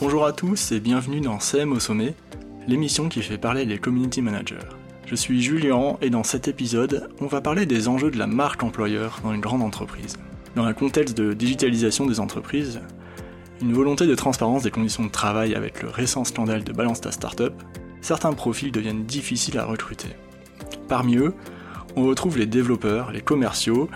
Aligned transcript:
Bonjour 0.00 0.26
à 0.26 0.32
tous 0.32 0.72
et 0.72 0.80
bienvenue 0.80 1.20
dans 1.20 1.40
CM 1.40 1.72
au 1.72 1.80
sommet, 1.80 2.14
l'émission 2.68 3.08
qui 3.08 3.22
fait 3.22 3.38
parler 3.38 3.64
les 3.64 3.78
community 3.78 4.22
managers. 4.22 4.54
Je 5.06 5.14
suis 5.14 5.42
Julien 5.42 5.96
et 6.00 6.10
dans 6.10 6.24
cet 6.24 6.48
épisode, 6.48 7.08
on 7.20 7.26
va 7.26 7.40
parler 7.40 7.66
des 7.66 7.88
enjeux 7.88 8.10
de 8.10 8.18
la 8.18 8.26
marque 8.26 8.62
employeur 8.62 9.20
dans 9.22 9.32
une 9.32 9.40
grande 9.40 9.62
entreprise. 9.62 10.16
Dans 10.54 10.64
un 10.64 10.72
contexte 10.72 11.16
de 11.16 11.32
digitalisation 11.32 12.06
des 12.06 12.20
entreprises, 12.20 12.80
une 13.60 13.72
volonté 13.72 14.06
de 14.06 14.14
transparence 14.14 14.62
des 14.62 14.70
conditions 14.70 15.04
de 15.04 15.10
travail 15.10 15.54
avec 15.54 15.82
le 15.82 15.90
récent 15.90 16.24
scandale 16.24 16.64
de 16.64 16.72
Balance 16.72 17.00
ta 17.00 17.10
Startup, 17.10 17.54
certains 18.00 18.32
profils 18.32 18.72
deviennent 18.72 19.04
difficiles 19.04 19.58
à 19.58 19.64
recruter. 19.64 20.10
Parmi 20.88 21.16
eux, 21.16 21.34
on 21.96 22.04
retrouve 22.04 22.38
les 22.38 22.46
développeurs, 22.46 23.10
les 23.10 23.20
commerciaux, 23.20 23.88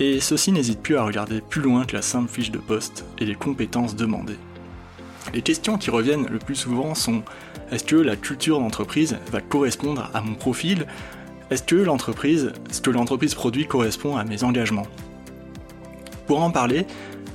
et 0.00 0.20
ceux-ci 0.20 0.52
n'hésitent 0.52 0.82
plus 0.82 0.96
à 0.96 1.02
regarder 1.02 1.40
plus 1.40 1.60
loin 1.60 1.84
que 1.84 1.96
la 1.96 2.02
simple 2.02 2.30
fiche 2.30 2.50
de 2.50 2.58
poste 2.58 3.04
et 3.18 3.24
les 3.24 3.34
compétences 3.34 3.96
demandées. 3.96 4.38
Les 5.34 5.42
questions 5.42 5.76
qui 5.76 5.90
reviennent 5.90 6.26
le 6.28 6.38
plus 6.38 6.54
souvent 6.54 6.94
sont 6.94 7.22
est-ce 7.70 7.84
que 7.84 7.96
la 7.96 8.16
culture 8.16 8.60
d'entreprise 8.60 9.18
va 9.30 9.40
correspondre 9.40 10.10
à 10.14 10.20
mon 10.22 10.34
profil? 10.34 10.86
Est-ce 11.50 11.62
que 11.62 11.76
l'entreprise, 11.76 12.52
ce 12.70 12.80
que 12.80 12.90
l'entreprise 12.90 13.34
produit 13.34 13.66
correspond 13.66 14.16
à 14.16 14.24
mes 14.24 14.44
engagements? 14.44 14.86
Pour 16.26 16.40
en 16.42 16.50
parler, 16.50 16.86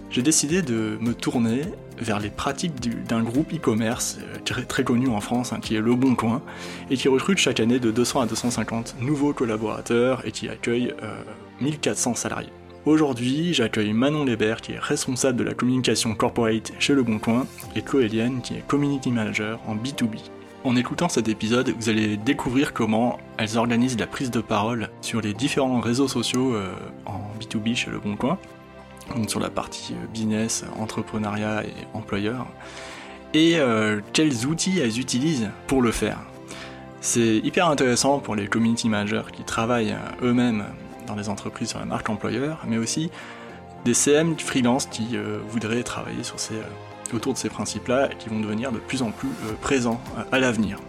j'ai 0.09 0.22
décidé 0.22 0.62
de 0.62 0.98
me 1.02 1.14
tourner 1.14 1.62
vers 2.04 2.20
les 2.20 2.30
pratiques 2.30 2.74
d'un 3.08 3.24
groupe 3.24 3.54
e-commerce 3.54 4.20
euh, 4.22 4.64
très, 4.68 4.84
connu 4.84 5.08
en 5.08 5.22
France, 5.22 5.54
hein, 5.54 5.60
qui 5.62 5.76
est 5.76 5.82
Le 5.82 5.96
Bon 5.96 6.16
Coin, 6.16 6.42
et 6.90 6.98
qui 6.98 7.08
recrute 7.08 7.38
chaque 7.38 7.60
année 7.60 7.80
de 7.80 7.92
200 7.92 8.22
à 8.22 8.26
250 8.26 8.96
nouveaux 9.02 9.34
collaborateurs 9.34 10.26
et 10.26 10.32
qui 10.32 10.50
accueille 10.50 10.94
1400 11.62 12.12
euh, 12.12 12.16
salariés. 12.16 12.54
Aujourd'hui, 12.86 13.54
j'accueille 13.54 13.94
Manon 13.94 14.26
Lébert 14.26 14.60
qui 14.60 14.73
est 14.73 14.80
responsable 14.80 15.38
de 15.38 15.44
la 15.45 15.54
communication 15.54 16.14
corporate 16.16 16.73
chez 16.80 16.94
Le 16.94 17.02
Bon 17.04 17.18
Coin 17.18 17.48
et 17.78 17.82
Chloé 17.82 18.10
Lienne 18.10 18.42
qui 18.42 18.56
est 18.56 18.67
community 18.67 19.10
manager 19.10 19.60
en 19.67 19.76
B2B. 19.76 20.17
En 20.66 20.78
écoutant 20.78 21.10
cet 21.10 21.28
épisode, 21.28 21.73
vous 21.78 21.90
allez 21.90 22.16
découvrir 22.16 22.72
comment 22.72 23.20
elles 23.38 23.58
organisent 23.58 24.00
la 24.00 24.08
prise 24.08 24.32
de 24.32 24.40
parole 24.40 24.90
sur 25.02 25.20
les 25.20 25.34
différents 25.34 25.82
réseaux 25.82 26.08
sociaux 26.08 26.56
euh, 26.56 26.73
en 27.06 27.20
B2B 27.40 27.76
chez 27.76 27.92
Le 27.92 28.00
Bon 28.00 28.16
Coin, 28.16 28.38
donc 29.16 29.30
sur 29.30 29.40
la 29.40 29.50
partie 29.50 29.94
euh, 29.94 30.08
business, 30.12 30.66
entrepreneuriat 30.80 31.64
et 31.64 31.73
employeur, 31.94 32.48
et 33.34 33.58
euh, 33.58 34.02
quels 34.14 34.45
outils 34.45 34.80
elles 34.80 35.00
utilisent 35.00 35.50
pour 35.68 35.82
le 35.82 35.92
faire? 35.92 36.20
C'est 37.02 37.38
hyper 37.38 37.68
intéressant 37.68 38.20
pour 38.20 38.36
les 38.36 38.48
community 38.48 38.88
managers 38.88 39.23
qui 39.34 39.44
travaillent 39.44 39.95
eux-mêmes 40.22 40.64
dans 41.06 41.16
les 41.16 41.30
entreprises 41.30 41.70
sur 41.70 41.80
la 41.80 41.86
marque 41.86 42.10
employeur, 42.10 42.64
mais 42.66 42.78
aussi 42.78 43.10
des 43.86 43.94
CM 43.94 44.38
freelance 44.40 44.86
qui 44.86 45.10
euh, 45.14 45.40
voudraient 45.50 45.84
travailler 45.84 46.22
euh, 46.52 47.16
autour 47.16 47.34
de 47.34 47.38
ces 47.38 47.50
principes-là 47.50 48.12
et 48.12 48.16
qui 48.16 48.30
vont 48.30 48.40
devenir 48.40 48.72
de 48.72 48.80
plus 48.80 49.02
en 49.02 49.12
plus 49.12 49.28
euh, 49.28 49.54
présents 49.62 50.00
à 50.32 50.40
l'avenir. 50.40 50.80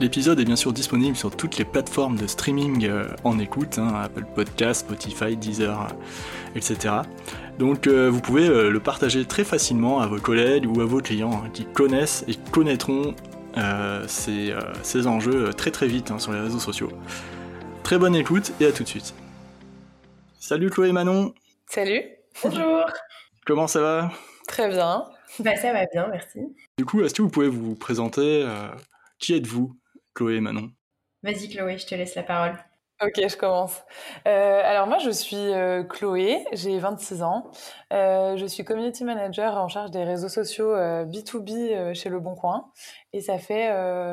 L'épisode 0.00 0.40
est 0.40 0.44
bien 0.44 0.56
sûr 0.56 0.72
disponible 0.72 1.16
sur 1.16 1.34
toutes 1.34 1.58
les 1.58 1.64
plateformes 1.64 2.16
de 2.16 2.26
streaming 2.26 2.90
en 3.22 3.38
écoute, 3.38 3.78
hein, 3.78 3.92
Apple 4.02 4.24
Podcast, 4.34 4.80
Spotify, 4.80 5.36
Deezer, 5.36 5.86
etc. 6.56 6.94
Donc 7.58 7.86
vous 7.86 8.20
pouvez 8.20 8.48
le 8.48 8.80
partager 8.80 9.24
très 9.24 9.44
facilement 9.44 10.00
à 10.00 10.08
vos 10.08 10.18
collègues 10.18 10.66
ou 10.66 10.80
à 10.80 10.84
vos 10.84 11.00
clients 11.00 11.42
hein, 11.44 11.50
qui 11.52 11.64
connaissent 11.66 12.24
et 12.26 12.34
connaîtront 12.50 13.14
ces, 14.08 14.54
ces, 14.82 15.06
enjeux 15.06 15.50
très 15.52 15.70
très 15.70 15.86
vite 15.86 16.10
hein, 16.10 16.18
sur 16.18 16.32
les 16.32 16.40
réseaux 16.40 16.58
sociaux. 16.58 16.90
Très 17.84 17.98
bonne 17.98 18.16
écoute 18.16 18.52
et 18.60 18.66
à 18.66 18.72
tout 18.72 18.82
de 18.82 18.88
suite. 18.88 19.14
Salut 20.40 20.70
Chloé 20.70 20.92
Manon. 20.92 21.34
Salut. 21.68 22.02
Bonjour. 22.42 22.84
Comment 23.46 23.66
ça 23.66 23.80
va? 23.80 24.10
Très 24.46 24.68
bien. 24.68 25.04
Bah 25.38 25.56
ça 25.56 25.72
va 25.72 25.86
bien, 25.86 26.06
merci. 26.08 26.40
Du 26.76 26.84
coup, 26.84 27.02
est-ce 27.02 27.14
que 27.14 27.22
vous 27.22 27.30
pouvez 27.30 27.48
vous 27.48 27.74
présenter 27.74 28.42
euh, 28.44 28.68
Qui 29.18 29.34
êtes-vous, 29.34 29.74
Chloé 30.14 30.36
et 30.36 30.40
Manon 30.40 30.70
Vas-y 31.22 31.48
Chloé, 31.48 31.78
je 31.78 31.86
te 31.86 31.94
laisse 31.94 32.14
la 32.14 32.22
parole. 32.22 32.58
Ok, 33.00 33.14
je 33.16 33.36
commence. 33.36 33.82
Euh, 34.28 34.60
alors 34.64 34.86
moi, 34.86 34.98
je 34.98 35.10
suis 35.10 35.36
euh, 35.36 35.82
Chloé, 35.82 36.44
j'ai 36.52 36.78
26 36.78 37.22
ans. 37.22 37.50
je 37.90 38.44
suis 38.48 38.64
community 38.64 39.04
manager 39.04 39.56
en 39.56 39.68
charge 39.68 39.90
des 39.90 40.04
réseaux 40.04 40.28
sociaux 40.28 40.74
B2B 40.74 41.94
chez 41.94 42.08
Le 42.08 42.20
Bon 42.20 42.34
Coin. 42.34 42.70
Et 43.12 43.20
ça 43.20 43.38
fait, 43.38 43.68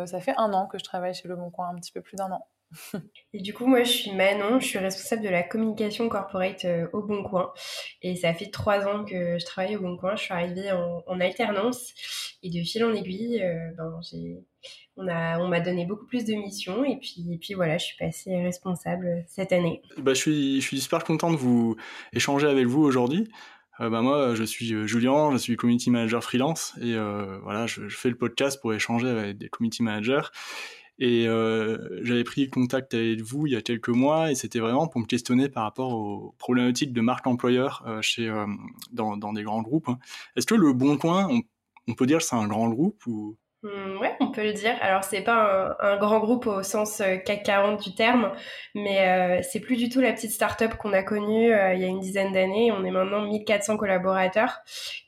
ça 0.07 0.19
fait 0.19 0.33
un 0.37 0.53
an 0.53 0.67
que 0.67 0.79
je 0.79 0.83
travaille 0.83 1.13
chez 1.13 1.27
Le 1.27 1.35
Bon 1.35 1.51
Coin, 1.51 1.69
un 1.69 1.75
petit 1.75 1.91
peu 1.91 2.01
plus 2.01 2.15
d'un 2.15 2.31
an. 2.31 2.47
Et 3.33 3.41
du 3.41 3.53
coup, 3.53 3.65
moi, 3.65 3.83
je 3.83 3.91
suis 3.91 4.11
Manon, 4.11 4.59
je 4.59 4.65
suis 4.65 4.79
responsable 4.79 5.23
de 5.23 5.29
la 5.29 5.43
communication 5.43 6.07
corporate 6.09 6.65
euh, 6.65 6.87
au 6.93 7.01
Bon 7.01 7.23
Coin. 7.23 7.51
Et 8.01 8.15
ça 8.15 8.33
fait 8.33 8.51
trois 8.51 8.87
ans 8.87 9.05
que 9.05 9.39
je 9.39 9.45
travaille 9.45 9.75
au 9.75 9.81
Bon 9.81 9.97
Coin. 9.97 10.15
Je 10.15 10.23
suis 10.23 10.33
arrivée 10.33 10.71
en, 10.71 11.19
alternance. 11.19 11.93
Et 12.43 12.49
de 12.49 12.63
fil 12.63 12.83
en 12.83 12.93
aiguille, 12.93 13.41
euh, 13.41 13.71
ben, 13.75 13.99
on 14.99 15.03
m'a 15.05 15.39
on 15.39 15.63
donné 15.63 15.85
beaucoup 15.85 16.05
plus 16.05 16.25
de 16.25 16.33
missions. 16.33 16.83
Et 16.83 16.97
puis, 16.97 17.25
et 17.31 17.37
puis 17.37 17.53
voilà, 17.53 17.77
je 17.77 17.85
suis 17.85 17.97
passée 17.97 18.35
responsable 18.41 19.23
cette 19.27 19.51
année. 19.51 19.81
Bah, 19.97 20.13
je, 20.13 20.19
suis, 20.19 20.61
je 20.61 20.65
suis 20.65 20.79
super 20.79 21.03
content 21.03 21.31
de 21.31 21.37
vous 21.37 21.75
échanger 22.13 22.47
avec 22.47 22.67
vous 22.67 22.81
aujourd'hui. 22.81 23.27
Euh, 23.79 23.89
bah, 23.89 24.01
moi, 24.01 24.35
je 24.35 24.43
suis 24.43 24.87
Julien, 24.87 25.31
je 25.31 25.37
suis 25.37 25.55
community 25.55 25.89
manager 25.89 26.23
freelance. 26.23 26.73
Et 26.81 26.95
voilà, 27.43 27.65
je, 27.65 27.87
fais 27.89 28.09
le 28.09 28.17
podcast 28.17 28.59
pour 28.61 28.73
échanger 28.73 29.07
avec 29.07 29.37
des 29.37 29.49
community 29.49 29.83
managers. 29.83 30.27
Et 30.99 31.27
euh, 31.27 31.77
j'avais 32.03 32.25
pris 32.25 32.49
contact 32.49 32.93
avec 32.93 33.21
vous 33.21 33.47
il 33.47 33.53
y 33.53 33.55
a 33.55 33.61
quelques 33.61 33.89
mois 33.89 34.31
et 34.31 34.35
c'était 34.35 34.59
vraiment 34.59 34.87
pour 34.87 34.99
me 34.99 35.05
questionner 35.05 35.47
par 35.47 35.63
rapport 35.63 35.93
aux 35.93 36.35
problématiques 36.37 36.91
de 36.91 36.99
marque 36.99 37.25
employeur 37.25 37.83
euh, 37.87 38.01
chez, 38.01 38.27
euh, 38.27 38.45
dans, 38.91 39.15
dans, 39.15 39.31
des 39.31 39.43
grands 39.43 39.61
groupes. 39.61 39.87
Hein. 39.87 39.97
Est-ce 40.35 40.45
que 40.45 40.55
le 40.55 40.73
Bon 40.73 40.97
Coin, 40.97 41.29
on, 41.31 41.41
on 41.87 41.93
peut 41.93 42.05
dire 42.05 42.17
que 42.17 42.25
c'est 42.25 42.35
un 42.35 42.47
grand 42.47 42.69
groupe 42.69 43.01
ou? 43.07 43.37
Mmh, 43.61 43.97
ouais, 43.99 44.15
on 44.21 44.31
peut 44.31 44.43
le 44.43 44.53
dire. 44.53 44.77
Alors, 44.79 45.03
c'est 45.03 45.21
pas 45.21 45.75
un, 45.81 45.97
grand 45.97 46.19
groupe 46.19 46.47
au 46.47 46.63
sens 46.63 47.01
euh, 47.01 47.17
CAC 47.17 47.43
40 47.43 47.83
du 47.83 47.93
terme, 47.93 48.31
mais 48.73 49.39
euh, 49.39 49.41
c'est 49.43 49.59
plus 49.59 49.75
du 49.75 49.89
tout 49.89 49.99
la 49.99 50.13
petite 50.13 50.31
start-up 50.31 50.75
qu'on 50.75 50.93
a 50.93 51.03
connue 51.03 51.51
euh, 51.51 51.73
il 51.73 51.81
y 51.81 51.83
a 51.83 51.87
une 51.87 51.99
dizaine 51.99 52.31
d'années. 52.31 52.71
On 52.71 52.85
est 52.85 52.91
maintenant 52.91 53.21
1400 53.21 53.75
collaborateurs 53.75 54.59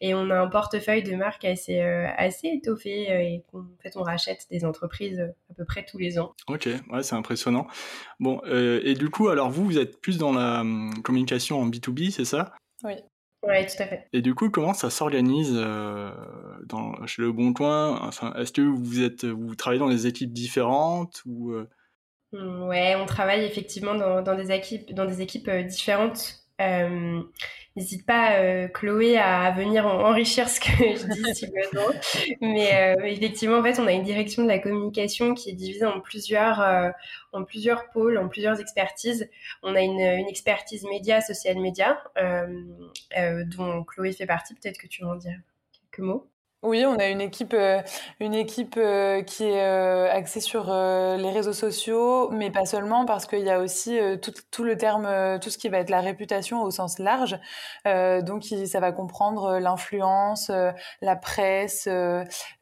et 0.02 0.14
on 0.14 0.30
a 0.30 0.38
un 0.38 0.48
portefeuille 0.48 1.04
de 1.04 1.16
marques 1.16 1.46
assez, 1.46 1.80
assez 1.80 2.48
étoffé 2.48 2.90
et 2.90 3.44
en 3.54 3.64
fait, 3.82 3.96
on 3.96 4.04
rachète 4.04 4.48
des 4.52 4.66
entreprises 4.66 5.22
à 5.50 5.54
peu 5.54 5.64
près 5.64 5.86
tous 5.86 5.98
les 5.98 6.20
ans. 6.20 6.34
Ok, 6.48 6.68
ouais, 6.92 7.04
c'est 7.04 7.16
impressionnant. 7.16 7.68
Bon, 8.20 8.42
et 8.46 8.96
du 8.96 9.10
coup, 9.10 9.30
alors 9.30 9.50
vous, 9.50 9.66
vous 9.66 9.78
êtes 9.78 10.02
plus 10.02 10.18
dans 10.18 10.34
la 10.34 10.62
hum, 10.62 10.94
communication 11.04 11.62
en 11.62 11.70
B2B, 11.70 12.12
c'est 12.12 12.26
ça? 12.26 12.54
Oui. 12.84 12.96
Oui, 13.44 13.66
tout 13.68 13.82
à 13.84 13.88
fait. 13.88 14.12
Et 14.14 14.22
du 14.22 14.36
coup, 14.36 14.50
comment 14.50 14.74
ça 14.74 14.90
s'organise 14.90 15.54
euh, 15.56 16.12
chez 17.06 17.22
Le 17.22 17.32
Bon 17.32 17.54
Coin? 17.54 17.98
Enfin, 18.02 18.34
Est-ce 18.34 18.52
que 18.52 18.62
vous, 18.62 19.02
êtes, 19.02 19.26
vous 19.26 19.56
travaillez 19.56 19.80
dans 19.80 19.90
des 19.90 20.08
équipes 20.08 20.34
différentes 20.34 21.22
ou, 21.26 21.52
euh? 21.52 21.70
mmh, 22.34 22.64
Ouais, 22.68 22.96
on 22.96 23.06
travaille 23.06 23.44
effectivement 23.46 23.96
dans, 23.96 24.22
dans, 24.22 24.36
des 24.36 24.52
équipes, 24.52 24.94
dans 24.94 25.06
des 25.06 25.22
équipes 25.22 25.48
euh, 25.48 25.64
différentes. 25.64 26.41
Euh, 26.62 27.22
n'hésite 27.76 28.06
pas, 28.06 28.38
euh, 28.38 28.68
Chloé, 28.68 29.18
à 29.18 29.52
venir 29.52 29.86
enrichir 29.88 30.48
ce 30.50 30.60
que 30.60 30.68
je 30.68 31.08
dis 31.08 31.36
si 31.36 31.48
besoin. 31.48 31.92
Mais 32.42 32.96
euh, 32.98 33.06
effectivement, 33.06 33.58
en 33.58 33.64
fait, 33.64 33.80
on 33.80 33.88
a 33.88 33.92
une 33.92 34.04
direction 34.04 34.44
de 34.44 34.48
la 34.48 34.60
communication 34.60 35.34
qui 35.34 35.50
est 35.50 35.54
divisée 35.54 35.86
en 35.86 36.00
plusieurs, 36.00 36.94
en 37.34 37.44
plusieurs 37.44 37.90
pôles, 37.90 38.18
en 38.18 38.28
plusieurs 38.28 38.60
expertises. 38.60 39.30
On 39.64 39.76
a 39.76 39.82
une, 39.82 40.00
expertise 40.00 40.84
média, 40.86 41.22
social 41.22 41.58
média, 41.60 42.02
dont 43.56 43.84
Chloé 43.84 44.12
fait 44.14 44.26
partie. 44.26 44.54
Peut-être 44.56 44.78
que 44.78 44.88
tu 44.88 45.04
en 45.04 45.16
dire 45.16 45.40
quelques 45.74 46.06
mots? 46.06 46.28
Oui, 46.64 46.86
on 46.86 46.96
a 47.00 47.08
une 47.08 47.22
équipe, 47.22 47.56
euh, 47.56 47.82
une 48.20 48.36
équipe 48.36 48.76
euh, 48.78 49.24
qui 49.24 49.46
est 49.46 49.66
euh, 49.66 50.12
axée 50.12 50.42
sur 50.42 50.66
les 50.66 51.32
réseaux 51.32 51.54
sociaux, 51.54 52.30
mais 52.30 52.52
pas 52.52 52.66
seulement, 52.66 53.06
parce 53.06 53.26
qu'il 53.26 53.40
y 53.40 53.50
a 53.50 53.60
aussi 53.60 53.98
tout, 54.22 54.32
tout, 54.52 54.64
le 54.64 54.78
terme, 54.78 55.40
tout 55.40 55.50
ce 55.50 55.58
qui 55.58 55.70
va 55.70 55.80
être 55.80 55.90
la 55.90 56.02
réputation 56.02 56.62
au 56.62 56.70
sens 56.70 57.00
large. 57.00 57.40
donc, 57.86 58.44
ça 58.44 58.80
va 58.80 58.92
comprendre 58.92 59.58
l'influence, 59.60 60.52
la 61.02 61.16
presse, 61.16 61.88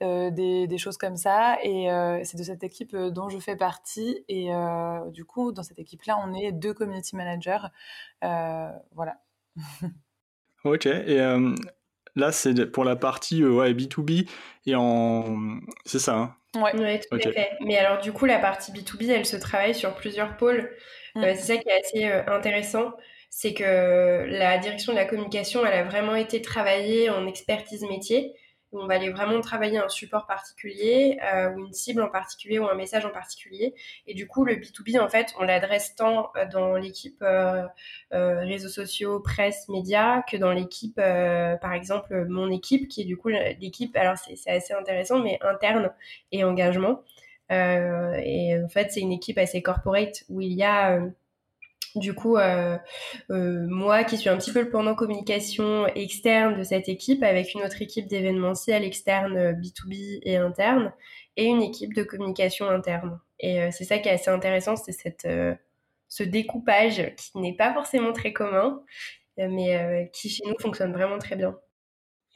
des, 0.01 0.77
choses 0.77 0.97
comme 0.97 1.17
ça. 1.17 1.57
Et 1.63 1.89
c'est 2.23 2.37
de 2.37 2.43
cette 2.43 2.63
équipe 2.63 2.95
dont 2.95 3.27
je 3.29 3.39
fais 3.39 3.57
partie. 3.57 4.23
Et 4.29 4.49
du 5.11 5.25
coup, 5.25 5.51
dans 5.51 5.63
cette 5.63 5.79
équipe-là, 5.79 6.17
on 6.25 6.33
est 6.33 6.51
deux 6.51 6.73
community 6.73 7.15
managers. 7.15 7.67
voilà. 8.21 9.17
Ok. 10.65 10.89
Là, 12.19 12.31
c'est 12.31 12.65
pour 12.65 12.83
la 12.83 12.95
partie 12.95 13.41
euh, 13.41 13.51
ouais, 13.51 13.73
B2B 13.73 14.29
et 14.65 14.75
en. 14.75 15.37
C'est 15.85 15.99
ça, 15.99 16.15
hein 16.15 16.35
Ouais. 16.55 16.71
tout 16.71 17.15
à 17.15 17.19
fait. 17.19 17.51
Mais 17.61 17.77
alors, 17.77 18.01
du 18.01 18.11
coup, 18.11 18.25
la 18.25 18.39
partie 18.39 18.71
B2B, 18.71 19.09
elle 19.09 19.25
se 19.25 19.37
travaille 19.37 19.75
sur 19.75 19.93
plusieurs 19.93 20.35
pôles. 20.35 20.71
Mm. 21.15 21.23
Euh, 21.23 21.33
c'est 21.35 21.55
ça 21.55 21.57
qui 21.57 21.69
est 21.69 21.79
assez 21.79 22.05
euh, 22.05 22.23
intéressant. 22.27 22.93
C'est 23.29 23.53
que 23.53 24.25
la 24.27 24.57
direction 24.57 24.91
de 24.91 24.97
la 24.97 25.05
communication, 25.05 25.63
elle 25.65 25.73
a 25.73 25.83
vraiment 25.83 26.15
été 26.15 26.41
travaillée 26.41 27.09
en 27.09 27.27
expertise 27.27 27.83
métier. 27.83 28.33
On 28.71 28.85
va 28.85 28.95
aller 28.95 29.09
vraiment 29.09 29.41
travailler 29.41 29.77
un 29.77 29.89
support 29.89 30.27
particulier 30.27 31.19
euh, 31.33 31.51
ou 31.51 31.65
une 31.65 31.73
cible 31.73 32.01
en 32.01 32.09
particulier 32.09 32.59
ou 32.59 32.67
un 32.67 32.75
message 32.75 33.05
en 33.05 33.09
particulier. 33.09 33.73
Et 34.05 34.13
du 34.13 34.27
coup, 34.27 34.45
le 34.45 34.55
B2B, 34.55 34.99
en 34.99 35.09
fait, 35.09 35.33
on 35.39 35.43
l'adresse 35.43 35.95
tant 35.95 36.31
euh, 36.35 36.45
dans 36.45 36.75
l'équipe 36.75 37.21
euh, 37.21 37.67
réseaux 38.11 38.69
sociaux, 38.69 39.19
presse, 39.19 39.67
médias, 39.69 40.21
que 40.23 40.37
dans 40.37 40.51
l'équipe, 40.51 40.95
par 40.97 41.73
exemple, 41.73 42.25
mon 42.27 42.51
équipe, 42.51 42.87
qui 42.87 43.01
est 43.01 43.05
du 43.05 43.17
coup 43.17 43.29
l'équipe, 43.29 43.95
alors 43.95 44.17
c'est 44.17 44.51
assez 44.51 44.73
intéressant, 44.73 45.19
mais 45.19 45.39
interne 45.41 45.91
et 46.31 46.43
engagement. 46.43 47.03
et 47.49 48.57
en 48.63 48.69
fait, 48.69 48.91
c'est 48.91 49.01
une 49.01 49.11
équipe 49.11 49.37
assez 49.37 49.61
corporate 49.61 50.23
où 50.29 50.41
il 50.41 50.53
y 50.53 50.63
a 50.63 50.99
du 51.95 52.13
coup, 52.13 52.37
euh, 52.37 52.77
euh, 53.31 53.65
moi 53.67 54.03
qui 54.03 54.17
suis 54.17 54.29
un 54.29 54.37
petit 54.37 54.51
peu 54.51 54.61
le 54.61 54.69
pendant 54.69 54.95
communication 54.95 55.87
externe 55.87 56.57
de 56.57 56.63
cette 56.63 56.89
équipe, 56.89 57.23
avec 57.23 57.53
une 57.53 57.61
autre 57.61 57.81
équipe 57.81 58.07
d'événementiel 58.07 58.83
externe 58.83 59.53
B2B 59.53 60.17
euh, 60.17 60.19
et 60.23 60.37
interne, 60.37 60.93
et 61.37 61.45
une 61.45 61.61
équipe 61.61 61.93
de 61.93 62.03
communication 62.03 62.69
interne. 62.69 63.19
Et 63.39 63.71
c'est 63.71 63.85
ça 63.85 63.99
qui 63.99 64.09
est 64.09 64.13
assez 64.13 64.29
intéressant, 64.29 64.75
c'est 64.75 64.91
cette, 64.91 65.25
ce 66.09 66.23
découpage 66.23 67.15
qui 67.15 67.37
n'est 67.37 67.55
pas 67.55 67.73
forcément 67.73 68.11
très 68.11 68.33
commun, 68.33 68.83
mais 69.37 70.09
qui 70.11 70.29
chez 70.29 70.43
nous 70.45 70.59
fonctionne 70.59 70.91
vraiment 70.91 71.17
très 71.19 71.37
bien. 71.37 71.57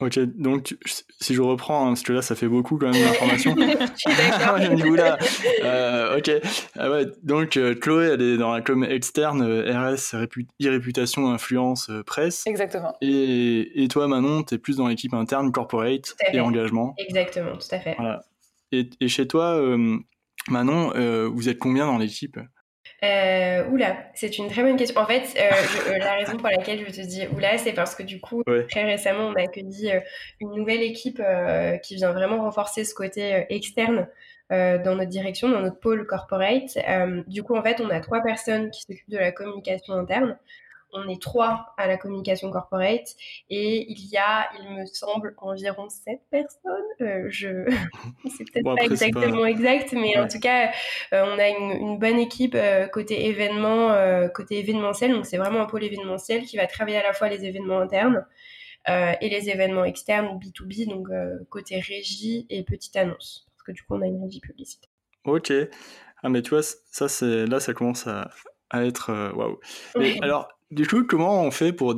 Ok, 0.00 0.18
donc 0.18 0.76
si 1.20 1.34
je 1.34 1.40
reprends, 1.40 1.84
hein, 1.84 1.88
parce 1.90 2.02
que 2.02 2.12
là 2.12 2.20
ça 2.20 2.34
fait 2.34 2.48
beaucoup 2.48 2.78
quand 2.78 2.90
même 2.90 3.00
d'informations. 3.00 3.54
je 3.58 3.62
suis 3.96 4.16
d'accord. 4.16 4.58
euh, 5.64 6.18
ok, 6.18 6.30
ah 6.76 6.90
ouais, 6.90 7.06
donc 7.22 7.56
euh, 7.56 7.76
Chloé 7.76 8.06
elle 8.06 8.22
est 8.22 8.36
dans 8.36 8.52
la 8.52 8.60
com 8.60 8.82
externe, 8.82 9.42
euh, 9.42 9.92
RS, 9.92 10.16
e-réputation, 10.60 11.30
influence, 11.30 11.90
euh, 11.90 12.02
presse. 12.02 12.44
Exactement. 12.46 12.96
Et, 13.02 13.84
et 13.84 13.86
toi 13.86 14.08
Manon, 14.08 14.42
tu 14.42 14.56
es 14.56 14.58
plus 14.58 14.78
dans 14.78 14.88
l'équipe 14.88 15.14
interne, 15.14 15.52
corporate 15.52 16.16
et 16.32 16.40
engagement. 16.40 16.94
Exactement, 16.98 17.56
tout 17.56 17.68
à 17.70 17.78
fait. 17.78 17.94
Voilà. 17.96 18.24
Et, 18.72 18.90
et 19.00 19.06
chez 19.06 19.28
toi, 19.28 19.64
Manon, 20.48 20.92
vous 21.28 21.48
êtes 21.48 21.60
combien 21.60 21.86
dans 21.86 21.98
l'équipe? 21.98 22.36
Euh, 23.04 23.68
oula, 23.68 23.96
c'est 24.14 24.38
une 24.38 24.48
très 24.48 24.62
bonne 24.62 24.76
question. 24.76 25.00
En 25.00 25.06
fait, 25.06 25.34
euh, 25.36 25.90
euh, 25.90 25.98
la 25.98 26.14
raison 26.14 26.36
pour 26.36 26.48
laquelle 26.48 26.80
je 26.86 26.92
te 26.92 27.06
dis 27.06 27.26
oula, 27.36 27.58
c'est 27.58 27.72
parce 27.72 27.94
que 27.94 28.02
du 28.02 28.20
coup, 28.20 28.42
très 28.70 28.84
récemment, 28.84 29.28
on 29.28 29.34
a 29.34 29.42
accueilli 29.42 29.92
une 30.40 30.54
nouvelle 30.54 30.82
équipe 30.82 31.22
qui 31.82 31.96
vient 31.96 32.12
vraiment 32.12 32.42
renforcer 32.42 32.84
ce 32.84 32.94
côté 32.94 33.46
externe 33.48 34.08
dans 34.50 34.94
notre 34.96 35.10
direction, 35.10 35.48
dans 35.48 35.60
notre 35.60 35.80
pôle 35.80 36.06
corporate. 36.06 36.78
du 37.26 37.42
coup, 37.42 37.56
en 37.56 37.62
fait, 37.62 37.80
on 37.80 37.90
a 37.90 38.00
trois 38.00 38.22
personnes 38.22 38.70
qui 38.70 38.82
s'occupent 38.82 39.10
de 39.10 39.18
la 39.18 39.32
communication 39.32 39.94
interne 39.94 40.36
on 40.94 41.08
est 41.08 41.20
trois 41.20 41.74
à 41.76 41.86
la 41.86 41.96
communication 41.96 42.50
corporate 42.50 43.08
et 43.50 43.90
il 43.90 44.06
y 44.06 44.16
a, 44.16 44.48
il 44.58 44.76
me 44.76 44.86
semble, 44.86 45.34
environ 45.38 45.88
sept 45.88 46.20
personnes. 46.30 46.70
Euh, 47.00 47.26
je, 47.28 47.48
c'est 48.36 48.44
peut-être 48.44 48.76
pas 48.76 48.84
exactement 48.84 49.44
exact, 49.44 49.92
mais 49.92 50.16
en 50.16 50.28
tout 50.28 50.38
cas, 50.38 50.70
euh, 51.12 51.24
on 51.26 51.38
a 51.38 51.48
une, 51.48 51.98
bonne 51.98 52.18
équipe 52.18 52.54
euh, 52.54 52.86
côté 52.86 53.26
événement, 53.26 53.94
côté 54.32 54.60
événementiel. 54.60 55.12
Donc 55.12 55.26
c'est 55.26 55.36
vraiment 55.36 55.60
un 55.60 55.66
pôle 55.66 55.84
événementiel 55.84 56.44
qui 56.44 56.56
va 56.56 56.66
travailler 56.66 56.98
à 56.98 57.02
la 57.02 57.12
fois 57.12 57.28
les 57.28 57.44
événements 57.44 57.80
internes 57.80 58.24
et 58.86 59.28
les 59.30 59.48
événements 59.48 59.84
externes 59.84 60.38
B2B, 60.38 60.88
donc 60.88 61.08
côté 61.48 61.80
régie 61.80 62.46
et 62.50 62.62
petite 62.64 62.94
annonce, 62.96 63.46
parce 63.56 63.62
que 63.66 63.72
du 63.72 63.82
coup 63.82 63.94
on 63.94 64.02
a 64.02 64.06
une 64.06 64.22
régie 64.22 64.40
publicité. 64.40 64.88
Ok. 65.24 65.52
Ah 66.22 66.28
mais 66.28 66.42
tu 66.42 66.50
vois, 66.50 66.62
ça 66.62 67.08
c'est 67.08 67.46
là 67.46 67.60
ça 67.60 67.72
commence 67.72 68.06
à, 68.06 68.30
être 68.74 69.32
waouh. 69.34 69.58
Alors 70.20 70.53
du 70.74 70.86
coup, 70.86 71.04
comment 71.04 71.42
on 71.42 71.50
fait 71.50 71.72
pour... 71.72 71.94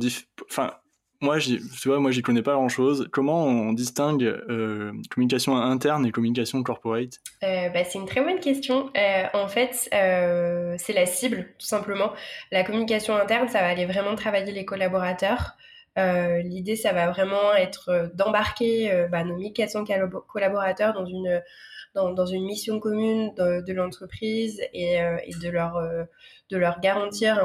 Enfin, 0.49 0.73
moi, 1.19 1.39
tu 1.39 1.59
vois, 1.85 1.99
moi, 1.99 2.11
j'y 2.11 2.21
connais 2.21 2.43
pas 2.43 2.53
grand-chose. 2.53 3.07
Comment 3.11 3.45
on 3.45 3.73
distingue 3.73 4.23
euh, 4.23 4.91
communication 5.09 5.57
interne 5.57 6.05
et 6.05 6.11
communication 6.11 6.61
corporate? 6.61 7.19
Euh, 7.43 7.69
bah, 7.69 7.83
C'est 7.83 7.97
une 7.97 8.05
très 8.05 8.21
bonne 8.21 8.39
question. 8.39 8.91
Euh, 8.95 9.23
en 9.33 9.47
fait, 9.47 9.89
c'est 9.91 10.93
la 10.93 11.05
cible, 11.05 11.47
tout 11.57 11.65
simplement. 11.65 12.11
La 12.51 12.63
communication 12.63 13.15
interne, 13.15 13.47
ça 13.47 13.61
va 13.61 13.67
aller 13.67 13.85
vraiment 13.85 14.15
travailler 14.15 14.51
les 14.51 14.65
collaborateurs. 14.65 15.57
L'idée, 15.95 16.75
ça 16.75 16.93
va 16.93 17.09
vraiment 17.09 17.55
être 17.55 18.11
d'embarquer 18.13 19.07
bah, 19.11 19.23
nos 19.23 19.37
1400 19.37 19.85
collaborateurs 20.27 20.93
dans 20.93 21.07
une, 21.07 21.41
dans, 21.97 22.25
une 22.25 22.45
mission 22.45 22.79
commune 22.79 23.33
de, 23.35 23.73
l'entreprise 23.73 24.61
et, 24.73 24.95
et, 24.95 25.33
de 25.41 25.49
leur 25.49 25.77
de 26.49 26.57
leur 26.57 26.79
garantir 26.79 27.39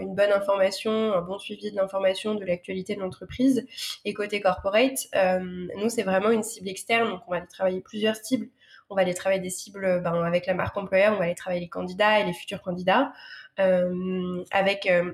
une 0.00 0.14
bonne 0.14 0.32
information, 0.32 0.90
un 0.90 1.20
bon 1.20 1.38
suivi 1.38 1.70
de 1.70 1.76
l'information, 1.76 2.34
de 2.34 2.44
l'actualité 2.44 2.96
de 2.96 3.00
l'entreprise. 3.00 3.66
Et 4.04 4.12
côté 4.12 4.40
corporate, 4.40 5.06
euh, 5.14 5.68
nous, 5.76 5.88
c'est 5.88 6.02
vraiment 6.02 6.30
une 6.30 6.42
cible 6.42 6.68
externe, 6.68 7.10
donc 7.10 7.20
on 7.28 7.30
va 7.30 7.38
aller 7.38 7.46
travailler 7.46 7.80
plusieurs 7.80 8.16
cibles. 8.16 8.48
On 8.92 8.96
va 8.96 9.02
aller 9.02 9.14
travailler 9.14 9.40
des 9.40 9.50
cibles 9.50 10.00
ben, 10.02 10.24
avec 10.24 10.46
la 10.46 10.54
marque 10.54 10.76
employeur, 10.76 11.14
on 11.14 11.18
va 11.18 11.24
aller 11.24 11.36
travailler 11.36 11.60
les 11.60 11.68
candidats 11.68 12.18
et 12.18 12.24
les 12.24 12.32
futurs 12.32 12.60
candidats. 12.60 13.12
Euh, 13.60 14.42
avec 14.50 14.86
euh, 14.86 15.12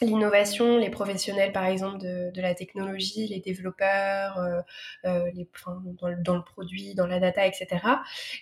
l'innovation, 0.00 0.78
les 0.78 0.90
professionnels 0.90 1.52
par 1.52 1.64
exemple 1.64 1.98
de, 1.98 2.30
de, 2.32 2.40
la 2.40 2.54
technologie, 2.54 3.26
les 3.28 3.40
développeurs, 3.40 4.38
euh, 4.38 4.60
euh 5.06 5.30
les, 5.34 5.48
enfin, 5.54 5.82
dans, 6.00 6.08
le, 6.08 6.16
dans, 6.22 6.36
le, 6.36 6.42
produit, 6.42 6.94
dans 6.94 7.06
la 7.06 7.20
data, 7.20 7.46
etc. 7.46 7.66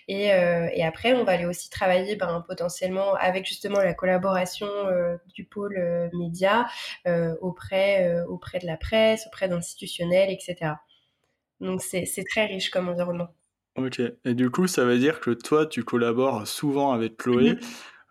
Et, 0.07 0.33
euh, 0.33 0.69
et 0.73 0.85
après, 0.85 1.13
on 1.13 1.23
va 1.23 1.33
aller 1.33 1.45
aussi 1.45 1.69
travailler 1.69 2.15
ben, 2.15 2.43
potentiellement 2.47 3.15
avec 3.15 3.45
justement 3.45 3.79
la 3.79 3.93
collaboration 3.93 4.67
du 5.33 5.45
pôle 5.45 6.09
média 6.13 6.67
auprès, 7.41 8.21
auprès 8.27 8.59
de 8.59 8.65
la 8.65 8.77
presse, 8.77 9.25
auprès 9.27 9.47
d'institutionnels, 9.47 10.29
etc. 10.31 10.73
Donc 11.59 11.81
c'est 11.81 12.23
très 12.29 12.45
riche 12.45 12.69
comme 12.69 12.89
environnement. 12.89 13.29
Ok, 13.77 14.01
et 14.25 14.33
du 14.33 14.49
coup, 14.49 14.65
ça 14.65 14.85
veut 14.85 14.97
dire 14.97 15.19
que 15.19 15.29
toi, 15.29 15.67
tu 15.67 15.83
collabores 15.83 16.47
souvent 16.47 16.93
avec 16.93 17.17
Chloé. 17.17 17.57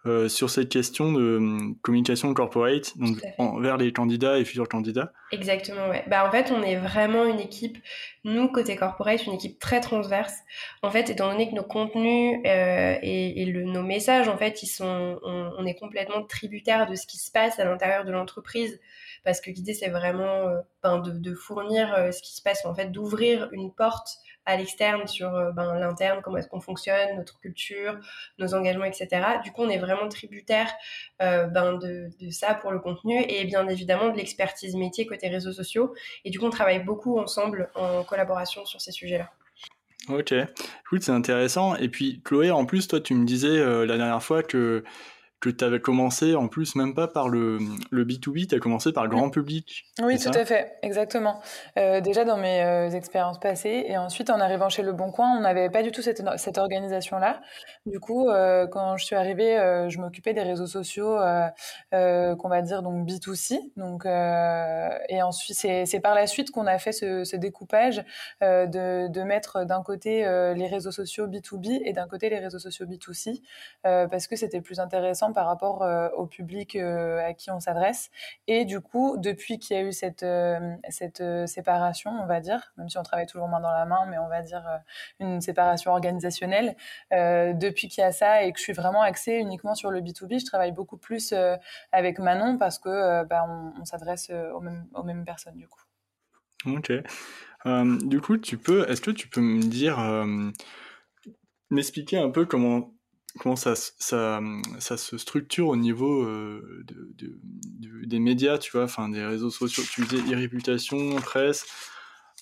Euh, 0.07 0.29
sur 0.29 0.51
cette 0.51 0.69
question 0.69 1.13
de 1.13 1.37
hum, 1.37 1.77
communication 1.83 2.33
corporate, 2.33 2.97
donc 2.97 3.19
envers 3.39 3.77
les 3.77 3.93
candidats 3.93 4.39
et 4.39 4.45
futurs 4.45 4.69
candidats. 4.69 5.13
Exactement, 5.33 5.89
ouais. 5.89 6.05
Bah, 6.07 6.27
en 6.27 6.31
fait, 6.31 6.53
on 6.53 6.63
est 6.63 6.77
vraiment 6.77 7.25
une 7.25 7.41
équipe, 7.41 7.79
nous, 8.25 8.49
côté 8.49 8.77
corporate, 8.77 9.27
une 9.27 9.33
équipe 9.33 9.59
très 9.59 9.81
transverse. 9.81 10.35
En 10.83 10.91
fait, 10.91 11.11
étant 11.11 11.31
donné 11.31 11.51
que 11.51 11.55
nos 11.55 11.65
contenus 11.65 12.41
euh, 12.47 12.97
et, 13.03 13.43
et 13.43 13.47
le, 13.47 13.65
nos 13.65 13.83
messages, 13.83 14.29
en 14.29 14.37
fait, 14.37 14.63
ils 14.63 14.69
sont, 14.69 15.19
on, 15.25 15.67
est 15.67 15.75
complètement 15.75 16.23
tributaire 16.23 16.87
de 16.87 16.95
ce 16.95 17.07
qui 17.07 17.19
se 17.19 17.33
passe 17.33 17.59
à 17.59 17.65
l'intérieur 17.65 18.05
de 18.05 18.13
l'entreprise 18.13 18.79
parce 19.25 19.41
que 19.41 19.51
l'idée 19.51 19.75
c'est 19.75 19.89
vraiment 19.89 20.49
euh, 20.49 20.61
ben, 20.85 20.99
de, 20.99 21.11
de, 21.11 21.35
fournir 21.35 21.93
euh, 21.95 22.13
ce 22.13 22.23
qui 22.23 22.35
se 22.35 22.43
passe, 22.43 22.65
en 22.65 22.75
fait, 22.75 22.93
d'ouvrir 22.93 23.49
une 23.53 23.73
porte 23.73 24.19
à 24.47 24.57
l'externe 24.57 25.07
sur 25.07 25.35
euh, 25.35 25.51
ben, 25.53 25.79
l'interne, 25.79 26.21
comment 26.23 26.39
est-ce 26.39 26.49
qu'on 26.49 26.61
fonctionne, 26.61 27.17
notre 27.17 27.39
culture, 27.41 27.99
nos 28.39 28.55
engagements, 28.55 28.85
etc. 28.85 29.09
Du 29.45 29.53
coup, 29.53 29.63
on 29.63 29.69
est 29.69 29.79
vraiment 29.79 30.09
tributaire 30.09 30.73
euh, 31.21 31.47
ben, 31.47 31.75
de, 31.75 32.09
ça 32.31 32.55
pour 32.55 32.71
le 32.71 32.79
contenu 32.79 33.23
et 33.29 33.45
bien 33.45 33.69
évidemment 33.69 34.09
de 34.11 34.17
l'expertise 34.17 34.77
métier 34.77 35.07
côté 35.07 35.29
réseaux 35.29 35.53
sociaux. 35.53 35.95
Et 36.25 36.31
du 36.31 36.39
coup, 36.39 36.47
on 36.47 36.51
travaille 36.51 36.83
beaucoup 36.83 37.19
ensemble 37.19 37.69
en 37.75 38.05
collaboration 38.05 38.65
sur 38.65 38.81
ces 38.81 38.93
sujets-là. 38.93 39.31
Ok, 40.09 40.33
écoute, 40.33 41.03
c'est 41.03 41.11
intéressant. 41.11 41.75
Et 41.75 41.89
puis, 41.89 42.21
Chloé, 42.25 42.53
en 42.53 42.65
plus, 42.65 42.87
toi, 42.87 43.01
tu 43.01 43.15
me 43.15 43.25
disais 43.25 43.49
euh, 43.49 43.85
la 43.85 43.97
dernière 43.97 44.23
fois 44.23 44.45
que 44.45 44.85
que 45.41 45.51
tu 45.51 45.65
avais 45.65 45.81
commencé 45.81 46.35
en 46.35 46.49
plus 46.49 46.77
même 46.77 46.95
pas 46.95 47.09
par 47.09 47.29
le, 47.29 47.59
le 47.91 48.05
B2B, 48.05 48.49
tu 48.49 48.55
as 48.55 48.59
commencé 48.59 48.93
par 48.93 49.05
le 49.05 49.11
grand 49.11 49.29
public. 49.29 49.85
Oui, 50.03 50.19
tout 50.19 50.31
à 50.31 50.45
fait, 50.47 50.79
exactement. 50.83 51.41
Euh, 51.79 52.01
déjà 52.01 52.25
dans 52.25 52.39
mes 52.39 52.63
euh, 52.63 52.91
expériences 52.91 53.39
passées 53.39 53.85
et 53.87 53.99
ensuite 53.99 54.31
en 54.31 54.41
arrivant 54.41 54.71
chez 54.71 54.83
Le 54.83 54.93
Bon 54.93 55.11
Coin, 55.11 55.37
on 55.37 55.41
n'avait 55.41 55.69
pas 55.69 55.83
du 55.83 55.93
tout 55.93 56.01
cette, 56.01 56.23
cette 56.39 56.57
organisation-là. 56.57 57.43
Du 57.85 58.01
coup, 58.01 58.31
euh, 58.31 58.67
quand 58.67 58.97
je 58.97 59.05
suis 59.05 59.15
arrivée, 59.15 59.57
je 59.89 59.99
m'occupais 59.99 60.33
des 60.33 60.43
réseaux 60.43 60.67
sociaux 60.67 61.19
qu'on 61.93 62.49
va 62.49 62.63
dire 62.63 62.83
donc 62.83 63.07
B2C. 63.07 63.59
Donc, 63.77 64.07
et 64.07 65.23
ensuite, 65.23 65.57
c'est 65.57 66.01
par 66.01 66.15
la 66.15 66.27
suite 66.27 66.51
qu'on 66.51 66.67
a 66.67 66.79
fait 66.79 66.93
ce, 66.93 67.25
ce 67.25 67.37
découpage 67.37 68.05
de, 68.41 69.09
de 69.09 69.23
mettre 69.23 69.65
d'un 69.65 69.83
côté 69.83 70.23
les 70.57 70.67
réseaux 70.67 70.93
sociaux 70.93 71.27
B2B 71.27 71.83
et 71.85 71.93
d'un 71.93 72.07
côté 72.09 72.31
les 72.31 72.39
réseaux 72.39 72.59
sociaux 72.59 72.87
B2C 72.87 73.43
parce 73.83 74.27
que 74.27 74.37
c'était 74.37 74.61
plus 74.61 74.81
intéressant 74.81 75.26
par 75.33 75.47
rapport 75.47 75.83
euh, 75.83 76.09
au 76.17 76.27
public 76.27 76.77
euh, 76.77 77.27
à 77.27 77.35
qui 77.35 77.51
on 77.51 77.61
s'adresse. 77.61 78.11
Et 78.47 78.65
du 78.65 78.81
coup, 78.81 79.17
depuis 79.19 79.59
qu'il 79.59 79.77
y 79.77 79.81
a 79.81 79.83
eu 79.83 79.93
cette, 79.93 80.23
euh, 80.23 80.77
cette 80.89 81.23
séparation, 81.47 82.11
on 82.11 82.27
va 82.27 82.41
dire, 82.41 82.73
même 82.77 82.89
si 82.89 82.99
on 82.99 83.03
travaille 83.03 83.27
toujours 83.27 83.49
main 83.49 83.61
dans 83.61 83.73
la 83.73 83.87
main, 83.87 84.07
mais 84.09 84.19
on 84.19 84.29
va 84.29 84.43
dire 84.43 84.65
une 85.21 85.41
séparation 85.41 85.93
organisationnelle, 85.93 86.77
depuis 87.11 87.89
qu'il 87.89 88.03
y 88.03 88.05
a 88.05 88.13
ça 88.13 88.43
et 88.43 88.53
que 88.53 88.59
je 88.59 88.65
suis 88.65 88.73
vraiment 88.73 89.03
axée 89.03 89.35
uniquement 89.35 89.75
sur 89.75 89.91
le 89.91 90.01
B2B, 90.01 90.41
je 90.41 90.47
travaille 90.47 90.73
beaucoup 90.73 90.97
plus 90.97 91.35
avec 91.93 92.19
Manon 92.19 92.59
parce 92.59 92.79
que 92.79 93.25
bah, 93.25 93.47
on, 93.49 93.85
s'adresse 93.85 94.31
aux 94.31 94.61
mêmes, 94.61 95.25
personnes 95.25 95.57
du 95.57 95.69
coup. 95.69 95.83
Ok. 96.67 96.93
du 98.09 98.21
coup, 98.21 98.37
tu 98.39 98.59
peux, 98.59 98.89
est-ce 98.91 99.01
que 99.01 99.11
tu 99.11 99.29
peux 99.29 99.41
me 99.41 99.63
dire, 99.63 99.99
m'expliquer 101.71 102.19
un 102.19 102.31
peu 102.31 102.47
comment 102.47 102.96
comment 103.39 103.57
ça, 103.57 103.75
ça, 103.77 104.41
ça, 104.79 104.97
se 104.97 105.19
structure 105.19 105.69
au 105.69 105.77
niveau 105.77 106.23
euh, 106.23 106.85
de, 106.89 107.39
des 108.07 108.19
médias, 108.19 108.59
tu 108.59 108.73
vois, 108.73 108.85
enfin 108.85 109.09
des 109.09 109.25
réseaux 109.25 109.51
sociaux. 109.51 109.83
Tu 109.91 110.05
disais 110.05 110.23
e-réputation, 110.33 111.17
presse. 111.17 111.67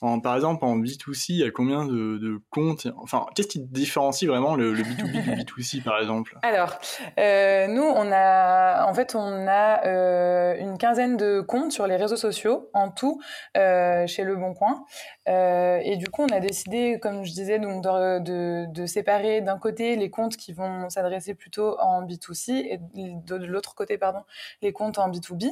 Par 0.00 0.34
exemple, 0.34 0.64
en 0.64 0.76
B2C, 0.76 1.26
il 1.28 1.36
y 1.36 1.44
a 1.44 1.50
combien 1.50 1.84
de, 1.84 2.40
comptes? 2.50 2.88
Enfin, 2.96 3.26
qu'est-ce 3.34 3.48
qui 3.48 3.60
différencie 3.60 4.28
vraiment 4.28 4.56
le, 4.56 4.74
B2B 4.74 5.22
du 5.22 5.30
B2C, 5.44 5.82
par 5.82 5.98
exemple? 6.00 6.36
Alors, 6.42 6.78
euh, 7.18 7.66
nous, 7.68 7.82
on 7.82 8.10
a, 8.12 8.86
en 8.86 8.94
fait, 8.94 9.14
on 9.14 9.46
a 9.46 9.86
euh, 9.86 10.56
une 10.58 10.78
quinzaine 10.78 11.16
de 11.16 11.40
comptes 11.40 11.72
sur 11.72 11.86
les 11.86 11.96
réseaux 11.96 12.16
sociaux 12.16 12.70
en 12.74 12.90
tout 12.90 13.20
euh, 13.56 14.06
chez 14.06 14.24
Le 14.24 14.36
Bon 14.36 14.52
Coin. 14.54 14.84
et 15.26 15.96
du 15.96 16.08
coup, 16.08 16.22
on 16.22 16.34
a 16.34 16.40
décidé, 16.40 16.98
comme 17.00 17.24
je 17.24 17.32
disais, 17.32 17.58
donc 17.58 17.82
de, 17.84 18.66
de 18.66 18.86
séparer 18.86 19.40
d'un 19.40 19.58
côté 19.58 19.96
les 19.96 20.10
comptes 20.10 20.36
qui 20.36 20.52
vont 20.52 20.90
s'adresser 20.90 21.34
plutôt 21.34 21.78
en 21.80 22.02
B2C 22.04 22.50
et 22.50 22.80
de 22.94 23.36
l'autre 23.36 23.74
côté, 23.74 23.96
pardon, 23.96 24.20
les 24.60 24.72
comptes 24.72 24.98
en 24.98 25.08
B2B. 25.10 25.50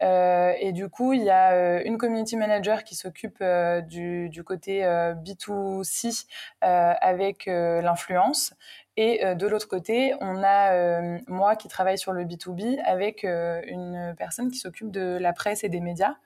et 0.00 0.72
du 0.72 0.88
coup, 0.88 1.12
il 1.12 1.22
y 1.22 1.30
a 1.30 1.82
une 1.82 1.98
community 1.98 2.36
manager 2.36 2.84
qui 2.84 2.94
s'occupe 2.94 3.42
du, 3.82 4.42
côté 4.44 4.82
B2C 4.82 6.26
avec 6.60 7.46
l'influence. 7.46 8.54
Et 8.96 9.34
de 9.34 9.46
l'autre 9.46 9.68
côté, 9.68 10.14
on 10.20 10.42
a 10.42 11.20
moi 11.26 11.56
qui 11.56 11.68
travaille 11.68 11.98
sur 11.98 12.12
le 12.12 12.24
B2B 12.24 12.80
avec 12.84 13.24
une 13.24 14.14
personne 14.18 14.50
qui 14.50 14.58
s'occupe 14.58 14.90
de 14.90 15.16
la 15.18 15.32
presse 15.32 15.64
et 15.64 15.68
des 15.68 15.80
médias. 15.80 16.16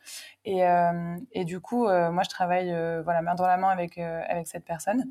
Et, 0.45 0.63
et 1.33 1.45
du 1.45 1.61
coup, 1.61 1.85
moi, 1.85 2.23
je 2.23 2.29
travaille 2.29 2.71
voilà, 3.05 3.23
main 3.23 3.35
dans 3.35 3.47
la 3.47 3.57
main 3.57 3.69
avec, 3.69 3.99
avec 3.99 4.47
cette 4.47 4.65
personne. 4.65 5.11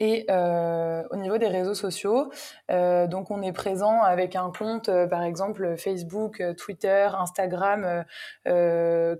Et 0.00 0.26
euh, 0.30 1.02
au 1.10 1.16
niveau 1.16 1.38
des 1.38 1.46
réseaux 1.46 1.74
sociaux, 1.74 2.30
euh, 2.70 3.06
donc 3.06 3.30
on 3.30 3.42
est 3.42 3.52
présent 3.52 4.02
avec 4.02 4.34
un 4.34 4.50
compte, 4.50 4.88
euh, 4.88 5.06
par 5.06 5.22
exemple 5.22 5.76
Facebook, 5.76 6.42
Twitter, 6.56 7.08
Instagram 7.18 8.04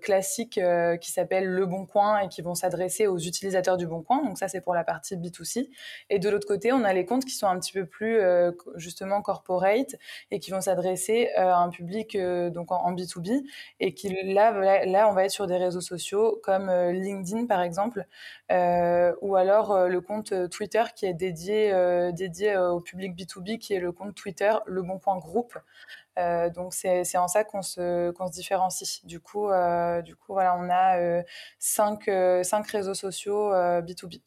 classique 0.00 0.60
qui 1.00 1.12
s'appelle 1.12 1.46
Le 1.46 1.66
Bon 1.66 1.86
Coin 1.86 2.18
et 2.20 2.28
qui 2.28 2.42
vont 2.42 2.54
s'adresser 2.54 3.06
aux 3.06 3.18
utilisateurs 3.18 3.76
du 3.76 3.86
Bon 3.86 4.02
Coin. 4.02 4.22
Donc 4.24 4.38
ça 4.38 4.48
c'est 4.48 4.60
pour 4.60 4.74
la 4.74 4.84
partie 4.84 5.16
B2C. 5.16 5.68
Et 6.10 6.18
de 6.18 6.28
l'autre 6.28 6.46
côté, 6.46 6.72
on 6.72 6.84
a 6.84 6.92
les 6.92 7.04
comptes 7.04 7.24
qui 7.24 7.34
sont 7.34 7.46
un 7.46 7.58
petit 7.58 7.72
peu 7.72 7.86
plus 7.86 8.20
justement 8.76 9.22
corporate 9.22 9.96
et 10.30 10.40
qui 10.40 10.50
vont 10.50 10.60
s'adresser 10.60 11.30
à 11.36 11.58
un 11.58 11.68
public 11.68 12.16
donc 12.16 12.72
en, 12.72 12.76
en, 12.76 12.94
B2B 12.94 13.44
et 13.80 13.94
qui 13.94 14.14
là, 14.24 14.84
là 14.84 15.08
on 15.08 15.12
va 15.12 15.24
être 15.24 15.30
sur 15.30 15.46
des 15.46 15.56
réseaux 15.56 15.80
sociaux 15.80 16.40
comme 16.42 16.70
LinkedIn 16.70 17.46
par 17.46 17.60
exemple 17.60 18.06
ou 18.50 19.36
alors 19.36 19.88
le 19.88 20.00
compte 20.00 20.32
qui 20.94 21.06
est 21.06 21.14
dédié, 21.14 21.72
euh, 21.72 22.12
euh, 22.12 22.70
au 22.70 22.80
public 22.80 23.14
B2B, 23.16 23.58
qui 23.58 23.74
est 23.74 23.80
le 23.80 23.92
compte 23.92 24.14
Twitter 24.14 24.52
Le 24.66 24.82
Bon 24.82 24.98
Groupe. 25.18 25.58
Euh, 26.18 26.48
donc 26.50 26.74
c'est 26.74 27.16
en 27.16 27.28
ça 27.28 27.44
qu'on 27.44 27.62
se, 27.62 28.10
différencie. 28.30 29.04
Du 29.04 29.20
coup, 29.20 29.48
du 30.04 30.16
coup 30.16 30.34
on 30.34 30.70
a 30.70 31.22
cinq 31.58 32.06
réseaux 32.70 32.94
sociaux 32.94 33.50
B2B. 33.52 34.20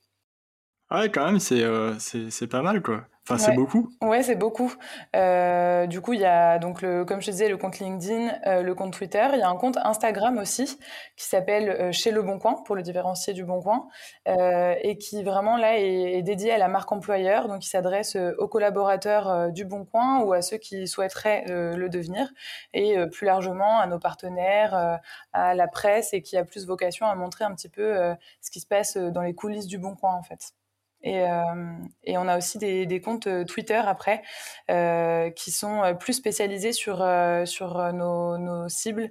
Ah 0.89 1.01
ouais, 1.01 1.11
quand 1.11 1.25
même, 1.25 1.39
c'est 1.39 2.47
pas 2.47 2.61
mal, 2.61 2.81
quoi. 2.81 3.05
Enfin, 3.29 3.43
c'est 3.43 3.55
beaucoup. 3.55 3.89
Ouais, 4.01 4.23
c'est 4.23 4.35
beaucoup. 4.35 4.73
Euh, 5.15 5.85
du 5.85 5.99
coup, 5.99 6.13
il 6.13 6.21
y 6.21 6.25
a 6.25 6.59
donc 6.59 6.81
le, 6.81 7.03
comme 7.03 7.19
je 7.19 7.25
te 7.25 7.31
disais, 7.31 7.49
le 7.49 7.57
compte 7.57 7.79
LinkedIn, 7.79 8.31
euh, 8.45 8.61
le 8.61 8.73
compte 8.73 8.93
Twitter. 8.93 9.27
Il 9.33 9.39
y 9.39 9.41
a 9.41 9.49
un 9.49 9.57
compte 9.57 9.77
Instagram 9.83 10.37
aussi 10.37 10.79
qui 11.17 11.25
s'appelle 11.25 11.69
euh, 11.69 11.91
Chez 11.91 12.11
le 12.11 12.21
Bon 12.21 12.39
Coin 12.39 12.55
pour 12.65 12.75
le 12.75 12.83
différencier 12.83 13.33
du 13.33 13.43
Bon 13.43 13.61
Coin 13.61 13.87
et 14.25 14.97
qui 14.97 15.23
vraiment 15.23 15.57
là 15.57 15.77
est, 15.77 16.21
dédié 16.21 16.53
à 16.53 16.57
la 16.57 16.69
marque 16.69 16.91
employeur. 16.91 17.49
Donc, 17.49 17.65
il 17.65 17.69
s'adresse 17.69 18.15
aux 18.37 18.47
collaborateurs 18.47 19.51
du 19.51 19.65
Bon 19.65 19.83
Coin 19.83 20.21
ou 20.21 20.31
à 20.31 20.41
ceux 20.41 20.57
qui 20.57 20.87
souhaiteraient 20.87 21.43
le 21.47 21.89
devenir 21.89 22.31
et 22.73 22.95
plus 23.11 23.25
largement 23.25 23.79
à 23.79 23.87
nos 23.87 23.99
partenaires, 23.99 24.99
à 25.33 25.55
la 25.55 25.67
presse 25.67 26.13
et 26.13 26.21
qui 26.21 26.37
a 26.37 26.45
plus 26.45 26.65
vocation 26.65 27.05
à 27.07 27.15
montrer 27.15 27.45
un 27.45 27.53
petit 27.53 27.69
peu 27.69 28.13
ce 28.41 28.51
qui 28.51 28.59
se 28.59 28.67
passe 28.67 28.97
dans 28.97 29.21
les 29.21 29.33
coulisses 29.33 29.67
du 29.67 29.77
Bon 29.77 29.95
Coin 29.95 30.13
en 30.13 30.23
fait. 30.23 30.53
Et, 31.07 31.21
euh, 31.21 31.77
et, 32.03 32.17
on 32.17 32.27
a 32.27 32.37
aussi 32.37 32.57
des, 32.57 33.01
comptes 33.01 33.27
euh, 33.27 33.45
Twitter 33.45 33.81
après 33.85 34.23
euh, 34.69 35.29
qui 35.29 35.51
sont 35.51 35.95
plus 35.97 36.11
spécialisés 36.11 36.73
sur, 36.73 36.97
sur 37.45 37.93
nos, 37.93 38.67
cibles, 38.67 39.09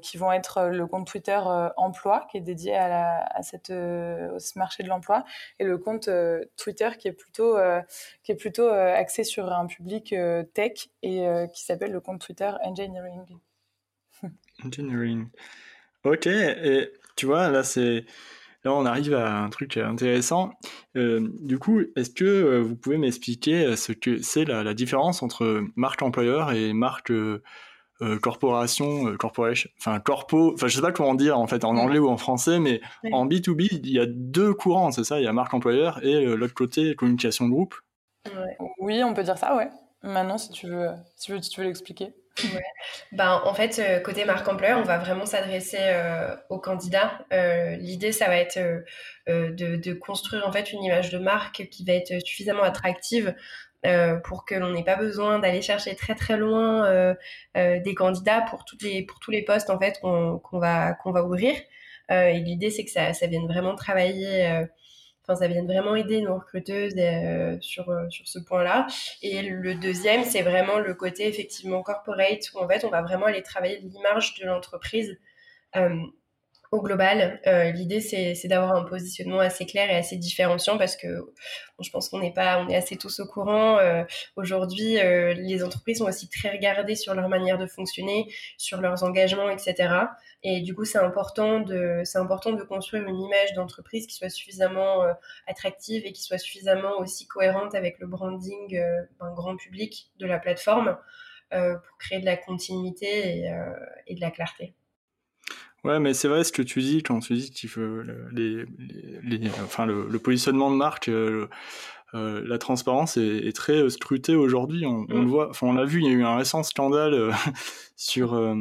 qui 0.00 0.16
vont 0.16 0.32
être 0.32 0.68
le 0.68 0.86
compte 0.86 1.06
Twitter 1.06 1.38
emploi 1.76 2.26
qui 2.30 2.38
est 2.38 2.40
dédié 2.40 2.74
à, 2.74 2.88
la, 2.88 3.22
à 3.34 3.42
cette, 3.42 3.68
ce 3.68 4.58
marché 4.58 4.82
de 4.82 4.88
l'emploi 4.88 5.24
et 5.58 5.64
le 5.64 5.76
compte 5.76 6.08
Twitter 6.56 6.88
qui 6.98 7.08
est 7.08 7.12
plutôt, 7.12 7.58
qui 8.22 8.32
est 8.32 8.36
plutôt 8.36 8.68
axé 8.68 9.24
sur 9.24 9.52
un 9.52 9.66
public 9.66 10.14
tech 10.54 10.88
et 11.02 11.26
qui 11.52 11.64
s'appelle 11.64 11.92
le 11.92 12.00
compte 12.00 12.22
Twitter 12.22 12.50
Engineering. 12.62 13.26
Engineering. 14.64 15.28
Ok, 16.04 16.26
et 16.26 16.90
tu 17.16 17.26
vois, 17.26 17.50
là 17.50 17.62
c'est 17.62 18.06
Là, 18.64 18.72
on 18.72 18.86
arrive 18.86 19.14
à 19.14 19.42
un 19.42 19.50
truc 19.50 19.76
intéressant. 19.76 20.52
Euh, 20.96 21.28
du 21.40 21.58
coup, 21.58 21.82
est-ce 21.96 22.10
que 22.10 22.24
euh, 22.24 22.60
vous 22.60 22.76
pouvez 22.76 22.96
m'expliquer 22.96 23.66
euh, 23.66 23.76
ce 23.76 23.92
que 23.92 24.22
c'est 24.22 24.46
la, 24.46 24.72
différence 24.72 25.22
entre 25.22 25.62
marque 25.76 26.00
employeur 26.00 26.52
et 26.52 26.72
marque 26.72 27.12
corporation, 28.20 29.16
corporation, 29.16 29.70
enfin 29.78 30.00
corpo, 30.00 30.52
enfin 30.54 30.66
je 30.66 30.74
sais 30.74 30.82
pas 30.82 30.90
comment 30.90 31.14
dire 31.14 31.38
en 31.38 31.46
fait 31.46 31.64
en 31.64 31.76
anglais 31.76 32.00
ou 32.00 32.08
en 32.08 32.16
français, 32.16 32.58
mais 32.58 32.80
en 33.12 33.26
B2B, 33.26 33.68
il 33.70 33.90
y 33.90 34.00
a 34.00 34.06
deux 34.06 34.52
courants, 34.52 34.90
c'est 34.90 35.04
ça, 35.04 35.20
il 35.20 35.24
y 35.24 35.28
a 35.28 35.32
marque 35.32 35.54
employeur 35.54 36.04
et 36.04 36.24
l'autre 36.24 36.54
côté 36.54 36.96
communication 36.96 37.48
groupe. 37.48 37.74
Oui, 38.78 39.02
on 39.04 39.14
peut 39.14 39.22
dire 39.22 39.38
ça, 39.38 39.56
ouais. 39.56 39.70
Maintenant, 40.02 40.38
si 40.38 40.50
tu 40.50 40.66
veux, 40.66 40.88
si 41.14 41.26
tu 41.26 41.32
veux, 41.32 41.40
si 41.40 41.50
tu 41.50 41.60
veux 41.60 41.66
l'expliquer. 41.66 42.14
Ben, 43.12 43.40
en 43.44 43.54
fait, 43.54 43.78
euh, 43.78 44.00
côté 44.00 44.24
marque 44.24 44.46
employeur, 44.48 44.78
on 44.78 44.82
va 44.82 44.98
vraiment 44.98 45.26
s'adresser 45.26 45.78
euh, 45.80 46.34
aux 46.48 46.58
candidats. 46.58 47.24
Euh, 47.32 47.76
l'idée, 47.76 48.12
ça 48.12 48.26
va 48.26 48.36
être 48.36 48.58
de, 49.28 49.76
de, 49.76 49.92
construire 49.94 50.46
en 50.46 50.52
fait 50.52 50.72
une 50.72 50.82
image 50.82 51.10
de 51.10 51.18
marque 51.18 51.68
qui 51.70 51.84
va 51.84 51.92
être 51.92 52.18
suffisamment 52.24 52.62
attractive 52.62 53.34
pour 54.24 54.46
que 54.46 54.54
l'on 54.54 54.70
n'ait 54.70 54.84
pas 54.84 54.96
besoin 54.96 55.38
d'aller 55.38 55.60
chercher 55.60 55.94
très 55.94 56.14
très 56.14 56.38
loin 56.38 57.14
des 57.54 57.94
candidats 57.94 58.40
pour, 58.42 58.64
toutes 58.64 58.82
les, 58.82 59.02
pour 59.02 59.20
tous 59.20 59.30
les 59.30 59.42
postes 59.42 59.68
en 59.68 59.78
fait 59.78 60.00
qu'on 60.00 60.40
va, 60.52 60.94
qu'on 60.94 61.12
va 61.12 61.22
ouvrir. 61.22 61.54
et 62.10 62.40
l'idée, 62.40 62.70
c'est 62.70 62.84
que 62.84 62.90
ça, 62.90 63.12
ça 63.12 63.26
vienne 63.26 63.46
vraiment 63.46 63.74
travailler 63.74 64.66
Enfin, 65.26 65.36
ça 65.36 65.48
vient 65.48 65.64
vraiment 65.64 65.96
aider 65.96 66.20
nos 66.20 66.34
recruteuses 66.34 66.94
euh, 66.98 67.56
sur, 67.60 67.88
euh, 67.88 68.08
sur 68.10 68.28
ce 68.28 68.38
point-là. 68.38 68.86
Et 69.22 69.42
le 69.42 69.74
deuxième, 69.74 70.22
c'est 70.24 70.42
vraiment 70.42 70.78
le 70.78 70.94
côté 70.94 71.26
effectivement 71.26 71.82
corporate, 71.82 72.50
où 72.54 72.58
en 72.58 72.68
fait, 72.68 72.84
on 72.84 72.90
va 72.90 73.00
vraiment 73.00 73.26
aller 73.26 73.42
travailler 73.42 73.78
l'image 73.78 74.34
de 74.38 74.44
l'entreprise. 74.44 75.18
Euh, 75.76 75.96
au 76.70 76.82
global, 76.82 77.40
euh, 77.46 77.70
l'idée 77.70 78.00
c'est, 78.00 78.34
d'avoir 78.48 78.74
un 78.74 78.84
positionnement 78.84 79.38
assez 79.38 79.66
clair 79.66 79.90
et 79.90 79.96
assez 79.96 80.16
différenciant 80.16 80.76
parce 80.76 80.96
que 80.96 81.32
je 81.80 81.90
pense 81.90 82.08
qu'on 82.08 82.18
n'est 82.18 82.32
pas, 82.32 82.60
on 82.60 82.68
est 82.68 82.76
assez 82.76 82.96
tous 82.96 83.20
au 83.20 83.26
courant. 83.26 83.78
Euh, 83.78 84.04
aujourd'hui, 84.36 84.98
euh, 84.98 85.34
les 85.34 85.62
entreprises 85.62 85.98
sont 85.98 86.06
aussi 86.06 86.28
très 86.28 86.50
regardées 86.50 86.96
sur 86.96 87.14
leur 87.14 87.28
manière 87.28 87.58
de 87.58 87.66
fonctionner, 87.66 88.32
sur 88.58 88.80
leurs 88.80 89.04
engagements, 89.04 89.48
etc. 89.48 89.94
Et 90.42 90.60
du 90.60 90.74
coup, 90.74 90.84
c'est 90.84 90.98
important 90.98 91.60
de, 91.60 92.02
c'est 92.04 92.18
important 92.18 92.52
de 92.52 92.62
construire 92.62 93.06
une 93.06 93.20
image 93.20 93.54
d'entreprise 93.54 94.06
qui 94.06 94.14
soit 94.14 94.28
suffisamment 94.28 95.04
attractive 95.46 96.02
et 96.04 96.12
qui 96.12 96.22
soit 96.22 96.38
suffisamment 96.38 96.98
aussi 96.98 97.26
cohérente 97.26 97.74
avec 97.74 97.98
le 97.98 98.06
branding 98.06 98.78
un 99.20 99.32
grand 99.32 99.56
public 99.56 100.10
de 100.18 100.26
la 100.26 100.38
plateforme 100.38 100.98
pour 101.50 101.98
créer 101.98 102.20
de 102.20 102.26
la 102.26 102.36
continuité 102.36 103.46
et 104.06 104.14
de 104.14 104.20
la 104.20 104.30
clarté. 104.30 104.74
Ouais, 105.84 106.00
mais 106.00 106.14
c'est 106.14 106.28
vrai 106.28 106.44
ce 106.44 106.52
que 106.52 106.62
tu 106.62 106.80
dis 106.80 107.02
quand 107.02 107.20
tu 107.20 107.34
dis 107.34 107.50
qu'il 107.50 107.68
faut 107.68 108.00
les, 108.32 108.64
les, 109.22 109.50
enfin 109.62 109.84
le, 109.84 110.18
positionnement 110.18 110.70
de 110.70 110.76
marque, 110.76 111.08
euh, 111.08 111.46
euh, 112.14 112.42
la 112.46 112.56
transparence 112.56 113.18
est, 113.18 113.54
très 113.54 113.88
scrutée 113.90 114.34
aujourd'hui. 114.34 114.86
On, 114.86 115.04
le 115.08 115.20
mm. 115.20 115.26
voit, 115.26 115.50
enfin 115.50 115.66
on 115.66 115.74
l'a 115.74 115.84
vu, 115.84 116.00
il 116.00 116.06
y 116.06 116.08
a 116.08 116.12
eu 116.12 116.24
un 116.24 116.38
récent 116.38 116.62
scandale 116.62 117.12
euh, 117.12 117.32
sur 117.96 118.56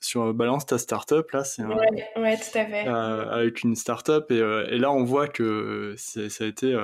sur 0.00 0.34
Balance 0.34 0.66
ta 0.66 0.78
startup 0.78 1.30
là, 1.30 1.44
c'est 1.44 1.62
ouais, 1.64 1.76
ouais, 2.16 2.36
tout 2.36 2.58
à 2.58 2.64
fait. 2.64 2.88
avec 2.88 3.62
une 3.62 3.76
startup 3.76 4.30
et, 4.30 4.38
et 4.38 4.78
là 4.78 4.90
on 4.90 5.04
voit 5.04 5.28
que 5.28 5.94
ça 5.96 6.22
a 6.22 6.46
été 6.46 6.76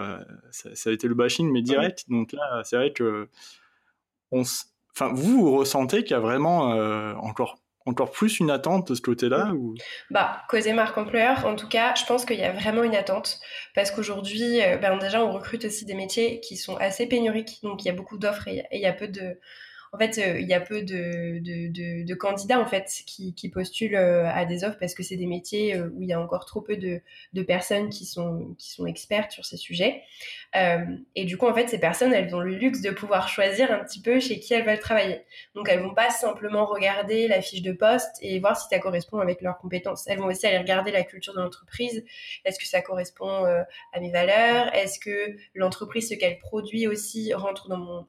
ça, 0.53 0.91
a 0.91 0.93
été 0.93 1.09
le 1.09 1.15
bashing 1.15 1.51
mais 1.51 1.63
direct. 1.63 2.05
Donc 2.09 2.33
là 2.33 2.63
c'est 2.63 2.77
vrai 2.77 2.93
que 2.93 3.29
on, 4.31 4.43
enfin 4.93 5.11
vous, 5.13 5.41
vous 5.41 5.57
ressentez 5.57 6.05
qu'il 6.05 6.13
y 6.13 6.15
a 6.15 6.21
vraiment 6.21 6.69
encore 7.21 7.59
encore 7.87 8.11
plus 8.11 8.41
une 8.41 8.51
attente 8.51 8.89
de 8.89 8.95
ce 8.95 9.03
côté-là 9.03 9.53
ou... 9.55 9.75
Bah, 10.11 10.43
côté 10.49 10.73
marque 10.73 10.97
employeur, 10.97 11.45
en 11.47 11.55
tout 11.55 11.69
cas, 11.69 11.95
je 11.95 12.05
pense 12.07 12.25
qu'il 12.25 12.39
y 12.39 12.45
a 12.45 12.53
vraiment 12.53 12.83
une 12.83 12.95
attente 12.95 13.41
parce 13.75 13.91
qu'aujourd'hui, 13.91 14.63
euh, 14.63 14.79
ben 14.79 14.97
déjà, 14.99 15.23
on 15.25 15.33
recrute 15.33 15.65
aussi 15.65 15.85
des 15.85 15.95
métiers 15.95 16.41
qui 16.41 16.57
sont 16.57 16.77
assez 16.77 17.07
pénuriques, 17.07 17.59
donc 17.63 17.85
il 17.85 17.89
y 17.89 17.91
a 17.91 17.95
beaucoup 17.95 18.19
d'offres 18.19 18.49
et 18.49 18.67
il 18.73 18.81
y 18.81 18.87
a 18.87 18.93
peu 18.93 19.09
de, 19.09 19.39
en 19.95 19.99
fait, 19.99 20.19
euh, 20.19 20.41
il 20.41 20.49
y 20.49 20.55
a 20.55 20.61
peu 20.61 20.83
de, 20.83 22.15
candidats 22.15 22.59
en 22.59 22.67
fait 22.67 22.91
qui, 23.07 23.49
postulent 23.49 23.95
euh, 23.95 24.29
à 24.29 24.45
des 24.45 24.65
offres 24.65 24.79
parce 24.81 24.95
que 24.95 25.05
c'est 25.05 25.17
des 25.17 25.27
métiers 25.27 25.81
où 25.81 26.03
il 26.03 26.09
y 26.09 26.13
a 26.13 26.21
encore 26.21 26.47
trop 26.47 26.61
peu 26.61 26.77
de, 26.77 27.01
de 27.33 27.43
personnes 27.43 27.91
qui 27.91 28.05
sont, 28.05 28.57
qui 28.59 28.71
sont 28.71 28.87
expertes 28.87 29.31
sur 29.31 29.45
ces 29.45 29.57
sujets. 29.57 30.03
et 31.15 31.25
du 31.25 31.37
coup, 31.37 31.47
en 31.47 31.55
fait, 31.55 31.69
ces 31.69 31.79
personnes, 31.79 32.13
elles 32.13 32.35
ont 32.35 32.41
le 32.41 32.55
luxe 32.55 32.81
de 32.81 32.91
pouvoir 32.91 33.29
choisir 33.29 33.71
un 33.71 33.85
petit 33.85 34.01
peu 34.01 34.19
chez 34.19 34.41
qui 34.41 34.55
elles 34.55 34.65
veulent 34.65 34.81
travailler. 34.81 35.23
Donc, 35.55 35.69
elles 35.69 35.81
vont 35.81 35.95
pas 35.95 36.11
simplement 36.11 36.67
regarder 36.67 37.29
la 37.29 37.41
fiche 37.41 37.63
de 37.63 37.73
poste 37.73 38.17
et 38.21 38.41
voir 38.41 38.57
si 38.61 38.67
ça 38.69 38.79
correspond 38.81 39.19
avec 39.19 39.43
leurs 39.43 39.59
compétences. 39.59 40.07
Elles 40.09 40.19
vont 40.19 40.27
aussi 40.27 40.47
aller 40.47 40.59
regarder 40.59 40.91
la 40.91 41.05
culture 41.05 41.35
de 41.35 41.41
l'entreprise. 41.41 42.05
Est-ce 42.45 42.59
que 42.59 42.67
ça 42.67 42.81
correspond 42.81 43.45
à 43.93 44.01
mes 44.01 44.11
valeurs? 44.11 44.75
Est-ce 44.75 44.99
que 44.99 45.37
l'entreprise, 45.55 46.09
ce 46.09 46.15
qu'elle 46.15 46.39
produit 46.39 46.89
aussi, 46.89 47.33
rentre 47.35 47.69
dans 47.69 47.79
mon 47.79 48.07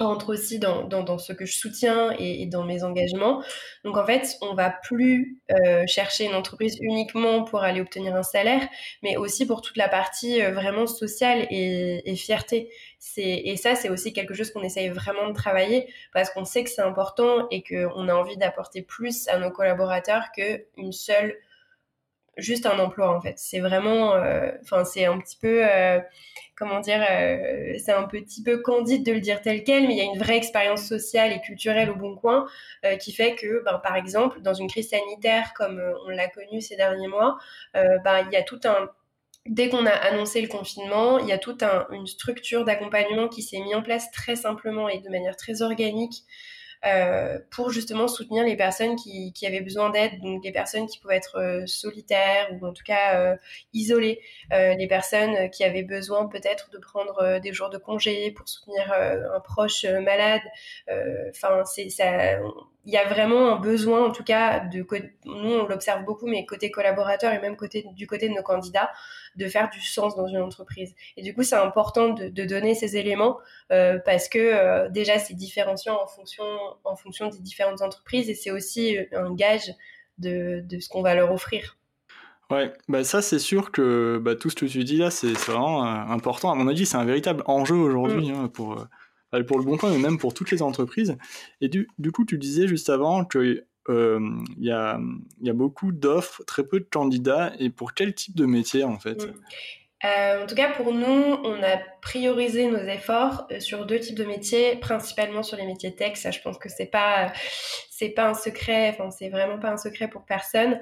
rentre 0.00 0.30
aussi 0.30 0.58
dans, 0.58 0.84
dans, 0.84 1.02
dans, 1.02 1.18
ce 1.18 1.32
que 1.32 1.44
je 1.44 1.56
soutiens 1.56 2.12
et, 2.18 2.46
dans 2.46 2.64
mes 2.64 2.84
engagements. 2.84 3.42
Donc 3.84 3.96
en 3.96 4.06
fait, 4.06 4.36
on 4.42 4.54
va 4.54 4.70
plus 4.70 5.40
euh, 5.50 5.84
chercher 5.86 6.24
une 6.24 6.34
entreprise 6.34 6.78
uniquement 6.80 7.42
pour 7.42 7.62
aller 7.62 7.80
obtenir 7.80 8.14
un 8.14 8.22
salaire, 8.22 8.66
mais 9.02 9.16
aussi 9.16 9.46
pour 9.46 9.60
toute 9.60 9.76
la 9.76 9.88
partie 9.88 10.40
euh, 10.42 10.52
vraiment 10.52 10.86
sociale 10.86 11.46
et, 11.50 12.10
et 12.10 12.16
fierté. 12.16 12.70
Et 13.16 13.56
ça, 13.56 13.74
c'est 13.74 13.88
aussi 13.88 14.12
quelque 14.12 14.34
chose 14.34 14.50
qu'on 14.50 14.62
essaye 14.62 14.88
vraiment 14.88 15.28
de 15.28 15.32
travailler 15.32 15.92
parce 16.12 16.30
qu'on 16.30 16.44
sait 16.44 16.64
que 16.64 16.70
c'est 16.70 16.82
important 16.82 17.48
et 17.50 17.62
qu'on 17.62 18.08
a 18.08 18.14
envie 18.14 18.36
d'apporter 18.36 18.82
plus 18.82 19.28
à 19.28 19.38
nos 19.38 19.50
collaborateurs 19.50 20.30
qu'une 20.32 20.92
seule 20.92 21.36
juste 22.38 22.66
un 22.66 22.78
emploi 22.78 23.14
en 23.14 23.20
fait. 23.20 23.34
C'est 23.36 23.60
vraiment, 23.60 24.14
euh, 24.14 24.50
enfin 24.62 24.84
c'est 24.84 25.04
un 25.04 25.18
petit 25.18 25.36
peu, 25.36 25.62
euh, 25.64 26.00
comment 26.56 26.80
dire, 26.80 27.04
euh, 27.10 27.74
c'est 27.78 27.92
un 27.92 28.04
petit 28.04 28.42
peu 28.42 28.58
candide 28.62 29.04
de 29.04 29.12
le 29.12 29.20
dire 29.20 29.42
tel 29.42 29.64
quel, 29.64 29.86
mais 29.86 29.94
il 29.94 29.98
y 29.98 30.00
a 30.00 30.04
une 30.04 30.18
vraie 30.18 30.36
expérience 30.36 30.84
sociale 30.84 31.32
et 31.32 31.40
culturelle 31.40 31.90
au 31.90 31.96
Bon 31.96 32.16
Coin 32.16 32.46
qui 33.00 33.12
fait 33.12 33.34
que, 33.34 33.62
ben, 33.64 33.78
par 33.82 33.96
exemple, 33.96 34.40
dans 34.40 34.54
une 34.54 34.68
crise 34.68 34.90
sanitaire 34.90 35.52
comme 35.54 35.82
on 36.06 36.10
l'a 36.10 36.28
connu 36.28 36.60
ces 36.60 36.76
derniers 36.76 37.08
mois, 37.08 37.38
ben, 37.74 38.26
il 38.26 38.32
y 38.32 38.36
a 38.36 38.42
tout 38.42 38.60
un 38.64 38.90
Dès 39.46 39.70
qu'on 39.70 39.86
a 39.86 39.90
annoncé 39.90 40.42
le 40.42 40.48
confinement, 40.48 41.18
il 41.18 41.26
y 41.26 41.32
a 41.32 41.38
toute 41.38 41.62
un, 41.62 41.86
une 41.90 42.06
structure 42.06 42.66
d'accompagnement 42.66 43.28
qui 43.28 43.40
s'est 43.40 43.58
mise 43.60 43.74
en 43.74 43.82
place 43.82 44.10
très 44.10 44.36
simplement 44.36 44.90
et 44.90 44.98
de 44.98 45.08
manière 45.08 45.36
très 45.36 45.62
organique 45.62 46.24
euh, 46.86 47.38
pour 47.50 47.70
justement 47.70 48.06
soutenir 48.06 48.44
les 48.44 48.56
personnes 48.56 48.94
qui, 48.94 49.32
qui 49.32 49.46
avaient 49.46 49.60
besoin 49.60 49.90
d'aide, 49.90 50.20
donc 50.20 50.44
les 50.44 50.52
personnes 50.52 50.86
qui 50.86 50.98
pouvaient 51.00 51.16
être 51.16 51.38
euh, 51.38 51.66
solitaires 51.66 52.48
ou 52.52 52.64
en 52.66 52.72
tout 52.72 52.84
cas 52.84 53.20
euh, 53.20 53.36
isolées, 53.72 54.20
les 54.50 54.86
personnes 54.88 55.50
qui 55.50 55.64
avaient 55.64 55.82
besoin 55.82 56.26
peut-être 56.28 56.70
de 56.70 56.78
prendre 56.78 57.40
des 57.40 57.52
jours 57.52 57.70
de 57.70 57.78
congé 57.78 58.30
pour 58.30 58.48
soutenir 58.48 58.92
un 58.92 59.40
proche 59.40 59.84
malade. 59.84 60.42
Enfin, 61.30 61.64
c'est 61.64 61.88
ça 61.90 62.38
il 62.88 62.94
y 62.94 62.96
a 62.96 63.06
vraiment 63.06 63.52
un 63.52 63.56
besoin, 63.56 64.06
en 64.06 64.10
tout 64.10 64.24
cas, 64.24 64.60
de 64.60 64.78
nous 65.26 65.50
on 65.50 65.66
l'observe 65.66 66.04
beaucoup, 66.04 66.26
mais 66.26 66.46
côté 66.46 66.70
collaborateur 66.70 67.34
et 67.34 67.38
même 67.38 67.54
côté 67.54 67.84
du 67.92 68.06
côté 68.06 68.30
de 68.30 68.34
nos 68.34 68.42
candidats, 68.42 68.90
de 69.38 69.48
faire 69.48 69.70
du 69.70 69.80
sens 69.80 70.16
dans 70.16 70.26
une 70.26 70.38
entreprise. 70.38 70.94
Et 71.16 71.22
du 71.22 71.32
coup, 71.32 71.44
c'est 71.44 71.54
important 71.54 72.10
de, 72.10 72.44
donner 72.44 72.74
ces 72.74 72.96
éléments 72.96 73.38
euh, 73.70 73.98
parce 74.04 74.28
que 74.28 74.38
euh, 74.38 74.88
déjà 74.88 75.18
c'est 75.18 75.34
différenciant 75.34 75.98
en 76.02 76.06
fonction 76.06 76.44
en 76.84 76.96
fonction 76.96 77.28
des 77.28 77.38
différentes 77.38 77.82
entreprises 77.82 78.28
et 78.30 78.34
c'est 78.34 78.50
aussi 78.50 78.96
euh, 78.96 79.04
un 79.12 79.34
gage 79.34 79.72
de, 80.18 80.62
de 80.64 80.80
ce 80.80 80.88
qu'on 80.88 81.02
va 81.02 81.14
leur 81.14 81.30
offrir. 81.32 81.76
Ouais, 82.50 82.72
bah 82.88 83.04
ça 83.04 83.20
c'est 83.20 83.38
sûr 83.38 83.70
que 83.70 84.18
bah, 84.22 84.34
tout 84.34 84.48
ce 84.48 84.56
que 84.56 84.64
tu 84.64 84.82
dis 84.82 84.96
là 84.96 85.10
c'est 85.10 85.32
vraiment 85.32 85.84
important. 85.84 86.50
À 86.50 86.54
mon 86.54 86.66
avis, 86.66 86.86
c'est 86.86 86.96
un 86.96 87.04
véritable 87.04 87.42
enjeu 87.46 87.76
aujourd'hui 87.76 88.30
mm. 88.30 88.34
hein, 88.34 88.48
pour 88.48 88.86
pour 89.46 89.58
le 89.58 89.64
bon 89.64 89.76
point, 89.76 89.90
mais 89.90 89.98
même 89.98 90.18
pour 90.18 90.32
toutes 90.32 90.50
les 90.50 90.62
entreprises. 90.62 91.18
Et 91.60 91.68
du, 91.68 91.86
du 91.98 92.12
coup, 92.12 92.24
tu 92.24 92.38
disais 92.38 92.66
juste 92.66 92.88
avant 92.88 93.26
qu'il 93.26 93.66
euh, 93.88 94.20
y, 94.58 94.70
a, 94.70 95.00
y, 95.42 95.50
a, 95.50 95.52
beaucoup 95.52 95.92
d'offres, 95.92 96.42
très 96.44 96.64
peu 96.64 96.80
de 96.80 96.86
candidats, 96.90 97.52
et 97.58 97.70
pour 97.70 97.94
quel 97.94 98.14
type 98.14 98.36
de 98.36 98.46
métier 98.46 98.84
en 98.84 98.98
fait 98.98 99.26
mm. 99.26 99.34
euh, 100.04 100.44
en 100.44 100.46
tout 100.46 100.54
cas, 100.54 100.70
pour 100.72 100.92
nous, 100.92 101.06
on 101.06 101.62
a 101.62 101.78
priorisé 102.02 102.70
nos 102.70 102.78
efforts 102.78 103.46
euh, 103.50 103.60
sur 103.60 103.86
deux 103.86 103.98
types 103.98 104.16
de 104.16 104.24
métiers, 104.24 104.76
principalement 104.76 105.42
sur 105.42 105.56
les 105.56 105.66
métiers 105.66 105.94
tech. 105.94 106.16
Ça, 106.16 106.30
je 106.30 106.40
pense 106.40 106.58
que 106.58 106.68
c'est 106.68 106.86
pas, 106.86 107.32
pas 108.14 108.28
un 108.28 108.34
secret. 108.34 108.90
Enfin, 108.90 109.10
c'est 109.10 109.28
vraiment 109.28 109.58
pas 109.58 109.70
un 109.70 109.78
secret 109.78 110.08
pour 110.08 110.24
personne. 110.24 110.80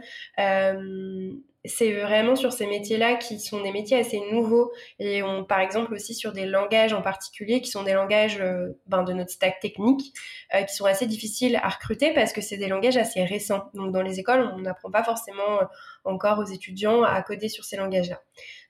C'est 1.67 1.93
vraiment 1.93 2.37
sur 2.37 2.53
ces 2.53 2.67
métiers-là 2.67 3.15
qui 3.15 3.41
sont 3.41 3.63
des 3.63 3.73
métiers 3.73 3.99
assez 3.99 4.21
nouveaux 4.31 4.73
et 4.99 5.23
on, 5.23 5.45
par 5.45 5.61
exemple 5.61 5.95
aussi 5.95 6.15
sur 6.15 6.33
des 6.33 6.47
langages 6.47 6.93
en 6.93 7.03
particulier 7.03 7.61
qui 7.61 7.71
sont 7.71 7.83
des 7.83 7.93
langages 7.93 8.39
euh, 8.41 8.79
ben, 8.87 9.03
de 9.03 9.13
notre 9.13 9.31
stack 9.31 9.61
technique 9.61 10.13
euh, 10.55 10.63
qui 10.63 10.75
sont 10.75 10.85
assez 10.85 11.07
difficiles 11.07 11.57
à 11.63 11.69
recruter 11.69 12.13
parce 12.13 12.33
que 12.33 12.41
c'est 12.41 12.57
des 12.57 12.69
langages 12.69 12.97
assez 12.97 13.23
récents. 13.25 13.71
Donc 13.75 13.93
dans 13.93 14.03
les 14.03 14.21
écoles, 14.21 14.51
on 14.55 14.59
n'apprend 14.59 14.91
pas 14.91 15.05
forcément 15.05 15.61
euh, 15.61 15.65
encore 16.05 16.39
aux 16.39 16.45
étudiants 16.45 17.03
à 17.03 17.21
coder 17.23 17.49
sur 17.49 17.65
ces 17.65 17.77
langages-là. 17.77 18.21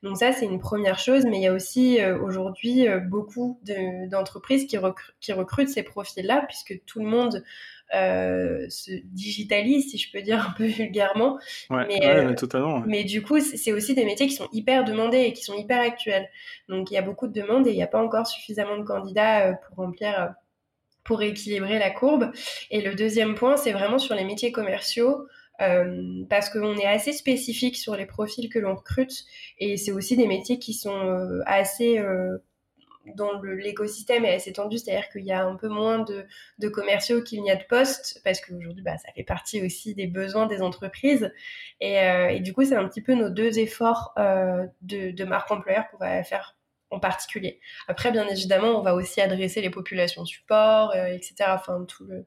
Donc 0.02 0.16
ça, 0.16 0.32
c'est 0.32 0.46
une 0.46 0.60
première 0.60 0.98
chose, 0.98 1.24
mais 1.24 1.38
il 1.38 1.42
y 1.42 1.48
a 1.48 1.52
aussi 1.52 1.98
aujourd'hui 2.22 2.86
beaucoup 3.08 3.60
d'entreprises 4.08 4.66
qui, 4.66 4.78
qui 5.20 5.32
recrutent 5.32 5.68
ces 5.68 5.82
profils-là 5.82 6.44
puisque 6.46 6.80
tout 6.86 7.00
le 7.00 7.06
monde 7.06 7.42
euh, 7.94 8.66
se 8.68 8.90
digitalise, 9.04 9.90
si 9.90 9.98
je 9.98 10.10
peux 10.10 10.22
dire 10.22 10.44
un 10.48 10.52
peu 10.56 10.64
vulgairement. 10.66 11.38
mais, 11.70 12.06
euh, 12.06 12.34
totalement. 12.34 12.82
Mais 12.86 13.04
du 13.04 13.22
coup, 13.22 13.40
c'est 13.40 13.72
aussi 13.72 13.94
des 13.94 14.04
métiers 14.04 14.26
qui 14.26 14.34
sont 14.34 14.48
hyper 14.52 14.84
demandés 14.84 15.22
et 15.22 15.32
qui 15.32 15.42
sont 15.42 15.54
hyper 15.54 15.80
actuels. 15.80 16.28
Donc 16.68 16.90
il 16.90 16.94
y 16.94 16.98
a 16.98 17.02
beaucoup 17.02 17.26
de 17.26 17.32
demandes 17.32 17.66
et 17.66 17.70
il 17.70 17.76
n'y 17.76 17.82
a 17.82 17.88
pas 17.88 18.02
encore 18.02 18.26
suffisamment 18.26 18.76
de 18.78 18.84
candidats 18.84 19.48
euh, 19.48 19.52
pour 19.66 19.76
remplir, 19.76 20.34
pour 21.04 21.22
équilibrer 21.22 21.78
la 21.78 21.90
courbe. 21.90 22.32
Et 22.70 22.80
le 22.80 22.94
deuxième 22.94 23.34
point, 23.34 23.56
c'est 23.56 23.72
vraiment 23.72 23.98
sur 23.98 24.14
les 24.14 24.24
métiers 24.24 24.52
commerciaux. 24.52 25.26
Euh, 25.62 26.24
parce 26.28 26.50
qu'on 26.50 26.76
est 26.76 26.86
assez 26.86 27.14
spécifique 27.14 27.76
sur 27.76 27.96
les 27.96 28.04
profils 28.04 28.50
que 28.50 28.58
l'on 28.58 28.74
recrute 28.74 29.24
et 29.58 29.78
c'est 29.78 29.92
aussi 29.92 30.14
des 30.14 30.26
métiers 30.26 30.58
qui 30.58 30.74
sont 30.74 30.94
euh, 30.94 31.40
assez 31.46 31.98
euh, 31.98 32.36
dans 33.14 33.40
l'écosystème 33.42 34.24
est 34.24 34.34
assez 34.34 34.52
tendu, 34.52 34.78
c'est-à-dire 34.78 35.08
qu'il 35.08 35.24
y 35.24 35.32
a 35.32 35.44
un 35.44 35.56
peu 35.56 35.68
moins 35.68 36.00
de, 36.00 36.24
de 36.58 36.68
commerciaux 36.68 37.22
qu'il 37.22 37.42
n'y 37.42 37.50
a 37.50 37.56
de 37.56 37.64
postes, 37.64 38.20
parce 38.24 38.40
qu'aujourd'hui, 38.40 38.82
bah, 38.82 38.98
ça 38.98 39.12
fait 39.12 39.22
partie 39.22 39.64
aussi 39.64 39.94
des 39.94 40.06
besoins 40.06 40.46
des 40.46 40.62
entreprises. 40.62 41.32
Et, 41.80 42.00
euh, 42.00 42.28
et 42.28 42.40
du 42.40 42.52
coup, 42.52 42.64
c'est 42.64 42.74
un 42.74 42.86
petit 42.88 43.02
peu 43.02 43.14
nos 43.14 43.30
deux 43.30 43.58
efforts 43.58 44.12
euh, 44.18 44.66
de, 44.82 45.10
de 45.10 45.24
marque 45.24 45.50
employeur 45.50 45.88
qu'on 45.90 45.98
va 45.98 46.22
faire 46.24 46.56
en 46.90 47.00
particulier. 47.00 47.60
Après, 47.88 48.10
bien 48.10 48.26
évidemment, 48.28 48.78
on 48.78 48.82
va 48.82 48.94
aussi 48.94 49.20
adresser 49.20 49.60
les 49.60 49.70
populations 49.70 50.24
support, 50.24 50.92
euh, 50.94 51.06
etc. 51.06 51.34
Enfin, 51.48 51.84
tout 51.86 52.04
le, 52.04 52.24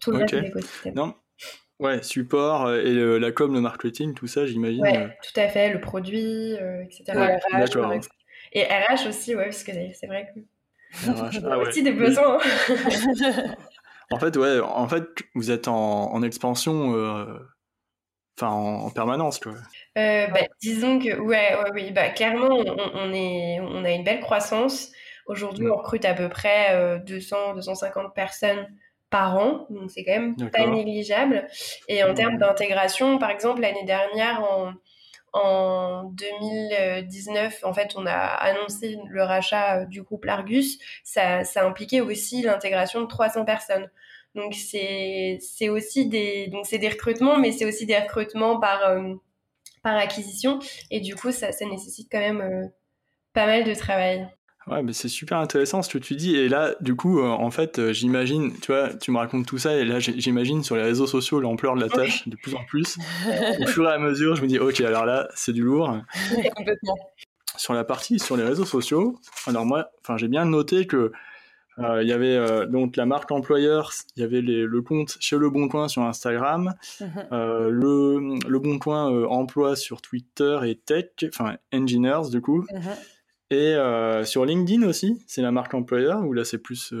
tout 0.00 0.12
le 0.12 0.18
reste 0.18 0.34
de 0.34 0.40
l'écosystème. 0.40 0.94
Non. 0.94 1.14
Ouais, 1.78 2.00
support 2.02 2.72
et 2.72 2.94
la 3.18 3.32
com, 3.32 3.52
le 3.52 3.60
marketing, 3.60 4.14
tout 4.14 4.28
ça, 4.28 4.46
j'imagine. 4.46 4.82
Ouais, 4.82 5.16
tout 5.20 5.40
à 5.40 5.48
fait, 5.48 5.72
le 5.72 5.80
produit, 5.80 6.52
etc. 6.52 7.12
Ouais. 7.16 8.00
Et 8.52 8.64
RH 8.64 9.08
aussi, 9.08 9.34
ouais, 9.34 9.44
parce 9.44 9.64
que 9.64 9.72
c'est 9.94 10.06
vrai 10.06 10.28
que. 10.34 10.40
RH, 11.10 11.40
ah 11.44 11.58
ouais. 11.58 11.68
aussi 11.68 11.82
des 11.82 11.92
besoins. 11.92 12.38
en 14.10 14.18
fait, 14.18 14.36
ouais, 14.36 14.60
en 14.60 14.88
fait, 14.88 15.04
vous 15.34 15.50
êtes 15.50 15.68
en, 15.68 16.12
en 16.12 16.22
expansion, 16.22 16.94
euh, 16.94 17.38
enfin, 18.38 18.50
en, 18.50 18.90
permanence, 18.90 19.38
quoi. 19.38 19.52
Euh, 19.96 20.26
bah, 20.26 20.40
disons 20.60 20.98
que, 20.98 21.18
ouais, 21.18 21.56
ouais, 21.56 21.70
oui, 21.72 21.90
bah, 21.92 22.10
clairement, 22.10 22.50
on, 22.50 22.90
on, 22.94 23.12
est, 23.12 23.60
on 23.60 23.84
a 23.84 23.90
une 23.90 24.04
belle 24.04 24.20
croissance. 24.20 24.92
Aujourd'hui, 25.26 25.68
on 25.68 25.76
recrute 25.76 26.04
à 26.04 26.14
peu 26.14 26.28
près 26.28 26.74
euh, 26.74 26.98
200, 26.98 27.54
250 27.54 28.14
personnes 28.14 28.66
par 29.08 29.36
an, 29.36 29.66
donc 29.70 29.90
c'est 29.90 30.04
quand 30.04 30.18
même 30.18 30.36
pas 30.50 30.66
négligeable. 30.66 31.46
Et 31.88 32.02
en 32.02 32.14
termes 32.14 32.38
d'intégration, 32.38 33.18
par 33.18 33.30
exemple, 33.30 33.60
l'année 33.60 33.84
dernière, 33.84 34.42
en 34.42 34.72
en 35.32 36.04
2019, 36.04 37.64
en 37.64 37.72
fait, 37.72 37.92
on 37.96 38.06
a 38.06 38.12
annoncé 38.12 38.98
le 39.08 39.22
rachat 39.22 39.80
euh, 39.80 39.86
du 39.86 40.02
groupe 40.02 40.24
Largus. 40.24 40.78
Ça, 41.04 41.44
ça 41.44 41.66
impliquait 41.66 42.00
aussi 42.00 42.42
l'intégration 42.42 43.00
de 43.00 43.06
300 43.06 43.44
personnes. 43.44 43.90
Donc 44.34 44.54
c'est 44.54 45.38
c'est 45.40 45.68
aussi 45.68 46.06
des 46.06 46.48
donc 46.48 46.66
c'est 46.66 46.78
des 46.78 46.88
recrutements, 46.88 47.38
mais 47.38 47.52
c'est 47.52 47.66
aussi 47.66 47.84
des 47.86 47.98
recrutements 47.98 48.58
par 48.58 48.82
euh, 48.86 49.14
par 49.82 49.96
acquisition. 49.96 50.58
Et 50.90 51.00
du 51.00 51.14
coup, 51.14 51.32
ça, 51.32 51.50
nécessite 51.62 52.08
quand 52.10 52.20
même 52.20 52.40
euh, 52.40 52.66
pas 53.34 53.46
mal 53.46 53.64
de 53.64 53.74
travail. 53.74 54.28
Ouais, 54.68 54.82
mais 54.82 54.92
c'est 54.92 55.08
super 55.08 55.38
intéressant 55.38 55.82
ce 55.82 55.88
que 55.88 55.98
tu 55.98 56.14
dis. 56.14 56.36
Et 56.36 56.48
là, 56.48 56.74
du 56.80 56.94
coup, 56.94 57.18
euh, 57.18 57.28
en 57.28 57.50
fait, 57.50 57.78
euh, 57.78 57.92
j'imagine, 57.92 58.52
tu 58.60 58.70
vois, 58.72 58.94
tu 58.94 59.10
me 59.10 59.18
racontes 59.18 59.46
tout 59.46 59.58
ça, 59.58 59.76
et 59.76 59.84
là, 59.84 59.98
j'imagine 59.98 60.62
sur 60.62 60.76
les 60.76 60.82
réseaux 60.82 61.06
sociaux 61.06 61.40
l'ampleur 61.40 61.74
de 61.74 61.80
la 61.80 61.88
tâche 61.88 62.28
de 62.28 62.36
plus 62.36 62.54
en 62.54 62.64
plus. 62.64 62.96
Au 63.60 63.66
fur 63.66 63.88
et 63.88 63.92
à 63.92 63.98
mesure, 63.98 64.36
je 64.36 64.42
me 64.42 64.46
dis, 64.46 64.58
ok, 64.58 64.80
alors 64.82 65.04
là, 65.04 65.28
c'est 65.34 65.52
du 65.52 65.62
lourd. 65.62 65.98
Complètement. 66.54 66.96
Sur 67.56 67.74
la 67.74 67.84
partie 67.84 68.18
sur 68.18 68.36
les 68.36 68.44
réseaux 68.44 68.64
sociaux, 68.64 69.18
alors 69.46 69.66
moi, 69.66 69.90
enfin, 70.00 70.16
j'ai 70.16 70.28
bien 70.28 70.44
noté 70.46 70.86
que 70.86 71.12
euh, 71.78 72.02
il 72.02 72.08
y 72.08 72.12
avait 72.12 72.66
donc 72.66 72.96
la 72.96 73.04
marque 73.04 73.30
employeur, 73.30 73.92
il 74.16 74.20
y 74.20 74.24
avait 74.24 74.40
le 74.40 74.82
compte 74.82 75.18
chez 75.20 75.36
Le 75.36 75.50
Bon 75.50 75.68
Coin 75.68 75.88
sur 75.88 76.02
Instagram, 76.02 76.74
mhm. 77.00 77.08
le, 77.30 78.48
le 78.48 78.58
Bon 78.58 78.78
Coin 78.78 79.26
emploi 79.26 79.76
sur 79.76 80.00
Twitter 80.00 80.58
et 80.64 80.76
Tech, 80.76 81.10
enfin 81.28 81.56
Engineers 81.74 82.30
du 82.30 82.40
coup. 82.40 82.64
Et 83.52 83.74
euh, 83.74 84.24
sur 84.24 84.46
LinkedIn 84.46 84.86
aussi, 84.88 85.22
c'est 85.26 85.42
la 85.42 85.52
marque 85.52 85.74
employeur 85.74 86.24
ou 86.24 86.32
là 86.32 86.44
c'est 86.44 86.58
plus. 86.58 86.94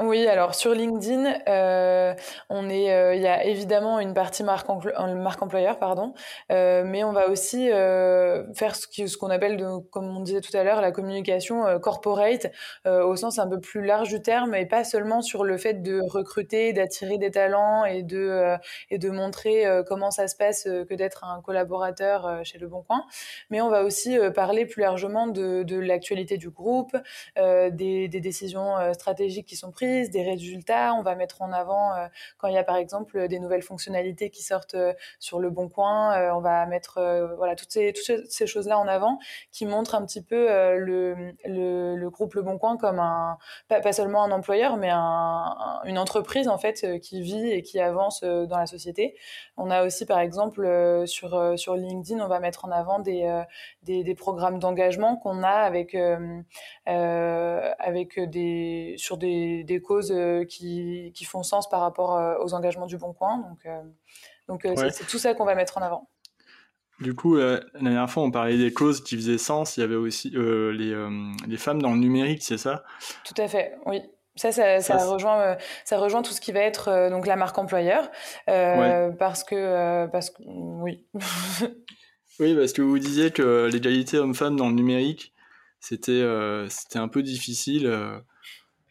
Euh, 0.00 0.04
Oui, 0.04 0.26
alors 0.26 0.54
sur 0.54 0.72
LinkedIn, 0.74 1.34
euh, 1.48 2.14
on 2.50 2.68
est, 2.68 2.92
euh, 2.92 3.14
il 3.14 3.22
y 3.22 3.26
a 3.26 3.44
évidemment 3.44 4.00
une 4.00 4.14
partie 4.14 4.42
marque, 4.42 4.68
marque 5.16 5.42
employeur, 5.42 5.78
pardon, 5.78 6.14
euh, 6.52 6.82
mais 6.84 7.04
on 7.04 7.12
va 7.12 7.28
aussi 7.28 7.68
faire 7.68 8.74
ce 8.76 9.16
qu'on 9.16 9.30
appelle, 9.30 9.62
comme 9.90 10.16
on 10.16 10.20
disait 10.20 10.40
tout 10.40 10.56
à 10.56 10.62
l'heure, 10.64 10.80
la 10.80 10.90
communication 10.92 11.78
corporate 11.80 12.46
au 12.84 13.16
sens 13.16 13.38
un 13.38 13.48
peu 13.48 13.60
plus 13.60 13.84
large 13.84 14.08
du 14.08 14.20
terme, 14.22 14.54
et 14.54 14.66
pas 14.66 14.84
seulement 14.84 15.22
sur 15.22 15.44
le 15.44 15.56
fait 15.58 15.82
de 15.82 16.00
recruter, 16.00 16.72
d'attirer 16.72 17.18
des 17.18 17.30
talents 17.30 17.84
et 17.84 18.02
de 18.02 18.56
et 18.90 18.98
de 18.98 19.10
montrer 19.10 19.64
comment 19.86 20.10
ça 20.10 20.28
se 20.28 20.36
passe 20.36 20.64
que 20.64 20.94
d'être 20.94 21.24
un 21.24 21.40
collaborateur 21.42 22.40
chez 22.44 22.58
Le 22.58 22.66
Bon 22.68 22.82
Coin, 22.82 23.04
mais 23.50 23.60
on 23.60 23.68
va 23.70 23.82
aussi 23.84 24.18
parler 24.34 24.66
plus 24.66 24.82
largement 24.82 25.26
de, 25.26 25.62
de 25.62 25.78
l'actualité 25.78 26.36
du 26.36 26.50
groupe, 26.50 26.96
des, 27.36 28.08
des 28.08 28.20
décisions 28.20 28.76
stratégiques 28.92 29.46
qui 29.46 29.56
sont 29.56 29.70
prises 29.70 29.83
des 29.84 30.22
résultats. 30.22 30.94
On 30.94 31.02
va 31.02 31.14
mettre 31.14 31.42
en 31.42 31.52
avant 31.52 31.94
euh, 31.94 32.06
quand 32.38 32.48
il 32.48 32.54
y 32.54 32.58
a 32.58 32.64
par 32.64 32.76
exemple 32.76 33.28
des 33.28 33.38
nouvelles 33.38 33.62
fonctionnalités 33.62 34.30
qui 34.30 34.42
sortent 34.42 34.74
euh, 34.74 34.92
sur 35.18 35.38
le 35.40 35.50
bon 35.50 35.68
coin. 35.68 36.16
Euh, 36.16 36.34
on 36.34 36.40
va 36.40 36.66
mettre 36.66 37.00
voilà 37.36 37.54
toutes 37.54 37.70
ces, 37.70 37.92
toutes 37.92 38.30
ces 38.30 38.46
choses-là 38.46 38.78
en 38.78 38.88
avant 38.88 39.18
qui 39.52 39.66
montrent 39.66 39.94
un 39.94 40.04
petit 40.04 40.22
peu 40.22 40.46
le, 40.76 41.32
le, 41.44 42.08
groupe 42.10 42.34
Le 42.34 42.42
Bon 42.42 42.58
Coin 42.58 42.76
comme 42.76 42.98
un 42.98 43.38
pas, 43.68 43.92
seulement 43.92 44.24
un 44.24 44.30
employeur 44.30 44.76
mais 44.76 44.90
un, 44.90 45.80
une 45.84 45.98
entreprise 45.98 46.48
en 46.48 46.58
fait 46.58 47.00
qui 47.00 47.22
vit 47.22 47.50
et 47.50 47.62
qui 47.62 47.80
avance 47.80 48.22
dans 48.22 48.58
la 48.58 48.66
société. 48.66 49.16
On 49.56 49.70
a 49.70 49.84
aussi 49.84 50.06
par 50.06 50.18
exemple 50.20 51.04
sur 51.06 51.58
sur 51.58 51.74
LinkedIn, 51.74 52.22
on 52.24 52.28
va 52.28 52.40
mettre 52.40 52.64
en 52.64 52.70
avant 52.70 52.98
des 52.98 53.42
des, 53.82 54.14
programmes 54.14 54.58
d'engagement 54.58 55.16
qu'on 55.16 55.42
a 55.42 55.48
avec 55.48 55.96
avec 56.86 58.20
des 58.20 58.94
sur 58.96 59.16
des 59.16 59.73
causes 59.80 60.12
euh, 60.12 60.44
qui, 60.44 61.12
qui, 61.14 61.24
font 61.24 61.42
sens 61.42 61.68
par 61.68 61.80
rapport 61.80 62.16
euh, 62.16 62.36
aux 62.42 62.54
engagements 62.54 62.86
du 62.86 62.96
Bon 62.96 63.12
Coin. 63.12 63.44
Donc, 64.48 64.64
euh, 64.64 64.74
c'est 64.90 65.06
tout 65.06 65.18
ça 65.18 65.34
qu'on 65.34 65.44
va 65.44 65.54
mettre 65.54 65.78
en 65.78 65.82
avant. 65.82 66.08
Du 67.00 67.14
coup, 67.14 67.36
la 67.36 67.60
dernière 67.80 68.08
fois, 68.08 68.22
on 68.22 68.30
parlait 68.30 68.56
des 68.56 68.72
causes 68.72 69.02
qui 69.02 69.16
faisaient 69.16 69.38
sens. 69.38 69.76
Il 69.76 69.80
y 69.80 69.82
avait 69.82 69.96
aussi 69.96 70.30
les, 70.30 70.94
les, 71.48 71.56
femmes 71.56 71.82
dans 71.82 71.90
le 71.90 71.98
numérique, 71.98 72.42
c'est 72.42 72.58
ça? 72.58 72.84
Tout 73.24 73.34
à 73.42 73.48
fait, 73.48 73.76
oui. 73.86 74.00
Ça, 74.36 74.52
ça, 74.52 74.80
ça, 74.80 75.04
rejoint, 75.04 75.56
ça 75.84 75.98
rejoint 75.98 76.22
tout 76.22 76.32
ce 76.32 76.40
qui 76.40 76.52
va 76.52 76.60
être 76.60 77.08
donc 77.10 77.26
la 77.26 77.34
marque 77.34 77.58
employeur, 77.58 78.08
parce 78.46 79.42
que, 79.42 80.06
parce 80.06 80.30
que, 80.30 80.42
oui. 80.46 81.04
oui, 82.38 82.54
parce 82.54 82.72
que 82.72 82.82
vous 82.82 82.98
disiez 83.00 83.32
que 83.32 83.68
l'égalité 83.72 84.18
homme-femme 84.18 84.54
dans 84.54 84.68
le 84.68 84.74
numérique, 84.74 85.34
c'était, 85.80 86.24
c'était 86.68 87.00
un 87.00 87.08
peu 87.08 87.24
difficile. 87.24 87.90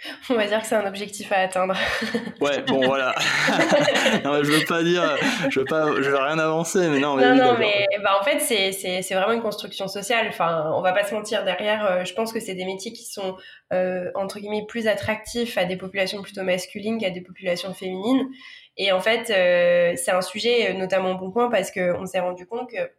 On 0.30 0.36
va 0.36 0.48
dire 0.48 0.62
que 0.62 0.68
c'est 0.68 0.76
un 0.76 0.86
objectif 0.86 1.32
à 1.32 1.38
atteindre. 1.38 1.76
ouais, 2.42 2.62
bon 2.62 2.86
voilà. 2.86 3.16
non, 4.24 4.44
je 4.44 4.52
veux 4.52 4.66
pas 4.66 4.84
dire, 4.84 5.18
je 5.50 5.60
veux 5.60 5.66
pas, 5.66 5.88
je 6.02 6.10
veux 6.10 6.18
rien 6.18 6.40
avancer, 6.40 6.90
mais 6.90 7.00
non. 7.00 7.16
Mais 7.16 7.24
non, 7.24 7.36
non, 7.36 7.58
mais 7.58 7.88
bah, 8.04 8.18
en 8.20 8.24
fait, 8.24 8.40
c'est 8.40 9.14
vraiment 9.14 9.34
une 9.34 9.42
construction 9.42 9.88
sociale. 9.88 10.28
Enfin, 10.30 10.72
on 10.76 10.82
va 10.82 10.92
pas 10.92 11.04
se 11.04 11.14
mentir. 11.14 11.44
Derrière, 11.44 11.86
euh, 11.86 12.06
je 12.06 12.14
pense 12.14 12.34
que 12.34 12.40
c'est 12.40 12.56
des 12.56 12.66
métiers 12.66 12.92
qui 12.92 13.06
sont 13.06 13.38
euh, 13.72 14.12
entre 14.16 14.40
guillemets 14.40 14.66
plus 14.68 14.88
attractifs 14.88 15.58
à 15.58 15.66
des 15.66 15.78
populations 15.78 16.22
plutôt 16.22 16.44
masculines 16.44 17.00
qu'à 17.00 17.10
des 17.10 17.22
populations 17.22 17.74
féminines. 17.74 18.28
Et 18.78 18.92
en 18.92 19.00
fait, 19.00 19.30
euh, 19.30 19.96
c'est 19.96 20.12
un 20.12 20.22
sujet 20.22 20.74
notamment 20.74 21.14
bon 21.16 21.32
point 21.32 21.50
parce 21.50 21.72
qu'on 21.72 22.06
s'est 22.06 22.20
rendu 22.20 22.46
compte 22.46 22.70
que 22.70 22.92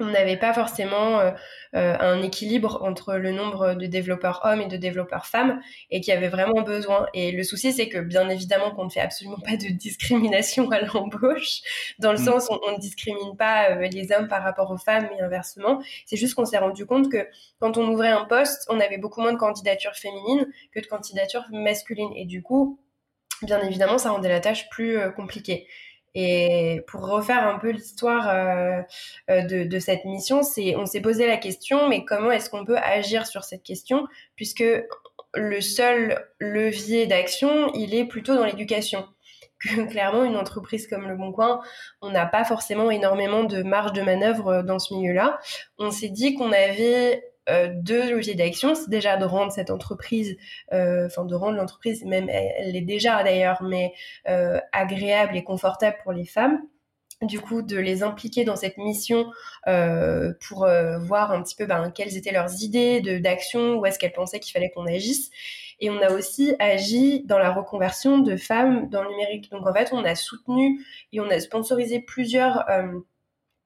on 0.00 0.06
n'avait 0.06 0.36
pas 0.36 0.52
forcément 0.52 1.20
euh, 1.20 1.30
euh, 1.74 1.96
un 1.98 2.20
équilibre 2.22 2.82
entre 2.82 3.14
le 3.14 3.30
nombre 3.30 3.74
de 3.74 3.86
développeurs 3.86 4.40
hommes 4.44 4.60
et 4.60 4.66
de 4.66 4.76
développeurs 4.76 5.26
femmes 5.26 5.60
et 5.90 6.00
qu'il 6.00 6.12
y 6.12 6.16
avait 6.16 6.28
vraiment 6.28 6.62
besoin. 6.62 7.06
Et 7.14 7.30
le 7.30 7.42
souci, 7.44 7.72
c'est 7.72 7.88
que 7.88 7.98
bien 7.98 8.28
évidemment 8.28 8.72
qu'on 8.72 8.84
ne 8.84 8.90
fait 8.90 9.00
absolument 9.00 9.38
pas 9.38 9.56
de 9.56 9.68
discrimination 9.68 10.70
à 10.70 10.80
l'embauche, 10.80 11.60
dans 11.98 12.12
le 12.12 12.18
mm. 12.18 12.24
sens 12.24 12.48
où 12.50 12.58
on 12.66 12.72
ne 12.72 12.78
discrimine 12.78 13.36
pas 13.36 13.70
euh, 13.70 13.88
les 13.88 14.10
hommes 14.12 14.28
par 14.28 14.42
rapport 14.42 14.70
aux 14.70 14.78
femmes 14.78 15.08
et 15.16 15.22
inversement. 15.22 15.80
C'est 16.06 16.16
juste 16.16 16.34
qu'on 16.34 16.44
s'est 16.44 16.58
rendu 16.58 16.86
compte 16.86 17.10
que 17.10 17.28
quand 17.60 17.76
on 17.76 17.88
ouvrait 17.88 18.10
un 18.10 18.24
poste, 18.24 18.66
on 18.68 18.80
avait 18.80 18.98
beaucoup 18.98 19.20
moins 19.20 19.32
de 19.32 19.38
candidatures 19.38 19.94
féminines 19.94 20.46
que 20.72 20.80
de 20.80 20.86
candidatures 20.86 21.44
masculines. 21.52 22.12
Et 22.16 22.24
du 22.24 22.42
coup, 22.42 22.80
bien 23.42 23.60
évidemment, 23.60 23.98
ça 23.98 24.10
rendait 24.10 24.28
la 24.28 24.40
tâche 24.40 24.68
plus 24.70 24.98
compliquée. 25.14 25.66
Et 26.14 26.82
pour 26.86 27.08
refaire 27.08 27.46
un 27.46 27.58
peu 27.58 27.70
l'histoire 27.70 28.28
euh, 28.28 28.80
euh, 29.30 29.42
de, 29.42 29.64
de, 29.64 29.78
cette 29.80 30.04
mission, 30.04 30.42
c'est 30.42 30.76
on 30.76 30.86
s'est 30.86 31.00
posé 31.00 31.26
la 31.26 31.36
question, 31.36 31.88
mais 31.88 32.04
comment 32.04 32.30
est-ce 32.30 32.50
qu'on 32.50 32.64
peut 32.64 32.78
agir 32.78 33.26
sur 33.26 33.42
cette 33.42 33.64
question, 33.64 34.06
puisque 34.36 34.64
le 35.34 35.60
seul 35.60 36.24
levier 36.38 37.06
d'action, 37.06 37.72
il 37.74 37.94
est 37.94 38.04
plutôt 38.04 38.36
dans 38.36 38.44
l'éducation. 38.44 39.08
Clairement, 39.90 40.24
une 40.24 40.36
entreprise 40.36 40.86
comme 40.86 41.08
Le 41.08 41.16
Bon 41.16 41.32
Coin, 41.32 41.60
on 42.00 42.10
n'a 42.10 42.26
pas 42.26 42.44
forcément 42.44 42.90
énormément 42.90 43.44
de 43.44 43.62
marge 43.62 43.92
de 43.92 44.02
manœuvre 44.02 44.62
dans 44.62 44.78
ce 44.78 44.94
milieu-là. 44.94 45.40
On 45.78 45.90
s'est 45.90 46.10
dit 46.10 46.34
qu'on 46.34 46.52
avait 46.52 47.24
euh, 47.48 47.68
deux 47.74 48.10
leviers 48.10 48.34
d'action, 48.34 48.74
c'est 48.74 48.88
déjà 48.88 49.16
de 49.16 49.24
rendre 49.24 49.52
cette 49.52 49.70
entreprise, 49.70 50.36
euh, 50.72 51.06
enfin 51.06 51.24
de 51.24 51.34
rendre 51.34 51.56
l'entreprise, 51.56 52.04
même 52.04 52.28
elle 52.28 52.72
l'est 52.72 52.80
déjà 52.80 53.22
d'ailleurs, 53.22 53.62
mais 53.62 53.92
euh, 54.28 54.60
agréable 54.72 55.36
et 55.36 55.44
confortable 55.44 55.96
pour 56.02 56.12
les 56.12 56.24
femmes 56.24 56.60
du 57.22 57.40
coup 57.40 57.62
de 57.62 57.78
les 57.78 58.02
impliquer 58.02 58.44
dans 58.44 58.56
cette 58.56 58.76
mission 58.76 59.30
pour 60.40 60.66
voir 60.98 61.32
un 61.32 61.42
petit 61.42 61.54
peu 61.54 61.64
ben, 61.64 61.90
quelles 61.90 62.18
étaient 62.18 62.32
leurs 62.32 62.62
idées 62.62 63.00
d'action, 63.20 63.76
où 63.76 63.86
est-ce 63.86 63.98
qu'elles 63.98 64.12
pensaient 64.12 64.40
qu'il 64.40 64.52
fallait 64.52 64.70
qu'on 64.70 64.84
agisse. 64.84 65.30
Et 65.80 65.88
on 65.88 66.02
a 66.02 66.10
aussi 66.10 66.54
agi 66.58 67.22
dans 67.24 67.38
la 67.38 67.50
reconversion 67.50 68.18
de 68.18 68.36
femmes 68.36 68.90
dans 68.90 69.02
le 69.02 69.08
numérique. 69.08 69.50
Donc 69.50 69.66
en 69.66 69.72
fait, 69.72 69.90
on 69.92 70.04
a 70.04 70.14
soutenu 70.16 70.84
et 71.12 71.20
on 71.20 71.30
a 71.30 71.40
sponsorisé 71.40 72.00
plusieurs 72.00 72.66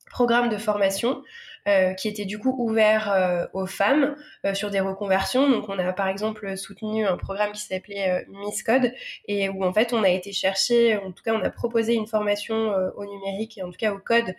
programmes 0.09 0.51
de 0.51 0.57
formation 0.59 1.23
euh, 1.69 1.93
qui 1.93 2.09
était 2.09 2.25
du 2.25 2.39
coup 2.39 2.55
ouvert 2.57 3.13
euh, 3.13 3.47
aux 3.53 3.67
femmes 3.67 4.17
euh, 4.47 4.55
sur 4.55 4.71
des 4.71 4.81
reconversions. 4.81 5.51
Donc 5.51 5.69
on 5.69 5.79
a 5.79 5.93
par 5.93 6.09
exemple 6.09 6.57
soutenu 6.57 7.07
un 7.07 7.19
programme 7.19 7.53
qui 7.53 7.61
s'appelait 7.61 8.25
Miss 8.29 8.63
Code 8.63 8.95
et 9.27 9.51
où 9.51 9.63
en 9.65 9.73
fait 9.75 9.93
on 9.93 10.03
a 10.03 10.09
été 10.09 10.33
chercher, 10.33 10.97
en 10.97 11.13
tout 11.13 11.23
cas 11.23 11.35
on 11.35 11.43
a 11.43 11.51
proposé 11.51 11.93
une 11.93 12.07
formation 12.07 12.75
au 12.97 13.05
numérique 13.05 13.59
et 13.59 13.63
en 13.63 13.71
tout 13.71 13.77
cas 13.77 13.93
au 13.93 13.99
code 13.99 14.35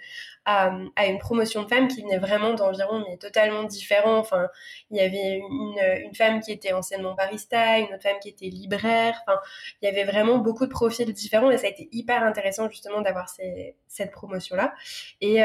à, 0.45 0.71
une 1.07 1.19
promotion 1.19 1.63
de 1.63 1.67
femmes 1.67 1.87
qui 1.87 2.01
venait 2.01 2.17
vraiment 2.17 2.55
d'environ 2.55 3.03
mais 3.07 3.17
totalement 3.17 3.63
différent. 3.63 4.17
Enfin, 4.17 4.47
il 4.89 4.97
y 4.97 5.01
avait 5.01 5.37
une, 5.37 6.05
une, 6.05 6.15
femme 6.15 6.39
qui 6.39 6.51
était 6.51 6.73
anciennement 6.73 7.13
barista, 7.13 7.77
une 7.77 7.93
autre 7.93 8.01
femme 8.01 8.17
qui 8.21 8.29
était 8.29 8.47
libraire. 8.47 9.21
Enfin, 9.27 9.39
il 9.81 9.85
y 9.85 9.87
avait 9.87 10.05
vraiment 10.05 10.39
beaucoup 10.39 10.65
de 10.65 10.71
profils 10.71 11.11
différents 11.13 11.51
et 11.51 11.57
ça 11.57 11.67
a 11.67 11.69
été 11.69 11.89
hyper 11.91 12.23
intéressant 12.23 12.69
justement 12.69 13.01
d'avoir 13.01 13.29
cette 13.87 14.11
promotion 14.11 14.55
là. 14.55 14.73
Et 15.21 15.43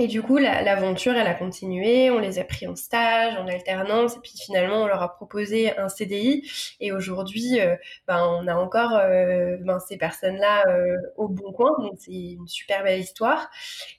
et 0.00 0.06
du 0.06 0.22
coup, 0.22 0.38
l'aventure, 0.38 1.12
elle 1.12 1.26
a 1.26 1.34
continué. 1.34 2.10
On 2.10 2.18
les 2.18 2.38
a 2.38 2.44
pris 2.44 2.66
en 2.66 2.74
stage, 2.74 3.36
en 3.36 3.46
alternance, 3.46 4.16
et 4.16 4.20
puis 4.20 4.32
finalement, 4.34 4.84
on 4.84 4.86
leur 4.86 5.02
a 5.02 5.14
proposé 5.14 5.76
un 5.76 5.90
CDI. 5.90 6.50
Et 6.80 6.90
aujourd'hui, 6.90 7.60
euh, 7.60 7.76
ben, 8.08 8.26
on 8.26 8.46
a 8.46 8.54
encore 8.54 8.94
euh, 8.94 9.58
ben, 9.60 9.78
ces 9.78 9.98
personnes-là 9.98 10.64
euh, 10.68 10.96
au 11.18 11.28
bon 11.28 11.52
coin. 11.52 11.72
Donc, 11.80 11.98
c'est 11.98 12.12
une 12.12 12.48
super 12.48 12.82
belle 12.82 13.00
histoire. 13.00 13.50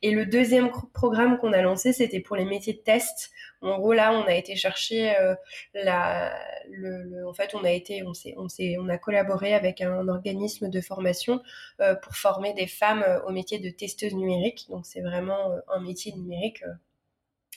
Et 0.01 0.09
le 0.09 0.25
deuxième 0.25 0.71
programme 0.91 1.37
qu'on 1.37 1.53
a 1.53 1.61
lancé, 1.61 1.93
c'était 1.93 2.19
pour 2.19 2.35
les 2.35 2.45
métiers 2.45 2.73
de 2.73 2.79
test. 2.79 3.29
En 3.61 3.77
gros, 3.77 3.93
là, 3.93 4.11
on 4.13 4.25
a 4.25 4.33
été 4.33 4.55
chercher 4.55 5.15
euh, 5.17 5.35
la, 5.75 6.33
en 7.27 7.33
fait, 7.33 7.53
on 7.53 7.63
a 7.63 7.69
été, 7.69 8.03
on 8.03 8.13
s'est, 8.13 8.33
on 8.37 8.49
s'est, 8.49 8.75
on 8.79 8.89
a 8.89 8.97
collaboré 8.97 9.53
avec 9.53 9.81
un 9.81 10.07
organisme 10.07 10.69
de 10.69 10.81
formation 10.81 11.41
euh, 11.79 11.93
pour 11.95 12.15
former 12.15 12.53
des 12.53 12.65
femmes 12.65 13.03
euh, 13.03 13.21
au 13.23 13.31
métier 13.31 13.59
de 13.59 13.69
testeuse 13.69 14.15
numérique. 14.15 14.65
Donc, 14.69 14.87
c'est 14.87 15.01
vraiment 15.01 15.51
un 15.67 15.79
métier 15.79 16.11
numérique. 16.13 16.63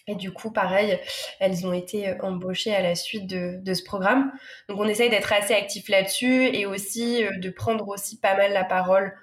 Et 0.07 0.15
du 0.15 0.31
coup, 0.31 0.53
pareil, 0.53 0.99
elles 1.41 1.67
ont 1.67 1.73
été 1.73 2.21
embauchées 2.21 2.75
à 2.75 2.83
la 2.83 2.95
suite 2.95 3.27
de, 3.27 3.59
de 3.63 3.75
ce 3.75 3.83
programme. 3.83 4.31
Donc, 4.69 4.79
on 4.79 4.87
essaye 4.87 5.09
d'être 5.09 5.33
assez 5.33 5.55
actif 5.55 5.89
là-dessus 5.89 6.55
et 6.55 6.67
aussi 6.67 7.25
de 7.39 7.49
prendre 7.49 7.89
aussi 7.89 8.19
pas 8.19 8.37
mal 8.37 8.53
la 8.53 8.65
parole 8.65 9.15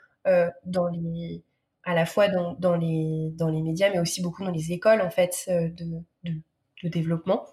dans 0.65 0.88
les, 0.88 1.44
à 1.84 1.94
la 1.94 2.08
fois 2.08 2.30
dans, 2.30 2.56
dans, 2.58 2.76
les, 2.76 3.30
dans 3.36 3.50
les 3.50 3.62
médias, 3.62 3.91
mais 3.91 4.00
aussi 4.00 4.24
beaucoup 4.24 4.44
dans 4.44 4.50
les 4.50 4.72
écoles, 4.72 5.02
en 5.02 5.12
fait, 5.12 5.46
de, 5.48 6.02
de 6.24 6.41
de 6.84 6.89
développement 6.89 7.46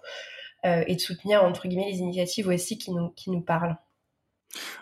euh, 0.65 0.83
et 0.87 0.95
de 0.95 1.01
soutenir 1.01 1.43
entre 1.43 1.67
guillemets 1.67 1.89
les 1.91 1.99
initiatives 1.99 2.47
aussi 2.47 2.77
qui 2.77 2.91
nous, 2.91 3.09
qui 3.09 3.31
nous 3.31 3.41
parlent. 3.41 3.77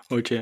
Ok. 0.09 0.33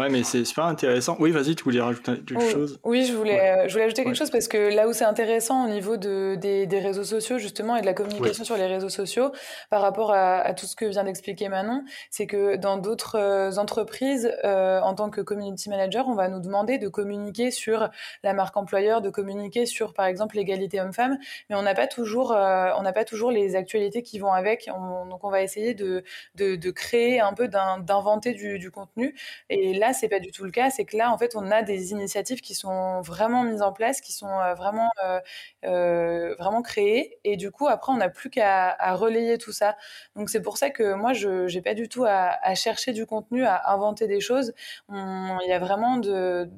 Ouais, 0.00 0.08
mais 0.08 0.22
c'est 0.22 0.46
super 0.46 0.64
intéressant. 0.64 1.14
Oui, 1.20 1.30
vas-y, 1.30 1.54
tu 1.54 1.64
voulais 1.64 1.80
rajouter 1.80 2.12
quelque 2.26 2.50
chose? 2.50 2.80
Oui, 2.84 3.04
je 3.04 3.12
voulais, 3.12 3.68
je 3.68 3.72
voulais 3.72 3.84
ajouter 3.84 4.02
quelque 4.04 4.16
chose 4.16 4.30
parce 4.30 4.48
que 4.48 4.74
là 4.74 4.88
où 4.88 4.94
c'est 4.94 5.04
intéressant 5.04 5.66
au 5.66 5.68
niveau 5.68 5.98
de, 5.98 6.36
des, 6.36 6.66
des, 6.66 6.78
réseaux 6.78 7.04
sociaux, 7.04 7.36
justement, 7.36 7.76
et 7.76 7.82
de 7.82 7.86
la 7.86 7.92
communication 7.92 8.42
sur 8.44 8.56
les 8.56 8.66
réseaux 8.66 8.88
sociaux, 8.88 9.30
par 9.68 9.82
rapport 9.82 10.12
à, 10.12 10.38
à 10.38 10.54
tout 10.54 10.64
ce 10.64 10.74
que 10.74 10.86
vient 10.86 11.04
d'expliquer 11.04 11.50
Manon, 11.50 11.84
c'est 12.08 12.26
que 12.26 12.56
dans 12.56 12.78
d'autres 12.78 13.16
euh, 13.18 13.58
entreprises, 13.58 14.32
euh, 14.42 14.80
en 14.80 14.94
tant 14.94 15.10
que 15.10 15.20
community 15.20 15.68
manager, 15.68 16.08
on 16.08 16.14
va 16.14 16.28
nous 16.28 16.40
demander 16.40 16.78
de 16.78 16.88
communiquer 16.88 17.50
sur 17.50 17.90
la 18.22 18.32
marque 18.32 18.56
employeur, 18.56 19.02
de 19.02 19.10
communiquer 19.10 19.66
sur, 19.66 19.92
par 19.92 20.06
exemple, 20.06 20.36
l'égalité 20.36 20.80
homme-femme, 20.80 21.18
mais 21.50 21.56
on 21.56 21.62
n'a 21.62 21.74
pas 21.74 21.86
toujours, 21.86 22.32
euh, 22.32 22.70
on 22.78 22.82
n'a 22.82 22.92
pas 22.92 23.04
toujours 23.04 23.30
les 23.30 23.54
actualités 23.54 24.02
qui 24.02 24.18
vont 24.18 24.32
avec. 24.32 24.66
donc, 24.66 25.24
on 25.24 25.30
va 25.30 25.42
essayer 25.42 25.74
de, 25.74 26.04
de, 26.36 26.56
de 26.56 26.70
créer 26.70 27.20
un 27.20 27.34
peu, 27.34 27.48
d'inventer 27.48 28.32
du, 28.32 28.58
du 28.58 28.70
contenu. 28.70 29.14
Et 29.50 29.74
là, 29.74 29.89
c'est 29.92 30.08
pas 30.08 30.20
du 30.20 30.30
tout 30.30 30.44
le 30.44 30.50
cas. 30.50 30.70
C'est 30.70 30.84
que 30.84 30.96
là, 30.96 31.12
en 31.12 31.18
fait, 31.18 31.34
on 31.36 31.50
a 31.50 31.62
des 31.62 31.92
initiatives 31.92 32.40
qui 32.40 32.54
sont 32.54 33.00
vraiment 33.02 33.44
mises 33.44 33.62
en 33.62 33.72
place, 33.72 34.00
qui 34.00 34.12
sont 34.12 34.28
euh, 34.28 34.54
vraiment, 34.54 34.90
euh, 35.04 35.20
euh, 35.64 36.34
vraiment 36.38 36.62
créées. 36.62 37.18
Et 37.24 37.36
du 37.36 37.50
coup, 37.50 37.68
après, 37.68 37.92
on 37.92 37.96
n'a 37.96 38.08
plus 38.08 38.30
qu'à 38.30 38.76
relayer 38.94 39.38
tout 39.38 39.52
ça. 39.52 39.76
Donc, 40.16 40.30
c'est 40.30 40.42
pour 40.42 40.58
ça 40.58 40.70
que 40.70 40.94
moi, 40.94 41.12
je 41.12 41.52
n'ai 41.52 41.62
pas 41.62 41.74
du 41.74 41.88
tout 41.88 42.04
à, 42.06 42.54
chercher 42.54 42.92
du 42.92 43.06
contenu, 43.06 43.44
à 43.44 43.70
inventer 43.72 44.06
des 44.06 44.20
choses. 44.20 44.52
Il 44.90 45.46
y 45.48 45.52
a 45.52 45.58
vraiment 45.58 45.96
de, 45.98 46.50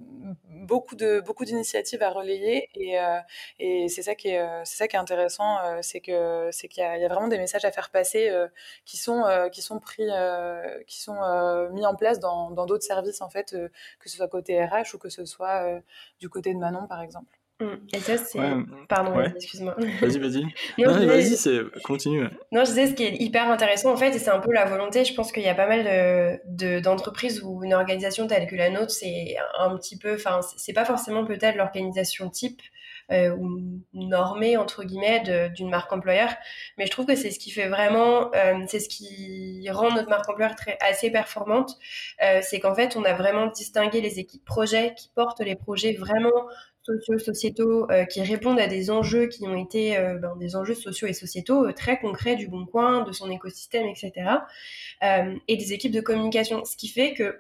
beaucoup 0.63 0.97
de 0.97 1.21
beaucoup 1.21 1.45
d'initiatives 1.45 2.03
à 2.03 2.11
relayer 2.11 2.69
et, 2.75 2.97
et 3.59 3.89
c'est 3.89 4.03
ça 4.03 4.15
qui 4.15 4.29
est 4.29 4.65
c'est 4.65 4.77
ça 4.77 4.89
qui 4.89 4.97
est 4.97 4.99
intéressant 4.99 5.59
c'est 5.83 6.01
que 6.01 6.49
c'est 6.53 6.69
qu'il 6.69 6.83
y, 6.83 6.87
a 6.87 7.09
vraiment 7.09 7.29
des 7.29 7.39
messages 7.39 7.65
à 7.65 7.73
faire 7.73 7.91
passer 7.91 8.31
qui 8.85 8.97
sont 8.97 9.25
qui 9.53 9.63
sont 9.63 9.79
pris 9.79 10.09
qui 10.87 11.01
sont 11.01 11.21
mis 11.73 11.87
en 11.87 11.95
place 11.95 12.19
dans 12.21 12.51
d'autres 12.67 12.85
services 12.85 13.21
en 13.21 13.29
fait, 13.31 13.55
euh, 13.55 13.69
que 13.99 14.09
ce 14.09 14.17
soit 14.17 14.29
côté 14.29 14.65
RH 14.65 14.95
ou 14.95 14.99
que 14.99 15.09
ce 15.09 15.25
soit 15.25 15.65
euh, 15.67 15.81
du 16.21 16.29
côté 16.29 16.55
de 16.55 16.59
Manon, 16.59 16.87
par 16.87 17.03
exemple. 17.03 17.39
Mmh. 17.61 17.67
Et 17.95 18.01
ça, 18.01 18.17
c'est. 18.17 18.39
Pardon, 18.89 19.21
excuse-moi. 19.21 19.77
Vas-y, 20.01 20.19
vas-y. 20.19 20.43
non, 20.79 21.07
vas-y, 21.07 21.37
c'est... 21.37 21.61
continue. 21.85 22.25
Non, 22.51 22.65
je 22.65 22.71
disais 22.71 22.87
ce 22.89 22.95
qui 22.95 23.05
est 23.05 23.15
hyper 23.21 23.49
intéressant, 23.51 23.93
en 23.93 23.97
fait, 23.97 24.15
et 24.15 24.19
c'est 24.19 24.31
un 24.31 24.41
peu 24.41 24.53
la 24.53 24.65
volonté. 24.65 25.05
Je 25.05 25.15
pense 25.15 25.33
qu'il 25.33 25.43
y 25.43 25.49
a 25.49 25.55
pas 25.55 25.69
mal 25.69 26.41
de, 26.47 26.81
d'entreprises 26.81 27.43
où 27.43 27.63
une 27.63 27.75
organisation 27.75 28.27
telle 28.27 28.47
que 28.47 28.57
la 28.57 28.71
nôtre, 28.71 28.91
c'est 28.91 29.37
un 29.59 29.77
petit 29.77 29.99
peu. 29.99 30.15
Enfin, 30.15 30.41
c'est 30.57 30.73
pas 30.73 30.85
forcément 30.85 31.25
peut-être 31.25 31.57
l'organisation 31.57 32.31
type 32.31 32.61
euh, 33.11 33.37
ou 33.37 33.61
normée, 33.93 34.57
entre 34.57 34.85
guillemets, 34.85 35.51
d'une 35.55 35.69
marque 35.69 35.93
employeur. 35.93 36.31
Mais 36.79 36.87
je 36.87 36.91
trouve 36.91 37.07
que 37.07 37.17
c'est 37.17 37.31
ce 37.31 37.39
qui 37.39 37.51
fait 37.51 37.69
vraiment. 37.69 38.33
Euh, 38.35 38.65
c'est 38.69 38.81
ce 38.81 38.89
qui 38.89 39.69
rend 39.71 39.91
notre 39.93 40.09
marque 40.09 40.29
employeur 40.29 40.55
très, 40.55 40.79
assez 40.81 41.11
performante. 41.11 41.77
Euh, 42.23 42.41
c'est 42.43 42.61
qu'en 42.61 42.75
fait, 42.75 42.97
on 42.97 43.05
a 43.05 43.13
vraiment 43.13 43.47
distingué 43.47 44.01
les 44.01 44.19
équipes 44.19 44.45
projets 44.45 44.95
qui 44.97 45.11
portent 45.15 45.41
les 45.41 45.57
projets 45.57 45.93
vraiment 45.95 46.31
sociaux, 46.83 47.19
sociétaux, 47.19 47.91
euh, 47.91 48.05
qui 48.05 48.23
répondent 48.23 48.59
à 48.59 48.67
des 48.67 48.91
enjeux 48.91 49.27
qui 49.27 49.47
ont 49.47 49.57
été 49.57 49.97
euh, 49.97 50.19
ben, 50.19 50.37
des 50.37 50.57
enjeux 50.57 50.75
sociaux 50.75 51.07
et 51.07 51.13
sociétaux 51.13 51.67
euh, 51.67 51.73
très 51.73 51.99
concrets 51.99 52.37
du 52.37 52.49
Bon 52.49 52.67
Coin, 52.67 53.03
de 53.03 53.13
son 53.13 53.31
écosystème, 53.31 53.87
etc. 53.87 54.13
et 55.49 55.57
des 55.57 55.73
équipes 55.73 55.93
de 55.93 56.01
communication. 56.01 56.65
Ce 56.65 56.77
qui 56.77 56.89
fait 56.89 57.15
que 57.15 57.39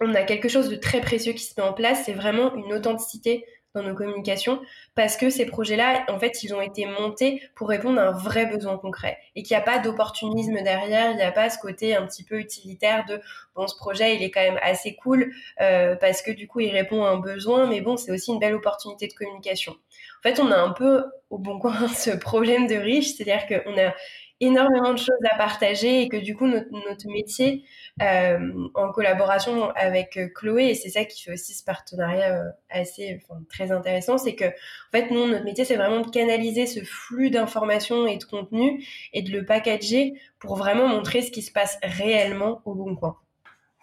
on 0.00 0.14
a 0.14 0.22
quelque 0.22 0.48
chose 0.48 0.68
de 0.68 0.76
très 0.76 1.00
précieux 1.00 1.32
qui 1.32 1.44
se 1.44 1.54
met 1.56 1.66
en 1.66 1.72
place, 1.72 2.02
c'est 2.04 2.12
vraiment 2.12 2.54
une 2.56 2.72
authenticité 2.72 3.46
dans 3.74 3.82
nos 3.82 3.94
communications 3.94 4.60
parce 4.94 5.16
que 5.16 5.30
ces 5.30 5.46
projets-là, 5.46 6.04
en 6.08 6.18
fait, 6.18 6.42
ils 6.42 6.54
ont 6.54 6.60
été 6.60 6.86
montés 6.86 7.42
pour 7.54 7.68
répondre 7.68 8.00
à 8.00 8.08
un 8.08 8.12
vrai 8.12 8.46
besoin 8.46 8.76
concret 8.78 9.18
et 9.34 9.42
qu'il 9.42 9.56
n'y 9.56 9.62
a 9.62 9.64
pas 9.64 9.78
d'opportunisme 9.78 10.54
derrière, 10.62 11.10
il 11.10 11.16
n'y 11.16 11.22
a 11.22 11.32
pas 11.32 11.50
ce 11.50 11.58
côté 11.58 11.96
un 11.96 12.06
petit 12.06 12.22
peu 12.22 12.38
utilitaire 12.38 13.04
de 13.06 13.20
bon, 13.56 13.66
ce 13.66 13.76
projet, 13.76 14.14
il 14.14 14.22
est 14.22 14.30
quand 14.30 14.42
même 14.42 14.60
assez 14.62 14.94
cool 14.94 15.32
euh, 15.60 15.96
parce 15.96 16.22
que 16.22 16.30
du 16.30 16.46
coup, 16.46 16.60
il 16.60 16.70
répond 16.70 17.04
à 17.04 17.10
un 17.10 17.18
besoin, 17.18 17.66
mais 17.66 17.80
bon, 17.80 17.96
c'est 17.96 18.12
aussi 18.12 18.32
une 18.32 18.38
belle 18.38 18.54
opportunité 18.54 19.08
de 19.08 19.12
communication. 19.12 19.72
En 19.72 20.28
fait, 20.28 20.40
on 20.40 20.50
a 20.50 20.56
un 20.56 20.70
peu 20.70 21.04
au 21.30 21.38
bon 21.38 21.58
coin 21.58 21.88
ce 21.94 22.10
problème 22.10 22.66
de 22.66 22.76
riche, 22.76 23.14
c'est-à-dire 23.14 23.46
qu'on 23.46 23.76
a 23.78 23.92
énormément 24.40 24.92
de 24.92 24.98
choses 24.98 25.24
à 25.30 25.36
partager 25.36 26.02
et 26.02 26.08
que 26.08 26.16
du 26.16 26.36
coup 26.36 26.46
notre, 26.46 26.68
métier 27.08 27.64
euh, 28.02 28.68
en 28.74 28.90
collaboration 28.90 29.70
avec 29.76 30.16
euh, 30.16 30.28
Chloé 30.34 30.70
et 30.70 30.74
c'est 30.74 30.90
ça 30.90 31.04
qui 31.04 31.22
fait 31.22 31.32
aussi 31.32 31.54
ce 31.54 31.64
partenariat 31.64 32.36
euh, 32.36 32.50
assez 32.68 33.20
très 33.48 33.70
intéressant 33.70 34.18
c'est 34.18 34.34
que 34.34 34.46
en 34.46 34.90
fait 34.92 35.10
nous 35.10 35.26
notre 35.26 35.44
métier 35.44 35.64
c'est 35.64 35.76
vraiment 35.76 36.00
de 36.00 36.10
canaliser 36.10 36.66
ce 36.66 36.80
flux 36.80 37.30
d'informations 37.30 38.06
et 38.06 38.16
de 38.16 38.24
contenu 38.24 38.84
et 39.12 39.22
de 39.22 39.30
le 39.30 39.44
packager 39.44 40.14
pour 40.38 40.56
vraiment 40.56 40.88
montrer 40.88 41.22
ce 41.22 41.30
qui 41.30 41.42
se 41.42 41.52
passe 41.52 41.78
réellement 41.82 42.60
au 42.64 42.74
bon 42.74 42.96
coin. 42.96 43.16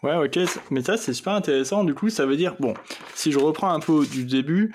Ouais, 0.03 0.15
ok, 0.15 0.39
mais 0.71 0.81
ça 0.81 0.97
c'est 0.97 1.13
super 1.13 1.33
intéressant. 1.33 1.83
Du 1.83 1.93
coup, 1.93 2.09
ça 2.09 2.25
veut 2.25 2.35
dire, 2.35 2.55
bon, 2.59 2.73
si 3.13 3.31
je 3.31 3.37
reprends 3.37 3.69
un 3.69 3.79
peu 3.79 4.03
du 4.07 4.25
début, 4.25 4.73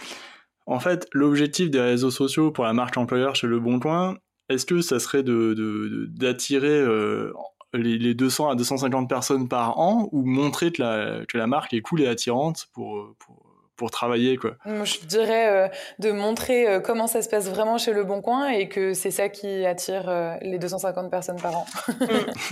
en 0.67 0.79
fait, 0.79 1.09
l'objectif 1.13 1.69
des 1.69 1.81
réseaux 1.81 2.13
sociaux 2.13 2.53
pour 2.53 2.65
la 2.65 2.73
marque 2.73 2.97
employeur 2.97 3.35
chez 3.35 3.49
Le 3.49 3.59
Bon 3.59 3.81
Coin, 3.81 4.19
est-ce 4.49 4.67
que 4.67 4.81
ça 4.81 4.99
serait 4.99 5.23
de, 5.23 6.07
d'attirer 6.09 6.69
euh, 6.69 7.33
les, 7.73 8.15
200 8.15 8.51
à 8.51 8.55
250 8.55 9.09
personnes 9.09 9.49
par 9.49 9.79
an 9.79 10.09
ou 10.13 10.25
montrer 10.25 10.73
que 10.73 10.83
la, 10.83 11.27
que 11.27 11.37
la 11.37 11.47
marque 11.47 11.75
est 11.75 11.81
cool 11.81 12.03
et 12.03 12.07
attirante 12.07 12.67
pour, 12.73 13.15
pour, 13.19 13.43
pour 13.77 13.91
travailler 13.91 14.37
quoi? 14.37 14.53
Je 14.65 15.05
dirais 15.07 15.49
euh, 15.51 15.69
de 15.99 16.13
montrer 16.13 16.69
euh, 16.69 16.81
comment 16.81 17.07
ça 17.07 17.23
se 17.23 17.29
passe 17.29 17.49
vraiment 17.49 17.79
chez 17.79 17.93
Le 17.93 18.05
Bon 18.05 18.23
Coin 18.23 18.49
et 18.49 18.69
que 18.69 18.95
c'est 18.95 19.11
ça 19.11 19.29
qui 19.29 19.67
attire 19.67 20.39
les 20.43 20.59
250 20.59 21.11
personnes 21.11 21.41
par 21.41 21.57
an. 21.57 21.67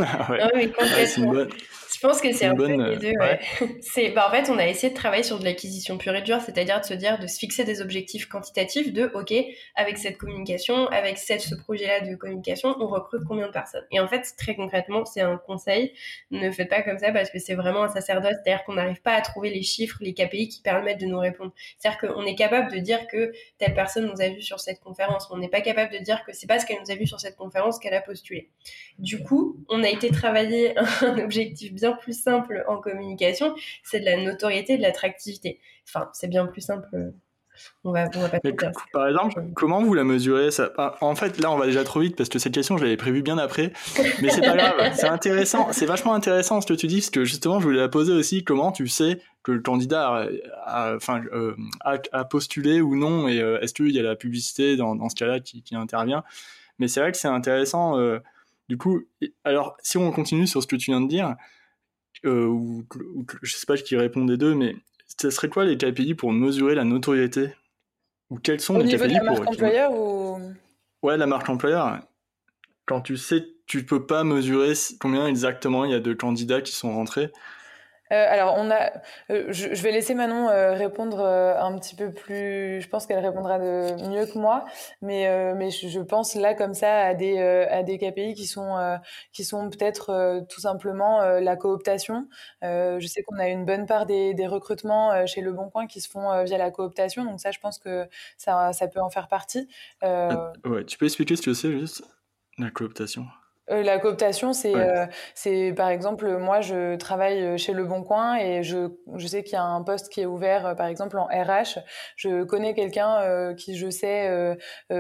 Ah 0.00 0.30
ouais. 0.30 0.72
mais 0.96 1.07
c'est 1.07 1.20
une 1.20 1.30
bonne, 1.30 1.48
je 1.94 2.00
pense 2.00 2.20
que 2.20 2.33
c'est 2.33 2.46
un 2.46 2.57
peu 2.57 2.66
les 2.66 2.96
deux. 2.96 3.12
Ouais. 3.20 3.38
c'est, 3.80 4.11
bah, 4.11 4.26
en 4.28 4.30
fait, 4.30 4.50
on 4.50 4.59
a 4.59 4.66
essayé 4.66 4.90
de 4.90 4.96
travailler 4.96 5.22
sur 5.22 5.38
de 5.38 5.44
l'acquisition 5.44 5.96
pure 5.96 6.14
et 6.16 6.22
dure, 6.22 6.40
c'est-à-dire 6.40 6.80
de 6.80 6.85
se 6.85 6.94
dire, 6.94 7.20
de 7.20 7.26
se 7.28 7.38
fixer 7.38 7.62
des 7.62 7.80
objectifs 7.80 8.26
quantitatifs 8.26 8.92
de, 8.92 9.11
OK, 9.14 9.33
avec 9.76 9.98
cette 9.98 10.18
communication, 10.18 10.88
avec 10.88 11.18
cette, 11.18 11.40
ce 11.40 11.54
projet-là 11.54 12.00
de 12.00 12.16
communication, 12.16 12.74
on 12.80 12.88
recrute 12.88 13.22
combien 13.28 13.46
de 13.46 13.52
personnes? 13.52 13.85
Et 13.92 14.00
en 14.00 14.09
fait, 14.09 14.26
très 14.37 14.57
concrètement, 14.57 15.04
c'est 15.04 15.20
un 15.20 15.37
conseil. 15.37 15.92
Ne 16.33 16.50
faites 16.50 16.68
pas 16.68 16.83
comme 16.83 16.98
ça 16.98 17.12
parce 17.12 17.30
que 17.30 17.38
c'est 17.38 17.54
vraiment 17.54 17.85
un 17.85 17.88
sacerdoce, 17.88 18.35
c'est-à-dire 18.42 18.64
qu'on 18.64 18.74
n'arrive 18.74 19.00
pas 19.00 19.14
à 19.14 19.20
trouver 19.20 19.50
les 19.50 19.62
chiffres, 19.62 19.98
les 20.00 20.14
KPI 20.14 20.48
qui 20.48 20.62
permettent 20.62 21.00
de 21.00 21.07
nous 21.07 21.20
répondre. 21.20 21.52
C'est-à-dire 21.78 22.00
qu'on 22.00 22.24
est 22.24 22.35
capable 22.35 22.72
de 22.72 22.78
dire 22.78 23.07
que 23.07 23.33
telle 23.59 23.74
personne 23.74 24.07
nous 24.07 24.20
a 24.20 24.28
vu 24.28 24.42
sur 24.42 24.59
cette 24.59 24.80
conférence. 24.80 25.28
On 25.30 25.38
n'est 25.38 25.48
pas 25.48 25.61
capable 25.61 25.92
de 25.92 25.98
dire 25.98 26.24
que 26.24 26.33
c'est 26.33 26.48
pas 26.48 26.59
ce 26.59 26.66
qu'elle 26.66 26.80
nous 26.80 26.90
a 26.90 26.96
vu 26.96 27.07
sur 27.07 27.20
cette 27.20 27.37
conférence 27.37 27.78
qu'elle 27.78 27.94
a 27.94 28.00
postulé. 28.00 28.48
Du 28.98 29.22
coup, 29.22 29.57
on 29.68 29.83
a 29.85 29.88
été 29.88 30.11
travailler 30.11 30.74
un 31.02 31.18
objectif 31.18 31.72
bien 31.72 31.84
plus 31.92 32.20
simple 32.20 32.64
en 32.68 32.79
communication, 32.79 33.55
c'est 33.83 34.01
de 34.01 34.05
la 34.05 34.23
notoriété, 34.23 34.77
de 34.77 34.83
l'attractivité. 34.83 35.61
Enfin, 35.87 36.11
c'est 36.12 36.29
bien 36.29 36.47
plus 36.47 36.61
simple. 36.61 36.88
On 37.85 37.92
va, 37.92 38.09
on 38.16 38.20
va 38.20 38.29
pas 38.29 38.40
par 38.92 39.09
exemple, 39.09 39.42
comment 39.55 39.83
vous 39.83 39.94
la 39.94 40.05
mesurez 40.05 40.51
ça? 40.51 40.73
Ah, 40.77 40.97
En 41.01 41.14
fait, 41.14 41.38
là, 41.38 41.53
on 41.53 41.57
va 41.57 41.66
déjà 41.66 41.85
trop 41.85 42.01
vite 42.01 42.16
parce 42.16 42.29
que 42.29 42.38
cette 42.38 42.53
question, 42.53 42.77
je 42.77 42.85
l'avais 42.85 42.97
prévue 42.97 43.23
bien 43.23 43.38
après. 43.38 43.73
Mais 44.20 44.31
c'est 44.31 44.40
pas 44.40 44.57
grave, 44.57 44.92
c'est 44.94 45.09
intéressant, 45.09 45.68
c'est 45.73 45.87
vachement 45.87 46.14
intéressant 46.14 46.61
ce 46.61 46.66
que 46.66 46.75
tu 46.75 46.87
dis, 46.87 46.97
parce 46.97 47.11
que 47.11 47.25
justement, 47.25 47.61
je 47.61 47.64
voulais 47.64 47.81
la 47.81 47.88
poser 47.88 48.12
aussi. 48.12 48.42
Comment 48.42 48.73
tu 48.73 48.88
sais 48.88 49.20
que 49.42 49.53
le 49.53 49.61
candidat 49.61 50.29
a, 50.64 50.97
enfin, 50.97 51.23
euh, 51.33 51.55
a, 51.81 52.25
postulé 52.25 52.81
ou 52.81 52.97
non 52.97 53.29
Et 53.29 53.40
euh, 53.40 53.61
est-ce 53.61 53.75
qu'il 53.75 53.90
y 53.90 54.01
a 54.01 54.03
la 54.03 54.16
publicité 54.16 54.77
dans, 54.77 54.97
dans 54.97 55.09
ce 55.09 55.14
cas-là 55.14 55.40
qui, 55.40 55.62
qui, 55.62 55.77
intervient? 55.77 56.25
Mais 56.79 56.88
c'est 56.88 57.01
vrai 57.01 57.12
que 57.12 57.18
c'est 57.18 57.29
intéressant. 57.29 57.99
Euh, 57.99 58.18
du 58.68 58.79
coup, 58.79 59.03
alors, 59.44 59.77
si 59.81 59.99
on 59.99 60.11
continue 60.11 60.47
sur 60.47 60.62
ce 60.62 60.66
que 60.66 60.77
tu 60.77 60.90
viens 60.90 61.01
de 61.01 61.09
dire, 61.09 61.37
euh, 62.25 62.47
ou, 62.47 62.87
je 63.43 63.57
sais 63.57 63.67
pas 63.67 63.77
qui 63.77 63.97
répond 63.97 64.25
des 64.25 64.37
deux, 64.37 64.55
mais 64.55 64.77
ce 65.21 65.31
serait 65.31 65.49
quoi 65.49 65.65
les 65.65 65.77
KPI 65.77 66.15
pour 66.15 66.33
mesurer 66.33 66.75
la 66.75 66.85
notoriété? 66.85 67.55
Ou 68.31 68.39
quels 68.39 68.61
sont 68.61 68.79
les 68.79 68.97
KPI 68.97 69.09
de 69.09 69.13
la 69.15 69.23
marque 69.23 69.47
employeur 69.47 69.93
ou... 69.93 70.39
Ouais, 71.03 71.17
la 71.17 71.27
marque 71.27 71.49
employeur. 71.49 72.01
Quand 72.87 73.01
tu 73.01 73.17
sais, 73.17 73.47
tu 73.67 73.85
peux 73.85 74.07
pas 74.07 74.25
mesurer 74.25 74.73
combien 75.01 75.27
exactement 75.27 75.85
il 75.85 75.91
y 75.91 75.95
a 75.95 76.01
de 76.01 76.13
candidats 76.13 76.63
qui 76.63 76.73
sont 76.73 76.93
rentrés. 76.93 77.31
Euh, 78.12 78.27
alors, 78.29 78.55
on 78.59 78.71
a, 78.71 78.93
euh, 79.31 79.47
je, 79.51 79.83
vais 79.83 79.90
laisser 79.90 80.14
Manon 80.14 80.49
euh, 80.49 80.75
répondre 80.75 81.21
un 81.21 81.79
petit 81.79 81.97
peu 81.97 82.12
plus. 82.12 82.81
Je 82.81 82.88
pense 82.88 83.07
qu'elle 83.07 83.25
répondra 83.25 83.59
mieux 83.59 84.27
que 84.27 84.38
moi, 84.38 84.64
mais 85.01 85.55
mais 85.55 85.71
je, 85.71 86.01
pense 86.01 86.35
là 86.35 86.55
comme 86.55 86.75
ça 86.75 87.01
à 87.01 87.14
des 87.14 87.38
à 87.38 87.83
des 87.83 87.99
KPI 87.99 88.35
qui 88.35 88.47
sont 88.47 88.77
sont 89.43 89.71
peut-être 89.71 90.45
tout 90.49 90.61
simplement 90.61 91.21
la 91.23 91.57
cooptation. 91.57 92.29
je 92.62 93.07
sais 93.07 93.23
qu'on 93.23 93.38
a 93.38 93.49
une 93.49 93.64
bonne 93.64 93.87
part 93.87 94.07
des, 94.07 94.35
des 94.35 94.47
recrutements 94.47 95.27
chez 95.27 95.40
Le 95.40 95.53
Bon 95.53 95.71
Coin 95.71 95.87
qui 95.87 96.01
se 96.01 96.09
font 96.09 96.45
via 96.45 96.59
la 96.59 96.71
cooptation, 96.71 97.25
donc 97.25 97.40
ça, 97.40 97.51
je 97.51 97.59
pense 97.61 97.79
que 97.79 98.07
ça 98.37 98.73
ça 98.73 98.88
peut 98.88 99.01
en 99.01 99.11
faire 99.11 99.29
partie. 99.29 99.69
ouais, 100.03 100.85
tu 100.87 100.99
peux 100.99 101.07
expliquer 101.07 101.37
ce 101.37 101.43
que 101.43 101.55
c'est 101.55 101.73
juste 101.73 102.05
la 102.59 102.71
cooptation? 102.71 103.27
Euh, 103.70 103.83
la 103.83 103.98
cooptation, 103.98 104.53
c'est, 104.53 104.74
euh, 104.74 105.07
c'est 105.35 105.72
par 105.74 105.88
exemple, 105.88 106.37
moi, 106.37 106.61
je 106.61 106.96
travaille 106.96 107.42
euh, 107.42 107.57
chez 107.57 107.72
Le 107.72 107.85
Bon 107.85 108.03
Coin 108.03 108.37
et 108.37 108.62
je, 108.62 108.88
je 109.16 109.27
sais 109.27 109.42
qu'il 109.42 109.55
y 109.55 109.57
a 109.57 109.64
un 109.64 109.83
poste 109.83 110.11
qui 110.11 110.20
est 110.20 110.27
ouvert, 110.27 110.74
par 110.77 110.87
exemple, 110.87 111.18
en 111.18 111.27
RH. 111.27 111.79
Je 112.16 112.44
connais 112.44 112.74
quelqu'un 112.74 113.55
qui, 113.55 113.77
je 113.77 113.88
sais, 113.88 114.57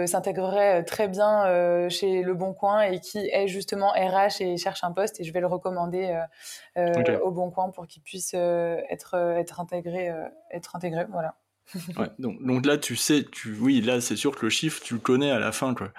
s'intégrerait 0.06 0.84
très 0.84 1.08
bien 1.08 1.88
chez 1.88 2.22
Le 2.22 2.34
Bon 2.34 2.54
Coin 2.54 2.82
et 2.82 3.00
qui 3.00 3.18
est 3.18 3.48
justement 3.48 3.90
RH 3.90 4.40
et 4.40 4.56
cherche 4.56 4.84
un 4.84 4.92
poste 4.92 5.20
et 5.20 5.24
je 5.24 5.32
vais 5.32 5.40
le 5.40 5.46
recommander 5.46 6.18
au 6.76 7.30
Bon 7.30 7.50
Coin 7.50 7.70
pour 7.70 7.86
qu'il 7.86 8.02
puisse 8.02 8.34
être, 8.34 9.14
être 9.14 9.60
intégré, 9.60 10.12
être 10.50 10.76
intégré, 10.76 11.06
voilà. 11.10 11.36
ouais, 11.96 12.10
donc, 12.18 12.42
donc 12.42 12.66
là, 12.66 12.76
tu 12.76 12.96
sais, 12.96 13.24
tu, 13.24 13.56
oui, 13.60 13.80
là, 13.80 14.00
c'est 14.00 14.16
sûr 14.16 14.36
que 14.36 14.46
le 14.46 14.50
chiffre, 14.50 14.82
tu 14.82 14.94
le 14.94 15.00
connais 15.00 15.30
à 15.30 15.38
la 15.38 15.52
fin, 15.52 15.74
quoi. 15.74 15.90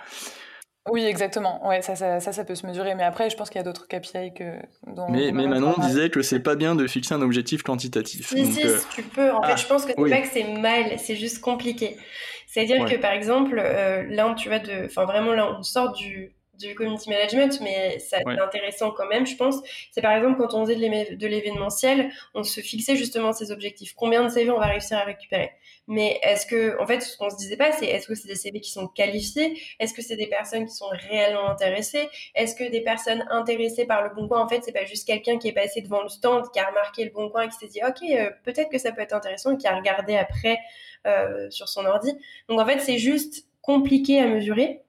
Oui, 0.88 1.04
exactement. 1.04 1.68
Ouais, 1.68 1.82
ça, 1.82 1.96
ça, 1.96 2.20
ça, 2.20 2.44
peut 2.46 2.54
se 2.54 2.66
mesurer. 2.68 2.94
Mais 2.94 3.04
après, 3.04 3.32
je 3.32 3.36
pense 3.36 3.50
qu'il 3.50 3.58
y 3.58 3.62
a 3.62 3.64
d'autres 3.64 3.88
KPI 3.88 4.34
que. 4.36 4.54
Dont 4.86 5.10
mais, 5.10 5.32
mais 5.32 5.48
Manon 5.48 5.74
disait 5.80 6.12
que 6.12 6.22
c'est 6.22 6.40
pas 6.40 6.56
bien 6.56 6.76
de 6.76 6.86
fixer 6.86 7.16
un 7.16 7.22
objectif 7.24 7.64
quantitatif. 7.64 8.28
Si, 8.28 8.46
si, 8.54 8.68
euh, 8.68 8.78
tu 8.94 9.02
peux. 9.02 9.32
En 9.32 9.42
fait, 9.42 9.54
ah, 9.54 9.56
je 9.56 9.66
pense 9.66 9.86
que 9.86 9.94
c'est 9.98 10.10
pas 10.10 10.22
que 10.22 10.28
c'est 10.28 10.54
mal, 10.54 11.00
c'est 11.00 11.16
juste 11.16 11.42
compliqué. 11.42 11.98
C'est-à-dire 12.46 12.86
que, 12.86 12.96
par 12.98 13.14
exemple, 13.14 13.60
euh, 13.60 14.04
là, 14.10 14.34
tu 14.38 14.50
vas 14.50 14.60
de. 14.60 14.86
Enfin, 14.86 15.06
vraiment, 15.06 15.34
là, 15.34 15.58
on 15.58 15.64
sort 15.64 15.92
du, 15.94 16.35
du 16.58 16.76
community 16.76 17.10
management, 17.10 17.60
mais 17.62 18.00
c'est 18.00 18.26
intéressant 18.26 18.92
quand 18.92 19.08
même, 19.08 19.26
je 19.26 19.36
pense. 19.36 19.56
C'est 19.92 20.02
par 20.02 20.14
exemple 20.14 20.38
quand 20.38 20.54
on 20.54 20.66
faisait 20.66 20.76
de 20.76 21.28
l'événementiel, 21.28 22.12
on 22.34 22.44
se 22.44 22.62
fixait 22.62 22.96
justement 22.96 23.34
ces 23.34 23.52
objectifs. 23.52 23.94
Combien 23.96 24.24
de 24.24 24.30
CV 24.30 24.52
on 24.52 24.60
va 24.60 24.68
réussir 24.68 24.98
à 24.98 25.04
récupérer? 25.04 25.52
Mais 25.88 26.20
est-ce 26.24 26.48
que, 26.48 26.82
en 26.82 26.88
fait, 26.88 27.02
ce 27.02 27.16
qu'on 27.18 27.30
se 27.30 27.38
disait 27.38 27.58
pas, 27.58 27.72
c'est 27.72 27.86
est-ce 27.86 28.08
que 28.08 28.16
c'est 28.16 28.28
des 28.28 28.36
CV 28.36 28.60
qui 28.60 28.72
sont 28.72 28.88
qualifiés? 28.88 29.60
Est-ce 29.80 29.94
que 29.94 30.02
c'est 30.02 30.16
des 30.16 30.28
personnes 30.28 30.66
qui 30.66 30.74
sont 30.74 30.90
réellement 31.10 31.48
intéressées? 31.48 32.10
Est-ce 32.34 32.56
que 32.56 32.70
des 32.70 32.82
personnes 32.82 33.24
intéressées 33.30 33.86
par 33.86 34.04
le 34.04 34.10
Bon 34.16 34.28
Coin, 34.28 34.42
en 34.42 34.48
fait, 34.48 34.62
c'est 34.64 34.72
pas 34.72 34.86
juste 34.86 35.06
quelqu'un 35.06 35.38
qui 35.38 35.48
est 35.48 35.54
passé 35.54 35.82
devant 35.82 36.02
le 36.02 36.10
stand, 36.10 36.50
qui 36.52 36.60
a 36.60 36.68
remarqué 36.68 37.06
le 37.06 37.12
Bon 37.12 37.30
Coin 37.30 37.44
et 37.44 37.50
qui 37.50 37.56
s'est 37.56 37.68
dit, 37.68 37.82
ok, 37.88 38.02
euh, 38.10 38.32
peut-être 38.44 38.70
que 38.70 38.80
ça 38.80 38.92
peut 38.92 39.02
être 39.02 39.14
intéressant, 39.14 39.54
et 39.54 39.58
qui 39.58 39.68
a 39.68 39.76
regardé 39.76 40.16
après 40.16 40.58
euh, 41.06 41.50
sur 41.52 41.70
son 41.70 41.86
ordi? 41.86 42.12
Donc 42.50 42.60
en 42.60 42.66
fait, 42.66 42.80
c'est 42.80 42.98
juste 42.98 43.46
compliqué 43.62 44.20
à 44.20 44.28
mesurer. 44.28 44.82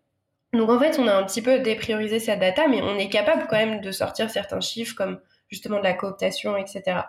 Donc 0.53 0.71
en 0.71 0.79
fait, 0.79 0.99
on 0.99 1.07
a 1.09 1.15
un 1.15 1.25
petit 1.25 1.43
peu 1.43 1.59
dépriorisé 1.59 2.19
cette 2.21 2.41
data, 2.41 2.69
mais 2.69 2.81
on 2.83 2.97
est 2.97 3.09
capable 3.09 3.47
quand 3.49 3.57
même 3.57 3.81
de 3.81 3.91
sortir 3.91 4.31
certains 4.31 4.61
chiffres 4.61 4.95
comme 4.95 5.21
justement 5.49 5.79
de 5.79 5.85
la 5.85 5.95
cooptation, 5.95 6.57
etc. 6.57 7.01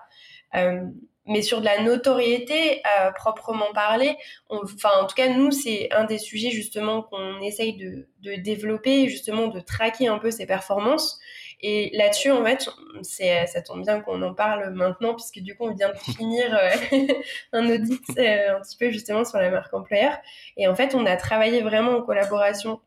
Euh, 0.56 0.82
mais 1.26 1.42
sur 1.42 1.60
de 1.60 1.66
la 1.66 1.82
notoriété 1.82 2.82
euh, 3.00 3.12
proprement 3.12 3.74
parler, 3.74 4.16
enfin 4.48 4.92
en 5.02 5.08
tout 5.08 5.16
cas 5.16 5.28
nous 5.28 5.52
c'est 5.52 5.90
un 5.92 6.06
des 6.06 6.20
sujets 6.20 6.52
justement 6.52 7.02
qu'on 7.02 7.42
essaye 7.42 7.76
de, 7.76 8.08
de, 8.22 8.36
développer, 8.36 9.10
justement 9.10 9.48
de 9.48 9.60
traquer 9.60 10.08
un 10.08 10.20
peu 10.20 10.32
ses 10.32 10.46
performances. 10.46 11.20
Et 11.60 11.90
là-dessus 11.98 12.32
en 12.32 12.46
fait, 12.46 12.70
c'est 13.02 13.46
ça 13.48 13.62
tombe 13.62 13.82
bien 13.82 14.00
qu'on 14.00 14.22
en 14.22 14.34
parle 14.34 14.70
maintenant 14.74 15.16
puisque 15.16 15.40
du 15.40 15.58
coup 15.58 15.66
on 15.66 15.74
vient 15.74 15.90
de 15.90 15.98
finir 16.14 16.56
euh, 16.56 16.98
un 17.52 17.70
audit 17.70 18.10
un 18.18 18.62
petit 18.62 18.78
peu 18.80 18.90
justement 18.90 19.26
sur 19.26 19.40
la 19.40 19.50
marque 19.50 19.74
employeur. 19.74 20.18
Et 20.56 20.68
en 20.70 20.76
fait 20.76 20.96
on 20.96 21.06
a 21.06 21.18
travaillé 21.18 21.62
vraiment 21.62 21.98
en 21.98 22.02
collaboration 22.04 22.80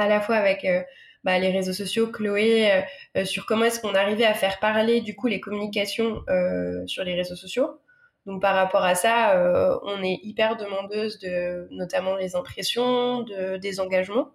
à 0.00 0.08
la 0.08 0.20
fois 0.20 0.36
avec 0.36 0.64
euh, 0.64 0.82
bah, 1.24 1.38
les 1.38 1.50
réseaux 1.50 1.72
sociaux, 1.72 2.08
Chloé, 2.08 2.72
euh, 2.72 2.80
euh, 3.18 3.24
sur 3.24 3.46
comment 3.46 3.64
est-ce 3.64 3.80
qu'on 3.80 3.94
arrivait 3.94 4.24
à 4.24 4.34
faire 4.34 4.58
parler 4.58 5.00
du 5.00 5.14
coup 5.14 5.26
les 5.26 5.40
communications 5.40 6.24
sur 6.86 7.04
les 7.04 7.14
réseaux 7.14 7.36
sociaux. 7.36 7.78
Donc 8.26 8.42
par 8.42 8.54
rapport 8.54 8.84
à 8.84 8.94
ça, 8.94 9.80
on 9.84 10.02
est 10.02 10.20
hyper 10.22 10.56
demandeuse 10.56 11.18
de 11.20 11.68
notamment 11.70 12.16
les 12.16 12.36
impressions, 12.36 13.22
de, 13.22 13.56
des 13.56 13.80
engagements, 13.80 14.30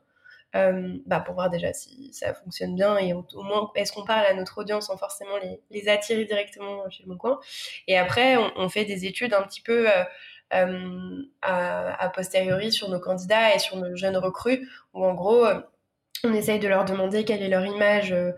bah, 0.53 1.19
pour 1.19 1.35
voir 1.35 1.49
déjà 1.51 1.71
si 1.71 2.11
ça 2.11 2.33
fonctionne 2.33 2.75
bien 2.75 2.97
et 2.97 3.13
au, 3.13 3.25
moins 3.43 3.71
est-ce 3.75 3.91
qu'on 3.91 4.03
parle 4.03 4.25
à 4.25 4.33
notre 4.33 4.57
audience 4.59 4.87
sans 4.87 4.97
forcément 4.97 5.37
les, 5.69 5.87
attirer 5.87 6.25
directement 6.25 6.89
chez 6.89 7.03
le 7.03 7.09
Bon 7.09 7.17
Coin. 7.17 7.39
Et 7.87 7.97
après, 7.97 8.37
on, 8.37 8.69
fait 8.69 8.85
des 8.85 9.05
études 9.05 9.33
un 9.33 9.43
petit 9.43 9.61
peu 9.61 9.87
à, 10.51 12.11
posteriori 12.13 12.71
sur 12.71 12.89
nos 12.89 12.99
candidats 12.99 13.55
et 13.55 13.59
sur 13.59 13.77
nos 13.77 13.95
jeunes 13.95 14.17
recrues, 14.17 14.67
où 14.93 15.05
en 15.05 15.13
gros, 15.13 15.45
euh, 15.45 15.59
on 16.23 16.33
essaye 16.33 16.59
de 16.59 16.67
leur 16.67 16.85
demander 16.85 17.25
quelle 17.25 17.41
est 17.41 17.49
leur 17.49 17.65
image. 17.65 18.11
Euh, 18.11 18.31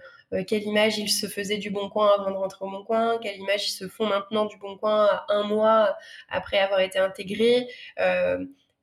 quelle 0.46 0.64
image 0.64 0.98
ils 0.98 1.08
se 1.10 1.26
faisaient 1.26 1.58
du 1.58 1.70
Bon 1.70 1.88
Coin 1.90 2.12
avant 2.20 2.32
de 2.32 2.36
rentrer 2.36 2.66
au 2.66 2.70
Bon 2.70 2.84
Coin, 2.84 3.18
quelle 3.20 3.38
image 3.38 3.70
ils 3.70 3.72
se 3.72 3.88
font 3.88 4.06
maintenant 4.08 4.44
du 4.44 4.58
Bon 4.58 4.78
Coin 4.78 5.22
un 5.30 5.44
mois 5.44 5.96
après 6.28 6.60
avoir 6.60 6.82
été 6.82 7.00
intégrés, 7.00 7.66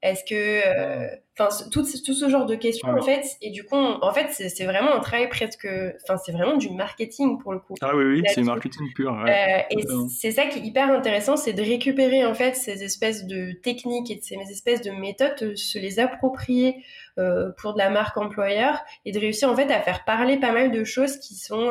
est-ce 0.05 0.23
que, 0.23 0.35
euh, 0.35 1.09
enfin, 1.39 1.49
tout, 1.73 1.83
tout, 1.83 2.13
ce 2.13 2.29
genre 2.29 2.45
de 2.45 2.55
questions 2.57 2.89
en 2.91 3.01
fait, 3.01 3.25
et 3.41 3.51
du 3.51 3.65
coup, 3.65 3.75
en 3.75 4.13
fait, 4.13 4.29
c'est 4.31 4.65
vraiment 4.65 4.95
un 4.95 5.01
travail 5.01 5.31
presque, 5.31 5.67
enfin, 6.03 6.19
c'est 6.19 6.33
vraiment 6.33 6.59
du 6.59 6.69
marketing 6.69 7.39
pour 7.39 7.55
le 7.55 7.59
coup. 7.59 7.75
Ah 7.81 7.97
oui, 7.97 8.05
oui, 8.05 8.23
c'est 8.27 8.43
marketing 8.43 8.93
pur. 8.95 9.19
Euh, 9.19 9.27
et 9.71 9.83
c'est 10.11 10.31
ça 10.31 10.45
qui 10.45 10.59
est 10.59 10.63
hyper 10.63 10.91
intéressant, 10.91 11.39
c'est 11.39 11.55
de 11.55 11.63
récupérer 11.63 12.27
en 12.27 12.35
fait 12.35 12.55
ces 12.55 12.85
espèces 12.85 13.25
de 13.25 13.53
techniques 13.53 14.11
et 14.11 14.21
ces 14.21 14.37
espèces 14.51 14.83
de 14.83 14.91
méthodes, 14.91 15.57
se 15.57 15.79
les 15.79 15.99
approprier 15.99 16.85
euh, 17.19 17.51
pour 17.57 17.73
de 17.73 17.79
la 17.79 17.89
marque 17.89 18.19
employeur 18.19 18.81
et 19.07 19.13
de 19.13 19.19
réussir 19.19 19.51
en 19.51 19.57
fait 19.57 19.73
à 19.73 19.81
faire 19.81 20.05
parler 20.05 20.37
pas 20.37 20.53
mal 20.53 20.71
de 20.71 20.85
choses 20.85 21.17
qui 21.17 21.35
sont 21.35 21.71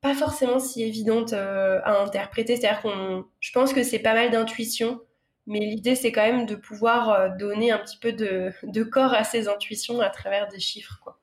pas 0.00 0.14
forcément 0.14 0.58
si 0.58 0.82
évidentes 0.82 1.32
à 1.32 2.02
interpréter. 2.02 2.56
C'est-à-dire 2.56 2.82
qu'on, 2.82 3.24
je 3.38 3.52
pense 3.52 3.72
que 3.72 3.84
c'est 3.84 4.00
pas 4.00 4.14
mal 4.14 4.32
d'intuition 4.32 5.00
mais 5.46 5.60
l'idée, 5.60 5.94
c'est 5.94 6.12
quand 6.12 6.26
même 6.26 6.46
de 6.46 6.56
pouvoir 6.56 7.10
euh, 7.10 7.28
donner 7.38 7.70
un 7.70 7.78
petit 7.78 7.98
peu 7.98 8.12
de, 8.12 8.50
de, 8.64 8.82
corps 8.82 9.14
à 9.14 9.24
ces 9.24 9.48
intuitions 9.48 10.00
à 10.00 10.10
travers 10.10 10.48
des 10.48 10.58
chiffres. 10.58 10.98
Quoi. 11.02 11.18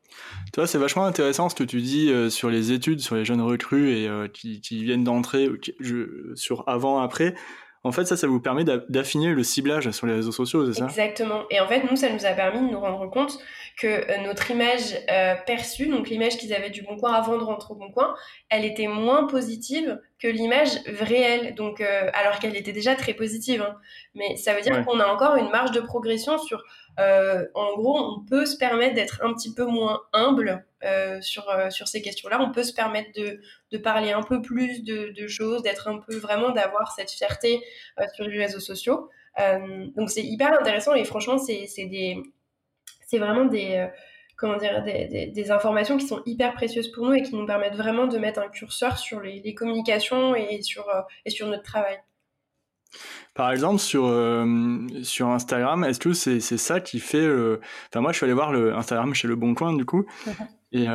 Tu 0.54 0.60
vois, 0.60 0.68
c'est 0.68 0.78
vachement 0.78 1.06
intéressant 1.06 1.50
ce 1.50 1.56
que 1.56 1.64
tu 1.64 1.82
dis 1.82 2.10
euh, 2.10 2.30
sur 2.30 2.50
les 2.50 2.72
études, 2.72 3.02
sur 3.02 3.16
les 3.16 3.26
jeunes 3.26 3.42
recrues 3.42 3.92
et 3.92 4.08
euh, 4.08 4.28
qui, 4.28 4.62
qui, 4.62 4.84
viennent 4.84 5.04
d'entrer, 5.04 5.50
sur 6.36 6.64
avant-après. 6.68 7.36
En 7.86 7.92
fait, 7.92 8.06
ça, 8.06 8.16
ça 8.16 8.28
vous 8.28 8.40
permet 8.40 8.64
d'affiner 8.64 9.34
le 9.34 9.44
ciblage 9.44 9.92
sur 9.92 10.08
les 10.08 10.14
réseaux 10.14 10.32
sociaux, 10.32 10.72
c'est 10.72 10.80
ça? 10.80 10.86
Exactement. 10.86 11.44
Et 11.50 11.60
en 11.60 11.68
fait, 11.68 11.84
nous, 11.90 11.98
ça 11.98 12.10
nous 12.10 12.26
a 12.26 12.32
permis 12.32 12.66
de 12.66 12.72
nous 12.72 12.80
rendre 12.80 13.10
compte 13.10 13.38
que 13.78 13.88
euh, 13.88 14.18
notre 14.24 14.52
image 14.52 14.96
euh, 15.12 15.36
perçue, 15.46 15.88
donc 15.88 16.08
l'image 16.08 16.38
qu'ils 16.38 16.54
avaient 16.54 16.70
du 16.70 16.84
Bon 16.84 16.96
Coin 16.96 17.12
avant 17.12 17.38
de 17.38 17.44
rentrer 17.44 17.74
au 17.74 17.76
Bon 17.76 17.92
Coin, 17.92 18.16
elle 18.50 18.64
était 18.64 18.88
moins 18.88 19.28
positive 19.28 20.00
que 20.18 20.30
l'image 20.30 20.80
réelle. 21.02 21.56
Donc, 21.56 21.82
euh, 21.82 22.10
alors 22.14 22.40
qu'elle 22.40 22.56
était 22.56 22.72
déjà 22.72 22.96
très 22.96 23.14
positive. 23.14 23.62
Hein. 23.62 23.76
Mais 24.16 24.38
ça 24.38 24.54
veut 24.54 24.62
dire 24.62 24.86
qu'on 24.86 25.02
a 25.02 25.08
encore 25.08 25.36
une 25.36 25.50
marge 25.50 25.72
de 25.72 25.82
progression 25.82 26.38
sur. 26.38 26.64
En 26.98 27.76
gros, 27.76 27.98
on 27.98 28.26
peut 28.26 28.46
se 28.46 28.58
permettre 28.58 28.96
d'être 28.96 29.22
un 29.24 29.34
petit 29.34 29.54
peu 29.54 29.66
moins 29.66 30.02
humble 30.14 30.66
sur, 31.22 31.46
sur 31.70 31.88
ces 31.88 32.02
questions-là. 32.02 32.42
On 32.42 32.52
peut 32.52 32.64
se 32.64 32.74
permettre 32.74 33.12
de, 33.16 33.40
de 33.72 33.78
parler 33.78 34.12
un 34.12 34.24
peu 34.24 34.42
plus 34.42 34.84
de, 34.84 35.28
choses, 35.28 35.64
d'être 35.64 35.88
un 35.88 36.00
peu 36.00 36.18
vraiment 36.18 36.52
d'avoir 36.52 36.92
cette 36.92 37.12
fierté 37.12 37.62
sur 38.16 38.26
les 38.26 38.38
réseaux 38.38 38.60
sociaux. 38.60 39.10
donc 39.96 40.10
c'est 40.10 40.24
hyper 40.24 40.54
intéressant 40.60 40.94
et 40.94 41.04
franchement 41.06 41.38
c'est 41.38 41.68
vraiment 43.20 43.46
des, 43.46 43.76
euh, 43.76 43.88
comment 44.38 44.58
dire, 44.58 44.84
des, 44.84 45.52
informations 45.52 45.98
qui 45.98 46.08
sont 46.08 46.22
hyper 46.26 46.54
précieuses 46.54 46.92
pour 46.92 47.06
nous 47.06 47.14
et 47.14 47.22
qui 47.22 47.36
nous 47.36 47.46
permettent 47.46 47.76
vraiment 47.76 48.08
de 48.08 48.18
mettre 48.18 48.40
un 48.40 48.50
curseur 48.50 48.98
sur 48.98 49.22
les, 49.22 49.54
communications 49.54 50.36
et 50.36 50.62
sur, 50.62 50.90
euh, 50.90 51.02
et 51.26 51.30
sur 51.30 51.48
notre 51.48 51.64
travail. 51.64 51.98
Par 53.34 53.52
exemple, 53.52 53.80
sur, 53.80 54.06
euh, 54.06 54.88
sur 55.02 55.30
Instagram, 55.30 55.84
est-ce 55.84 56.00
que 56.00 56.14
c'est 56.14 56.40
ça 56.40 56.80
qui 56.80 57.00
fait... 57.00 57.28
Enfin, 57.90 58.02
moi, 58.02 58.12
je 58.12 58.18
suis 58.18 58.26
allé 58.26 58.34
voir 58.34 58.52
le 58.52 58.76
Instagram 58.76 59.14
chez 59.14 59.28
Le 59.28 59.36
Bon 59.36 59.54
Coin, 59.56 59.76
du 59.76 59.86
coup, 59.86 60.06
et 60.72 60.86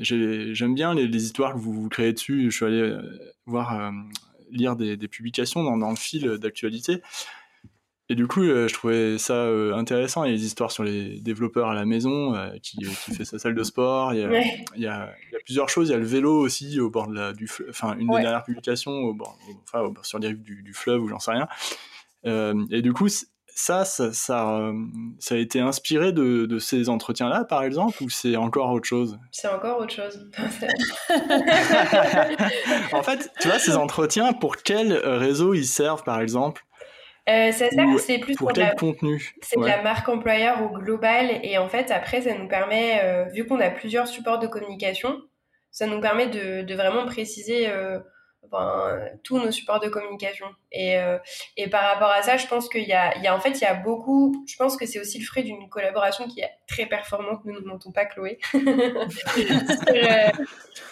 j'aime 0.00 0.74
bien 0.74 0.94
les, 0.94 1.06
les, 1.06 1.24
histoires 1.24 1.54
que 1.54 1.58
vous, 1.58 1.72
vous, 1.72 1.88
créez 1.88 2.12
dessus. 2.12 2.50
Je 2.50 2.56
suis 2.56 2.66
allé 2.66 2.96
voir, 3.46 3.92
lire 4.50 4.76
des, 4.76 4.96
des 4.96 5.08
publications 5.08 5.62
dans, 5.62 5.76
dans, 5.76 5.90
le 5.90 5.96
fil 5.96 6.38
d'actualité. 6.38 7.02
Et 8.10 8.16
du 8.16 8.26
coup, 8.26 8.42
euh, 8.42 8.66
je 8.66 8.74
trouvais 8.74 9.18
ça 9.18 9.34
euh, 9.34 9.72
intéressant. 9.72 10.24
Il 10.24 10.32
y 10.32 10.34
a 10.34 10.36
des 10.36 10.44
histoires 10.44 10.72
sur 10.72 10.82
les 10.82 11.20
développeurs 11.20 11.68
à 11.68 11.74
la 11.74 11.84
maison 11.84 12.34
euh, 12.34 12.50
qui, 12.60 12.78
qui, 12.78 13.14
fait 13.14 13.24
sa 13.24 13.38
salle 13.38 13.54
de 13.54 13.62
sport. 13.62 14.12
Il 14.12 14.18
y, 14.18 14.24
a, 14.24 14.42
il, 14.74 14.82
y 14.82 14.86
a, 14.88 15.14
il 15.28 15.32
y, 15.32 15.36
a, 15.36 15.38
plusieurs 15.44 15.68
choses. 15.68 15.90
Il 15.90 15.92
y 15.92 15.94
a 15.94 15.98
le 15.98 16.04
vélo 16.04 16.34
aussi 16.34 16.80
au 16.80 16.90
bord 16.90 17.06
de 17.06 17.14
la, 17.14 17.32
du 17.32 17.48
Enfin, 17.68 17.96
une 17.96 18.08
des 18.08 18.22
dernières 18.22 18.42
publications 18.42 18.90
au 18.90 19.14
bord, 19.14 19.38
enfin, 19.62 19.92
sur 20.02 20.18
les 20.18 20.26
rives 20.26 20.42
du, 20.42 20.64
du, 20.64 20.74
fleuve 20.74 21.04
ou 21.04 21.08
j'en 21.08 21.20
sais 21.20 21.30
rien. 21.30 21.46
et 22.72 22.82
du 22.82 22.92
coup, 22.92 23.06
ça, 23.08 23.84
ça, 23.84 24.12
ça, 24.12 24.72
ça, 25.20 25.34
a 25.36 25.38
été 25.38 25.60
inspiré 25.60 26.12
de, 26.12 26.46
de 26.46 26.58
ces 26.58 26.88
entretiens-là, 26.88 27.44
par 27.44 27.62
exemple, 27.62 28.02
ou 28.02 28.10
c'est 28.10 28.34
encore 28.34 28.72
autre 28.72 28.88
chose? 28.88 29.20
C'est 29.30 29.46
encore 29.46 29.78
autre 29.78 29.94
chose. 29.94 30.28
en 32.92 33.04
fait, 33.04 33.30
tu 33.40 33.46
vois, 33.46 33.60
ces 33.60 33.76
entretiens, 33.76 34.32
pour 34.32 34.56
quel 34.56 34.94
réseau 34.94 35.54
ils 35.54 35.66
servent, 35.66 36.02
par 36.02 36.20
exemple? 36.20 36.64
Euh, 37.30 37.52
c'est 37.52 37.70
ça, 37.70 37.82
c'est 37.98 38.18
plus 38.18 38.36
pour, 38.36 38.52
quel 38.52 38.74
contenu 38.74 39.34
C'est 39.42 39.58
de 39.58 39.64
la 39.64 39.82
marque 39.82 40.08
employeur 40.08 40.62
au 40.62 40.70
global 40.78 41.40
et 41.42 41.58
en 41.58 41.68
fait 41.68 41.90
après 41.90 42.22
ça 42.22 42.34
nous 42.34 42.48
permet, 42.48 43.00
euh, 43.02 43.24
vu 43.24 43.46
qu'on 43.46 43.60
a 43.60 43.70
plusieurs 43.70 44.08
supports 44.08 44.38
de 44.38 44.46
communication, 44.46 45.20
ça 45.70 45.86
nous 45.86 46.00
permet 46.00 46.26
de, 46.26 46.62
de 46.62 46.74
vraiment 46.74 47.06
préciser 47.06 47.70
euh, 48.52 49.08
tous 49.22 49.38
nos 49.38 49.50
supports 49.50 49.80
de 49.80 49.88
communication. 49.88 50.46
Et, 50.72 50.98
euh, 50.98 51.18
et 51.56 51.68
par 51.68 51.84
rapport 51.84 52.10
à 52.10 52.22
ça, 52.22 52.36
je 52.36 52.46
pense 52.46 52.68
qu'il 52.68 52.82
y 52.82 52.88
y 52.88 52.94
a, 52.94 53.34
en 53.34 53.40
fait, 53.40 53.50
il 53.50 53.62
y 53.62 53.66
a 53.66 53.74
beaucoup, 53.74 54.44
je 54.48 54.56
pense 54.56 54.76
que 54.76 54.86
c'est 54.86 54.98
aussi 54.98 55.18
le 55.18 55.24
fruit 55.24 55.44
d'une 55.44 55.68
collaboration 55.68 56.26
qui 56.26 56.40
est 56.40 56.50
très 56.66 56.86
performante, 56.86 57.44
nous 57.44 57.60
ne 57.60 57.66
mentons 57.66 57.92
pas 57.92 58.06
Chloé. 58.06 58.38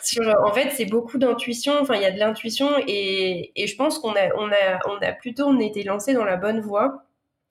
sur, 0.02 0.22
en 0.44 0.52
fait, 0.52 0.70
c'est 0.70 0.84
beaucoup 0.86 1.18
d'intuition, 1.18 1.78
enfin, 1.80 1.94
il 1.96 2.02
y 2.02 2.06
a 2.06 2.12
de 2.12 2.18
l'intuition 2.18 2.70
et, 2.86 3.52
et 3.60 3.66
je 3.66 3.76
pense 3.76 3.98
qu'on 3.98 4.12
a, 4.12 4.32
on 4.36 4.50
a, 4.50 4.78
on 4.86 4.98
a 4.98 5.12
plutôt, 5.12 5.46
on 5.46 5.58
été 5.58 5.82
lancé 5.82 6.14
dans 6.14 6.24
la 6.24 6.36
bonne 6.36 6.60
voie. 6.60 7.07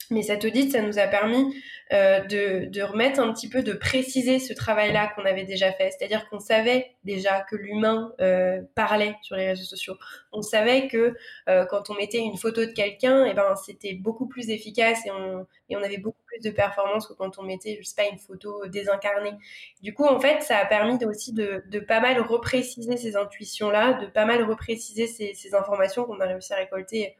Mais 0.09 0.23
cet 0.23 0.45
audit, 0.45 0.71
ça 0.71 0.81
nous 0.81 0.99
a 0.99 1.07
permis 1.07 1.53
euh, 1.93 2.19
de, 2.19 2.65
de, 2.65 2.81
remettre 2.81 3.19
un 3.19 3.31
petit 3.33 3.49
peu, 3.49 3.63
de 3.63 3.73
préciser 3.73 4.39
ce 4.39 4.53
travail-là 4.53 5.07
qu'on 5.15 5.25
avait 5.25 5.45
déjà 5.45 5.71
fait. 5.71 5.91
C'est-à-dire 5.91 6.27
qu'on 6.29 6.39
savait 6.39 6.95
déjà 7.03 7.41
que 7.41 7.55
l'humain 7.55 8.13
euh, 8.19 8.61
parlait 8.75 9.15
sur 9.21 9.35
les 9.35 9.47
réseaux 9.47 9.63
sociaux. 9.63 9.95
On 10.31 10.41
savait 10.41 10.87
que 10.87 11.15
euh, 11.47 11.65
quand 11.65 11.89
on 11.89 11.95
mettait 11.95 12.19
une 12.19 12.37
photo 12.37 12.65
de 12.65 12.71
quelqu'un, 12.71 13.25
et 13.25 13.29
eh 13.31 13.33
ben, 13.33 13.55
c'était 13.55 13.93
beaucoup 13.93 14.27
plus 14.27 14.49
efficace 14.49 15.05
et 15.05 15.11
on, 15.11 15.45
et 15.69 15.77
on 15.77 15.83
avait 15.83 15.97
beaucoup 15.97 16.23
plus 16.25 16.39
de 16.41 16.51
performance 16.51 17.07
que 17.07 17.13
quand 17.13 17.37
on 17.39 17.43
mettait, 17.43 17.79
pas, 17.95 18.03
une 18.11 18.19
photo 18.19 18.67
désincarnée. 18.67 19.33
Du 19.81 19.93
coup, 19.93 20.05
en 20.05 20.19
fait, 20.19 20.41
ça 20.41 20.57
a 20.57 20.65
permis 20.65 21.03
aussi 21.05 21.33
de, 21.33 21.63
de 21.69 21.79
pas 21.79 21.99
mal 21.99 22.19
repréciser 22.21 22.97
ces 22.97 23.15
intuitions-là, 23.15 23.93
de 23.93 24.07
pas 24.07 24.25
mal 24.25 24.43
repréciser 24.43 25.07
ces, 25.07 25.33
ces 25.33 25.55
informations 25.55 26.05
qu'on 26.05 26.19
a 26.19 26.25
réussi 26.25 26.53
à 26.53 26.57
récolter 26.57 27.15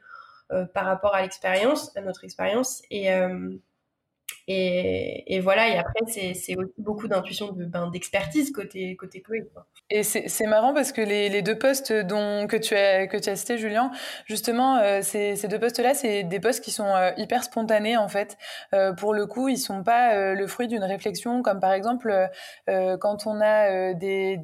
par 0.74 0.86
rapport 0.86 1.14
à 1.14 1.22
l'expérience, 1.22 1.96
à 1.96 2.00
notre 2.00 2.24
expérience. 2.24 2.82
Et, 2.90 3.12
euh, 3.12 3.50
et, 4.50 5.40
voilà, 5.40 5.68
et 5.68 5.76
après, 5.76 6.00
c'est 6.06 6.30
aussi 6.30 6.56
beaucoup 6.78 7.06
d'intuition, 7.06 7.52
ben, 7.52 7.90
d'expertise 7.90 8.50
côté, 8.50 8.96
côté 8.96 9.20
Chloé. 9.20 9.46
Et 9.90 10.02
c'est 10.02 10.46
marrant 10.46 10.72
parce 10.72 10.92
que 10.92 11.02
les, 11.02 11.42
deux 11.42 11.58
postes 11.58 11.92
dont, 11.92 12.46
que, 12.46 12.56
tu 12.56 12.74
as, 12.74 13.06
que 13.08 13.18
tu 13.18 13.28
as 13.28 13.36
cités, 13.36 13.58
Julien, 13.58 13.90
justement, 14.24 14.78
euh, 14.78 15.00
ces, 15.02 15.36
deux 15.48 15.58
postes-là, 15.58 15.92
c'est 15.92 16.22
des 16.22 16.40
postes 16.40 16.64
qui 16.64 16.70
sont 16.70 16.94
euh, 16.94 17.10
hyper 17.18 17.44
spontanés, 17.44 17.98
en 17.98 18.08
fait. 18.08 18.38
Euh, 18.74 18.94
pour 18.94 19.12
le 19.12 19.26
coup, 19.26 19.48
ils 19.48 19.58
sont 19.58 19.82
pas 19.82 20.34
le 20.34 20.46
fruit 20.46 20.66
d'une 20.66 20.84
réflexion, 20.84 21.42
comme 21.42 21.60
par 21.60 21.72
exemple, 21.72 22.28
quand 22.66 23.26
on 23.26 23.40
a 23.42 23.92
des 23.92 24.38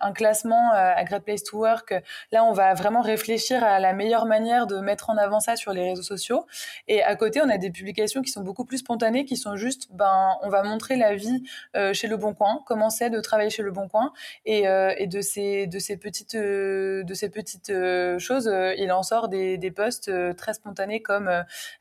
un 0.00 0.12
classement 0.12 0.72
à 0.72 1.02
Great 1.04 1.24
Place 1.24 1.42
to 1.42 1.58
Work, 1.58 1.94
là, 2.32 2.44
on 2.44 2.52
va 2.52 2.74
vraiment 2.74 3.00
réfléchir 3.00 3.64
à 3.64 3.78
la 3.78 3.94
meilleure 3.94 4.26
manière 4.26 4.66
de 4.66 4.76
mettre 4.80 5.08
en 5.08 5.16
avant 5.16 5.40
ça 5.40 5.56
sur 5.56 5.72
les 5.72 5.88
réseaux 5.88 6.02
sociaux. 6.02 6.46
Et 6.88 7.02
à 7.02 7.16
côté, 7.16 7.40
on 7.42 7.48
a 7.48 7.56
des 7.56 7.70
publications 7.70 8.20
qui 8.20 8.30
sont 8.30 8.42
beaucoup 8.42 8.64
plus 8.64 8.78
spontanées 8.78 8.89
qui 8.98 9.36
sont 9.36 9.56
juste, 9.56 9.88
ben, 9.92 10.36
on 10.42 10.48
va 10.48 10.62
montrer 10.62 10.96
la 10.96 11.14
vie 11.14 11.44
euh, 11.76 11.94
chez 11.94 12.08
Le 12.08 12.16
Bon 12.16 12.34
Coin, 12.34 12.60
comment 12.66 12.90
c'est 12.90 13.08
de 13.08 13.20
travailler 13.20 13.50
chez 13.50 13.62
Le 13.62 13.70
Bon 13.70 13.88
Coin, 13.88 14.12
et, 14.44 14.66
euh, 14.66 14.94
de 15.06 15.20
ces 15.20 15.66
de 15.66 15.78
ces 15.78 15.96
petites 15.96 16.34
euh, 16.34 17.04
de 17.04 17.14
ces 17.14 17.30
petites 17.30 17.72
choses, 18.18 18.50
il 18.78 18.90
en 18.92 19.02
sort 19.02 19.28
des, 19.28 19.58
des 19.58 19.70
posts 19.70 20.10
très 20.36 20.54
spontanés 20.54 21.02
comme 21.02 21.30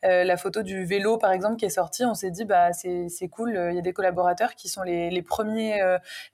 la 0.04 0.38
photo 0.38 0.62
du 0.62 0.86
vélo 0.86 1.18
par 1.18 1.32
exemple 1.32 1.58
qui 1.58 1.66
est 1.66 1.70
sortie. 1.70 2.06
On 2.06 2.14
s'est 2.14 2.32
dit 2.32 2.46
bah 2.46 2.74
c'est 2.74 3.10
c'est 3.10 3.28
cool, 3.28 3.60
il 3.72 3.76
y 3.76 3.80
a 3.80 3.82
des 3.82 3.94
collaborateurs 3.94 4.56
qui 4.56 4.70
sont 4.70 4.84
les, 4.84 5.10
les 5.10 5.22
premiers 5.22 5.82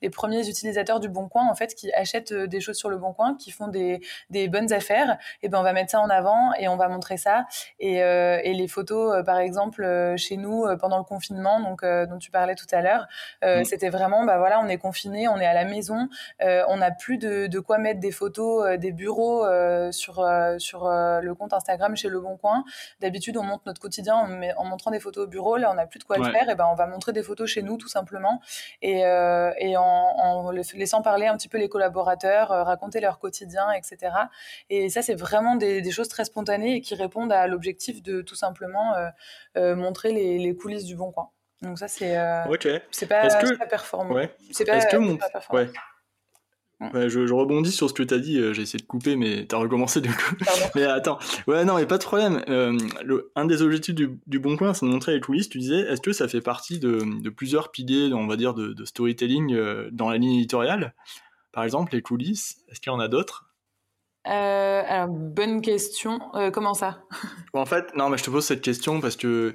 les 0.01 0.09
premiers 0.09 0.47
utilisateurs 0.47 0.99
du 0.99 1.09
Bon 1.09 1.27
Coin 1.27 1.47
en 1.49 1.55
fait 1.55 1.73
qui 1.73 1.91
achètent 1.93 2.33
des 2.33 2.59
choses 2.59 2.77
sur 2.77 2.89
Le 2.89 2.97
Bon 2.97 3.13
Coin, 3.13 3.35
qui 3.35 3.51
font 3.51 3.67
des 3.67 4.01
des 4.29 4.47
bonnes 4.49 4.73
affaires. 4.73 5.17
Et 5.41 5.49
ben 5.49 5.59
on 5.59 5.63
va 5.63 5.73
mettre 5.73 5.91
ça 5.91 6.01
en 6.01 6.09
avant 6.09 6.53
et 6.59 6.67
on 6.67 6.77
va 6.77 6.89
montrer 6.89 7.17
ça. 7.17 7.45
Et, 7.79 7.95
et 7.95 8.53
les 8.53 8.67
photos 8.67 9.23
par 9.25 9.39
exemple 9.39 10.15
chez 10.17 10.37
nous 10.37 10.64
euh, 10.65 10.75
pendant 10.77 10.97
le 10.97 11.03
confinement, 11.03 11.59
donc 11.59 11.83
euh, 11.83 12.05
dont 12.05 12.17
tu 12.17 12.31
parlais 12.31 12.55
tout 12.55 12.65
à 12.71 12.81
l'heure. 12.81 13.07
Euh, 13.43 13.61
mm. 13.61 13.65
C'était 13.65 13.89
vraiment, 13.89 14.25
bah 14.25 14.37
voilà, 14.37 14.59
on 14.59 14.67
est 14.67 14.77
confiné, 14.77 15.27
on 15.27 15.37
est 15.37 15.45
à 15.45 15.53
la 15.53 15.65
maison, 15.65 16.07
on 16.41 16.77
n'a 16.77 16.91
plus 16.91 17.17
de, 17.17 17.47
de, 17.47 17.59
quoi 17.59 17.77
mettre 17.77 17.99
des 17.99 18.11
photos 18.11 18.77
des 18.77 18.91
bureaux 18.91 19.45
sur 19.91 20.25
sur 20.57 20.87
le 20.87 21.33
compte 21.33 21.53
Instagram 21.53 21.95
chez 21.95 22.09
Le 22.09 22.19
Bon 22.19 22.37
Coin. 22.37 22.63
D'habitude, 22.99 23.37
on 23.37 23.43
montre 23.43 23.63
notre 23.65 23.81
quotidien 23.81 24.15
en, 24.15 24.41
en, 24.57 24.65
montrant 24.65 24.91
des 24.91 24.99
photos 24.99 25.25
au 25.25 25.27
bureau. 25.27 25.57
Là, 25.57 25.71
on 25.71 25.75
n'a 25.75 25.85
plus 25.85 25.99
de 25.99 26.03
quoi 26.03 26.17
le 26.17 26.25
faire. 26.25 26.49
Et 26.49 26.55
ben, 26.55 26.67
on 26.71 26.75
va 26.75 26.87
montrer 26.87 27.13
des 27.13 27.23
photos 27.23 27.49
chez 27.49 27.61
nous, 27.61 27.77
tout 27.77 27.87
simplement, 27.87 28.41
et, 28.81 28.99
et 28.99 29.77
en, 29.77 29.83
en, 29.83 30.51
laissant 30.51 31.01
parler 31.01 31.27
un 31.27 31.37
petit 31.37 31.49
peu 31.49 31.57
les 31.57 31.69
collaborateurs, 31.69 32.49
raconter 32.49 32.99
leur 32.99 33.19
quotidien, 33.19 33.71
etc. 33.71 34.13
Et 34.69 34.89
ça, 34.89 35.01
c'est 35.01 35.15
vraiment 35.15 35.55
des, 35.55 35.81
des, 35.81 35.91
choses 35.91 36.09
très 36.09 36.25
spontanées 36.25 36.75
et 36.75 36.81
qui 36.81 36.95
répondent 36.95 37.31
à 37.31 37.47
l'objectif 37.47 38.01
de 38.01 38.21
tout 38.21 38.35
simplement 38.35 38.93
montrer 39.55 40.11
les, 40.11 40.37
les 40.37 40.53
coulisses 40.55 40.85
du 40.85 40.95
Bon 40.95 41.11
Coin. 41.11 41.29
Donc 41.61 41.79
ça, 41.79 41.87
c'est 41.87 42.17
euh, 42.17 42.43
c'est 42.91 43.07
pas, 43.07 43.27
que... 43.27 43.57
pas, 43.57 43.65
performant. 43.65 44.15
C'est 44.51 44.65
pas, 44.65 44.85
que 44.85 44.97
mon... 44.97 45.17
Ouais. 45.51 45.69
Ouais, 46.81 47.09
je, 47.09 47.25
je, 47.25 47.33
rebondis 47.33 47.71
sur 47.71 47.89
ce 47.89 47.93
que 47.93 48.03
tu 48.03 48.13
as 48.13 48.19
dit, 48.19 48.37
euh, 48.37 48.53
j'ai 48.53 48.63
essayé 48.63 48.81
de 48.81 48.87
couper, 48.87 49.15
mais 49.15 49.45
tu 49.47 49.55
as 49.55 49.57
recommencé 49.57 50.01
du 50.01 50.09
coup. 50.09 50.35
mais 50.75 50.83
attends, 50.83 51.17
ouais, 51.47 51.63
non, 51.63 51.75
mais 51.75 51.85
pas 51.85 51.97
de 51.97 52.03
problème. 52.03 52.43
Euh, 52.49 52.77
le, 53.03 53.31
un 53.35 53.45
des 53.45 53.61
objectifs 53.61 53.95
du, 53.95 54.19
du 54.27 54.39
Bon 54.39 54.57
Coin, 54.57 54.73
c'est 54.73 54.85
de 54.85 54.91
montrer 54.91 55.13
les 55.13 55.21
coulisses. 55.21 55.47
Tu 55.47 55.57
disais, 55.57 55.79
est-ce 55.79 56.01
que 56.01 56.11
ça 56.11 56.27
fait 56.27 56.41
partie 56.41 56.77
de, 56.77 56.99
de, 57.21 57.29
plusieurs 57.29 57.71
piliers, 57.71 58.13
on 58.13 58.27
va 58.27 58.35
dire, 58.35 58.53
de, 58.53 58.73
de 58.73 58.85
storytelling 58.85 59.53
euh, 59.53 59.89
dans 59.93 60.09
la 60.09 60.17
ligne 60.17 60.35
éditoriale? 60.35 60.93
Par 61.53 61.63
exemple, 61.63 61.93
les 61.93 62.01
coulisses, 62.01 62.57
est-ce 62.67 62.81
qu'il 62.81 62.91
y 62.91 62.95
en 62.95 62.99
a 62.99 63.07
d'autres? 63.07 63.45
Alors, 64.25 65.07
bonne 65.07 65.61
question. 65.61 66.19
Comment 66.51 66.73
ça? 66.73 67.03
En 67.53 67.65
fait, 67.65 67.95
non, 67.95 68.09
mais 68.09 68.17
je 68.17 68.23
te 68.23 68.31
pose 68.31 68.43
cette 68.43 68.61
question 68.61 68.99
parce 68.99 69.15
que 69.15 69.53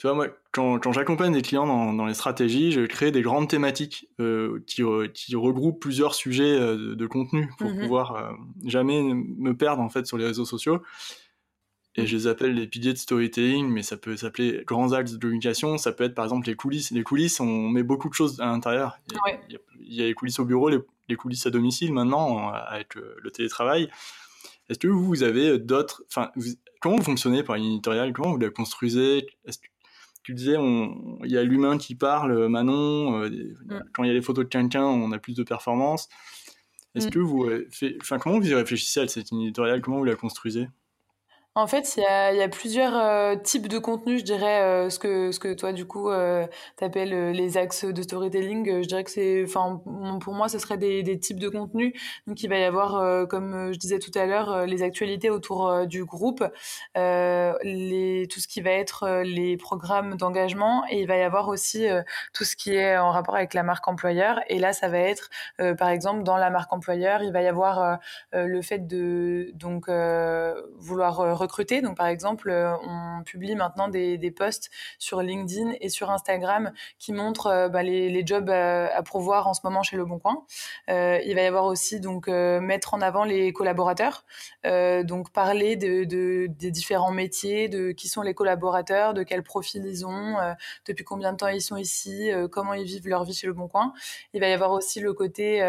tu 0.00 0.06
vois, 0.06 0.16
moi, 0.16 0.28
quand, 0.50 0.78
quand 0.78 0.92
j'accompagne 0.92 1.34
des 1.34 1.42
clients 1.42 1.66
dans, 1.66 1.92
dans, 1.92 2.06
les 2.06 2.14
stratégies, 2.14 2.72
je 2.72 2.80
crée 2.86 3.10
des 3.10 3.20
grandes 3.20 3.50
thématiques 3.50 4.08
euh, 4.18 4.64
qui, 4.66 4.82
qui, 5.12 5.36
regroupent 5.36 5.78
plusieurs 5.78 6.14
sujets 6.14 6.58
euh, 6.58 6.94
de, 6.94 7.06
contenu 7.06 7.52
pour 7.58 7.68
mhm. 7.68 7.80
pouvoir 7.80 8.16
euh, 8.16 8.32
jamais 8.64 9.02
me 9.02 9.54
perdre 9.54 9.82
en 9.82 9.90
fait 9.90 10.06
sur 10.06 10.16
les 10.16 10.24
réseaux 10.24 10.46
sociaux. 10.46 10.80
Et 11.96 12.06
je 12.06 12.16
les 12.16 12.26
appelle 12.28 12.54
les 12.54 12.66
piliers 12.66 12.94
de 12.94 12.98
storytelling, 12.98 13.68
mais 13.68 13.82
ça 13.82 13.98
peut 13.98 14.16
s'appeler 14.16 14.64
grands 14.66 14.92
axes 14.92 15.12
de 15.12 15.18
communication. 15.18 15.76
Ça 15.76 15.92
peut 15.92 16.04
être 16.04 16.14
par 16.14 16.24
exemple 16.24 16.46
les 16.46 16.56
coulisses. 16.56 16.92
Les 16.92 17.02
coulisses, 17.02 17.38
on 17.38 17.68
met 17.68 17.82
beaucoup 17.82 18.08
de 18.08 18.14
choses 18.14 18.40
à 18.40 18.46
l'intérieur. 18.46 18.98
Il, 19.50 19.58
il, 19.80 19.94
y 19.96 20.02
a 20.02 20.06
les 20.06 20.14
coulisses 20.14 20.38
au 20.38 20.46
bureau, 20.46 20.70
les, 20.70 20.78
les 21.10 21.16
coulisses 21.16 21.44
à 21.44 21.50
domicile 21.50 21.92
maintenant 21.92 22.48
avec 22.48 22.94
le 22.94 23.30
télétravail. 23.30 23.90
Est-ce 24.70 24.78
que 24.78 24.88
vous, 24.88 25.04
vous 25.04 25.24
avez 25.24 25.58
d'autres, 25.58 26.04
enfin, 26.08 26.30
comment 26.80 26.96
vous 26.96 27.02
fonctionnez 27.02 27.42
par 27.42 27.56
une 27.56 27.64
éditoriale? 27.64 28.14
Comment 28.14 28.30
vous 28.30 28.38
la 28.38 28.48
construisez? 28.48 29.26
Tu 30.30 30.34
disais, 30.34 30.56
il 30.56 31.30
y 31.30 31.36
a 31.36 31.42
l'humain 31.42 31.76
qui 31.78 31.94
parle, 31.94 32.48
Manon. 32.48 33.22
Euh, 33.22 33.28
mm. 33.28 33.82
Quand 33.92 34.04
il 34.04 34.08
y 34.08 34.10
a 34.10 34.14
les 34.14 34.22
photos 34.22 34.44
de 34.44 34.48
quelqu'un, 34.48 34.84
on 34.84 35.12
a 35.12 35.18
plus 35.18 35.34
de 35.34 35.42
performance. 35.42 36.08
Est-ce 36.94 37.08
mm. 37.08 37.10
que 37.10 37.18
vous, 37.18 37.50
enfin, 38.00 38.18
comment 38.18 38.38
vous 38.38 38.48
y 38.48 38.54
réfléchissez 38.54 39.00
à 39.00 39.08
cette 39.08 39.32
éditoriale? 39.32 39.80
Comment 39.80 39.98
vous 39.98 40.04
la 40.04 40.16
construisez? 40.16 40.68
En 41.56 41.66
fait, 41.66 41.96
il 41.96 42.02
y 42.02 42.06
a, 42.06 42.32
y 42.32 42.42
a, 42.42 42.48
plusieurs 42.48 42.96
euh, 42.96 43.34
types 43.34 43.66
de 43.66 43.78
contenus, 43.78 44.20
je 44.20 44.24
dirais, 44.24 44.62
euh, 44.62 44.88
ce, 44.88 45.00
que, 45.00 45.32
ce 45.32 45.40
que 45.40 45.52
toi, 45.52 45.72
du 45.72 45.84
coup, 45.84 46.08
euh, 46.08 46.46
t'appelles 46.76 47.12
euh, 47.12 47.32
les 47.32 47.56
axes 47.56 47.84
de 47.84 48.02
storytelling. 48.02 48.82
je 48.82 48.86
dirais 48.86 49.02
que 49.02 49.10
c'est, 49.10 49.42
enfin, 49.44 49.82
pour 50.20 50.32
moi, 50.32 50.48
ce 50.48 50.60
serait 50.60 50.78
des, 50.78 51.02
des, 51.02 51.18
types 51.18 51.40
de 51.40 51.48
contenus. 51.48 51.92
Donc, 52.28 52.44
il 52.44 52.48
va 52.48 52.56
y 52.56 52.62
avoir, 52.62 53.26
comme 53.28 53.72
je 53.72 53.78
disais 53.78 53.98
tout 53.98 54.12
à 54.14 54.26
l'heure, 54.26 54.64
les 54.66 54.82
actualités 54.84 55.28
autour 55.28 55.86
du 55.86 56.04
groupe, 56.04 56.44
les, 56.94 58.28
tout 58.30 58.40
ce 58.40 58.46
qui 58.46 58.60
va 58.60 58.70
être 58.70 59.22
les 59.24 59.56
programmes 59.56 60.16
d'engagement, 60.16 60.84
et 60.88 61.00
il 61.00 61.06
va 61.08 61.16
y 61.16 61.22
avoir 61.22 61.48
aussi 61.48 61.86
tout 62.32 62.44
ce 62.44 62.56
qui 62.56 62.74
est 62.74 62.96
en 62.96 63.10
rapport 63.10 63.34
avec 63.34 63.54
la 63.54 63.62
marque 63.64 63.86
employeur. 63.88 64.40
Et 64.48 64.58
là, 64.58 64.72
ça 64.72 64.88
va 64.88 64.98
être, 64.98 65.30
par 65.78 65.88
exemple, 65.88 66.22
dans 66.22 66.36
la 66.36 66.50
marque 66.50 66.72
employeur, 66.72 67.22
il 67.22 67.32
va 67.32 67.42
y 67.42 67.48
avoir 67.48 67.98
le 68.32 68.62
fait 68.62 68.86
de 68.86 69.50
donc 69.54 69.90
vouloir 70.78 71.16
recruter. 71.16 71.49
Donc, 71.82 71.96
par 71.96 72.06
exemple, 72.06 72.50
euh, 72.50 72.74
on 72.86 73.22
publie 73.24 73.54
maintenant 73.54 73.88
des, 73.88 74.30
posts 74.30 74.70
sur 74.98 75.22
LinkedIn 75.22 75.72
et 75.80 75.88
sur 75.88 76.10
Instagram 76.10 76.72
qui 76.98 77.12
montrent 77.12 77.48
euh, 77.48 77.68
bah, 77.68 77.82
les, 77.82 78.24
jobs 78.24 78.48
à, 78.48 78.86
à, 78.86 79.02
pourvoir 79.02 79.46
en 79.46 79.54
ce 79.54 79.60
moment 79.64 79.82
chez 79.82 79.96
Le 79.96 80.04
Bon 80.04 80.18
Coin. 80.18 80.44
Euh, 80.88 81.18
il 81.24 81.34
va 81.34 81.42
y 81.42 81.46
avoir 81.46 81.64
aussi 81.64 82.00
donc 82.00 82.28
mettre 82.28 82.94
en 82.94 83.00
avant 83.00 83.24
les 83.24 83.52
collaborateurs, 83.52 84.24
donc 84.64 85.32
parler 85.32 85.76
de, 85.76 86.04
de, 86.04 86.46
des 86.48 86.70
différents 86.70 87.10
métiers, 87.10 87.68
de 87.68 87.92
qui 87.92 88.08
sont 88.08 88.22
les 88.22 88.34
collaborateurs, 88.34 89.14
de 89.14 89.22
quel 89.22 89.42
profil 89.42 89.84
ils 89.84 90.06
ont, 90.06 90.36
depuis 90.86 91.04
combien 91.04 91.32
de 91.32 91.36
temps 91.38 91.48
ils 91.48 91.62
sont 91.62 91.76
ici, 91.76 92.30
comment 92.52 92.74
ils 92.74 92.84
vivent 92.84 93.08
leur 93.08 93.24
vie 93.24 93.34
chez 93.34 93.46
Le 93.46 93.52
Bon 93.52 93.68
Coin. 93.68 93.92
Il 94.32 94.40
va 94.40 94.48
y 94.48 94.52
avoir 94.52 94.70
aussi 94.70 95.00
le 95.00 95.12
côté 95.12 95.60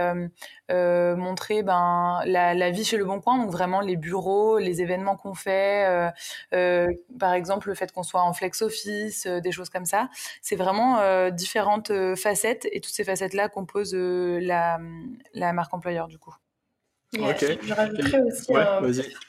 montrer 1.15 1.63
ben 1.63 2.21
la, 2.25 2.53
la 2.53 2.71
vie 2.71 2.85
chez 2.85 2.97
Le 2.97 3.05
Bon 3.05 3.19
Coin, 3.19 3.37
donc 3.37 3.51
vraiment 3.51 3.81
les 3.81 3.95
bureaux, 3.95 4.57
les 4.57 4.81
événements 4.81 5.15
qu'on 5.15 5.33
fait 5.33 5.85
euh, 5.87 6.09
euh, 6.53 6.87
par 7.19 7.33
exemple 7.33 7.69
le 7.69 7.75
fait 7.75 7.91
qu'on 7.91 8.03
soit 8.03 8.21
en 8.21 8.33
flex 8.33 8.61
office, 8.61 9.25
euh, 9.25 9.39
des 9.39 9.51
choses 9.51 9.69
comme 9.69 9.85
ça. 9.85 10.09
C'est 10.41 10.55
vraiment 10.55 11.29
différentes 11.31 11.91
facettes 12.15 12.67
et 12.71 12.81
toutes 12.81 12.93
ces 12.93 13.03
facettes-là 13.03 13.49
composent 13.49 13.95
la, 13.95 14.79
la 15.33 15.53
marque 15.53 15.73
employeur 15.73 16.07
du 16.07 16.17
coup. 16.17 16.33
Je 17.13 17.73
rajouterais 17.73 18.21
aussi 18.21 18.53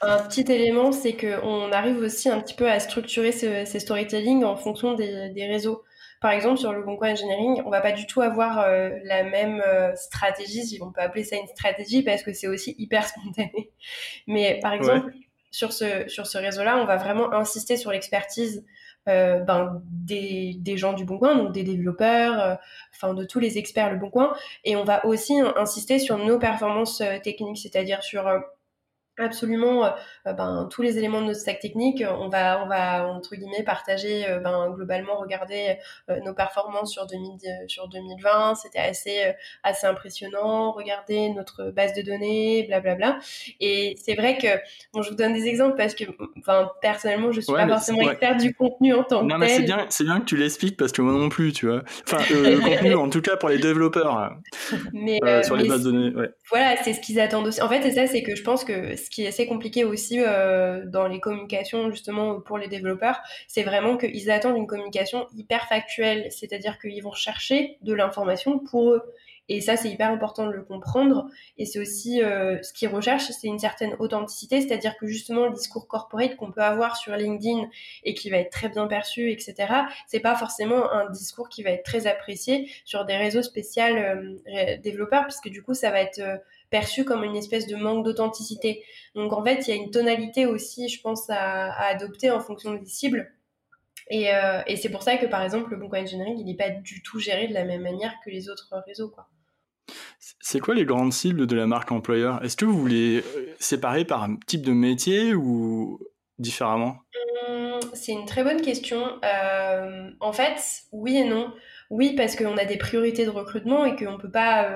un, 0.01 0.19
petit 0.23 0.49
élément, 0.49 0.91
c'est 0.91 1.17
qu'on 1.17 1.71
arrive 1.71 1.97
aussi 1.97 2.29
un 2.29 2.39
petit 2.39 2.53
peu 2.53 2.69
à 2.69 2.79
structurer 2.79 3.31
ces, 3.33 3.65
ces 3.65 3.79
storytelling 3.79 4.45
en 4.45 4.55
fonction 4.55 4.93
des, 4.93 5.29
des 5.29 5.47
réseaux. 5.47 5.83
Par 6.23 6.31
exemple, 6.31 6.57
sur 6.57 6.71
le 6.71 6.81
Bon 6.81 6.95
Coin 6.95 7.11
Engineering, 7.11 7.61
on 7.65 7.69
va 7.69 7.81
pas 7.81 7.91
du 7.91 8.07
tout 8.07 8.21
avoir 8.21 8.61
euh, 8.61 8.91
la 9.03 9.23
même 9.23 9.61
euh, 9.67 9.93
stratégie, 9.95 10.65
si 10.65 10.79
on 10.81 10.89
peut 10.89 11.01
appeler 11.01 11.25
ça 11.25 11.35
une 11.35 11.47
stratégie, 11.47 12.01
parce 12.01 12.23
que 12.23 12.31
c'est 12.31 12.47
aussi 12.47 12.75
hyper 12.77 13.05
spontané. 13.07 13.71
Mais 14.25 14.57
par 14.61 14.71
exemple, 14.71 15.11
sur 15.51 15.73
ce, 15.73 16.07
sur 16.07 16.25
ce 16.25 16.37
réseau-là, 16.37 16.77
on 16.77 16.85
va 16.85 16.95
vraiment 16.95 17.33
insister 17.33 17.75
sur 17.75 17.91
l'expertise 17.91 18.63
euh, 19.09 19.39
ben, 19.39 19.81
des, 19.91 20.55
des, 20.59 20.77
gens 20.77 20.93
du 20.93 21.03
Bon 21.03 21.17
Coin, 21.17 21.35
donc 21.35 21.51
des 21.51 21.63
développeurs, 21.63 22.39
euh, 22.39 22.55
enfin 22.95 23.13
de 23.13 23.25
tous 23.25 23.39
les 23.39 23.57
experts 23.57 23.91
le 23.91 23.97
Bon 23.97 24.09
Coin, 24.09 24.33
et 24.63 24.77
on 24.77 24.85
va 24.85 25.05
aussi 25.05 25.33
insister 25.57 25.99
sur 25.99 26.17
nos 26.17 26.39
performances 26.39 27.01
euh, 27.01 27.19
techniques, 27.19 27.57
c'est-à-dire 27.57 28.01
sur 28.01 28.31
absolument 29.17 29.85
euh, 29.85 30.33
ben, 30.33 30.67
tous 30.71 30.81
les 30.81 30.97
éléments 30.97 31.21
de 31.21 31.27
notre 31.27 31.39
stack 31.39 31.59
technique. 31.59 32.03
On 32.07 32.29
va, 32.29 32.63
on 32.63 32.67
va 32.67 33.07
entre 33.07 33.35
guillemets 33.35 33.63
partager, 33.63 34.27
euh, 34.27 34.39
ben, 34.39 34.71
globalement 34.71 35.17
regarder 35.17 35.77
euh, 36.09 36.19
nos 36.21 36.33
performances 36.33 36.91
sur, 36.91 37.05
2000, 37.05 37.39
sur 37.67 37.87
2020. 37.87 38.55
C'était 38.55 38.79
assez, 38.79 39.33
assez 39.63 39.85
impressionnant. 39.85 40.71
Regarder 40.71 41.29
notre 41.29 41.71
base 41.71 41.93
de 41.93 42.01
données, 42.01 42.65
blablabla. 42.67 43.19
Et 43.59 43.95
c'est 44.03 44.15
vrai 44.15 44.37
que, 44.37 44.47
bon, 44.93 45.01
je 45.01 45.09
vous 45.09 45.15
donne 45.15 45.33
des 45.33 45.45
exemples 45.45 45.75
parce 45.77 45.93
que, 45.93 46.05
enfin, 46.39 46.71
personnellement, 46.81 47.31
je 47.31 47.41
suis 47.41 47.53
pas 47.53 47.67
forcément 47.67 48.09
experte 48.09 48.37
du 48.37 48.53
contenu 48.53 48.93
en 48.93 49.03
tant 49.03 49.21
que 49.21 49.25
non, 49.25 49.37
mais 49.37 49.49
c'est 49.49 49.63
bien, 49.63 49.85
c'est 49.89 50.03
bien 50.03 50.19
que 50.19 50.25
tu 50.25 50.37
l'expliques 50.37 50.77
parce 50.77 50.91
que 50.91 51.01
moi 51.01 51.13
non 51.13 51.29
plus, 51.29 51.53
tu 51.53 51.67
vois. 51.67 51.83
Enfin, 52.07 52.17
le 52.31 52.59
contenu, 52.75 52.95
en 52.95 53.09
tout 53.09 53.21
cas 53.21 53.37
pour 53.37 53.49
les 53.49 53.59
développeurs. 53.59 54.33
Mais, 54.91 55.19
sur 55.43 55.55
les 55.55 55.67
bases 55.67 55.83
de 55.83 55.91
données, 55.91 56.15
ouais. 56.15 56.29
Voilà, 56.49 56.75
c'est 56.83 56.93
ce 56.93 56.99
qu'ils 56.99 57.19
attendent 57.19 57.47
aussi. 57.47 57.61
En 57.61 57.69
fait, 57.69 57.81
c'est 57.83 57.91
ça, 57.91 58.07
c'est 58.07 58.23
que 58.23 58.35
je 58.35 58.43
pense 58.43 58.63
que 58.63 58.95
ce 59.03 59.09
qui 59.09 59.23
est 59.23 59.27
assez 59.27 59.47
compliqué 59.47 59.83
aussi 59.83 60.19
euh, 60.19 60.85
dans 60.85 61.07
les 61.07 61.19
communications 61.19 61.91
justement 61.91 62.39
pour 62.39 62.57
les 62.57 62.67
développeurs, 62.67 63.19
c'est 63.47 63.63
vraiment 63.63 63.97
qu'ils 63.97 64.31
attendent 64.31 64.57
une 64.57 64.67
communication 64.67 65.27
hyper 65.35 65.67
factuelle, 65.67 66.27
c'est-à-dire 66.31 66.79
qu'ils 66.79 67.03
vont 67.03 67.13
chercher 67.13 67.77
de 67.81 67.93
l'information 67.93 68.59
pour 68.59 68.91
eux. 68.91 69.03
Et 69.49 69.59
ça, 69.59 69.75
c'est 69.75 69.89
hyper 69.89 70.09
important 70.09 70.47
de 70.47 70.53
le 70.53 70.63
comprendre. 70.63 71.27
Et 71.57 71.65
c'est 71.65 71.79
aussi 71.79 72.23
euh, 72.23 72.61
ce 72.63 72.71
qu'ils 72.71 72.87
recherchent, 72.87 73.29
c'est 73.29 73.47
une 73.47 73.59
certaine 73.59 73.93
authenticité, 73.99 74.61
c'est-à-dire 74.61 74.95
que 74.97 75.05
justement 75.05 75.47
le 75.47 75.53
discours 75.53 75.87
corporate 75.87 76.37
qu'on 76.37 76.51
peut 76.51 76.61
avoir 76.61 76.95
sur 76.95 77.15
LinkedIn 77.15 77.67
et 78.03 78.13
qui 78.13 78.29
va 78.29 78.37
être 78.37 78.51
très 78.51 78.69
bien 78.69 78.87
perçu, 78.87 79.31
etc. 79.31 79.55
C'est 80.07 80.21
pas 80.21 80.35
forcément 80.35 80.89
un 80.91 81.09
discours 81.09 81.49
qui 81.49 81.61
va 81.61 81.71
être 81.71 81.83
très 81.83 82.07
apprécié 82.07 82.71
sur 82.85 83.03
des 83.05 83.17
réseaux 83.17 83.41
spéciaux 83.41 83.83
euh, 83.83 84.77
développeurs, 84.81 85.23
puisque 85.23 85.49
du 85.49 85.61
coup, 85.61 85.73
ça 85.73 85.91
va 85.91 86.01
être 86.01 86.21
perçu 86.73 87.05
comme 87.05 87.23
une 87.23 87.35
espèce 87.35 87.67
de 87.67 87.75
manque 87.75 88.03
d'authenticité. 88.03 88.83
Donc 89.13 89.31
en 89.31 89.43
fait, 89.43 89.67
il 89.67 89.69
y 89.69 89.73
a 89.73 89.75
une 89.75 89.91
tonalité 89.91 90.47
aussi, 90.47 90.89
je 90.89 90.99
pense, 91.01 91.29
à, 91.29 91.71
adopter 91.85 92.31
en 92.31 92.39
fonction 92.39 92.73
des 92.73 92.87
cibles. 92.87 93.31
Euh, 94.11 94.61
et, 94.65 94.75
c'est 94.75 94.89
pour 94.89 95.03
ça 95.03 95.17
que 95.17 95.27
par 95.27 95.43
exemple, 95.43 95.69
le 95.69 95.77
Bon 95.77 95.87
Coin 95.87 96.01
Engineering, 96.01 96.35
il 96.39 96.45
n'est 96.45 96.57
pas 96.57 96.71
du 96.71 97.03
tout 97.03 97.19
géré 97.19 97.47
de 97.47 97.53
la 97.53 97.63
même 97.63 97.83
manière 97.83 98.15
que 98.25 98.31
les 98.31 98.49
autres 98.49 98.73
réseaux. 98.87 99.09
Quoi. 99.09 99.27
C'est 100.17 100.59
quoi 100.59 100.73
les 100.73 100.83
grandes 100.83 101.13
cibles 101.13 101.45
de 101.45 101.55
la 101.55 101.67
marque 101.67 101.91
employeur? 101.91 102.43
Est-ce 102.43 102.57
que 102.57 102.65
vous 102.65 102.87
les 102.87 103.19
euh, 103.19 103.53
séparez 103.59 104.03
par 104.03 104.23
un 104.23 104.35
type 104.47 104.63
de 104.63 104.71
métier 104.71 105.35
ou 105.35 105.99
différemment? 106.39 106.97
Hum, 107.47 107.81
C'est 107.93 108.13
une 108.13 108.25
très 108.25 108.43
bonne 108.43 108.61
question. 108.61 109.03
Euh, 109.23 110.09
en 110.19 110.33
fait, 110.33 110.57
oui 110.91 111.17
et 111.17 111.23
non. 111.23 111.53
Oui, 111.91 112.15
parce 112.15 112.35
qu'on 112.35 112.57
a 112.57 112.65
des 112.65 112.77
priorités 112.77 113.25
de 113.25 113.29
recrutement 113.29 113.85
et 113.85 113.95
qu'on 113.95 114.13
ne 114.13 114.17
peut 114.17 114.31
pas 114.31 114.67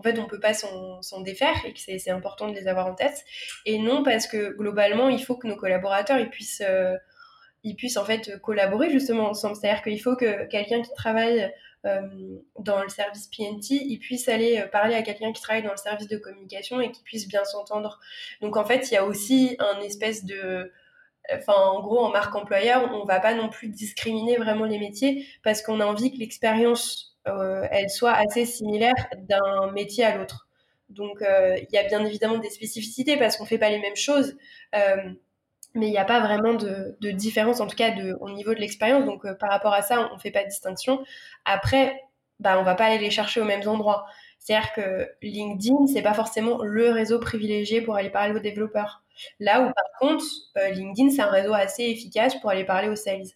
en 0.00 0.02
fait, 0.02 0.18
on 0.18 0.24
peut 0.24 0.40
pas 0.40 0.54
s'en 0.54 1.20
défaire 1.20 1.54
et 1.66 1.74
que 1.74 1.78
c'est 1.78 2.10
important 2.10 2.48
de 2.48 2.54
les 2.54 2.68
avoir 2.68 2.86
en 2.86 2.94
tête. 2.94 3.22
Et 3.66 3.78
non, 3.78 4.02
parce 4.02 4.26
que 4.26 4.56
globalement, 4.56 5.10
il 5.10 5.22
faut 5.22 5.36
que 5.36 5.46
nos 5.46 5.56
collaborateurs 5.56 6.18
ils 6.18 6.30
puissent, 6.30 6.62
euh, 6.66 6.96
ils 7.64 7.76
puissent 7.76 7.98
en 7.98 8.04
fait 8.06 8.40
collaborer 8.40 8.90
justement 8.90 9.28
ensemble. 9.28 9.56
C'est-à-dire 9.56 9.82
qu'il 9.82 10.00
faut 10.00 10.16
que 10.16 10.46
quelqu'un 10.46 10.80
qui 10.80 10.90
travaille 10.94 11.52
euh, 11.84 12.00
dans 12.58 12.82
le 12.82 12.88
service 12.88 13.26
PNT, 13.26 13.74
il 13.74 13.98
puisse 13.98 14.26
aller 14.30 14.58
euh, 14.60 14.66
parler 14.68 14.94
à 14.94 15.02
quelqu'un 15.02 15.32
qui 15.34 15.42
travaille 15.42 15.64
dans 15.64 15.70
le 15.70 15.76
service 15.76 16.08
de 16.08 16.16
communication 16.16 16.80
et 16.80 16.90
qui 16.90 17.02
puisse 17.02 17.28
bien 17.28 17.44
s'entendre. 17.44 18.00
Donc 18.40 18.56
en 18.56 18.64
fait, 18.64 18.90
il 18.90 18.94
y 18.94 18.96
a 18.96 19.04
aussi 19.04 19.56
un 19.58 19.80
espèce 19.80 20.24
de 20.24 20.72
enfin 21.30 21.52
en 21.52 21.80
gros 21.82 21.98
en 21.98 22.10
marque 22.10 22.34
employeur 22.34 22.90
on 22.94 23.04
va 23.04 23.20
pas 23.20 23.34
non 23.34 23.50
plus 23.50 23.68
discriminer 23.68 24.36
vraiment 24.36 24.64
les 24.64 24.78
métiers 24.78 25.26
parce 25.44 25.60
qu'on 25.60 25.78
a 25.78 25.84
envie 25.84 26.10
que 26.10 26.16
l'expérience 26.16 27.09
elle 27.24 27.90
soit 27.90 28.12
assez 28.12 28.44
similaire 28.46 28.94
d'un 29.16 29.70
métier 29.72 30.04
à 30.04 30.16
l'autre. 30.16 30.48
Donc, 30.90 31.22
euh, 31.22 31.56
il 31.56 31.68
y 31.72 31.78
a 31.78 31.84
bien 31.84 32.04
évidemment 32.04 32.38
des 32.38 32.50
spécificités 32.50 33.16
parce 33.16 33.36
qu'on 33.36 33.44
ne 33.44 33.48
fait 33.48 33.58
pas 33.58 33.70
les 33.70 33.78
mêmes 33.78 33.96
choses, 33.96 34.36
euh, 34.74 34.96
mais 35.74 35.86
il 35.86 35.90
n'y 35.90 35.98
a 35.98 36.04
pas 36.04 36.20
vraiment 36.20 36.54
de, 36.54 37.10
différence, 37.12 37.60
en 37.60 37.68
tout 37.68 37.76
cas 37.76 37.94
au 38.20 38.30
niveau 38.30 38.54
de 38.54 38.60
l'expérience. 38.60 39.04
Donc, 39.04 39.22
par 39.38 39.50
rapport 39.50 39.72
à 39.72 39.82
ça, 39.82 40.10
on 40.10 40.16
ne 40.16 40.20
fait 40.20 40.32
pas 40.32 40.42
de 40.42 40.48
distinction. 40.48 41.04
Après, 41.44 42.02
bah, 42.40 42.56
on 42.56 42.60
ne 42.60 42.64
va 42.64 42.74
pas 42.74 42.86
aller 42.86 42.98
les 42.98 43.10
chercher 43.10 43.40
aux 43.40 43.44
mêmes 43.44 43.66
endroits. 43.68 44.06
C'est-à-dire 44.40 44.72
que 44.72 45.08
LinkedIn, 45.22 45.86
c'est 45.86 46.02
pas 46.02 46.14
forcément 46.14 46.62
le 46.62 46.90
réseau 46.90 47.20
privilégié 47.20 47.82
pour 47.82 47.94
aller 47.94 48.10
parler 48.10 48.34
aux 48.34 48.40
développeurs. 48.40 49.02
Là 49.38 49.60
où, 49.60 49.64
par 49.66 49.98
contre, 50.00 50.24
LinkedIn, 50.56 51.10
c'est 51.10 51.22
un 51.22 51.30
réseau 51.30 51.52
assez 51.52 51.84
efficace 51.84 52.34
pour 52.40 52.50
aller 52.50 52.64
parler 52.64 52.88
aux 52.88 52.96
sales. 52.96 53.28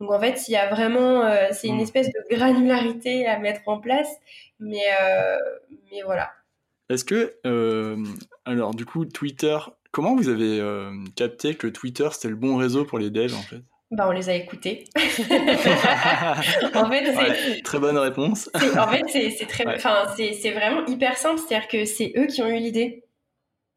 Donc 0.00 0.10
en 0.10 0.20
fait, 0.20 0.48
il 0.48 0.52
y 0.52 0.56
a 0.56 0.68
vraiment, 0.70 1.24
euh, 1.24 1.48
c'est 1.52 1.68
une 1.68 1.78
mm. 1.78 1.80
espèce 1.80 2.08
de 2.08 2.34
granularité 2.34 3.26
à 3.26 3.38
mettre 3.38 3.60
en 3.66 3.78
place, 3.78 4.08
mais, 4.58 4.82
euh, 5.00 5.36
mais 5.90 6.02
voilà. 6.04 6.30
Est-ce 6.90 7.04
que, 7.04 7.36
euh, 7.46 7.96
alors 8.44 8.74
du 8.74 8.84
coup, 8.84 9.04
Twitter, 9.06 9.56
comment 9.90 10.16
vous 10.16 10.28
avez 10.28 10.60
capté 11.16 11.54
que 11.54 11.66
Twitter 11.66 12.08
c'était 12.12 12.28
le 12.28 12.36
bon 12.36 12.56
réseau 12.56 12.84
pour 12.84 12.98
les 12.98 13.10
devs 13.10 13.34
en 13.34 13.42
fait? 13.42 13.62
Bah, 13.90 14.06
on 14.08 14.12
les 14.12 14.28
a 14.28 14.34
écoutés. 14.34 14.84
en 14.96 16.90
fait, 16.90 17.62
très 17.62 17.78
bonne 17.78 17.96
réponse. 17.96 18.50
en 18.54 18.88
fait, 18.88 19.04
c'est 19.08 19.46
très, 19.46 19.66
enfin, 19.76 20.06
c'est 20.16 20.50
vraiment 20.50 20.84
hyper 20.86 21.16
simple, 21.16 21.38
c'est-à-dire 21.38 21.68
que 21.68 21.84
c'est 21.84 22.12
eux 22.16 22.26
qui 22.26 22.42
ont 22.42 22.48
eu 22.48 22.58
l'idée. 22.58 23.03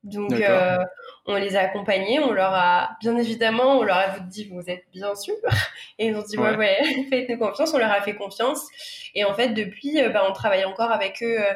Donc, 0.04 0.34
on 1.28 1.36
les 1.36 1.56
a 1.58 1.62
accompagnés, 1.62 2.20
on 2.20 2.32
leur 2.32 2.54
a, 2.54 2.98
bien 3.02 3.18
évidemment, 3.18 3.80
on 3.80 3.84
leur 3.84 3.98
a 3.98 4.20
dit, 4.22 4.48
vous 4.50 4.70
êtes 4.70 4.86
bien 4.93 5.14
sûr 5.14 5.36
Et 6.00 6.08
ils 6.08 6.16
ont 6.16 6.24
dit, 6.24 6.38
ouais, 6.38 6.56
ouais, 6.56 6.78
faites-nous 7.10 7.38
confiance, 7.38 7.74
on 7.74 7.78
leur 7.78 7.91
a 7.91 8.02
fait 8.02 8.16
confiance. 8.16 8.66
Et 9.14 9.26
en 9.26 9.34
fait, 9.34 9.50
depuis, 9.50 10.02
euh, 10.02 10.10
bah, 10.10 10.24
on 10.28 10.32
travaille 10.32 10.64
encore 10.64 10.91
avec 10.91 11.22
eux 11.22 11.39
euh, 11.39 11.54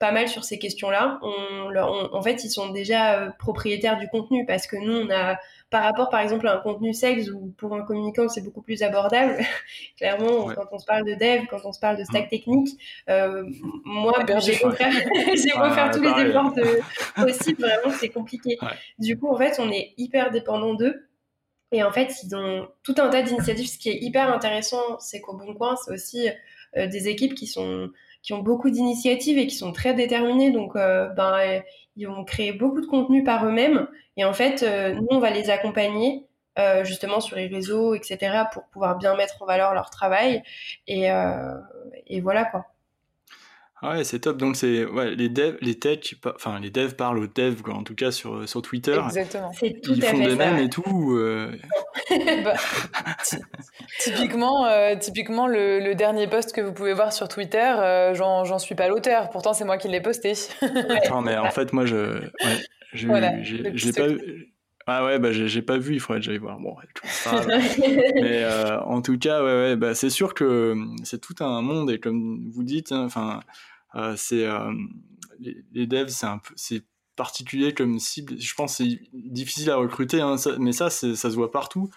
pas 0.00 0.10
mal 0.10 0.28
sur 0.28 0.44
ces 0.44 0.58
questions-là. 0.58 1.20
en 1.22 2.22
fait, 2.22 2.44
ils 2.44 2.50
sont 2.50 2.70
déjà 2.70 3.20
euh, 3.20 3.30
propriétaires 3.38 3.96
du 3.96 4.08
contenu 4.08 4.44
parce 4.44 4.66
que 4.66 4.76
nous, 4.76 5.06
on 5.06 5.10
a, 5.10 5.36
par 5.70 5.82
rapport 5.82 6.10
par 6.10 6.20
exemple 6.20 6.46
à 6.46 6.54
un 6.54 6.58
contenu 6.58 6.94
sales 6.94 7.32
ou 7.32 7.52
pour 7.56 7.74
un 7.74 7.82
communicant, 7.82 8.28
c'est 8.28 8.42
beaucoup 8.42 8.62
plus 8.62 8.82
abordable. 8.82 9.38
Clairement, 9.96 10.46
quand 10.54 10.66
on 10.70 10.78
se 10.78 10.86
parle 10.86 11.04
de 11.04 11.14
dev, 11.14 11.46
quand 11.50 11.64
on 11.64 11.72
se 11.72 11.80
parle 11.80 11.96
de 11.96 12.04
stack 12.04 12.26
mm. 12.26 12.28
technique, 12.28 12.68
euh, 13.08 13.44
moi, 13.84 14.14
j'ai 14.38 14.58
beau 14.62 14.70
faire, 14.70 14.92
faire 14.92 15.90
tous 15.90 16.02
les 16.02 16.28
efforts 16.28 16.54
possibles, 17.16 17.62
vraiment, 17.62 17.94
c'est 17.98 18.10
compliqué. 18.10 18.58
Du 18.98 19.18
coup, 19.18 19.28
en 19.28 19.36
fait, 19.36 19.56
on 19.58 19.70
est 19.70 19.94
hyper 19.96 20.30
dépendant 20.30 20.74
d'eux. 20.74 21.08
Et 21.72 21.82
en 21.82 21.90
fait, 21.90 22.14
ils 22.22 22.36
ont 22.36 22.68
tout 22.84 22.94
un 22.98 23.08
tas 23.08 23.22
d'initiatives. 23.22 23.66
Ce 23.66 23.76
qui 23.76 23.90
est 23.90 23.98
hyper 24.00 24.32
intéressant, 24.32 25.00
c'est 25.00 25.20
qu'au 25.20 25.36
Bon 25.36 25.52
Coin, 25.54 25.74
c'est 25.74 25.92
aussi 25.92 26.28
euh, 26.76 26.86
des 26.86 27.08
équipes 27.08 27.34
qui 27.34 27.48
sont 27.48 27.90
qui 28.22 28.32
ont 28.32 28.42
beaucoup 28.42 28.70
d'initiatives 28.70 29.38
et 29.38 29.46
qui 29.46 29.54
sont 29.54 29.72
très 29.72 29.94
déterminés. 29.94 30.50
Donc, 30.50 30.74
euh, 30.74 31.08
ben, 31.10 31.62
ils 31.96 32.06
vont 32.06 32.24
créer 32.24 32.52
beaucoup 32.52 32.80
de 32.80 32.86
contenu 32.86 33.24
par 33.24 33.46
eux-mêmes. 33.46 33.88
Et 34.16 34.24
en 34.24 34.32
fait, 34.32 34.62
euh, 34.62 34.94
nous, 34.94 35.06
on 35.10 35.18
va 35.18 35.30
les 35.30 35.50
accompagner 35.50 36.26
euh, 36.58 36.84
justement 36.84 37.20
sur 37.20 37.36
les 37.36 37.46
réseaux, 37.48 37.94
etc., 37.94 38.44
pour 38.52 38.64
pouvoir 38.64 38.96
bien 38.96 39.16
mettre 39.16 39.42
en 39.42 39.46
valeur 39.46 39.74
leur 39.74 39.90
travail. 39.90 40.42
Et, 40.86 41.08
et 42.06 42.20
voilà 42.20 42.44
quoi. 42.44 42.66
Ah 43.82 43.92
ouais, 43.92 44.04
c'est 44.04 44.20
top. 44.20 44.38
Donc 44.38 44.56
c'est 44.56 44.86
ouais, 44.86 45.14
les 45.14 45.28
devs, 45.28 45.56
les 45.60 45.78
tech, 45.78 46.14
enfin 46.34 46.58
les 46.60 46.70
devs 46.70 46.94
parlent 46.94 47.18
aux 47.18 47.26
devs 47.26 47.60
quoi, 47.62 47.74
en 47.74 47.82
tout 47.82 47.94
cas 47.94 48.10
sur 48.10 48.48
sur 48.48 48.62
Twitter. 48.62 48.98
Exactement. 49.04 49.52
C'est 49.52 49.80
tout 49.82 49.92
Ils 49.94 50.02
font 50.02 50.18
des 50.18 50.34
mêmes 50.34 50.56
et 50.56 50.70
tout. 50.70 51.14
Euh... 51.14 51.52
bah, 52.44 52.54
typiquement, 54.00 54.66
euh, 54.66 54.96
typiquement 54.96 55.46
le, 55.46 55.80
le, 55.80 55.94
dernier 55.94 56.26
post 56.26 56.54
que 56.54 56.62
vous 56.62 56.72
pouvez 56.72 56.94
voir 56.94 57.12
sur 57.12 57.28
Twitter, 57.28 57.74
euh, 57.78 58.14
j'en 58.14 58.58
suis 58.58 58.74
pas 58.74 58.88
l'auteur. 58.88 59.28
Pourtant 59.28 59.52
c'est 59.52 59.64
moi 59.64 59.76
qui 59.76 59.88
l'ai 59.88 60.00
posté. 60.00 60.32
non 61.10 61.20
mais 61.20 61.36
en 61.36 61.50
fait 61.50 61.74
moi 61.74 61.84
je, 61.84 62.20
ouais, 62.20 62.64
je, 62.94 63.06
voilà, 63.06 63.42
j'ai 63.42 63.92
pas. 63.92 64.06
Ah 64.88 65.04
ouais, 65.04 65.18
bah 65.18 65.32
j'ai 65.32 65.62
pas 65.62 65.78
vu, 65.78 65.94
il 65.94 66.00
faudrait 66.00 66.20
que 66.20 66.26
j'aille 66.26 66.38
voir. 66.38 66.60
Bon, 66.60 66.76
mais 68.14 68.44
euh, 68.44 68.80
en 68.82 69.02
tout 69.02 69.18
cas, 69.18 69.42
ouais, 69.42 69.52
ouais, 69.52 69.76
bah, 69.76 69.96
c'est 69.96 70.10
sûr 70.10 70.32
que 70.32 70.76
c'est 71.02 71.20
tout 71.20 71.34
un 71.40 71.60
monde 71.60 71.90
et 71.90 71.98
comme 71.98 72.48
vous 72.48 72.62
dites, 72.62 72.92
hein, 72.92 73.04
enfin, 73.04 73.40
euh, 73.96 74.14
c'est 74.16 74.46
euh, 74.46 74.72
les, 75.40 75.88
devs, 75.88 76.08
c'est 76.08 76.26
un 76.26 76.38
peu, 76.38 76.54
c'est 76.54 76.84
particulier 77.16 77.74
comme 77.74 77.98
cible. 77.98 78.38
Je 78.38 78.54
pense 78.54 78.76
c'est 78.76 79.00
difficile 79.12 79.70
à 79.70 79.76
recruter, 79.76 80.20
hein, 80.20 80.36
mais 80.60 80.70
ça, 80.70 80.88
ça 80.88 81.16
se 81.16 81.34
voit 81.34 81.50
partout. 81.50 81.90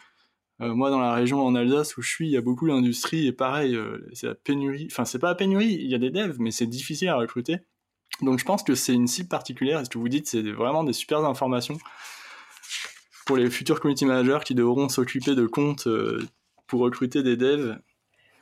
moi, 0.60 0.90
dans 0.90 1.00
la 1.00 1.14
région 1.14 1.46
en 1.46 1.54
Alsace 1.54 1.96
où 1.96 2.02
je 2.02 2.10
suis, 2.10 2.28
il 2.28 2.32
y 2.32 2.38
a 2.38 2.42
beaucoup 2.42 2.68
d'industries 2.68 3.28
et 3.28 3.34
pareil, 3.34 3.78
c'est 4.14 4.26
la 4.26 4.36
pénurie. 4.36 4.88
Enfin, 4.92 5.06
c'est 5.06 5.20
pas 5.20 5.28
la 5.28 5.36
pénurie, 5.36 5.78
il 5.80 5.92
y 5.92 5.96
a 5.96 6.00
des 6.00 6.10
devs, 6.10 6.38
mais 6.40 6.50
c'est 6.50 6.66
difficile 6.66 7.10
à 7.10 7.18
recruter. 7.18 7.58
Donc, 8.24 8.40
je 8.40 8.46
pense 8.46 8.64
que 8.64 8.74
c'est 8.74 8.94
une 8.94 9.08
cible 9.08 9.30
particulière. 9.30 9.80
Et 9.80 9.86
ce 9.86 9.90
que 9.92 10.00
vous 10.00 10.10
dites, 10.10 10.28
c'est 10.28 10.42
vraiment 10.42 10.84
des 10.84 10.94
super 10.94 11.24
informations 11.24 11.78
pour 13.30 13.38
les 13.38 13.52
futurs 13.52 13.80
community 13.80 14.06
managers 14.06 14.40
qui 14.44 14.56
devront 14.56 14.90
s'occuper 14.90 15.36
de 15.36 15.46
comptes 15.46 15.86
euh, 15.86 16.20
pour 16.66 16.80
recruter 16.80 17.22
des 17.22 17.38
devs. 17.38 17.78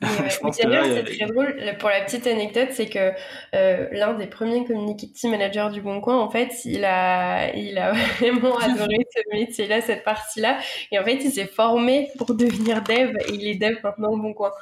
que 0.00 0.52
c'est 0.52 0.62
très 0.62 1.26
drôle. 1.26 1.54
Pour 1.78 1.88
la 1.88 2.00
petite 2.02 2.26
anecdote, 2.26 2.68
c'est 2.72 2.88
que 2.88 3.12
euh, 3.54 3.88
l'un 3.92 4.14
des 4.14 4.26
premiers 4.26 4.64
community 4.64 5.28
managers 5.28 5.68
du 5.72 5.80
Bon 5.80 6.00
Coin, 6.00 6.18
en 6.18 6.30
fait, 6.30 6.52
il 6.64 6.84
a, 6.84 7.54
il 7.54 7.78
a 7.78 7.92
vraiment 8.20 8.56
adoré 8.58 8.98
ce 9.14 9.36
métier-là, 9.36 9.80
cette 9.80 10.04
partie-là. 10.04 10.58
Et 10.92 10.98
en 10.98 11.04
fait, 11.04 11.16
il 11.16 11.30
s'est 11.30 11.46
formé 11.46 12.10
pour 12.16 12.34
devenir 12.34 12.82
dev 12.82 13.16
et 13.28 13.32
il 13.32 13.48
est 13.48 13.56
dev 13.56 13.76
maintenant 13.82 14.10
au 14.10 14.16
Bon 14.18 14.32
Coin. 14.34 14.52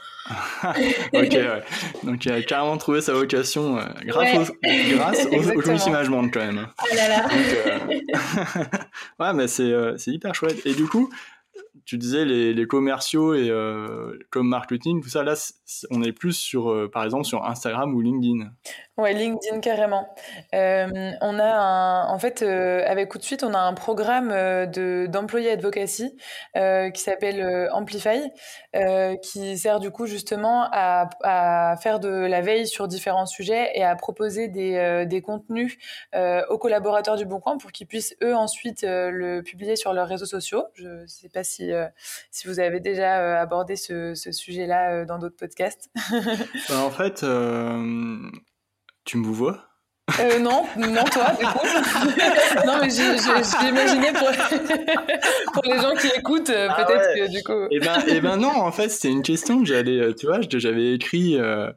ok, 0.64 0.72
ouais. 1.12 1.62
Donc 2.02 2.24
il 2.24 2.32
a 2.32 2.42
carrément 2.42 2.76
trouvé 2.78 3.00
sa 3.00 3.12
vocation 3.12 3.78
euh, 3.78 3.82
grâce, 4.04 4.34
au, 4.36 4.52
grâce 4.96 5.26
au, 5.26 5.60
community 5.60 5.90
management 5.90 6.28
quand 6.32 6.46
même. 6.46 6.66
Oh 6.82 6.94
là 6.94 7.08
là. 7.08 7.28
Euh, 7.58 7.78
ouais, 9.20 9.32
mais 9.34 9.48
c'est 9.48 10.10
hyper 10.10 10.34
chouette. 10.34 10.64
Et 10.64 10.74
du 10.74 10.86
coup, 10.86 11.10
tu 11.84 11.98
disais 11.98 12.24
les, 12.24 12.54
les 12.54 12.66
commerciaux 12.66 13.34
et 13.34 13.50
euh, 13.50 14.18
comme 14.30 14.48
marketing, 14.48 15.02
tout 15.02 15.08
ça, 15.08 15.22
là, 15.22 15.34
on 15.90 16.02
est 16.02 16.12
plus 16.12 16.32
sur, 16.32 16.70
euh, 16.70 16.90
par 16.90 17.04
exemple, 17.04 17.24
sur 17.24 17.44
Instagram 17.44 17.94
ou 17.94 18.00
LinkedIn. 18.00 18.50
Ouais, 18.96 19.12
LinkedIn 19.12 19.60
carrément. 19.60 20.08
Euh, 20.54 20.86
on 21.20 21.38
a 21.38 22.06
en 22.08 22.18
fait, 22.18 22.40
avec 22.42 23.10
Coup 23.10 23.18
de 23.18 23.24
suite, 23.24 23.44
on 23.44 23.52
a 23.52 23.58
un 23.58 23.74
programme 23.74 24.30
de 24.30 25.06
d'employé 25.06 25.50
advocacy 25.50 26.16
qui 26.54 27.00
s'appelle 27.00 27.68
Amplify, 27.72 28.30
qui 29.22 29.58
sert 29.58 29.80
du 29.80 29.90
coup 29.90 30.06
justement 30.06 30.66
à, 30.72 31.10
à 31.22 31.76
faire 31.76 32.00
de 32.00 32.08
la 32.08 32.40
veille 32.40 32.66
sur 32.66 32.88
différents 32.88 33.26
sujets 33.26 33.70
et 33.74 33.84
à 33.84 33.94
proposer 33.96 34.48
des, 34.48 35.04
des 35.06 35.20
contenus 35.20 35.76
aux 36.48 36.58
collaborateurs 36.58 37.16
du 37.16 37.26
Bon 37.26 37.38
Coin 37.38 37.58
pour 37.58 37.72
qu'ils 37.72 37.86
puissent 37.86 38.16
eux 38.22 38.34
ensuite 38.34 38.82
le 38.82 39.42
publier 39.42 39.76
sur 39.76 39.92
leurs 39.92 40.08
réseaux 40.08 40.24
sociaux. 40.24 40.64
Je 40.72 41.02
ne 41.02 41.06
sais 41.06 41.28
pas 41.28 41.44
si 41.44 41.65
si 42.30 42.48
vous 42.48 42.60
avez 42.60 42.80
déjà 42.80 43.40
abordé 43.40 43.76
ce, 43.76 44.14
ce 44.14 44.32
sujet-là 44.32 45.04
dans 45.04 45.18
d'autres 45.18 45.36
podcasts. 45.36 45.90
Ben, 46.68 46.78
en 46.78 46.90
fait 46.90 47.24
tu 49.04 49.18
me 49.18 49.26
vois 49.26 49.66
euh, 50.20 50.38
non, 50.38 50.64
non, 50.76 51.04
toi, 51.04 51.32
du 51.38 51.44
coup. 51.44 51.66
non, 52.66 52.78
mais 52.80 52.88
j'imaginais 52.90 54.12
pour... 54.12 54.30
pour 55.52 55.64
les 55.64 55.80
gens 55.80 55.94
qui 55.94 56.06
écoutent, 56.16 56.50
euh, 56.50 56.68
ah 56.70 56.84
peut-être 56.84 57.14
que 57.16 57.30
du 57.30 57.42
coup. 57.42 57.66
Eh 57.72 57.80
ben, 57.80 57.98
eh 58.06 58.20
ben 58.20 58.36
non, 58.36 58.52
en 58.52 58.70
fait, 58.70 58.88
c'était 58.88 59.08
une 59.08 59.22
question 59.22 59.58
que 59.58 59.66
j'allais, 59.66 59.98
euh, 59.98 60.14
tu 60.14 60.26
vois, 60.26 60.38
j'avais 60.48 60.94
écrit. 60.94 61.36
Euh, 61.36 61.72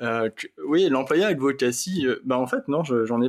euh, 0.00 0.30
oui, 0.66 0.88
l'employé 0.88 1.24
advocacy, 1.24 2.06
ben 2.24 2.36
en 2.36 2.46
fait, 2.46 2.66
non, 2.68 2.82
j'en 2.84 3.20
ai 3.20 3.28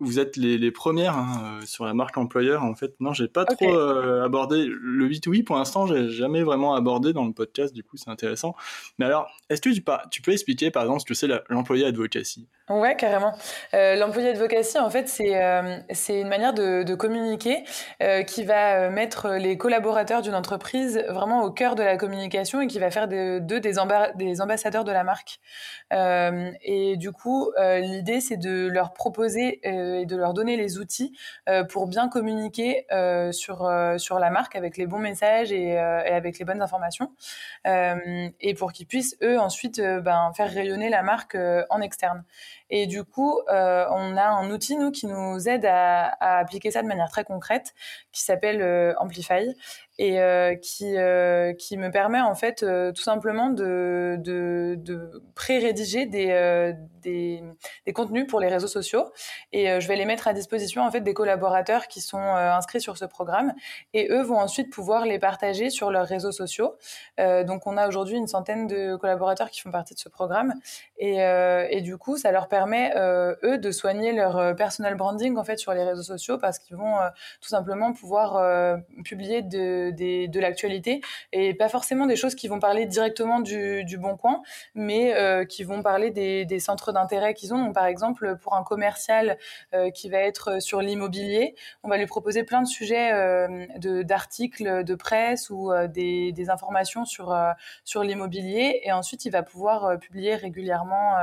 vous 0.00 0.20
êtes 0.20 0.36
les, 0.36 0.58
les 0.58 0.70
premières 0.70 1.16
hein, 1.16 1.58
euh, 1.60 1.66
sur 1.66 1.84
la 1.84 1.92
marque 1.92 2.16
employeur. 2.18 2.62
En 2.62 2.74
fait, 2.74 2.94
non, 3.00 3.12
j'ai 3.12 3.26
pas 3.26 3.44
trop 3.44 3.68
euh, 3.68 4.24
abordé 4.24 4.66
le 4.68 5.06
8 5.06 5.26
oui 5.26 5.42
pour 5.42 5.56
l'instant. 5.56 5.86
J'ai 5.86 6.08
jamais 6.08 6.42
vraiment 6.42 6.74
abordé 6.74 7.12
dans 7.12 7.24
le 7.24 7.32
podcast. 7.32 7.74
Du 7.74 7.82
coup, 7.82 7.96
c'est 7.96 8.10
intéressant. 8.10 8.54
Mais 8.98 9.06
alors, 9.06 9.28
est-ce 9.50 9.60
que 9.60 9.70
tu, 9.70 9.82
tu, 10.10 10.22
peux 10.22 10.32
expliquer, 10.32 10.70
par 10.70 10.84
exemple, 10.84 11.00
ce 11.00 11.04
que 11.04 11.14
c'est 11.14 11.28
l'employé 11.48 11.84
advocacy? 11.84 12.46
Ouais, 12.70 12.94
carrément. 12.96 13.32
Euh, 13.74 13.96
l'employé 13.96 14.28
advocacy, 14.28 14.78
en 14.78 14.90
fait, 14.90 15.08
c'est 15.08 15.42
euh, 15.42 15.78
c'est 15.90 16.20
une 16.20 16.28
manière 16.28 16.52
de, 16.52 16.82
de 16.82 16.94
communiquer 16.94 17.64
qui 18.26 18.44
va 18.44 18.90
mettre 18.90 19.30
les 19.30 19.56
collaborateurs 19.56 20.22
d'une 20.22 20.34
entreprise 20.34 21.02
vraiment 21.08 21.42
au 21.42 21.50
cœur 21.50 21.74
de 21.74 21.82
la 21.82 21.96
communication 21.96 22.60
et 22.60 22.66
qui 22.66 22.78
va 22.78 22.90
faire 22.90 23.08
d'eux 23.08 23.40
des, 23.40 23.72
des 24.16 24.40
ambassadeurs 24.40 24.84
de 24.84 24.92
la 24.92 25.04
marque. 25.04 25.40
et 25.90 26.96
du 26.96 27.12
coup, 27.12 27.50
l'idée, 27.58 28.20
c'est 28.20 28.36
de 28.36 28.68
leur 28.68 28.92
proposer 28.92 29.60
et 29.96 30.06
de 30.06 30.16
leur 30.16 30.34
donner 30.34 30.56
les 30.56 30.78
outils 30.78 31.16
euh, 31.48 31.64
pour 31.64 31.86
bien 31.86 32.08
communiquer 32.08 32.86
euh, 32.92 33.32
sur, 33.32 33.64
euh, 33.64 33.98
sur 33.98 34.18
la 34.18 34.30
marque 34.30 34.56
avec 34.56 34.76
les 34.76 34.86
bons 34.86 34.98
messages 34.98 35.52
et, 35.52 35.78
avec 35.78 36.38
les 36.38 36.44
bonnes 36.44 36.62
informations. 36.62 37.12
et 37.64 38.54
pour 38.54 38.72
qu'ils 38.72 38.86
puissent, 38.86 39.16
eux, 39.22 39.38
ensuite, 39.38 39.80
ben, 39.80 40.32
faire 40.36 40.50
rayonner 40.50 40.88
la 40.88 41.02
marque 41.02 41.36
en 41.70 41.80
externe. 41.80 42.24
Et 42.70 42.86
du 42.86 43.04
coup, 43.04 43.40
on 43.48 44.16
a 44.16 44.24
un 44.24 44.50
outil, 44.50 44.76
nous, 44.76 44.90
qui 44.90 45.06
nous 45.06 45.48
aide 45.48 45.66
à, 45.66 46.38
appliquer 46.38 46.70
ça 46.70 46.82
de 46.82 46.88
manière 46.88 47.10
très 47.10 47.24
concrète, 47.24 47.74
qui 48.12 48.22
s'appelle 48.22 48.94
Amplify, 48.98 49.54
et 49.98 50.20
euh, 50.20 50.54
qui, 50.54 50.96
euh, 50.96 51.52
qui 51.52 51.76
me 51.76 51.90
permet, 51.90 52.20
en 52.20 52.34
fait, 52.34 52.62
euh, 52.62 52.92
tout 52.92 53.02
simplement 53.02 53.50
de, 53.50 54.16
de, 54.18 54.76
de 54.78 55.22
pré-rédiger 55.34 56.06
des, 56.06 56.74
des, 57.02 57.42
des, 57.86 57.92
contenus 57.92 58.26
pour 58.26 58.40
les 58.40 58.48
réseaux 58.48 58.68
sociaux. 58.68 59.12
Et 59.52 59.80
je 59.80 59.88
vais 59.88 59.96
les 59.96 60.04
mettre 60.04 60.28
à 60.28 60.32
disposition, 60.32 60.82
en 60.84 60.90
fait, 60.90 61.00
des 61.00 61.14
collaborateurs 61.14 61.88
qui 61.88 62.00
sont 62.00 62.18
inscrits 62.18 62.80
sur 62.80 62.96
ce 62.96 63.04
programme. 63.04 63.54
Et 63.94 64.08
eux 64.10 64.22
vont 64.22 64.38
ensuite 64.38 64.72
pouvoir 64.72 65.04
les 65.04 65.18
partager 65.18 65.70
sur 65.70 65.90
leurs 65.90 66.06
réseaux 66.06 66.32
sociaux. 66.32 66.76
donc, 67.18 67.66
on 67.66 67.76
a 67.76 67.88
aujourd'hui 67.88 68.16
une 68.16 68.28
centaine 68.28 68.66
de 68.66 68.96
collaborateurs 68.96 69.50
qui 69.50 69.60
font 69.60 69.70
partie 69.70 69.94
de 69.94 70.00
ce 70.00 70.08
programme. 70.08 70.54
Et, 70.98 71.16
et 71.70 71.80
du 71.80 71.96
coup, 71.96 72.16
ça 72.16 72.30
leur 72.30 72.48
permet 72.48 72.92
euh, 72.96 73.34
eux 73.44 73.58
de 73.58 73.70
soigner 73.70 74.12
leur 74.12 74.36
euh, 74.36 74.54
personal 74.54 74.94
branding 74.94 75.36
en 75.36 75.44
fait 75.44 75.58
sur 75.58 75.72
les 75.72 75.82
réseaux 75.82 76.02
sociaux 76.02 76.38
parce 76.38 76.58
qu'ils 76.58 76.76
vont 76.76 76.98
euh, 76.98 77.08
tout 77.40 77.48
simplement 77.48 77.92
pouvoir 77.92 78.78
publier 79.04 79.42
de, 79.42 79.87
de, 79.92 80.40
l'actualité 80.40 81.00
et 81.32 81.54
pas 81.54 81.68
forcément 81.68 82.06
des 82.06 82.16
choses 82.16 82.34
qui 82.34 82.48
vont 82.48 82.60
parler 82.60 82.86
directement 82.86 83.40
du, 83.40 83.84
bon 83.98 84.16
coin, 84.16 84.42
mais 84.74 85.14
qui 85.48 85.64
vont 85.64 85.82
parler 85.82 86.10
des, 86.10 86.58
centres 86.58 86.92
d'intérêt 86.92 87.34
qu'ils 87.34 87.54
ont. 87.54 87.58
Donc, 87.64 87.74
par 87.74 87.86
exemple, 87.86 88.36
pour 88.38 88.54
un 88.54 88.62
commercial 88.62 89.38
qui 89.94 90.08
va 90.08 90.18
être 90.18 90.60
sur 90.62 90.80
l'immobilier, 90.80 91.54
on 91.82 91.88
va 91.88 91.96
lui 91.96 92.06
proposer 92.06 92.44
plein 92.44 92.62
de 92.62 92.68
sujets 92.68 93.12
de 93.78 94.02
d'articles 94.02 94.84
de 94.84 94.94
presse 94.94 95.50
ou 95.50 95.72
des, 95.88 96.34
informations 96.48 97.04
sur 97.04 97.36
sur 97.84 98.02
l'immobilier 98.02 98.80
et 98.84 98.92
ensuite 98.92 99.24
il 99.24 99.30
va 99.30 99.42
pouvoir 99.42 99.98
publier 99.98 100.34
régulièrement 100.34 101.16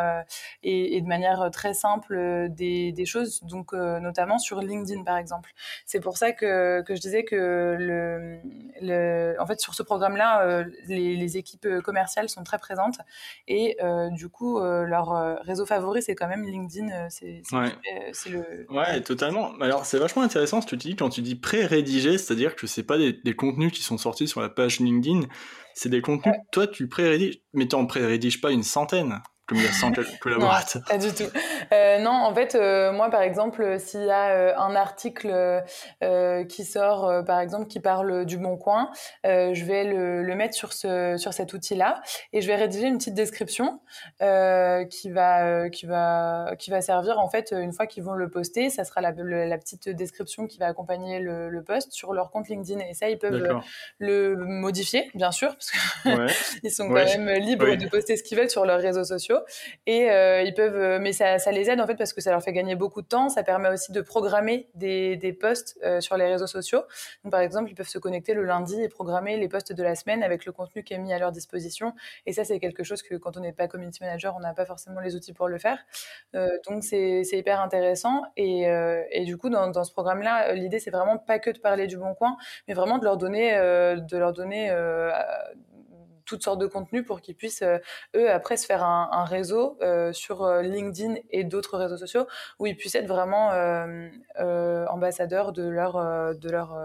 et, 0.64 1.02
de 1.02 1.08
manière 1.08 1.42
euh, 1.42 1.50
très 1.50 1.74
simple 1.74 2.16
euh, 2.16 2.48
des, 2.50 3.06
choses, 3.06 3.44
donc 3.44 3.74
euh, 3.74 4.00
notamment 4.00 4.38
sur 4.38 4.62
LinkedIn 4.62 5.04
par 5.04 5.18
exemple. 5.18 5.52
C'est 5.86 6.00
pour 6.00 6.18
ça 6.18 6.32
que, 6.32 6.82
que 6.82 6.96
je 6.96 7.02
disais 7.02 7.24
que 7.24 7.76
le, 7.78 8.40
le, 8.82 9.36
en 9.40 9.46
fait 9.46 9.60
sur 9.60 9.74
ce 9.74 9.84
programme-là, 9.84 10.64
les, 10.88 11.16
les, 11.16 11.38
équipes 11.38 11.68
commerciales 11.84 12.30
sont 12.30 12.44
très 12.44 12.58
présentes 12.58 12.98
et 13.48 13.78
du 14.12 14.30
coup 14.30 14.60
leur 14.60 15.40
réseau 15.42 15.66
favori 15.66 16.02
c'est 16.02 16.16
quand 16.16 16.28
même 16.28 16.44
LinkedIn. 16.44 17.10
C'est 17.10 17.42
ouais. 17.52 17.72
le 18.30 18.66
ouais 18.70 19.02
totalement. 19.02 19.54
Alors 19.60 19.86
c'est 19.86 20.00
vachement 20.00 20.22
intéressant 20.22 20.62
ce 20.62 20.68
que 20.68 20.76
tu 20.76 20.90
dis 20.90 20.96
quand 20.96 21.10
tu 21.10 21.22
dis 21.22 21.36
pré-rédigé, 21.36 22.18
c'est-à-dire 22.18 22.56
que 22.56 22.68
c'est 22.68 22.84
pas 22.84 22.98
des, 22.98 23.14
des, 23.14 23.36
contenus 23.36 23.72
qui 23.72 23.82
sont 23.82 23.98
sortis 23.98 24.28
sur 24.28 24.42
la 24.42 24.50
page 24.50 24.80
LinkedIn, 24.80 25.22
c'est 25.74 25.90
des 25.90 26.02
contenus. 26.02 26.36
Ouais. 26.36 26.42
Toi 26.52 26.68
tu 26.68 26.88
pré-rédiges, 26.88 27.42
mais 27.54 27.68
tu 27.68 27.76
en 27.76 27.86
pré-rédiges 27.86 28.42
pas 28.42 28.52
une 28.52 28.64
centaine 28.64 29.22
comme 29.48 29.60
il 29.60 29.64
y 29.64 29.68
a 29.68 29.72
100 29.72 29.94
collaborateurs. 30.20 30.82
Non, 30.82 30.88
pas 30.88 30.98
du 30.98 31.14
tout. 31.14 31.30
Euh, 31.72 32.00
non, 32.00 32.12
en 32.12 32.34
fait, 32.34 32.56
euh, 32.56 32.92
moi, 32.92 33.10
par 33.10 33.22
exemple, 33.22 33.80
s'il 33.80 34.04
y 34.04 34.10
a 34.10 34.32
euh, 34.32 34.58
un 34.58 34.76
article 34.76 35.64
euh, 36.04 36.44
qui 36.46 36.66
sort, 36.66 37.08
euh, 37.08 37.22
par 37.22 37.40
exemple, 37.40 37.68
qui 37.68 37.80
parle 37.80 38.26
du 38.26 38.38
Bon 38.38 38.58
Coin, 38.58 38.90
euh, 39.26 39.54
je 39.54 39.64
vais 39.66 39.84
le, 39.84 40.24
le, 40.24 40.36
mettre 40.36 40.56
sur 40.56 40.74
ce 40.74 41.16
sur 41.18 41.34
cet 41.34 41.54
outil-là 41.54 42.02
et 42.34 42.42
je 42.42 42.48
vais 42.48 42.56
rédiger 42.56 42.88
une 42.88 42.98
petite 42.98 43.14
description 43.14 43.80
qui 44.20 45.12
va 45.12 45.70
qui 45.70 45.86
va 45.86 46.56
qui 46.58 46.70
va 46.72 46.82
servir 46.82 47.20
en 47.20 47.30
fait 47.30 47.54
une 47.58 47.72
fois 47.72 47.88
qu'ils 47.88 48.04
vont 48.04 48.14
le 48.14 48.30
poster, 48.30 48.70
ça 48.70 48.84
sera 48.84 49.02
la, 49.02 49.12
la 49.12 49.58
petite 49.58 49.90
description 49.90 50.48
qui 50.48 50.58
va 50.58 50.68
accompagner 50.68 51.20
le, 51.20 51.50
le, 51.50 51.64
post 51.64 51.92
sur 51.92 52.14
leur 52.14 52.32
compte 52.32 52.50
LinkedIn 52.50 52.80
et 52.80 52.94
ça 52.94 53.10
ils 53.10 53.18
peuvent 53.18 53.62
le 54.00 54.36
modifier, 54.36 55.10
bien 55.14 55.32
sûr, 55.32 55.54
parce 55.54 55.72
qu'ils 55.72 56.64
ouais. 56.64 56.70
sont 56.70 56.88
quand 56.88 56.96
ouais. 56.96 57.18
même 57.18 57.42
libres 57.42 57.76
de 57.76 57.88
poster 57.88 58.18
ce 58.18 58.24
qu'ils 58.24 58.38
veulent 58.38 58.50
sur 58.50 58.66
leurs 58.66 58.80
réseaux 58.80 59.04
sociaux 59.04 59.35
et 59.86 60.10
euh, 60.12 60.42
ils 60.44 60.54
peuvent 60.54 60.76
euh, 60.76 61.00
mais 61.00 61.14
ça, 61.14 61.38
les 61.52 61.70
aide 61.70 61.82
en 61.82 61.88
fait 61.88 61.96
parce 61.96 62.14
que 62.14 62.22
ça 62.22 62.32
leur 62.32 62.42
fait 62.42 62.54
gagner 62.54 62.76
beaucoup 62.76 63.02
de 63.02 63.08
temps. 63.08 63.30
Ça 63.30 63.44
permet 63.44 63.70
aussi 63.70 63.92
de 63.92 64.02
programmer 64.02 64.70
des, 64.76 65.38
posts 65.40 65.78
euh, 65.84 66.02
sur 66.02 66.18
les 66.18 66.26
réseaux 66.26 66.48
sociaux. 66.48 66.84
Donc 67.24 67.32
par 67.32 67.42
exemple 67.42 67.70
ils 67.70 67.76
peuvent 67.76 67.88
se 67.88 68.00
connecter 68.00 68.34
le 68.34 68.44
lundi 68.44 68.82
et 68.82 68.90
programmer 68.90 69.38
les 69.38 69.48
posts 69.48 69.74
de 69.74 69.84
la 69.84 69.96
semaine 69.96 70.24
avec 70.24 70.46
le 70.46 70.52
contenu 70.52 70.84
qui 70.84 70.94
est 70.94 70.98
mis 70.98 71.14
à 71.14 71.20
leur 71.20 71.32
disposition. 71.32 71.94
Et 72.26 72.34
ça 72.34 72.44
c'est 72.44 72.60
quelque 72.60 72.84
chose 72.84 73.02
que 73.02 73.16
quand 73.16 73.38
on 73.38 73.42
n'est 73.42 73.54
pas 73.54 73.68
community 73.68 74.04
manager 74.04 74.36
on 74.38 74.40
n'a 74.40 74.54
pas 74.54 74.66
forcément 74.66 75.00
les 75.02 75.16
outils 75.16 75.34
pour 75.34 75.48
le 75.48 75.58
faire. 75.58 75.80
Donc 76.34 76.84
c'est 76.84 77.24
hyper 77.32 77.60
intéressant. 77.62 78.24
Et, 78.38 78.66
du 79.26 79.38
coup 79.38 79.50
dans, 79.50 79.70
dans 79.70 79.84
ce 79.84 79.92
programme 79.92 80.22
là 80.22 80.54
l'idée 80.54 80.80
c'est 80.80 80.92
vraiment 80.92 81.18
pas 81.18 81.40
que 81.40 81.50
de 81.50 81.60
parler 81.60 81.88
du 81.88 81.98
bon 81.98 82.14
coin 82.14 82.38
mais 82.68 82.74
vraiment 82.74 83.00
de 83.00 83.04
leur 83.04 83.18
donner 83.18 83.54
de 83.54 84.18
leur 84.18 84.34
donner 84.34 84.70
toutes 86.26 86.44
sortes 86.44 86.60
de 86.60 86.68
contenus 86.68 87.06
pour 87.06 87.22
qu'ils 87.22 87.36
puissent, 87.36 87.62
euh, 87.62 87.78
eux, 88.16 88.32
après 88.32 88.58
se 88.58 88.66
faire 88.66 88.84
un, 88.84 89.10
un 89.12 89.26
réseau 89.26 89.78
euh, 89.82 90.14
sur 90.14 90.44
euh, 90.44 90.62
LinkedIn 90.62 91.16
et 91.32 91.44
d'autres 91.44 91.78
réseaux 91.78 91.98
sociaux 91.98 92.28
où 92.60 92.66
ils 92.66 92.76
puissent 92.76 92.96
être 92.96 93.08
vraiment 93.08 93.52
euh, 93.52 94.10
euh, 94.40 94.86
ambassadeurs 94.88 95.52
de 95.52 95.68
leur, 95.68 95.98
euh, 95.98 96.34
de 96.34 96.50
leur 96.50 96.78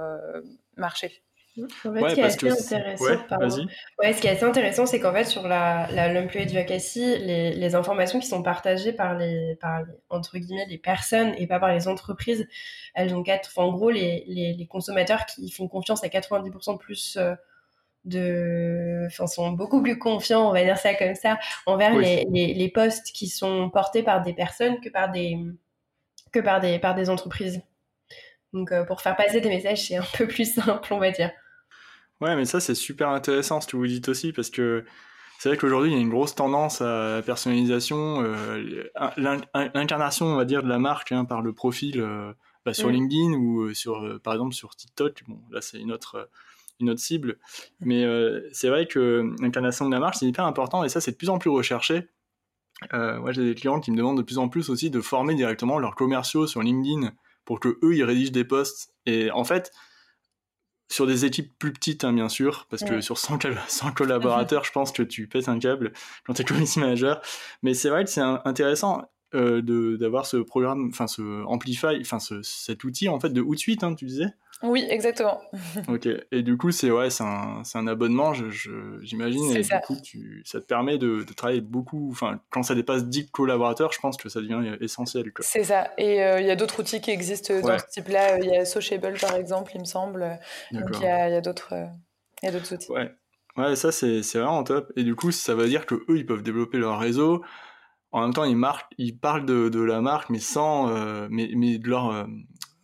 marché. 0.77 1.23
En 1.59 1.93
fait, 1.93 2.01
ouais, 2.01 2.11
ce, 2.11 2.15
qui 2.37 2.47
est 2.47 2.51
assez 2.51 2.75
intéressant, 2.75 3.05
ouais, 3.05 3.67
ouais, 3.99 4.13
ce 4.13 4.21
qui 4.21 4.27
est 4.29 4.31
assez 4.31 4.45
intéressant, 4.45 4.87
c'est 4.87 5.01
qu'en 5.01 5.13
fait, 5.13 5.25
sur 5.25 5.49
la, 5.49 5.89
la 5.91 6.05
advocacy, 6.05 7.19
les, 7.19 7.53
les 7.55 7.75
informations 7.75 8.21
qui 8.21 8.29
sont 8.29 8.43
partagées 8.43 8.93
par 8.93 9.17
les, 9.19 9.57
par 9.61 9.81
les, 9.81 9.93
entre 10.11 10.39
guillemets, 10.39 10.67
les 10.69 10.79
personnes 10.79 11.35
et 11.39 11.47
pas 11.49 11.59
par 11.59 11.73
les 11.73 11.89
entreprises, 11.89 12.47
elles 12.95 13.15
ont 13.15 13.23
quatre, 13.23 13.51
en 13.59 13.73
gros, 13.73 13.91
les, 13.91 14.25
les, 14.29 14.55
les 14.55 14.67
consommateurs 14.67 15.27
qui 15.27 15.51
font 15.51 15.67
confiance 15.67 16.05
à 16.05 16.09
90% 16.09 16.79
plus 16.79 17.17
euh, 17.17 17.35
de, 18.05 19.07
enfin, 19.07 19.27
sont 19.27 19.53
beaucoup 19.53 19.83
plus 19.83 19.99
confiants, 19.99 20.49
on 20.49 20.53
va 20.53 20.65
dire 20.65 20.79
ça 20.79 20.95
comme 20.95 21.15
ça, 21.15 21.39
envers 21.67 21.97
les, 21.97 22.27
les, 22.31 22.55
les, 22.55 22.69
postes 22.71 23.13
qui 23.13 23.29
sont 23.29 23.71
portés 23.71 24.03
par 24.03 24.23
des 24.23 24.33
personnes 24.33 24.81
que 24.81 24.89
par 24.89 25.11
des, 25.11 25.37
que 26.33 26.41
par 26.41 26.61
des, 26.61 26.79
par 26.79 26.95
des 26.95 27.11
entreprises. 27.11 27.63
Donc, 28.53 28.73
euh, 28.73 28.85
pour 28.85 29.01
faire 29.01 29.17
passer 29.17 29.41
des 29.41 29.49
messages, 29.49 29.87
c'est 29.87 29.97
un 29.97 30.05
peu 30.17 30.27
plus 30.27 30.53
simple, 30.55 30.93
on 30.93 30.99
va 30.99 31.11
dire. 31.11 31.31
Ouais, 32.21 32.37
mais 32.37 32.45
ça, 32.45 32.61
c'est 32.61 32.75
super 32.75 33.09
intéressant 33.09 33.61
ce 33.61 33.67
que 33.67 33.77
vous 33.77 33.87
dites 33.87 34.09
aussi, 34.09 34.33
parce 34.33 34.51
que 34.51 34.85
c'est 35.39 35.49
vrai 35.49 35.59
qu'aujourd'hui, 35.59 35.91
il 35.91 35.95
y 35.95 35.99
a 35.99 36.01
une 36.01 36.11
grosse 36.11 36.35
tendance 36.35 36.83
à 36.83 37.17
la 37.17 37.23
personnalisation, 37.23 38.23
euh, 38.23 38.91
l'incarnation, 39.75 40.27
on 40.27 40.37
va 40.37 40.45
dire, 40.45 40.63
de 40.63 40.69
la 40.69 40.79
marque 40.79 41.13
hein, 41.13 41.25
par 41.25 41.41
le 41.41 41.55
profil 41.55 42.01
euh, 42.01 42.33
bah, 42.67 42.75
sur 42.75 42.89
mm. 42.89 42.93
LinkedIn 42.93 43.33
ou 43.35 43.73
sur, 43.73 44.21
par 44.23 44.35
exemple, 44.35 44.55
sur 44.55 44.75
TikTok. 44.77 45.23
Bon, 45.29 45.41
là, 45.51 45.61
c'est 45.63 45.79
une 45.79 45.93
autre 45.93 46.29
une 46.81 46.91
autre 46.91 47.01
cible. 47.01 47.39
Mais 47.81 48.05
euh, 48.05 48.49
c'est 48.53 48.69
vrai 48.69 48.87
que 48.87 49.31
l'incarnation 49.41 49.87
de 49.87 49.93
la 49.93 50.01
marque, 50.01 50.17
c'est 50.17 50.27
hyper 50.27 50.45
important 50.45 50.85
et 50.85 50.89
ça, 50.89 51.01
c'est 51.01 51.13
de 51.13 51.17
plus 51.17 51.31
en 51.31 51.39
plus 51.39 51.51
recherché. 51.51 52.09
Euh, 52.95 53.19
moi, 53.21 53.33
j'ai 53.33 53.45
des 53.45 53.55
clients 53.55 53.81
qui 53.81 53.91
me 53.91 53.97
demandent 53.97 54.17
de 54.17 54.23
plus 54.23 54.39
en 54.39 54.49
plus 54.49 54.71
aussi 54.71 54.91
de 54.91 55.01
former 55.01 55.35
directement 55.35 55.79
leurs 55.79 55.95
commerciaux 55.95 56.47
sur 56.47 56.63
LinkedIn 56.63 57.13
pour 57.45 57.61
que 57.61 57.79
eux, 57.83 57.95
ils 57.95 58.05
rédigent 58.05 58.33
des 58.33 58.45
posts. 58.45 58.95
Et 59.07 59.31
en 59.31 59.45
fait, 59.45 59.73
sur 60.91 61.07
des 61.07 61.25
équipes 61.25 61.57
plus 61.59 61.73
petites, 61.73 62.05
hein, 62.05 62.13
bien 62.13 62.29
sûr, 62.29 62.67
parce 62.69 62.83
que 62.83 63.01
sur 63.01 63.17
100, 63.17 63.39
100 63.69 63.93
collaborateurs, 63.93 64.65
je 64.65 64.73
pense 64.73 64.93
que 64.93 65.03
tu 65.03 65.29
pètes 65.29 65.49
un 65.49 65.59
câble 65.59 65.93
quand 66.27 66.35
tu 66.35 66.43
es 66.43 66.45
community 66.45 66.81
manager. 66.81 67.21
Mais 67.63 67.75
c'est 67.75 67.91
vrai 67.91 68.05
que 68.05 68.11
c'est 68.11 68.21
intéressant 68.21 69.03
euh, 69.35 69.97
d'avoir 69.97 70.27
ce 70.27 70.37
programme, 70.39 70.89
enfin 70.93 71.07
ce 71.07 71.45
Amplify, 71.45 72.01
enfin 72.01 72.19
cet 72.43 72.85
outil 72.85 73.09
en 73.09 73.21
fait 73.21 73.31
de 73.31 73.41
Hootsuite, 73.41 73.85
hein, 73.85 73.95
tu 73.95 74.05
disais? 74.07 74.27
Oui, 74.63 74.87
exactement. 74.91 75.41
ok. 75.89 76.09
Et 76.33 76.43
du 76.43 76.59
coup, 76.59 76.71
c'est 76.71 76.91
ouais, 76.91 77.09
un, 77.21 77.63
un, 77.75 77.87
abonnement, 77.87 78.35
j'imagine. 79.01 79.57
et 79.57 79.63
du 79.63 79.69
coup, 79.87 79.97
tu, 80.03 80.43
ça 80.45 80.61
te 80.61 80.67
permet 80.67 80.99
de, 80.99 81.25
de 81.25 81.33
travailler 81.33 81.63
beaucoup. 81.63 82.09
Enfin, 82.11 82.41
quand 82.51 82.63
ça 82.63 82.75
dépasse 82.75 83.07
10 83.07 83.31
collaborateurs, 83.31 83.93
je 83.93 84.01
pense 84.01 84.19
que 84.19 84.29
ça 84.29 84.41
devient 84.41 84.77
essentiel. 84.81 85.33
C'est 85.41 85.65
ça. 85.65 85.91
Et 85.97 86.23
euh, 86.23 86.41
il 86.41 86.47
y 86.47 86.51
a 86.51 86.57
d'autres 86.57 86.81
outils 86.81 87.01
qui 87.01 87.11
existent 87.11 87.59
dans 87.61 87.79
ce 87.79 87.87
type-là. 87.91 88.39
Il 88.39 88.51
y 88.51 88.57
a 88.57 88.67
Sociable, 88.67 89.15
par 89.19 89.35
exemple, 89.35 89.73
il 89.75 89.81
me 89.81 89.87
semble. 89.87 90.39
Donc, 90.73 90.91
il 90.95 91.03
y 91.03 91.07
a, 91.07 91.31
y 91.31 91.35
a 91.37 91.41
d'autres 91.41 91.75
outils. 92.75 92.93
Ouais. 92.93 93.11
Ouais, 93.57 93.77
ça, 93.77 93.91
c'est 93.93 94.21
vraiment 94.35 94.63
top. 94.63 94.93
Et 94.97 95.05
du 95.05 95.15
coup, 95.15 95.33
ça 95.33 95.55
veut 95.55 95.69
dire 95.69 95.87
que 95.87 95.95
eux, 96.09 96.19
ils 96.19 96.27
peuvent 96.27 96.43
développer 96.43 96.79
leur 96.79 96.99
réseau. 96.99 97.43
En 98.13 98.23
même 98.23 98.35
temps, 98.35 98.45
ils, 98.45 98.57
marquent, 98.57 98.93
ils 98.99 99.17
parlent 99.17 99.47
de, 99.47 99.69
de 99.69 99.81
la 99.81 100.01
marque, 100.01 100.31
mais 100.31 100.41
sans, 100.41 100.89
euh, 100.89 101.29
mais, 101.31 101.51
mais 101.55 101.79
de 101.79 101.89
leur, 101.89 102.27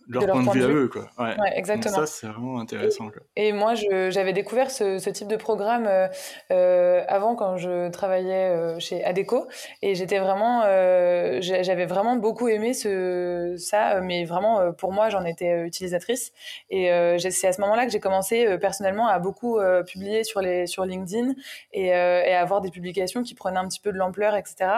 euh, 0.08 0.26
leur, 0.26 0.26
point, 0.26 0.54
de 0.54 0.58
vue, 0.58 0.64
à 0.64 0.68
eux, 0.68 0.88
quoi. 0.88 1.08
Ouais. 1.18 1.34
exactement. 1.54 1.96
ça, 1.96 2.06
c'est 2.06 2.26
vraiment 2.26 2.60
intéressant. 2.60 3.10
Et, 3.34 3.52
moi, 3.52 3.74
j'avais 3.74 4.32
découvert 4.32 4.70
ce, 4.70 4.98
ce, 4.98 5.10
type 5.10 5.28
de 5.28 5.36
programme 5.36 5.86
euh, 5.86 6.08
euh, 6.52 7.02
avant 7.08 7.34
quand 7.34 7.56
je 7.56 7.88
travaillais 7.90 8.50
euh, 8.50 8.78
chez 8.78 9.04
Adeco, 9.04 9.46
et 9.82 9.94
j'étais 9.94 10.18
vraiment, 10.18 10.62
euh, 10.64 11.38
j'avais 11.40 11.86
vraiment 11.86 12.16
beaucoup 12.16 12.48
aimé 12.48 12.72
ce, 12.74 13.56
ça, 13.58 14.00
mais 14.00 14.24
vraiment 14.24 14.72
pour 14.72 14.92
moi, 14.92 15.08
j'en 15.08 15.24
étais 15.24 15.62
utilisatrice. 15.62 16.32
Et 16.70 16.88
c'est 17.18 17.48
à 17.48 17.52
ce 17.52 17.60
moment-là 17.60 17.86
que 17.86 17.92
j'ai 17.92 18.00
commencé 18.00 18.58
personnellement 18.58 19.08
à 19.08 19.18
beaucoup 19.18 19.58
publier 19.86 20.24
sur 20.24 20.40
les 20.40 20.66
sur 20.66 20.84
LinkedIn 20.84 21.32
et, 21.72 21.86
et, 21.86 21.92
à 21.92 22.40
avoir 22.40 22.60
des 22.60 22.70
publications 22.70 23.22
qui 23.22 23.34
prenaient 23.34 23.58
un 23.58 23.68
petit 23.68 23.80
peu 23.80 23.92
de 23.92 23.98
l'ampleur, 23.98 24.36
etc. 24.36 24.70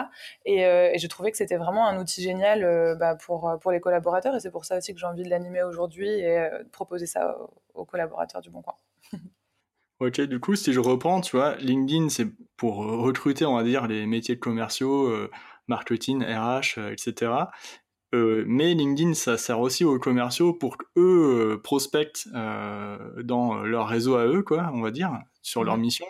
Et, 0.45 0.61
et 0.61 0.97
je 0.97 1.07
trouvais 1.07 1.31
que 1.31 1.37
c'était 1.37 1.57
vraiment 1.57 1.87
un 1.87 1.99
outil 1.99 2.21
génial 2.21 2.97
bah, 2.99 3.15
pour 3.15 3.57
pour 3.61 3.71
les 3.71 3.79
collaborateurs, 3.79 4.35
et 4.35 4.39
c'est 4.39 4.51
pour 4.51 4.65
ça 4.65 4.77
aussi 4.77 4.93
que 4.93 4.99
j'ai 4.99 5.05
envie 5.19 5.25
de 5.25 5.29
l'animer 5.29 5.63
aujourd'hui 5.63 6.07
et 6.07 6.37
euh, 6.37 6.63
de 6.63 6.69
proposer 6.69 7.05
ça 7.05 7.37
aux, 7.73 7.85
collaborateurs 7.85 8.41
du 8.41 8.49
Bon 8.49 8.61
Coin. 8.61 8.75
Ok, 9.99 10.21
du 10.21 10.39
coup, 10.39 10.55
si 10.55 10.71
je 10.71 10.79
reprends, 10.79 11.19
tu 11.19 11.35
vois, 11.35 11.57
LinkedIn, 11.57 12.07
c'est 12.07 12.27
pour 12.55 12.77
recruter, 12.77 13.45
on 13.45 13.57
va 13.57 13.63
dire, 13.63 13.85
les 13.85 14.05
métiers 14.05 14.39
commerciaux, 14.39 15.09
euh, 15.09 15.29
marketing, 15.67 16.23
RH, 16.23 16.79
etc. 16.93 17.33
Euh, 18.15 18.45
mais 18.47 18.75
LinkedIn, 18.75 19.13
ça 19.13 19.37
sert 19.37 19.59
aussi 19.59 19.83
aux 19.83 19.99
commerciaux 19.99 20.53
pour 20.53 20.77
qu'eux 20.77 21.59
prospectent 21.65 22.29
dans 22.29 23.55
leur 23.55 23.89
réseau 23.89 24.15
à 24.15 24.25
eux, 24.25 24.41
quoi, 24.41 24.71
on 24.73 24.79
va 24.79 24.91
dire, 24.91 25.19
sur 25.41 25.65
leur 25.65 25.75
mission 25.75 26.05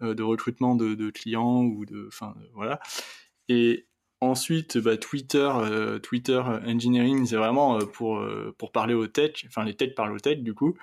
de 0.00 0.22
recrutement 0.22 0.74
de, 0.74 0.94
de, 0.94 1.10
clients 1.10 1.64
ou 1.64 1.84
de, 1.84 2.06
enfin, 2.08 2.34
voilà. 2.54 2.80
Et 3.50 3.89
Ensuite, 4.22 4.76
bah, 4.76 4.98
Twitter, 4.98 5.50
euh, 5.54 5.98
Twitter 5.98 6.42
Engineering, 6.66 7.24
c'est 7.24 7.36
vraiment 7.36 7.78
euh, 7.78 7.86
pour, 7.86 8.18
euh, 8.18 8.54
pour 8.58 8.70
parler 8.70 8.92
aux 8.92 9.06
tech, 9.06 9.46
enfin 9.46 9.64
les 9.64 9.74
tech 9.74 9.94
parlent 9.94 10.12
aux 10.12 10.20
tech 10.20 10.40
du 10.40 10.52
coup. 10.52 10.76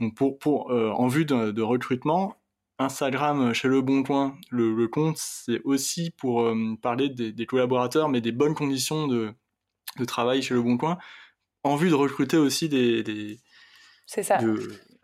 Donc 0.00 0.16
pour, 0.16 0.36
pour 0.38 0.72
en 0.72 1.06
vue 1.06 1.24
de, 1.24 1.62
recrutement, 1.62 2.34
Instagram 2.80 3.54
chez 3.54 3.68
Le 3.68 3.82
Bon 3.82 4.02
Coin, 4.02 4.36
le, 4.50 4.88
compte, 4.88 5.16
c'est 5.16 5.60
aussi 5.62 6.10
pour 6.10 6.52
parler 6.80 7.08
des, 7.08 7.46
collaborateurs, 7.46 8.08
mais 8.08 8.20
des 8.20 8.32
bonnes 8.32 8.54
conditions 8.54 9.06
de, 9.06 9.32
de, 10.00 10.04
travail 10.04 10.42
chez 10.42 10.54
Le 10.54 10.62
Bon 10.62 10.76
Coin, 10.76 10.98
en 11.62 11.76
vue 11.76 11.88
de 11.88 11.94
recruter 11.94 12.36
aussi 12.36 12.68
des. 12.68 13.04
des 13.04 13.38
c'est 14.06 14.24
ça. 14.24 14.40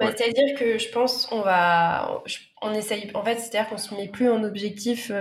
C'est-à-dire 0.01 0.59
que 0.59 0.79
je 0.79 0.89
pense 0.89 1.29
on 1.31 1.43
va, 1.43 2.25
on 2.61 2.73
essaye, 2.73 3.09
en 3.15 3.25
fait, 3.25 3.39
c'est-à-dire 3.39 3.71
qu'on 3.71 3.79
se 3.79 3.95
met 3.95 4.09
plus 4.09 4.29
en 4.29 4.43
objectif 4.43 5.13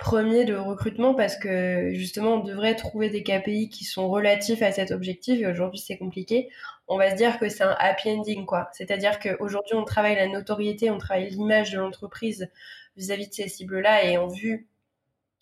premier 0.00 0.46
de 0.46 0.54
recrutement 0.54 1.14
parce 1.14 1.36
que 1.36 1.90
justement 1.92 2.36
on 2.36 2.40
devrait 2.40 2.74
trouver 2.74 3.10
des 3.10 3.22
KPI 3.22 3.68
qui 3.68 3.84
sont 3.84 4.08
relatifs 4.08 4.62
à 4.62 4.72
cet 4.72 4.90
objectif 4.90 5.40
et 5.40 5.46
aujourd'hui 5.46 5.78
c'est 5.78 5.98
compliqué. 5.98 6.48
On 6.88 6.96
va 6.96 7.10
se 7.10 7.16
dire 7.16 7.38
que 7.38 7.48
c'est 7.48 7.62
un 7.62 7.76
happy 7.78 8.10
ending 8.10 8.46
quoi. 8.46 8.70
C'est-à-dire 8.72 9.20
qu'aujourd'hui 9.20 9.74
on 9.74 9.84
travaille 9.84 10.16
la 10.16 10.26
notoriété, 10.26 10.90
on 10.90 10.98
travaille 10.98 11.28
l'image 11.28 11.70
de 11.70 11.78
l'entreprise 11.78 12.50
vis-à-vis 12.96 13.28
de 13.28 13.34
ces 13.34 13.48
cibles-là 13.48 14.04
et 14.04 14.16
en 14.16 14.26
vue 14.26 14.69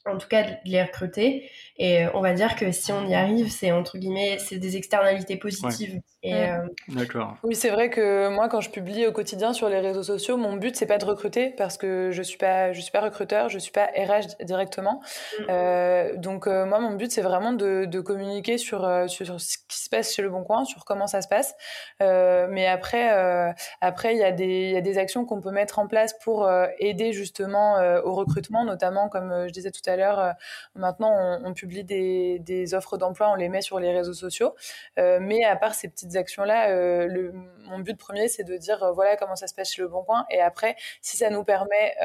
en 0.07 0.19
tout 0.19 0.29
cas 0.29 0.43
de 0.43 0.51
les 0.65 0.83
recruter. 0.83 1.51
Et 1.77 2.05
euh, 2.05 2.11
on 2.15 2.21
va 2.21 2.33
dire 2.33 2.57
que 2.57 2.73
si 2.73 2.93
on 2.93 3.07
y 3.07 3.15
arrive, 3.15 3.51
c'est 3.51 3.73
entre 3.73 3.99
guillemets, 3.99 4.39
c'est 4.39 4.59
des 4.59 4.77
externalités 4.77 5.37
positives. 5.37 6.01
Et, 6.25 6.35
euh, 6.35 6.67
D'accord. 6.89 7.37
Oui, 7.45 7.55
c'est 7.55 7.71
vrai 7.71 7.91
que 7.91 8.29
moi, 8.29 8.49
quand 8.49 8.61
je 8.61 8.71
publie 8.71 9.07
au 9.07 9.13
quotidien 9.13 9.53
sur 9.53 9.69
les 9.69 9.79
réseaux 9.79 10.03
sociaux, 10.03 10.37
mon 10.37 10.57
but 10.57 10.75
c'est 10.75 10.87
pas 10.87 10.99
de 10.99 11.05
recruter 11.05 11.51
parce 11.51 11.79
que 11.79 12.11
je 12.11 12.23
suis 12.23 12.39
pas, 12.39 12.73
je 12.73 12.81
suis 12.81 12.91
pas 12.91 13.01
recruteur, 13.01 13.49
je 13.49 13.59
suis 13.59 13.71
pas 13.71 13.87
RH 13.97 14.45
directement. 14.45 15.01
Mm. 15.39 15.43
Euh, 15.51 16.17
donc 16.17 16.47
moi, 16.47 16.81
mon 16.81 16.95
but 16.95 17.13
c'est 17.13 17.23
vraiment 17.23 17.53
de, 17.53 17.85
de 17.85 18.01
communiquer 18.01 18.59
sur, 18.59 18.81
sur, 19.09 19.41
ce 19.41 19.59
qui 19.69 19.79
se 19.79 19.89
passe 19.89 20.15
chez 20.15 20.23
le 20.23 20.31
Bon 20.31 20.43
Coin, 20.43 20.65
sur 20.65 20.85
comment 20.85 21.07
ça 21.07 21.23
se 21.23 21.29
passe. 21.29 21.55
mais 22.01 22.67
après, 22.67 23.55
après 23.81 24.15
il 24.15 24.19
y 24.19 24.25
a 24.25 24.33
des, 24.33 24.69
il 24.69 24.71
y 24.71 24.77
a 24.77 24.81
des 24.81 24.99
actions 24.99 25.25
qu'on 25.25 25.41
peut 25.41 25.53
mettre 25.53 25.79
en 25.79 25.87
place 25.87 26.15
pour 26.25 26.51
aider 26.81 27.13
justement 27.13 27.77
au 28.05 28.15
recrutement, 28.15 28.65
notamment 28.65 29.09
comme 29.09 29.47
je 29.47 29.53
disais 29.53 29.71
tout 29.71 29.88
à 29.88 29.88
l'heure, 29.97 30.18
euh, 30.18 30.32
maintenant 30.74 31.41
on, 31.45 31.55
publie 31.55 31.84
des, 31.84 32.74
offres 32.74 32.99
d'emploi, 32.99 33.30
on 33.30 33.34
les 33.34 33.49
met 33.49 33.62
sur 33.62 33.80
les 33.80 33.93
réseaux 33.93 34.14
sociaux. 34.14 34.55
Euh, 34.99 35.18
mais 35.20 35.45
à 35.45 35.57
part 35.57 35.74
ces 35.74 35.89
petites 35.89 36.16
actions-là, 36.16 36.70
euh, 36.70 37.32
mon 37.64 37.78
but 37.80 37.97
premier, 37.97 38.28
c'est 38.28 38.45
de 38.45 38.57
dire 38.57 38.93
voilà 38.95 39.16
comment 39.16 39.36
ça 39.36 39.47
se 39.47 39.55
passe 39.55 39.72
chez 39.72 39.82
Le 39.82 39.89
Bon 39.89 40.03
Coin. 40.03 40.24
Et 40.30 40.41
après, 40.41 40.76
si 41.01 41.16
ça 41.16 41.30
nous 41.30 41.45
permet 41.45 41.97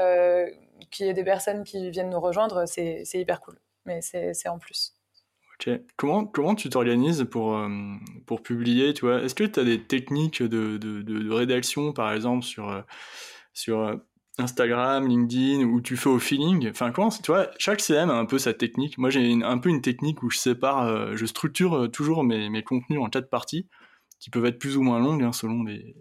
qu'il 0.91 1.05
y 1.05 1.09
ait 1.09 1.13
des 1.13 1.23
personnes 1.23 1.63
qui 1.63 1.89
viennent 1.89 2.09
nous 2.09 2.19
rejoindre, 2.19 2.65
c'est 2.65 3.03
hyper 3.13 3.41
cool. 3.41 3.59
Mais 3.86 4.01
c'est 4.01 4.49
en 4.49 4.59
plus. 4.59 4.93
Comment, 5.95 6.25
comment 6.25 6.55
tu 6.55 6.69
t'organises 6.69 7.25
pour, 7.29 7.57
pour 8.25 8.43
publier 8.43 8.93
tu 8.93 9.05
vois? 9.05 9.21
Est-ce 9.21 9.36
que 9.36 9.45
tu 9.45 9.59
as 9.59 9.63
des 9.63 9.81
techniques 9.81 10.43
de, 10.43 10.77
de, 10.77 11.01
de, 11.01 11.31
rédaction, 11.31 11.93
par 11.93 12.11
exemple, 12.11 12.43
sur, 12.43 12.84
sur 13.53 13.97
Instagram, 14.39 15.07
LinkedIn, 15.07 15.63
où 15.63 15.81
tu 15.81 15.95
fais 15.95 16.09
au 16.09 16.19
feeling. 16.19 16.69
Enfin, 16.69 16.91
comment, 16.91 17.09
tu 17.09 17.31
vois, 17.31 17.49
chaque 17.59 17.81
CM 17.81 18.09
a 18.09 18.15
un 18.15 18.25
peu 18.25 18.39
sa 18.39 18.53
technique. 18.53 18.97
Moi, 18.97 19.09
j'ai 19.09 19.43
un 19.43 19.57
peu 19.59 19.69
une 19.69 19.81
technique 19.81 20.23
où 20.23 20.29
je 20.29 20.38
sépare, 20.38 20.88
euh, 20.88 21.15
je 21.15 21.25
structure 21.25 21.75
euh, 21.75 21.88
toujours 21.88 22.23
mes, 22.23 22.49
mes 22.49 22.63
contenus 22.63 22.99
en 22.99 23.09
quatre 23.09 23.29
parties, 23.29 23.67
qui 24.19 24.29
peuvent 24.29 24.45
être 24.45 24.59
plus 24.59 24.77
ou 24.77 24.81
moins 24.81 24.99
longues, 24.99 25.23
hein, 25.23 25.34
selon 25.34 25.63
les, 25.63 25.95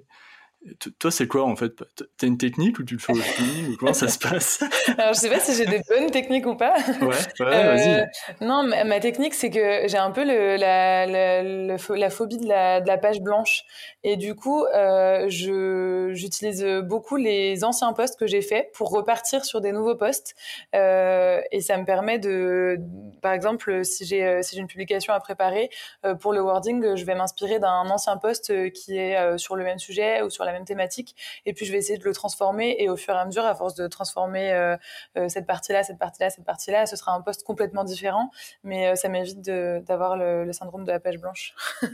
toi, 0.99 1.11
c'est 1.11 1.27
quoi 1.27 1.45
en 1.45 1.57
fait? 1.57 1.73
T'as 2.19 2.27
une 2.27 2.39
technique 2.39 2.79
ou 2.79 2.85
tu 2.85 2.95
le 2.95 3.01
fais 3.01 3.13
au 3.13 3.17
feeling 3.17 3.73
ou 3.73 3.77
comment 3.77 3.93
ça 3.93 4.09
se 4.09 4.19
passe? 4.19 4.63
Alors, 4.99 5.15
je 5.15 5.21
sais 5.21 5.29
pas 5.29 5.41
si 5.41 5.57
j'ai 5.57 5.67
des 5.67 5.81
bonnes 5.89 6.11
techniques 6.11 6.47
ou 6.47 6.55
pas. 6.57 6.77
Ouais, 7.01 7.07
ouais 7.09 7.17
vas-y. 7.41 8.01
Euh, 8.01 8.07
non, 8.41 8.63
ma, 8.63 9.01
technique, 9.01 9.35
c'est 9.35 9.51
que 9.51 9.89
j'ai 9.89 9.99
un 9.99 10.11
peu 10.11 10.25
le, 10.25 10.57
la, 10.57 11.07
la, 11.07 11.43
la, 11.43 12.11
phobie 12.11 12.39
de 12.39 12.47
la, 12.47 12.81
de 12.81 12.87
la, 12.87 12.99
page 12.99 13.21
blanche. 13.21 13.65
Et 14.05 14.17
du 14.17 14.35
coup, 14.35 14.65
euh, 14.65 15.27
j'utilise 15.29 16.65
beaucoup 16.85 17.17
les 17.17 17.65
anciens 17.65 17.93
posts 17.93 18.19
que 18.19 18.27
j'ai 18.27 18.43
faits 18.43 18.71
pour 18.73 18.91
repartir 18.91 19.45
sur 19.45 19.61
des 19.61 19.73
nouveaux 19.73 19.97
posts. 19.97 20.35
Euh, 20.75 21.41
et 21.51 21.61
ça 21.61 21.77
me 21.77 21.85
permet 21.85 22.19
de, 22.19 22.79
par 23.21 23.33
exemple, 23.33 23.85
si 23.85 24.05
j'ai 24.05 24.25
euh, 24.25 24.43
si 24.43 24.59
une 24.59 24.67
publication 24.67 25.13
à 25.13 25.21
préparer, 25.21 25.71
euh, 26.05 26.15
pour 26.15 26.33
le 26.33 26.41
wording, 26.41 26.97
je 26.97 27.05
vais 27.05 27.15
m'inspirer 27.15 27.59
d'un 27.59 27.89
ancien 27.91 28.17
post 28.17 28.53
qui 28.73 28.99
est 28.99 29.39
sur 29.39 29.57
le 29.57 29.65
même 29.65 29.79
sujet 29.79 30.23
ou 30.23 30.31
sur 30.31 30.45
la 30.45 30.52
même 30.53 30.65
thématique. 30.65 31.17
Et 31.47 31.53
puis, 31.53 31.67
je 31.67 31.73
vais 31.73 31.79
essayer 31.79 31.99
de 31.99 32.05
le 32.05 32.13
transformer. 32.13 32.77
Et 32.79 32.89
au 32.89 32.97
fur 32.97 33.15
et 33.15 33.19
à 33.19 33.25
mesure, 33.25 33.45
à 33.45 33.55
force 33.55 33.75
de 33.75 33.87
transformer 33.87 34.53
euh, 34.53 34.77
euh, 35.17 35.29
cette 35.29 35.47
partie-là, 35.47 35.83
cette 35.83 35.99
partie-là, 35.99 36.31
cette 36.31 36.45
partie-là, 36.45 36.87
ce 36.87 36.97
sera 36.97 37.13
un 37.13 37.21
poste 37.21 37.45
complètement 37.45 37.85
différent. 37.85 38.31
Mais 38.65 38.89
euh, 38.89 38.95
ça 38.95 39.09
m'évite 39.09 39.41
d'avoir 39.41 40.17
le, 40.17 40.53
syndrome 40.53 40.85
de 40.85 40.93
la 40.93 41.01
page 41.01 41.19
blanche. 41.19 41.55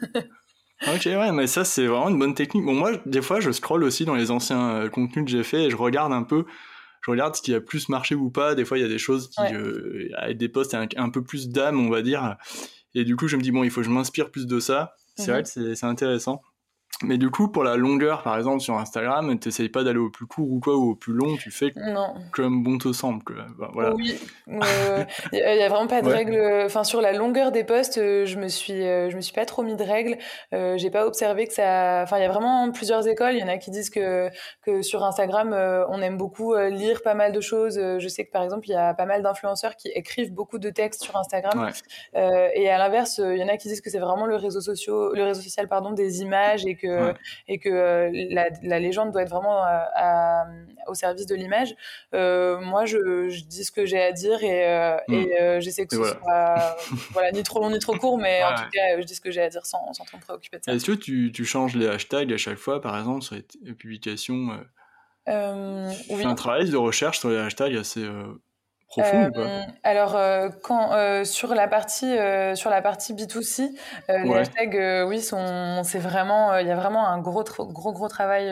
Ok, 0.87 1.07
ouais, 1.07 1.33
mais 1.33 1.49
ça, 1.49 1.65
c'est 1.65 1.87
vraiment 1.87 2.09
une 2.09 2.19
bonne 2.19 2.35
technique. 2.35 2.65
Bon, 2.65 2.75
moi, 2.75 2.93
des 3.05 3.21
fois, 3.21 3.41
je 3.41 3.51
scrolle 3.51 3.83
aussi 3.83 4.05
dans 4.05 4.15
les 4.15 4.31
anciens 4.31 4.71
euh, 4.71 4.89
contenus 4.89 5.25
que 5.25 5.31
j'ai 5.31 5.43
fait 5.43 5.65
et 5.65 5.71
je 5.71 5.77
regarde 5.77 6.13
un 6.13 6.23
peu, 6.23 6.45
je 7.01 7.11
regarde 7.11 7.35
ce 7.35 7.43
qui 7.43 7.53
a 7.53 7.61
plus 7.61 7.89
marché 7.89 8.15
ou 8.15 8.31
pas. 8.31 8.55
Des 8.55 8.65
fois, 8.65 8.79
il 8.79 8.83
y 8.83 8.85
a 8.85 8.89
des 8.89 8.99
choses 8.99 9.29
qui, 9.29 9.55
euh, 9.55 10.09
avec 10.17 10.39
des 10.39 10.49
posts 10.49 10.75
un, 10.75 10.87
un 10.97 11.11
peu 11.11 11.23
plus 11.23 11.49
d'âme, 11.49 11.85
on 11.85 11.91
va 11.91 12.03
dire. 12.03 12.37
Et 12.95 13.05
du 13.05 13.17
coup, 13.17 13.27
je 13.27 13.37
me 13.37 13.43
dis, 13.43 13.51
bon, 13.51 13.65
il 13.65 13.71
faut 13.71 13.81
que 13.81 13.87
je 13.87 13.91
m'inspire 13.91 14.31
plus 14.31 14.47
de 14.47 14.61
ça. 14.61 14.95
C'est 15.17 15.33
vrai 15.33 15.41
mhm. 15.41 15.47
que 15.47 15.75
c'est 15.75 15.87
intéressant. 15.87 16.43
Mais 17.05 17.16
du 17.16 17.30
coup, 17.30 17.47
pour 17.47 17.62
la 17.62 17.76
longueur, 17.76 18.24
par 18.24 18.36
exemple, 18.36 18.59
sur 18.61 18.76
Instagram, 18.76 19.39
t'essayes 19.39 19.68
pas 19.68 19.84
d'aller 19.84 20.01
au 20.01 20.11
plus 20.11 20.26
court 20.26 20.51
ou 20.51 20.59
quoi, 20.59 20.76
ou 20.76 20.91
au 20.91 20.95
plus 20.97 21.12
long, 21.12 21.36
tu 21.36 21.53
fais 21.53 21.72
comme 22.32 22.64
bon 22.64 22.76
te 22.78 22.93
semble. 22.93 23.22
Bah, 23.57 23.70
voilà. 23.72 23.95
Oui, 23.95 24.18
il 24.49 24.55
euh, 24.55 25.05
y, 25.32 25.62
a 25.62 25.68
vraiment 25.68 25.86
pas 25.86 26.03
de 26.03 26.09
règle. 26.09 26.64
Enfin, 26.64 26.82
sur 26.82 27.01
la 27.01 27.12
longueur 27.12 27.53
des 27.53 27.62
posts, 27.62 27.99
euh, 27.99 28.26
je 28.26 28.36
me 28.36 28.49
suis, 28.49 28.84
euh, 28.84 29.11
je 29.11 29.16
me 29.16 29.20
suis 29.20 29.32
pas 29.32 29.45
trop 29.45 29.62
mis 29.62 29.76
de 29.76 29.82
règles. 29.84 30.18
Euh, 30.53 30.76
J'ai 30.76 30.91
pas 30.91 31.07
observé 31.07 31.47
que 31.47 31.53
ça. 31.53 32.01
Enfin, 32.03 32.18
il 32.18 32.22
y 32.22 32.26
a 32.26 32.32
vraiment 32.32 32.72
plusieurs 32.72 33.07
écoles. 33.07 33.34
Il 33.34 33.39
y 33.39 33.45
en 33.45 33.49
a 33.49 33.59
qui 33.59 33.70
disent 33.70 33.91
que 33.91 34.28
que 34.62 34.82
sur 34.82 35.05
Instagram, 35.05 35.55
on 35.89 36.03
aime 36.03 36.16
beaucoup 36.16 36.57
lire 36.57 37.03
pas 37.03 37.14
mal 37.14 37.30
de 37.30 37.41
choses. 37.41 37.76
Je 37.76 38.09
sais 38.09 38.24
que 38.24 38.32
par 38.32 38.43
exemple, 38.43 38.66
il 38.66 38.72
y 38.72 38.76
a 38.76 38.93
pas 38.95 39.07
mal 39.07 39.22
d'influenceurs 39.22 39.76
qui 39.76 39.89
écrivent 39.89 40.32
beaucoup 40.32 40.59
de 40.59 40.70
textes 40.70 41.05
sur 41.05 41.16
Instagram. 41.16 41.70
et 42.14 42.68
à 42.68 42.78
l'inverse, 42.78 43.18
il 43.18 43.39
y 43.39 43.45
en 43.45 43.49
a 43.49 43.57
qui 43.57 43.68
disent 43.68 43.80
que 43.80 43.91
c'est 43.91 43.99
vraiment 43.99 44.26
le 44.26 44.34
réseau 44.34 44.61
social, 44.61 45.11
le 45.14 45.22
réseau 45.22 45.43
social 45.43 45.68
pardon, 45.68 45.93
des 45.93 46.22
images 46.22 46.66
et 46.66 46.74
que 46.79 47.14
et 47.47 47.59
que 47.59 47.68
euh, 47.68 48.11
la, 48.62 48.79
légende 48.79 49.12
doit 49.12 49.22
être 49.22 49.31
vraiment 49.31 49.64
euh, 49.66 50.45
au 50.87 50.95
service 50.95 51.26
de 51.26 51.35
l'image. 51.35 51.74
Euh, 52.14 52.61
moi, 52.61 52.87
je, 52.87 53.29
dis 53.47 53.64
ce 53.64 53.72
que 53.72 53.85
j'ai 53.85 54.01
à 54.01 54.12
dire 54.12 54.43
et, 54.43 54.97
mm. 55.09 55.61
j'essaie 55.61 55.87
que 55.87 55.97
ce 55.97 56.03
soit 56.03 56.76
voilà, 57.11 57.33
ni 57.33 57.43
trop 57.43 57.61
long 57.61 57.70
ni 57.70 57.79
trop 57.79 57.97
court, 57.97 58.18
mais 58.18 58.43
en 58.43 58.55
tout 58.55 58.70
cas, 58.72 58.99
je 58.99 59.05
dis 59.05 59.14
ce 59.14 59.20
que 59.20 59.31
j'ai 59.31 59.43
à 59.43 59.49
dire 59.49 59.66
sans, 59.66 59.93
sans 59.93 60.05
trop 60.05 60.16
me 60.16 60.22
préoccuper 60.22 60.59
de 60.59 60.64
ça. 60.64 60.72
Est-ce 60.72 60.87
que 60.87 60.93
tu, 60.93 61.33
tu, 61.33 61.45
changes 61.45 61.76
les 61.76 61.89
hashtags 61.89 62.33
à 62.33 62.39
chaque 62.39 62.59
fois, 62.59 62.81
par 62.81 62.97
exemple, 62.99 63.22
sur 63.22 63.35
les 63.35 63.74
publications 63.74 64.59
euh, 65.29 65.93
oui. 66.09 66.24
un 66.24 66.35
travail 66.35 66.70
de 66.70 66.76
recherche 66.76 67.18
sur 67.18 67.29
les 67.29 67.37
hashtags 67.37 67.76
assez 67.76 68.03
euh, 68.03 68.41
alors, 69.82 70.16
euh, 70.16 70.49
quand 70.62 70.93
euh, 70.93 71.24
sur 71.24 71.55
la 71.55 71.68
partie 71.68 72.16
sur 72.55 72.70
la 72.70 72.82
partie 72.82 73.12
B2C, 73.14 73.70
les 74.09 74.34
hashtags, 74.34 75.07
oui, 75.07 75.20
sont 75.20 75.82
c'est 75.84 75.99
vraiment 75.99 76.57
il 76.57 76.66
y 76.66 76.70
a 76.70 76.76
vraiment 76.76 77.07
un 77.07 77.18
gros 77.18 77.45
gros 77.45 77.93
gros 77.93 78.09
travail 78.09 78.51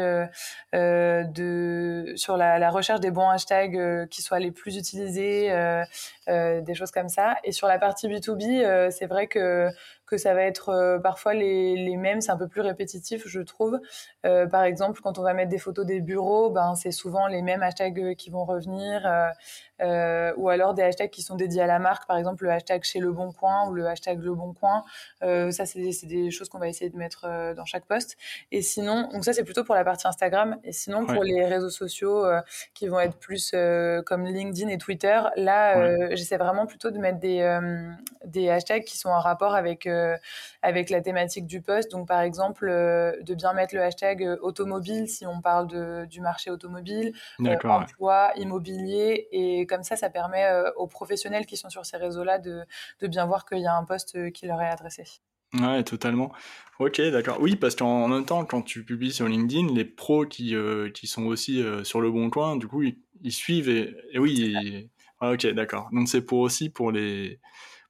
de 0.73 2.13
sur 2.17 2.37
la, 2.37 2.59
la, 2.59 2.71
recherche 2.71 3.01
des 3.01 3.11
bons 3.11 3.29
hashtags 3.29 4.09
qui 4.09 4.23
soient 4.23 4.39
les 4.39 4.51
plus 4.51 4.77
utilisés, 4.77 5.51
des 6.27 6.75
choses 6.75 6.91
comme 6.91 7.09
ça. 7.09 7.37
Et 7.45 7.53
sur 7.53 7.67
la 7.67 7.79
partie 7.79 8.09
B2B, 8.09 8.91
c'est 8.91 9.07
vrai 9.07 9.27
que 9.27 9.71
que 10.07 10.17
ça 10.17 10.35
va 10.35 10.43
être 10.43 10.69
euh, 10.69 10.99
parfois 10.99 11.35
les, 11.35 11.77
les 11.77 11.97
mêmes, 11.97 12.21
c'est 12.21 12.31
un 12.31 12.37
peu 12.37 12.49
plus 12.49 12.61
répétitif, 12.61 13.27
je 13.27 13.41
trouve. 13.41 13.81
Euh, 14.25 14.47
par 14.47 14.63
exemple, 14.63 15.01
quand 15.03 15.19
on 15.19 15.23
va 15.23 15.35
mettre 15.35 15.51
des 15.51 15.59
photos 15.59 15.87
des 15.87 16.01
bureaux, 16.01 16.51
ben, 16.51 16.75
c'est 16.75 16.93
souvent 16.93 17.27
les 17.27 17.43
mêmes 17.43 17.63
hashtags 17.63 18.01
euh, 18.01 18.15
qui 18.15 18.31
vont 18.31 18.45
revenir, 18.45 19.07
euh, 19.81 20.33
ou 20.37 20.49
alors 20.49 20.75
des 20.75 20.83
hashtags 20.83 21.11
qui 21.11 21.23
sont 21.23 21.37
dédiés 21.37 21.63
à 21.63 21.67
la 21.67 21.79
marque, 21.79 22.07
par 22.07 22.17
exemple 22.17 22.45
le 22.45 22.51
hashtag 22.51 22.83
chez 22.85 22.99
Le 22.99 23.13
Bon 23.13 23.33
Coin 23.33 23.69
ou 23.69 23.75
le 23.75 23.87
hashtag 23.87 24.21
Le 24.23 24.35
Bon 24.35 24.53
Coin. 24.53 24.85
ça, 25.21 25.67
c'est 25.67 25.81
des, 25.81 25.93
des, 26.05 26.31
choses 26.31 26.49
qu'on 26.49 26.59
va 26.59 26.69
essayer 26.69 26.91
de 26.91 26.97
mettre 26.97 27.27
dans 27.55 27.65
chaque 27.65 27.85
poste. 27.85 28.17
Et 28.53 28.63
sinon, 28.63 29.09
donc 29.13 29.25
ça, 29.25 29.33
c'est 29.33 29.45
plutôt 29.45 29.65
pour 29.65 29.75
la 29.75 29.85
partie 29.85 30.07
Instagram. 30.07 30.57
Et 30.65 30.73
sinon, 30.73 31.05
pour 31.05 31.23
les 31.23 31.45
réseaux 31.45 31.71
sociaux 31.71 32.25
qui 32.75 32.89
vont 32.89 33.01
être 33.01 33.19
plus 33.19 33.55
comme 34.07 34.25
LinkedIn 34.25 34.69
et 34.69 34.79
Twitter, 34.79 35.21
là, 35.37 36.15
j'essaie 36.15 36.37
vraiment 36.37 36.67
plutôt 36.67 36.91
de 36.91 36.99
mettre 36.99 37.19
des, 37.19 37.59
des 38.25 38.49
hashtags 38.49 38.85
qui 38.85 38.97
sont 38.97 39.11
en 39.11 39.21
rapport 39.21 39.55
avec 39.55 39.87
avec 40.63 40.91
la 40.91 41.01
thématique 41.01 41.47
du 41.47 41.61
poste. 41.61 41.91
Donc, 41.91 42.09
par 42.09 42.21
exemple, 42.21 42.69
euh, 42.69 43.13
de 43.23 43.35
bien 43.35 43.53
mettre 43.53 43.75
le 43.75 43.83
hashtag 43.83 44.23
euh, 44.23 44.37
automobile 44.41 45.09
si 45.09 45.27
on 45.27 45.41
parle 45.41 45.69
de, 45.69 46.07
du 46.07 46.21
marché 46.21 46.51
automobile, 46.51 47.13
emploi, 47.65 48.33
immobilier. 48.37 49.29
Et 49.31 49.67
comme 49.67 49.83
ça, 49.83 49.97
ça 49.97 50.11
permet 50.11 50.47
aux 50.77 50.87
professionnels 50.87 51.47
qui 51.47 51.57
sont 51.57 51.71
sur 51.71 51.87
ces 51.87 51.97
réseaux-là 51.97 52.39
de, 52.39 52.63
de 53.01 53.07
bien 53.07 53.27
voir 53.27 53.45
qu'il 53.47 53.59
y 53.59 53.67
a 53.67 53.75
un 53.75 53.85
poste 53.85 54.33
qui 54.33 54.47
leur 54.47 54.61
est 54.61 54.69
adressé. 54.69 55.05
Ouais, 55.55 55.85
totalement. 55.85 56.33
Ok, 56.81 57.01
d'accord. 57.01 57.39
Oui, 57.41 57.57
parce 57.57 57.77
qu'en 57.77 58.09
même 58.09 58.25
temps, 58.25 58.45
quand 58.45 58.63
tu 58.63 58.85
publies 58.85 59.13
sur 59.13 59.27
LinkedIn, 59.29 59.73
les 59.73 59.85
pros 59.85 60.27
qui, 60.27 60.55
qui 60.93 61.07
sont 61.07 61.25
aussi 61.27 61.65
sur 61.85 62.01
le 62.01 62.11
bon 62.11 62.31
coin, 62.31 62.57
du 62.57 62.67
coup, 62.67 62.83
ils, 62.83 63.33
suivent 63.33 63.69
et, 63.69 64.19
oui. 64.19 64.91
ok, 65.21 65.47
d'accord. 65.49 65.89
Donc 65.93 66.09
c'est 66.09 66.23
pour 66.23 66.41
aussi 66.41 66.69
pour 66.69 66.91
les 66.91 67.41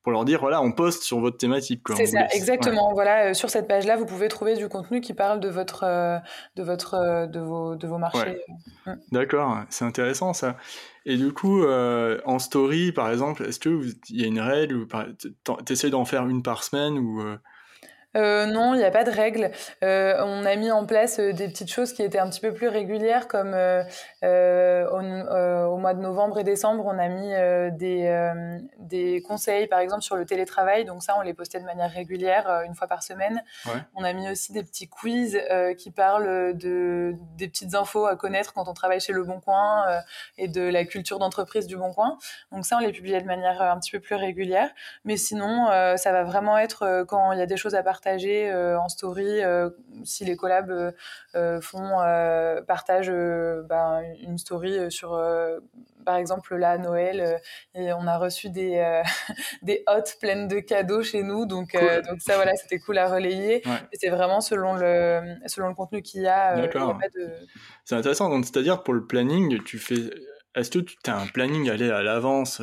pour 0.07 0.13
leur 0.13 0.25
dire 0.25 0.39
voilà 0.39 0.63
on 0.63 0.71
poste 0.71 1.03
sur 1.03 1.19
votre 1.19 1.37
thématique 1.37 1.83
c'est 1.97 2.07
ça 2.07 2.29
exactement. 2.31 2.93
Voilà 2.95 3.31
euh, 3.31 3.35
sur 3.35 3.51
cette 3.51 3.67
page 3.67 3.87
là 3.87 3.97
vous 3.97 4.07
pouvez 4.07 4.29
trouver 4.29 4.55
du 4.55 4.69
contenu 4.69 5.01
qui 5.01 5.15
parle 5.15 5.41
de 5.41 5.49
votre 5.49 5.83
euh, 5.83 6.19
de 6.55 6.63
votre 6.63 6.95
euh, 6.95 7.27
de 7.27 7.41
vos 7.41 7.75
de 7.75 7.89
vos 7.89 7.99
marchés. 7.99 8.41
Mm. 8.87 8.93
d'accord 9.11 9.65
c'est 9.69 9.85
intéressant 9.85 10.33
ça. 10.33 10.59
Et 11.07 11.17
du 11.17 11.33
coup 11.33 11.67
en 11.67 12.39
story 12.39 12.93
par 12.93 13.11
exemple 13.11 13.43
est-ce 13.47 13.59
que 13.59 13.81
il 14.09 14.21
y 14.21 14.23
a 14.23 14.29
une 14.29 14.39
règle 14.39 14.77
ou 14.77 14.87
tu 14.87 15.73
essaies 15.73 15.91
d'en 15.91 16.05
faire 16.05 16.29
une 16.29 16.45
par 16.45 16.63
semaine 16.63 16.99
ou 16.99 17.21
euh, 18.17 18.47
non, 18.47 18.75
il 18.75 18.79
n'y 18.79 18.85
a 18.85 18.91
pas 18.91 19.05
de 19.05 19.11
règle. 19.11 19.51
Euh, 19.85 20.17
on 20.25 20.45
a 20.45 20.57
mis 20.57 20.71
en 20.71 20.87
place 20.87 21.19
euh, 21.19 21.33
des 21.33 21.49
petites 21.49 21.71
choses 21.71 21.93
qui 21.93 22.03
étaient 22.03 22.19
un 22.19 22.29
petit 22.31 22.41
peu 22.41 22.53
plus 22.53 22.69
régulières, 22.69 23.29
comme 23.29 23.55
au, 24.23 25.77
mois 25.77 25.95
de 25.95 26.01
novembre 26.01 26.39
et 26.39 26.45
décembre, 26.45 26.87
on 26.87 26.99
a 26.99 27.09
mis 27.09 27.33
des, 27.77 28.33
des 28.79 29.23
conseils, 29.23 29.67
par 29.67 29.81
exemple, 29.81 30.03
sur 30.03 30.17
le 30.17 30.25
télétravail. 30.25 30.85
Donc 30.85 31.03
ça, 31.03 31.17
on 31.19 31.21
les 31.21 31.35
postait 31.35 31.61
de 31.61 31.64
manière 31.64 31.91
régulière, 31.91 32.62
une 32.67 32.75
fois 32.75 32.87
par 32.87 33.03
semaine. 33.03 33.43
On 33.95 34.05
a 34.05 34.12
mis 34.12 34.31
aussi 34.31 34.53
des 34.53 34.62
petits 34.62 34.89
quiz 34.89 35.39
qui 35.79 35.91
parlent 35.91 36.57
de, 36.57 37.14
des 37.37 37.49
petites 37.49 37.75
infos 37.75 38.07
à 38.07 38.17
connaître 38.17 38.55
quand 38.55 38.69
on 38.69 38.75
travaille 38.75 39.01
chez 39.01 39.12
Le 39.12 39.23
Bon 39.23 39.41
Coin 39.41 39.85
et 40.39 40.49
de 40.49 40.62
la 40.62 40.85
culture 40.85 41.19
d'entreprise 41.19 41.67
du 41.67 41.77
Bon 41.77 41.93
Coin. 41.93 42.19
Donc 42.53 42.64
ça, 42.64 42.77
on 42.77 42.81
les 42.81 42.93
publiait 42.93 43.21
de 43.21 43.27
manière 43.27 43.61
un 43.61 43.79
petit 43.79 43.91
peu 43.91 44.01
plus 44.01 44.17
régulière. 44.17 44.71
Mais 45.05 45.17
sinon, 45.17 45.67
ça 45.97 46.12
va 46.12 46.25
vraiment 46.25 46.59
être 46.59 47.05
quand 47.07 47.33
il 47.33 47.39
y 47.39 47.43
a 47.43 47.47
des 47.47 47.57
choses 47.57 47.75
à 47.75 47.83
partager 47.83 48.06
euh, 48.07 48.79
en 48.79 48.89
story 48.89 49.43
euh, 49.43 49.71
si 50.05 50.25
les 50.25 50.37
collabs 50.37 50.95
euh, 51.35 51.61
font 51.61 51.99
partagent 52.67 53.13
ben, 53.69 54.03
une 54.23 54.39
story 54.39 54.91
sur 54.91 55.21
par 56.05 56.17
exemple 56.17 56.57
là 56.57 56.73
à 56.73 56.79
Noël 56.79 57.41
et 57.75 57.93
on 57.93 58.07
a 58.07 58.19
reçu 58.19 58.51
des 58.51 59.03
des 59.63 59.83
hottes 59.87 60.17
pleines 60.21 60.49
de 60.49 60.61
cadeaux 60.61 61.03
chez 61.03 61.23
nous 61.23 61.47
donc 61.47 61.73
donc 62.09 62.21
ça 62.21 62.37
voilà 62.37 62.55
c'était 62.57 62.79
cool 62.79 62.99
à 62.99 63.09
relayer. 63.09 63.63
C'est 63.93 64.11
vraiment 64.11 64.41
selon 64.41 64.75
le 64.75 65.37
selon 65.47 65.69
le 65.69 65.75
contenu 65.75 66.03
qu'il 66.03 66.23
y 66.23 66.29
a, 66.29 66.57
c'est 67.85 67.95
intéressant 67.95 68.31
donc 68.31 68.45
c'est 68.45 68.57
à 68.57 68.63
dire 68.63 68.83
pour 68.83 68.95
le 68.95 69.07
planning 69.07 69.63
tu 69.65 69.79
fais 69.79 70.11
est-ce 70.55 70.71
que 70.71 70.79
tu 70.79 70.97
as 71.07 71.17
un 71.17 71.27
planning 71.27 71.69
aller 71.69 71.91
à 71.91 72.03
l'avance 72.03 72.63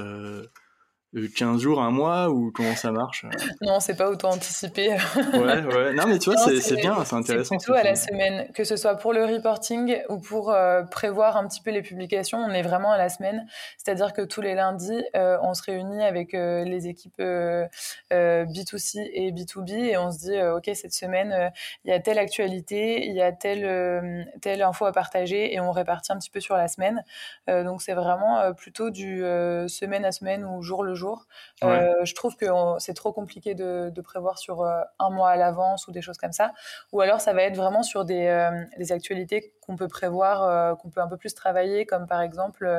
15 1.14 1.62
jours, 1.62 1.82
un 1.82 1.92
mois 1.92 2.30
ou 2.30 2.52
comment 2.52 2.76
ça 2.76 2.92
marche 2.92 3.26
Non, 3.62 3.80
c'est 3.80 3.96
pas 3.96 4.10
autant 4.10 4.32
anticipé. 4.32 4.90
ouais, 5.16 5.62
ouais. 5.62 5.94
Non, 5.94 6.08
mais 6.08 6.18
tu 6.18 6.32
vois, 6.32 6.40
c'est 6.60 6.76
bien, 6.76 7.04
c'est 7.06 7.16
intéressant. 7.16 7.58
Plutôt 7.58 7.74
à 7.74 7.84
la 7.84 7.96
semaine, 7.96 8.52
que 8.54 8.64
ce 8.64 8.76
soit 8.76 8.96
pour 8.96 9.14
le 9.14 9.24
reporting 9.24 9.98
ou 10.10 10.18
pour 10.18 10.52
euh, 10.52 10.82
prévoir 10.84 11.38
un 11.38 11.48
petit 11.48 11.62
peu 11.62 11.70
les 11.70 11.84
publications, 11.84 12.40
on 12.40 12.50
est 12.50 12.64
vraiment 12.64 12.92
à 12.92 12.98
la 12.98 13.10
semaine. 13.10 13.46
C'est-à-dire 13.78 14.14
que 14.14 14.24
tous 14.24 14.42
les 14.42 14.56
lundis, 14.56 15.04
euh, 15.16 15.38
on 15.44 15.54
se 15.54 15.62
réunit 15.64 16.04
avec 16.04 16.34
euh, 16.34 16.64
les 16.64 16.88
équipes 16.88 17.22
B2C 18.12 19.10
et 19.14 19.32
B2B 19.32 19.72
et 19.72 19.98
on 19.98 20.12
se 20.12 20.18
dit, 20.20 20.42
OK, 20.42 20.70
cette 20.74 20.94
semaine, 20.94 21.52
il 21.86 21.92
y 21.92 21.94
a 21.94 22.00
telle 22.00 22.18
actualité, 22.18 23.06
il 23.06 23.14
y 23.14 23.22
a 23.22 23.32
telle, 23.32 24.28
telle 24.42 24.62
info 24.64 24.86
à 24.86 24.92
partager 24.92 25.54
et 25.54 25.60
on 25.60 25.72
répartit 25.72 26.12
un 26.12 26.18
petit 26.18 26.32
peu 26.32 26.40
sur 26.40 26.58
la 26.58 26.68
semaine. 26.68 27.04
donc, 27.48 27.82
c'est 27.82 27.94
vraiment 27.94 28.54
plutôt 28.54 28.90
du 28.90 29.20
semaine 29.68 30.06
à 30.06 30.12
semaine 30.12 30.46
ou 30.46 30.62
jour 30.62 30.84
le 30.84 30.96
jour 30.96 31.03
euh, 31.64 32.06
je 32.06 32.14
trouve 32.16 32.36
que 32.36 32.46
c'est 32.80 32.94
trop 32.94 33.14
compliqué 33.14 33.56
de, 33.56 34.02
prévoir 34.02 34.38
sur 34.38 34.62
euh, 34.62 34.82
un 35.00 35.10
mois 35.10 35.30
à 35.30 35.36
l'avance 35.38 35.88
ou 35.88 35.92
des 35.92 36.02
choses 36.02 36.18
comme 36.18 36.34
ça. 36.34 36.54
Ou 36.92 37.02
alors, 37.02 37.22
ça 37.22 37.34
va 37.34 37.44
être 37.44 37.56
vraiment 37.56 37.84
sur 37.84 38.06
des, 38.06 38.28
euh, 38.28 38.52
des 38.78 38.92
actualités 38.92 39.54
qu'on 39.62 39.76
peut 39.76 39.88
prévoir, 39.88 40.78
qu'on 40.78 40.90
peut 40.90 41.00
un 41.00 41.08
peu 41.08 41.16
plus 41.16 41.34
travailler, 41.34 41.86
comme 41.86 42.06
par 42.06 42.22
exemple, 42.22 42.78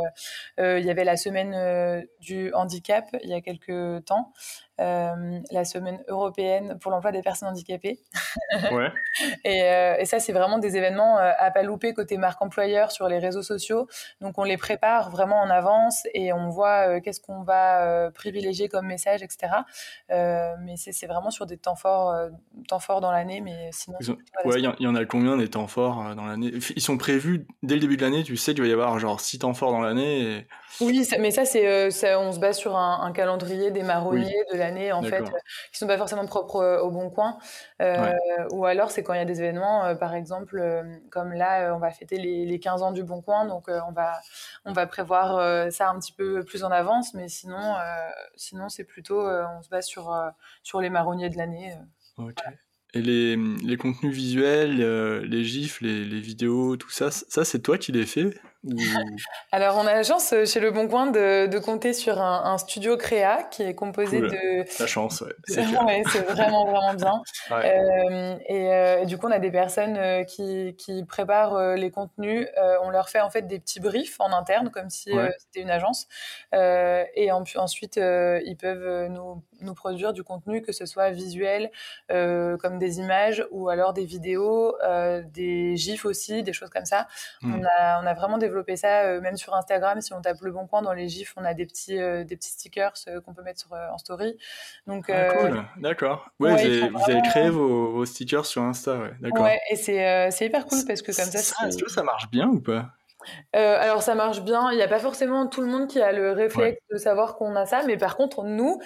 il 0.58 0.84
y 0.84 0.90
avait 0.90 1.04
la 1.04 1.16
semaine 1.16 2.06
du 2.20 2.52
handicap 2.52 3.06
il 3.22 3.30
y 3.30 3.34
a 3.34 3.40
quelques 3.40 4.04
temps. 4.04 4.32
Euh, 4.80 5.38
la 5.52 5.64
semaine 5.64 6.02
européenne 6.08 6.78
pour 6.80 6.90
l'emploi 6.90 7.12
des 7.12 7.22
personnes 7.22 7.48
handicapées. 7.48 8.00
Ouais. 8.72 8.90
et, 9.44 9.62
euh, 9.62 9.96
et, 9.98 10.04
ça, 10.04 10.20
c'est 10.20 10.32
vraiment 10.32 10.58
des 10.58 10.76
événements 10.76 11.18
euh, 11.18 11.32
à 11.38 11.50
pas 11.50 11.62
louper 11.62 11.92
côté 11.92 12.16
marque 12.16 12.40
employeur 12.40 12.90
sur 12.90 13.08
les 13.08 13.18
réseaux 13.18 13.42
sociaux. 13.42 13.88
Donc, 14.20 14.38
on 14.38 14.44
les 14.44 14.56
prépare 14.56 15.10
vraiment 15.10 15.40
en 15.40 15.50
avance 15.50 16.06
et 16.14 16.32
on 16.32 16.48
voit 16.48 17.00
qu'est-ce 17.00 17.20
qu'on 17.20 17.42
va 17.42 18.10
privilégier 18.12 18.68
comme 18.68 18.86
message, 18.86 19.22
etc. 19.22 19.52
mais 20.08 20.76
c'est 20.76 21.06
vraiment 21.06 21.30
sur 21.30 21.46
des 21.46 21.58
temps 21.58 21.74
forts, 21.74 22.16
temps 22.68 22.78
forts 22.78 23.00
dans 23.00 23.12
l'année. 23.12 23.40
Mais 23.40 23.70
sinon, 23.72 23.98
ouais, 24.44 24.60
il 24.60 24.74
y, 24.80 24.86
en 24.86 24.94
a 24.94 25.04
combien 25.04 25.36
des 25.36 25.50
temps 25.50 25.66
forts 25.66 26.14
dans 26.14 26.26
l'année? 26.26 26.52
Ils 26.76 26.82
sont 26.82 26.96
prévus 26.96 27.46
dès 27.62 27.74
le 27.74 27.80
début 27.80 27.96
de 27.96 28.02
l'année. 28.02 28.22
Tu 28.22 28.36
sais 28.36 28.54
qu'il 28.54 28.62
va 28.62 28.68
y 28.68 28.72
avoir 28.72 28.98
genre 28.98 29.20
six 29.20 29.40
temps 29.40 29.54
forts 29.54 29.72
dans 29.72 29.82
l'année. 29.82 30.46
Oui, 30.80 31.06
mais 31.18 31.30
ça, 31.30 31.44
c'est 31.44 32.14
on 32.16 32.32
se 32.32 32.38
base 32.38 32.56
sur 32.56 32.76
un, 32.76 33.12
calendrier 33.12 33.70
des 33.70 33.82
marronniers 33.82 34.44
de 34.52 34.56
la 34.56 34.63
l'année, 34.64 34.92
en 34.92 35.02
fait, 35.02 35.24
qui 35.72 35.78
sont 35.78 35.86
pas 35.86 35.98
forcément 35.98 36.26
propres 36.26 36.80
au 36.82 36.90
Bon 36.90 37.10
Coin. 37.10 37.38
Ou 38.50 38.64
alors, 38.64 38.90
c'est 38.90 39.02
quand 39.02 39.14
il 39.14 39.18
y 39.18 39.22
a 39.22 39.24
des 39.24 39.40
événements, 39.40 39.94
par 39.96 40.14
exemple, 40.14 40.62
comme 41.10 41.32
là, 41.32 41.74
on 41.74 41.78
va 41.78 41.90
fêter 41.90 42.18
les, 42.18 42.44
les, 42.44 42.58
15 42.58 42.82
ans 42.82 42.92
du 42.92 43.02
Bon 43.02 43.22
Coin, 43.22 43.46
donc 43.46 43.68
on, 43.68 43.92
va, 43.92 44.20
on 44.64 44.72
va 44.72 44.86
prévoir 44.86 45.70
ça 45.72 45.90
un 45.90 45.98
petit 45.98 46.12
peu 46.12 46.44
plus 46.44 46.64
en 46.64 46.70
avance, 46.70 47.14
mais 47.14 47.28
sinon, 47.28 47.74
sinon 48.36 48.68
c'est 48.68 48.84
plutôt, 48.84 49.20
on 49.20 49.62
se 49.62 49.68
base 49.68 49.86
sur, 49.86 50.14
sur 50.62 50.80
les 50.80 50.90
marronniers 50.90 51.30
de 51.30 51.36
l'année. 51.36 51.76
Et 52.96 53.02
les, 53.02 53.36
les, 53.36 53.76
contenus 53.76 54.14
visuels, 54.14 54.78
les 55.22 55.44
gifs, 55.44 55.80
les, 55.80 56.04
les, 56.04 56.20
vidéos, 56.20 56.76
tout 56.76 56.90
ça, 56.90 57.10
ça 57.10 57.44
c'est 57.44 57.58
toi 57.58 57.76
qui 57.76 57.90
les 57.90 58.06
fais? 58.06 58.30
Alors, 59.52 59.76
on 59.76 59.86
a 59.86 59.92
la 59.92 60.02
chance 60.02 60.32
euh, 60.32 60.46
chez 60.46 60.60
Le 60.60 60.70
Bon 60.70 60.88
Coin 60.88 61.06
de, 61.06 61.46
de 61.46 61.58
compter 61.58 61.92
sur 61.92 62.20
un, 62.20 62.56
studio 62.58 62.96
créa 62.96 63.42
qui 63.44 63.62
est 63.62 63.74
composé 63.74 64.20
de. 64.20 64.64
La 64.80 64.86
chance, 64.86 65.20
ouais. 65.20 65.34
C'est 65.46 65.62
vraiment, 65.62 66.66
vraiment 66.66 66.94
bien. 66.94 67.22
Euh, 67.54 68.36
euh, 68.50 69.02
et, 69.02 69.06
du 69.06 69.18
coup, 69.18 69.26
on 69.26 69.30
a 69.30 69.38
des 69.38 69.50
personnes 69.50 70.24
qui, 70.26 70.74
qui 70.76 71.04
préparent 71.04 71.74
les 71.76 71.90
contenus. 71.90 72.48
on 72.82 72.90
leur 72.90 73.08
fait 73.08 73.20
en 73.20 73.30
fait 73.30 73.42
des 73.42 73.58
petits 73.58 73.80
briefs 73.80 74.20
en 74.20 74.32
interne, 74.32 74.70
comme 74.70 74.90
si 74.90 75.10
c'était 75.38 75.60
une 75.60 75.70
agence. 75.70 76.06
et 76.52 77.30
ensuite, 77.32 77.96
ils 77.96 78.56
peuvent 78.58 79.08
nous, 79.08 79.42
nous, 79.60 79.74
produire 79.74 80.12
du 80.12 80.22
contenu, 80.22 80.62
que 80.62 80.72
ce 80.72 80.86
soit 80.86 81.10
visuel, 81.10 81.70
comme 82.08 82.78
des 82.78 82.98
images, 82.98 83.46
ou 83.50 83.68
alors 83.68 83.92
des 83.92 84.04
vidéos, 84.04 84.76
des 85.32 85.76
gifs 85.76 86.04
aussi, 86.04 86.42
des 86.42 86.52
choses 86.52 86.70
comme 86.70 86.86
ça. 86.86 87.06
Hmm. 87.42 87.54
On, 87.54 87.64
a, 87.64 88.02
on 88.02 88.06
a 88.06 88.14
vraiment 88.14 88.38
développé 88.38 88.53
développer 88.54 88.76
ça, 88.76 89.02
euh, 89.02 89.20
même 89.20 89.36
sur 89.36 89.54
Instagram. 89.54 90.00
Si 90.00 90.12
on 90.12 90.20
tape 90.20 90.40
le 90.40 90.52
bon 90.52 90.66
coin 90.66 90.82
dans 90.82 90.92
les 90.92 91.08
gifs, 91.08 91.34
on 91.36 91.44
a 91.44 91.54
des 91.54 91.66
petits, 91.66 91.98
euh, 91.98 92.24
des 92.24 92.36
petits 92.36 92.50
stickers 92.50 92.94
euh, 93.08 93.20
qu'on 93.20 93.34
peut 93.34 93.42
mettre 93.42 93.60
sur, 93.60 93.72
en 93.72 93.98
story. 93.98 94.36
Donc, 94.86 95.10
ah, 95.10 95.34
cool, 95.34 95.64
d'accord. 95.78 96.30
Ouais, 96.38 96.54
vous, 96.90 97.10
avez, 97.10 97.22
créé 97.22 97.50
vos, 97.50 98.04
stickers 98.06 98.46
sur 98.46 98.62
Insta, 98.62 98.96
ouais, 98.96 99.12
d'accord. 99.20 99.44
Ouais, 99.44 99.58
et 99.70 99.76
c'est 99.76 100.46
hyper 100.46 100.66
cool 100.66 100.78
parce 100.86 101.02
que 101.02 101.06
comme 101.14 101.24
ça. 101.24 101.38
ça 101.38 101.68
Est-ce 101.68 101.82
que 101.82 101.90
ça 101.90 102.02
marche 102.02 102.30
bien 102.30 102.48
ou 102.48 102.60
pas? 102.60 102.90
Alors 103.54 104.02
ça 104.02 104.14
marche 104.14 104.42
bien. 104.42 104.70
Il 104.70 104.76
n'y 104.76 104.82
a 104.82 104.88
pas 104.88 104.98
forcément 104.98 105.46
tout 105.46 105.62
le 105.62 105.66
monde 105.66 105.88
qui 105.88 105.98
a 105.98 106.12
le 106.12 106.32
réflexe 106.32 106.78
de 106.92 106.98
savoir 106.98 107.36
qu'on 107.36 107.56
a 107.56 107.64
ça, 107.64 107.82
mais 107.86 107.96
par 107.96 108.16
contre 108.16 108.44
nous, 108.44 108.80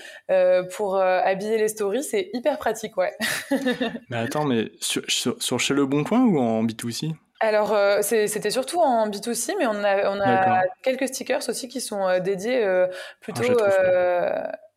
pour 0.76 0.96
habiller 0.96 1.58
les 1.58 1.68
stories, 1.68 2.04
c'est 2.04 2.30
hyper 2.32 2.58
pratique, 2.58 2.96
ouais. 2.96 3.12
mais 4.10 4.16
attends, 4.16 4.44
mais 4.44 4.70
sur, 4.80 5.02
sur, 5.08 5.58
chez 5.58 5.74
Le 5.74 5.86
Bon 5.86 6.04
Coin 6.04 6.24
ou 6.24 6.38
en 6.38 6.64
B2C 6.64 7.14
alors, 7.40 7.72
euh, 7.72 8.02
c'était 8.02 8.50
surtout 8.50 8.80
en 8.80 9.08
B2C, 9.08 9.54
mais 9.58 9.66
on 9.66 9.84
a, 9.84 10.10
on 10.10 10.20
a 10.20 10.62
quelques 10.82 11.06
stickers 11.08 11.48
aussi 11.48 11.68
qui 11.68 11.80
sont 11.80 12.06
euh, 12.08 12.18
dédiés 12.18 12.64
euh, 12.64 12.88
plutôt. 13.20 13.42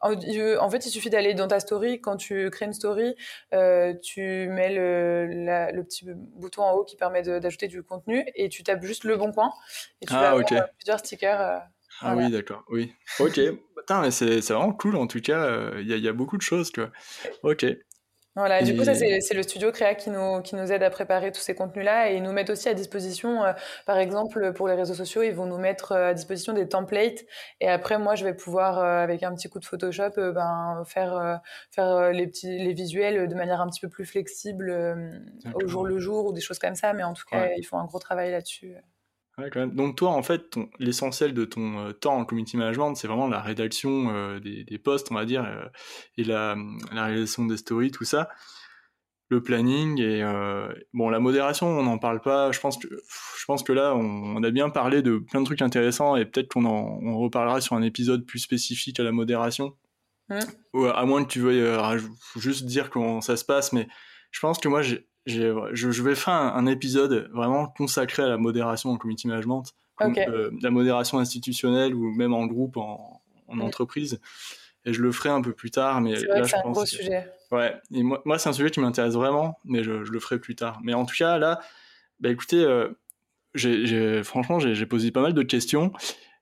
Ah, 0.03 0.09
en, 0.59 0.69
fait, 0.69 0.85
il 0.85 0.89
suffit 0.89 1.09
d'aller 1.11 1.33
dans 1.33 1.47
ta 1.47 1.59
story. 1.59 2.01
Quand 2.01 2.17
tu 2.17 2.49
crées 2.51 2.65
une 2.65 2.73
story, 2.73 3.15
tu 4.01 4.47
mets 4.49 4.73
le, 4.73 5.27
le, 5.71 5.83
petit 5.83 6.05
bouton 6.07 6.63
en 6.63 6.73
haut 6.73 6.83
qui 6.83 6.95
permet 6.95 7.21
d'ajouter 7.21 7.67
du 7.67 7.83
contenu 7.83 8.25
et 8.35 8.49
tu 8.49 8.63
tapes 8.63 8.83
juste 8.83 9.03
le 9.03 9.15
bon 9.17 9.31
coin 9.31 9.51
et 10.01 10.05
tu 10.05 10.13
ah, 10.15 10.21
vas 10.21 10.29
avoir 10.31 10.69
plusieurs 10.77 10.99
stickers. 10.99 11.61
ah 12.01 12.15
oui, 12.15 12.31
d'accord. 12.31 12.63
Oui. 12.69 12.93
Ok. 13.19 13.39
c'est 14.09 14.39
vraiment 14.49 14.73
cool 14.73 14.95
en 14.95 15.07
tout 15.07 15.21
cas. 15.21 15.71
Il 15.77 15.91
y, 15.91 15.99
y, 15.99 16.07
a 16.07 16.13
beaucoup 16.13 16.37
de 16.37 16.43
choses, 16.43 16.71
tu 16.71 16.81
vois. 16.81 16.91
Ok. 17.43 17.65
Voilà, 18.35 18.61
du 18.63 18.77
coup, 18.77 18.85
ça, 18.85 18.95
c'est 18.95 19.33
le 19.33 19.43
studio 19.43 19.73
Créa 19.73 19.93
qui 19.93 20.09
nous, 20.09 20.41
qui 20.41 20.55
nous 20.55 20.71
aide 20.71 20.83
à 20.83 20.89
préparer 20.89 21.33
tous 21.33 21.41
ces 21.41 21.53
contenus-là 21.53 22.11
et 22.11 22.15
ils 22.15 22.23
nous 22.23 22.31
mettent 22.31 22.49
aussi 22.49 22.69
à 22.69 22.73
disposition, 22.73 23.43
euh, 23.43 23.51
par 23.85 23.97
exemple, 23.97 24.53
pour 24.53 24.69
les 24.69 24.75
réseaux 24.75 24.93
sociaux, 24.93 25.21
ils 25.21 25.33
vont 25.33 25.45
nous 25.45 25.57
mettre 25.57 25.91
euh, 25.91 26.09
à 26.11 26.13
disposition 26.13 26.53
des 26.53 26.69
templates 26.69 27.25
et 27.59 27.67
après, 27.67 27.99
moi, 27.99 28.15
je 28.15 28.23
vais 28.23 28.33
pouvoir, 28.33 28.79
euh, 28.79 29.03
avec 29.03 29.23
un 29.23 29.35
petit 29.35 29.49
coup 29.49 29.59
de 29.59 29.65
Photoshop, 29.65 30.11
ben, 30.15 30.81
faire, 30.85 31.41
faire 31.71 32.11
les, 32.13 32.25
petits, 32.25 32.57
les 32.57 32.73
visuels 32.73 33.27
de 33.27 33.35
manière 33.35 33.59
un 33.59 33.67
petit 33.67 33.81
peu 33.81 33.89
plus 33.89 34.05
flexible 34.05 34.71
au 35.53 35.67
jour 35.67 35.85
le 35.85 35.99
jour 35.99 36.27
ou 36.27 36.33
des 36.33 36.41
choses 36.41 36.59
comme 36.59 36.75
ça, 36.75 36.93
mais 36.93 37.03
en 37.03 37.13
tout 37.13 37.25
cas, 37.29 37.49
ils 37.57 37.63
font 37.63 37.79
un 37.79 37.85
gros 37.85 37.99
travail 37.99 38.31
là-dessus. 38.31 38.75
Donc 39.67 39.97
toi, 39.97 40.09
en 40.11 40.23
fait, 40.23 40.57
l'essentiel 40.79 41.33
de 41.33 41.45
ton 41.45 41.79
euh, 41.79 41.91
temps 41.91 42.15
en 42.15 42.25
community 42.25 42.57
management, 42.57 42.95
c'est 42.95 43.07
vraiment 43.07 43.27
la 43.27 43.41
rédaction 43.41 44.09
euh, 44.09 44.39
des, 44.39 44.63
des, 44.63 44.77
posts, 44.77 45.11
on 45.11 45.15
va 45.15 45.25
dire, 45.25 45.45
euh, 45.45 45.65
et 46.17 46.23
la, 46.23 46.55
la, 46.93 47.05
réalisation 47.05 47.45
des 47.45 47.57
stories, 47.57 47.91
tout 47.91 48.03
ça, 48.03 48.29
le 49.29 49.41
planning 49.41 49.99
et 50.01 50.21
bon, 50.93 51.09
la 51.09 51.19
modération, 51.19 51.67
on 51.67 51.83
n'en 51.83 51.97
parle 51.97 52.19
pas. 52.19 52.51
Je 52.51 52.59
pense 52.59 52.77
que 52.77 52.87
je 52.89 53.45
pense 53.45 53.63
que 53.63 53.71
là, 53.71 53.95
on, 53.95 54.43
a 54.43 54.51
bien 54.51 54.69
parlé 54.69 55.01
de 55.01 55.19
plein 55.19 55.39
de 55.39 55.45
trucs 55.45 55.61
intéressants 55.61 56.17
et 56.17 56.25
peut-être 56.25 56.49
qu'on 56.49 56.65
en 56.65 56.99
on 57.01 57.17
reparlera 57.17 57.61
sur 57.61 57.77
un 57.77 57.81
épisode 57.81 58.25
plus 58.25 58.39
spécifique 58.39 58.99
à 58.99 59.03
la 59.03 59.13
modération. 59.13 59.77
Mmh. 60.27 60.39
Ou 60.73 60.85
à 60.85 61.05
moins 61.05 61.23
que 61.23 61.29
tu 61.29 61.39
veuilles 61.39 61.65
juste 62.35 62.65
dire 62.65 62.89
comment 62.89 63.21
ça 63.21 63.37
se 63.37 63.45
passe, 63.45 63.71
mais 63.71 63.87
je 64.31 64.39
pense 64.41 64.59
que 64.59 64.67
moi, 64.67 64.81
j'ai 64.81 65.07
je, 65.25 66.01
vais 66.01 66.15
faire 66.15 66.33
un, 66.33 66.65
épisode 66.65 67.29
vraiment 67.33 67.67
consacré 67.67 68.23
à 68.23 68.27
la 68.27 68.37
modération 68.37 68.89
en 68.89 68.97
community 68.97 69.27
management, 69.27 69.63
euh, 70.01 70.51
la 70.61 70.71
modération 70.71 71.19
institutionnelle 71.19 71.93
ou 71.93 72.11
même 72.11 72.33
en 72.33 72.45
groupe, 72.47 72.77
en, 72.77 73.21
entreprise. 73.47 74.19
Et 74.85 74.93
je 74.93 75.01
le 75.01 75.11
ferai 75.11 75.29
un 75.29 75.41
peu 75.41 75.53
plus 75.53 75.69
tard. 75.69 76.01
Mais 76.01 76.15
là, 76.15 76.43
c'est 76.45 76.55
un 76.57 76.71
gros 76.71 76.85
sujet. 76.85 77.27
Ouais, 77.51 77.75
et 77.93 78.01
moi, 78.01 78.21
moi 78.25 78.39
c'est 78.39 78.49
un 78.49 78.53
sujet 78.53 78.71
qui 78.71 78.79
m'intéresse 78.79 79.13
vraiment, 79.13 79.59
mais 79.65 79.83
je, 79.83 79.91
le 79.91 80.19
ferai 80.19 80.39
plus 80.39 80.55
tard. 80.55 80.79
Mais 80.83 80.93
en 80.93 81.05
tout 81.05 81.15
cas, 81.15 81.37
là, 81.37 81.59
bah, 82.19 82.29
écoutez, 82.29 82.63
euh, 82.63 84.23
franchement, 84.23 84.59
j'ai 84.59 84.85
posé 84.85 85.11
pas 85.11 85.21
mal 85.21 85.33
de 85.33 85.43
questions. 85.43 85.91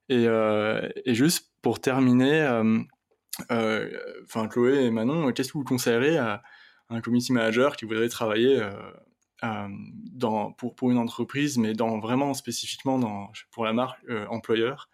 Et, 0.08 0.26
euh, 0.28 0.88
et 1.06 1.14
juste 1.14 1.52
pour 1.62 1.82
terminer, 1.82 2.48
enfin 3.50 4.48
Chloé 4.48 4.86
et 4.86 4.92
Manon, 4.92 5.32
qu'est-ce 5.34 5.50
que 5.52 5.58
vous 5.58 5.64
conseillerez 5.66 6.18
à 6.18 6.44
un 6.90 7.02
community 7.02 7.34
manager 7.34 7.76
qui 7.76 7.86
voudrait 7.86 8.10
travailler 8.10 8.62
euh, 9.44 9.68
pour, 10.76 10.92
une 10.92 10.98
entreprise, 10.98 11.58
mais 11.58 11.74
dans, 11.74 12.00
vraiment 12.00 12.34
spécifiquement 12.34 13.00
pour 13.52 13.64
la 13.64 13.74
marque 13.74 14.00
euh, 14.10 14.26
employeur 14.28 14.90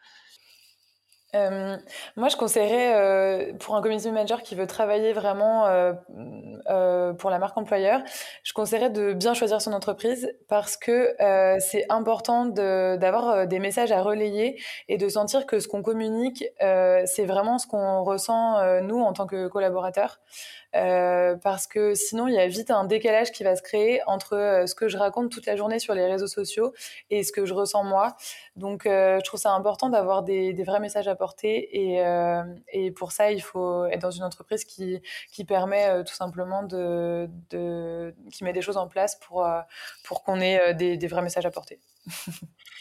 euh, 1.33 1.75
moi, 2.15 2.29
je 2.29 2.37
conseillerais 2.37 3.53
pour 3.59 3.75
un 3.75 3.81
community 3.81 4.09
manager 4.09 4.41
qui 4.41 4.55
veut 4.55 4.67
travailler 4.67 5.11
vraiment 5.11 5.65
pour 7.17 7.29
la 7.29 7.39
marque 7.39 7.57
employeur, 7.57 7.99
je 8.43 8.53
conseillerais 8.53 8.89
de 8.89 9.11
bien 9.11 9.33
choisir 9.33 9.61
son 9.61 9.73
entreprise 9.73 10.31
parce 10.47 10.77
que 10.77 11.13
c'est 11.59 11.85
important 11.89 12.45
d'avoir 12.45 13.47
des 13.47 13.59
messages 13.59 13.91
à 13.91 14.01
relayer 14.01 14.61
et 14.87 14.97
de 14.97 15.09
sentir 15.09 15.45
que 15.45 15.59
ce 15.59 15.67
qu'on 15.67 15.81
communique, 15.81 16.45
c'est 16.61 17.25
vraiment 17.25 17.57
ce 17.57 17.67
qu'on 17.67 18.05
ressent 18.05 18.79
nous 18.83 19.01
en 19.01 19.11
tant 19.11 19.27
que 19.27 19.49
collaborateurs. 19.49 20.21
Parce 20.71 21.67
que 21.67 21.93
sinon, 21.95 22.27
il 22.27 22.33
y 22.33 22.39
a 22.39 22.47
vite 22.47 22.71
un 22.71 22.85
décalage 22.85 23.31
qui 23.31 23.43
va 23.43 23.55
se 23.55 23.61
créer 23.61 24.01
entre 24.07 24.63
ce 24.67 24.75
que 24.75 24.87
je 24.87 24.97
raconte 24.97 25.31
toute 25.31 25.45
la 25.45 25.55
journée 25.55 25.79
sur 25.79 25.93
les 25.93 26.05
réseaux 26.05 26.27
sociaux 26.27 26.73
et 27.09 27.23
ce 27.23 27.31
que 27.31 27.45
je 27.45 27.53
ressens 27.53 27.83
moi. 27.83 28.15
Donc, 28.55 28.83
je 28.85 29.23
trouve 29.23 29.39
ça 29.39 29.53
important 29.53 29.89
d'avoir 29.89 30.23
des, 30.23 30.53
vrais 30.63 30.79
messages 30.79 31.07
à 31.07 31.15
euh, 31.43 32.43
et, 32.71 32.91
pour 32.91 33.11
ça, 33.11 33.31
il 33.31 33.41
faut 33.41 33.85
être 33.85 34.01
dans 34.01 34.11
une 34.11 34.23
entreprise 34.23 34.65
qui, 34.65 35.01
permet 35.47 35.87
euh, 35.87 36.03
tout 36.03 36.13
simplement 36.13 36.63
de, 36.63 37.29
de, 37.49 38.15
qui 38.31 38.43
met 38.43 38.53
des 38.53 38.61
choses 38.61 38.77
en 38.77 38.87
place 38.87 39.15
pour, 39.15 39.45
euh, 39.45 39.61
pour 40.03 40.23
qu'on 40.23 40.39
ait 40.39 40.73
des, 40.73 41.07
vrais 41.07 41.21
messages 41.21 41.45
à 41.45 41.51
porter. 41.51 41.79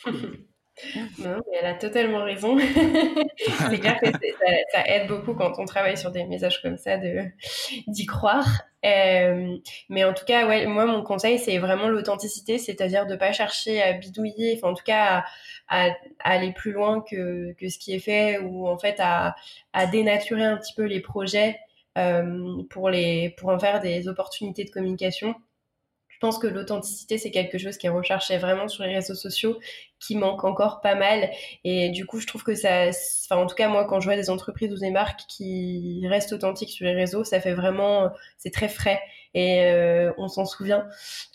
Elle 0.99 1.67
a 1.67 1.75
totalement 1.75 2.25
raison. 2.25 2.59
c'est 3.71 3.79
clair 3.79 3.99
que 4.01 4.11
ça, 4.73 4.87
aide 4.87 5.07
beaucoup 5.09 5.35
quand 5.35 5.53
on 5.59 5.65
travaille 5.65 5.97
sur 5.97 6.11
des 6.11 6.25
messages 6.25 6.61
comme 6.63 6.77
ça 6.77 6.99
d'y 7.87 8.07
croire. 8.07 8.47
mais 8.83 10.05
en 10.05 10.13
tout 10.13 10.25
cas, 10.25 10.47
moi, 10.67 10.87
mon 10.87 11.03
conseil, 11.03 11.39
c'est 11.39 11.59
vraiment 11.59 11.89
l'authenticité, 11.89 12.59
c'est-à-dire 12.59 13.07
de 13.07 13.13
ne 13.13 13.19
pas 13.19 13.33
chercher 13.33 13.83
à 13.83 13.93
bidouiller, 13.93 14.55
enfin, 14.57 14.73
en 14.73 14.75
tout 14.75 14.85
cas, 14.85 15.25
à, 15.69 15.91
aller 16.21 16.53
plus 16.53 16.73
loin 16.73 17.03
que, 17.09 17.55
ce 17.61 17.79
qui 17.79 17.95
est 17.95 18.01
fait 18.01 18.39
ou 18.39 18.67
en 18.69 18.79
fait 18.79 18.97
à, 18.99 19.35
dénaturer 19.93 20.45
un 20.45 20.57
petit 20.57 20.75
peu 20.75 20.85
les 20.85 21.01
projets 21.01 21.59
euh, 21.99 22.63
pour 22.71 22.89
en 23.49 23.59
faire 23.59 23.81
des 23.81 24.09
opportunités 24.09 24.65
de 24.65 24.71
communication. 24.71 25.35
Pense 26.25 26.39
que 26.39 26.47
l'authenticité, 26.47 27.19
c'est 27.19 27.31
quelque 27.31 27.59
chose 27.59 27.77
qui 27.77 27.87
est 27.87 27.91
recherché 27.91 28.39
vraiment 28.39 28.67
sur 28.67 28.83
les 28.83 28.95
réseaux 28.95 29.15
sociaux, 29.15 29.61
qui 30.01 30.17
manque 30.17 30.43
encore 30.45 30.81
pas 30.81 30.95
mal. 30.95 31.31
Et 31.65 31.91
du 31.91 32.07
coup, 32.07 32.19
je 32.19 32.27
trouve 32.27 32.43
que 32.43 32.55
ça, 32.55 32.89
enfin, 33.27 33.37
en 33.43 33.47
tout 33.47 33.55
cas, 33.55 33.69
moi, 33.69 33.85
quand 33.85 34.01
je 34.01 34.07
vois 34.07 34.17
des 34.17 34.31
entreprises 34.31 34.73
ou 34.73 34.79
des 34.79 34.91
marques 34.91 35.21
qui 35.29 36.03
restent 36.09 36.33
authentiques 36.33 36.71
sur 36.71 36.87
les 36.87 36.95
réseaux, 36.95 37.25
ça 37.25 37.43
fait 37.43 37.53
vraiment, 37.53 38.11
c'est 38.39 38.51
très 38.51 38.71
frais 38.71 39.03
et 39.35 39.65
euh, 39.65 40.15
on 40.17 40.29
s'en 40.29 40.47
souvient. 40.47 40.89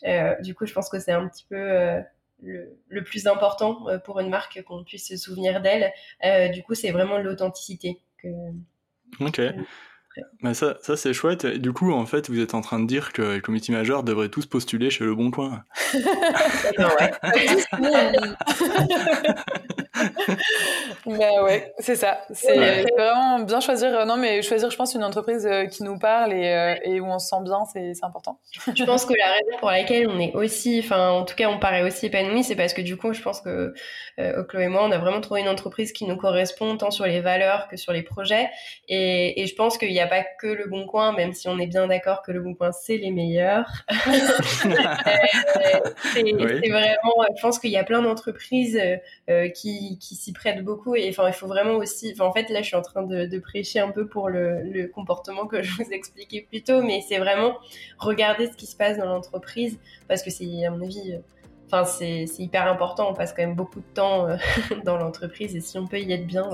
Euh, 0.08 0.34
du 0.42 0.56
coup, 0.56 0.66
je 0.66 0.74
pense 0.74 0.90
que 0.90 0.98
c'est 0.98 1.12
un 1.12 1.28
petit 1.28 1.46
peu 1.48 1.56
euh, 1.56 2.02
le, 2.42 3.04
plus 3.04 3.28
important 3.28 3.86
pour 4.04 4.20
une 4.20 4.32
marque 4.32 4.64
qu'on 4.64 4.84
puisse 4.84 5.08
se 5.08 5.18
souvenir 5.18 5.62
d'elle. 5.62 5.94
Du 6.52 6.64
coup, 6.64 6.74
c'est 6.74 6.90
vraiment 6.90 7.20
l'authenticité. 7.20 8.00
Que... 8.18 8.28
Ok. 9.20 9.40
Mais 10.42 10.54
ça, 10.54 10.78
ça 10.82 10.98
c'est 10.98 11.14
chouette. 11.14 11.46
du 11.46 11.74
coup, 11.74 11.92
en 11.92 12.06
fait, 12.06 12.30
vous 12.30 12.40
êtes 12.40 12.54
en 12.54 12.62
train 12.62 12.80
de 12.80 12.88
dire 12.88 13.14
que 13.14 13.22
les 13.22 13.42
comités 13.42 13.72
majeurs 13.72 14.04
devraient 14.04 14.30
tous 14.30 14.46
postuler 14.46 14.90
chez 14.90 15.04
Le 15.04 15.16
Bon 15.16 15.32
Coin. 15.32 15.64
bah 16.78 16.90
ouais, 17.00 17.12
c'est 21.80 21.96
ça. 21.96 22.22
C'est 22.32 22.84
vraiment 22.98 23.40
bien 23.40 23.60
choisir. 23.60 23.90
Euh, 23.96 24.06
non, 24.06 24.18
mais 24.18 24.42
choisir, 24.42 24.70
je 24.70 24.78
pense, 24.78 24.96
une 24.96 25.04
entreprise 25.04 25.46
euh, 25.46 25.66
qui 25.66 25.84
nous 25.84 25.98
parle 25.98 26.34
et, 26.34 26.48
euh, 26.48 26.76
et 26.84 27.00
où 27.00 27.06
on 27.06 27.20
se 27.20 27.28
sent 27.28 27.44
bien, 27.44 27.60
c'est 27.72 27.94
important. 28.04 28.40
Je 28.76 28.84
pense 28.84 29.06
que 29.06 29.14
la 29.14 29.32
raison 29.32 29.58
pour 29.60 29.70
laquelle 29.70 30.08
on 30.10 30.20
est 30.20 30.34
aussi, 30.34 30.82
enfin, 30.84 31.10
en 31.10 31.26
tout 31.26 31.36
cas, 31.36 31.50
on 31.50 31.60
paraît 31.60 31.84
aussi 31.84 32.08
épanoui, 32.08 32.44
c'est 32.44 32.56
parce 32.56 32.74
que 32.74 32.82
du 32.82 32.98
coup, 32.98 33.14
je 33.14 33.22
pense 33.22 33.42
que 33.42 33.74
euh, 34.20 34.44
Chloé 34.44 34.66
et 34.66 34.68
moi, 34.68 34.84
on 34.84 34.92
a 34.92 34.98
vraiment 34.98 35.22
trouvé 35.22 35.42
une 35.42 35.50
entreprise 35.50 35.92
qui 35.92 36.06
nous 36.06 36.18
correspond 36.18 36.78
tant 36.78 36.92
sur 36.92 37.06
les 37.06 37.22
valeurs 37.22 37.68
que 37.68 37.78
sur 37.78 37.94
les 37.94 38.04
projets. 38.04 38.50
Et, 38.88 39.42
et 39.42 39.48
je 39.48 39.56
pense 39.56 39.78
qu'il 39.78 39.90
n'y 39.90 40.00
a 40.00 40.08
pas 40.08 40.24
que 40.40 40.48
le 40.48 40.68
Bon 40.68 40.86
Coin, 40.86 41.14
même 41.14 41.34
si 41.34 41.48
on 41.48 41.58
est 41.60 41.68
bien 41.68 41.88
d'accord 41.88 42.22
que 42.22 42.32
le 42.32 42.42
Bon 42.42 42.54
Coin, 42.54 42.72
c'est 42.72 42.98
les 42.98 43.12
meilleurs. 43.12 43.66
c'est 46.14 46.24
vraiment, 46.24 47.26
je 47.36 47.42
pense 47.42 47.60
qu'il 47.60 47.72
y 47.72 47.78
a 47.78 47.84
plein 47.84 48.02
d'entreprises 48.02 48.80
euh, 49.30 49.50
qui, 49.50 49.89
qui 49.98 50.16
s'y 50.16 50.34
prêtent 50.34 50.64
beaucoup. 50.64 50.96
Et 50.96 51.10
enfin, 51.10 51.28
il 51.28 51.34
faut 51.34 51.48
vraiment 51.48 51.76
aussi, 51.76 52.14
en 52.20 52.32
fait, 52.32 52.50
là, 52.50 52.62
je 52.62 52.68
suis 52.68 52.76
en 52.76 52.82
train 52.82 53.04
de, 53.04 53.40
prêcher 53.40 53.80
un 53.80 53.92
peu 53.92 54.08
pour 54.08 54.30
le, 54.30 54.88
comportement 54.94 55.48
que 55.48 55.62
je 55.64 55.76
vous 55.76 55.90
expliquais 55.92 56.46
plus 56.50 56.62
tôt, 56.62 56.82
mais 56.82 57.02
c'est 57.08 57.20
vraiment 57.20 57.58
regarder 57.98 58.48
ce 58.48 58.56
qui 58.56 58.66
se 58.66 58.76
passe 58.76 58.98
dans 58.98 59.06
l'entreprise 59.06 59.80
parce 60.08 60.24
que 60.24 60.30
c'est, 60.30 60.66
à 60.66 60.72
mon 60.72 60.82
avis, 60.82 61.14
euh, 61.14 61.20
enfin, 61.72 61.86
c'est 61.86 62.26
hyper 62.38 62.68
important. 62.68 63.10
On 63.10 63.14
passe 63.14 63.34
quand 63.34 63.44
même 63.44 63.56
beaucoup 63.56 63.80
de 63.80 63.94
temps 63.94 64.28
euh, 64.28 64.38
dans 64.86 64.98
l'entreprise 64.98 65.56
et 65.56 65.62
si 65.62 65.78
on 65.78 65.88
peut 65.88 66.00
y 66.00 66.12
être 66.12 66.28
bien, 66.28 66.48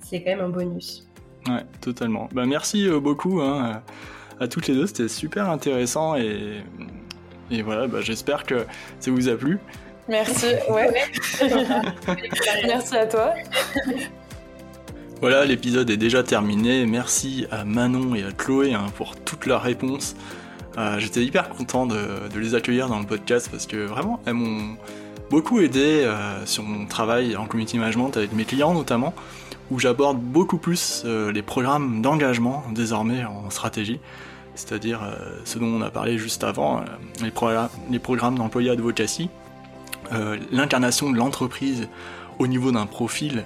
c'est 0.00 0.22
quand 0.22 0.30
même 0.30 0.40
un 0.40 0.48
bonus. 0.48 1.08
Ouais, 1.48 1.64
totalement. 1.80 2.28
Bah, 2.32 2.44
merci 2.44 2.88
beaucoup 2.88 3.40
hein, 3.40 3.82
à 4.40 4.48
toutes 4.48 4.66
les 4.66 4.74
deux, 4.74 4.86
c'était 4.86 5.08
super 5.08 5.48
intéressant 5.48 6.16
et, 6.16 6.62
et 7.50 7.62
voilà, 7.62 7.86
bah, 7.86 8.00
j'espère 8.00 8.44
que 8.44 8.66
ça 8.98 9.10
vous 9.10 9.28
a 9.28 9.36
plu. 9.36 9.58
Merci, 10.08 10.46
ouais. 10.70 10.92
Merci 12.66 12.96
à 12.96 13.06
toi. 13.06 13.34
Voilà, 15.20 15.44
l'épisode 15.44 15.88
est 15.90 15.96
déjà 15.96 16.22
terminé. 16.22 16.86
Merci 16.86 17.46
à 17.50 17.64
Manon 17.64 18.14
et 18.14 18.22
à 18.22 18.32
Chloé 18.32 18.74
hein, 18.74 18.86
pour 18.96 19.16
toutes 19.16 19.46
leurs 19.46 19.62
réponses. 19.62 20.14
Euh, 20.78 20.98
j'étais 20.98 21.24
hyper 21.24 21.48
content 21.48 21.86
de, 21.86 21.96
les 22.36 22.54
accueillir 22.54 22.88
dans 22.88 22.98
le 22.98 23.06
podcast 23.06 23.48
parce 23.50 23.66
que 23.66 23.76
vraiment, 23.76 24.20
elles 24.26 24.34
m'ont 24.34 24.76
beaucoup 25.30 25.60
aidé 25.60 26.02
euh, 26.04 26.44
sur 26.44 26.62
mon 26.62 26.86
travail 26.86 27.34
en 27.34 27.46
community 27.46 27.78
management 27.78 28.16
avec 28.16 28.32
mes 28.32 28.44
clients 28.44 28.74
notamment, 28.74 29.14
où 29.70 29.78
j'aborde 29.78 30.18
beaucoup 30.18 30.58
plus 30.58 31.02
euh, 31.06 31.32
les 31.32 31.42
programmes 31.42 32.02
d'engagement 32.02 32.62
désormais 32.72 33.24
en 33.24 33.48
stratégie, 33.48 34.00
c'est-à-dire 34.54 35.00
ce 35.44 35.58
dont 35.58 35.66
on 35.66 35.82
a 35.82 35.90
parlé 35.90 36.18
juste 36.18 36.44
avant, 36.44 36.82
les, 37.22 37.32
les 37.90 37.98
programmes 37.98 38.36
d'employés 38.36 38.70
advocacy, 38.70 39.30
euh, 40.12 40.36
l'incarnation 40.50 41.10
de 41.10 41.16
l'entreprise 41.16 41.88
au 42.38 42.46
niveau 42.46 42.72
d'un 42.72 42.86
profil 42.86 43.44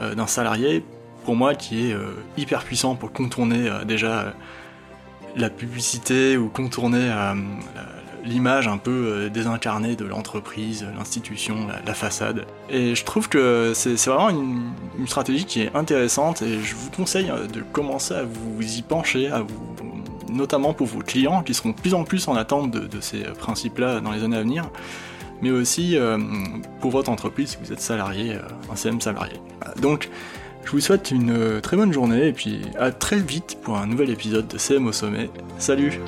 euh, 0.00 0.14
d'un 0.14 0.26
salarié, 0.26 0.84
pour 1.24 1.36
moi, 1.36 1.54
qui 1.54 1.90
est 1.90 1.92
euh, 1.92 2.12
hyper 2.36 2.64
puissant 2.64 2.94
pour 2.94 3.12
contourner 3.12 3.70
déjà 3.86 4.34
la 5.36 5.50
publicité 5.50 6.36
ou 6.36 6.48
contourner 6.48 7.08
l'image 8.24 8.66
un 8.66 8.78
peu 8.78 9.30
désincarnée 9.32 9.94
de 9.94 10.04
l'entreprise, 10.04 10.84
l'institution, 10.96 11.68
la, 11.86 11.94
façade. 11.94 12.46
Et 12.68 12.96
je 12.96 13.04
trouve 13.04 13.28
que 13.28 13.70
c'est 13.74 13.94
vraiment 14.06 14.30
une, 14.30 15.06
stratégie 15.06 15.44
qui 15.44 15.62
est 15.62 15.76
intéressante 15.76 16.42
et 16.42 16.60
je 16.60 16.74
vous 16.74 16.90
conseille 16.90 17.30
de 17.52 17.60
commencer 17.60 18.14
à 18.14 18.24
vous 18.24 18.60
y 18.60 18.82
pencher, 18.82 19.28
à 19.28 19.42
vous, 19.42 19.76
notamment 20.32 20.72
pour 20.74 20.88
vos 20.88 20.98
clients 20.98 21.44
qui 21.44 21.54
seront 21.54 21.70
de 21.70 21.76
plus 21.76 21.94
en 21.94 22.02
plus 22.02 22.26
en 22.26 22.34
attente 22.34 22.72
de 22.72 23.00
ces 23.00 23.20
principes-là 23.22 24.00
dans 24.00 24.10
les 24.10 24.24
années 24.24 24.38
à 24.38 24.42
venir 24.42 24.68
mais 25.42 25.50
aussi 25.50 25.96
euh, 25.96 26.18
pour 26.80 26.90
votre 26.90 27.10
entreprise 27.10 27.50
si 27.50 27.56
vous 27.62 27.72
êtes 27.72 27.80
salarié, 27.80 28.34
euh, 28.34 28.72
un 28.72 28.76
CM 28.76 29.00
salarié. 29.00 29.34
Donc, 29.80 30.10
je 30.64 30.70
vous 30.72 30.80
souhaite 30.80 31.10
une 31.10 31.30
euh, 31.30 31.60
très 31.60 31.76
bonne 31.76 31.92
journée 31.92 32.28
et 32.28 32.32
puis 32.32 32.62
à 32.78 32.90
très 32.90 33.18
vite 33.18 33.58
pour 33.62 33.76
un 33.76 33.86
nouvel 33.86 34.10
épisode 34.10 34.46
de 34.48 34.58
CM 34.58 34.86
au 34.86 34.92
sommet. 34.92 35.30
Salut 35.58 36.00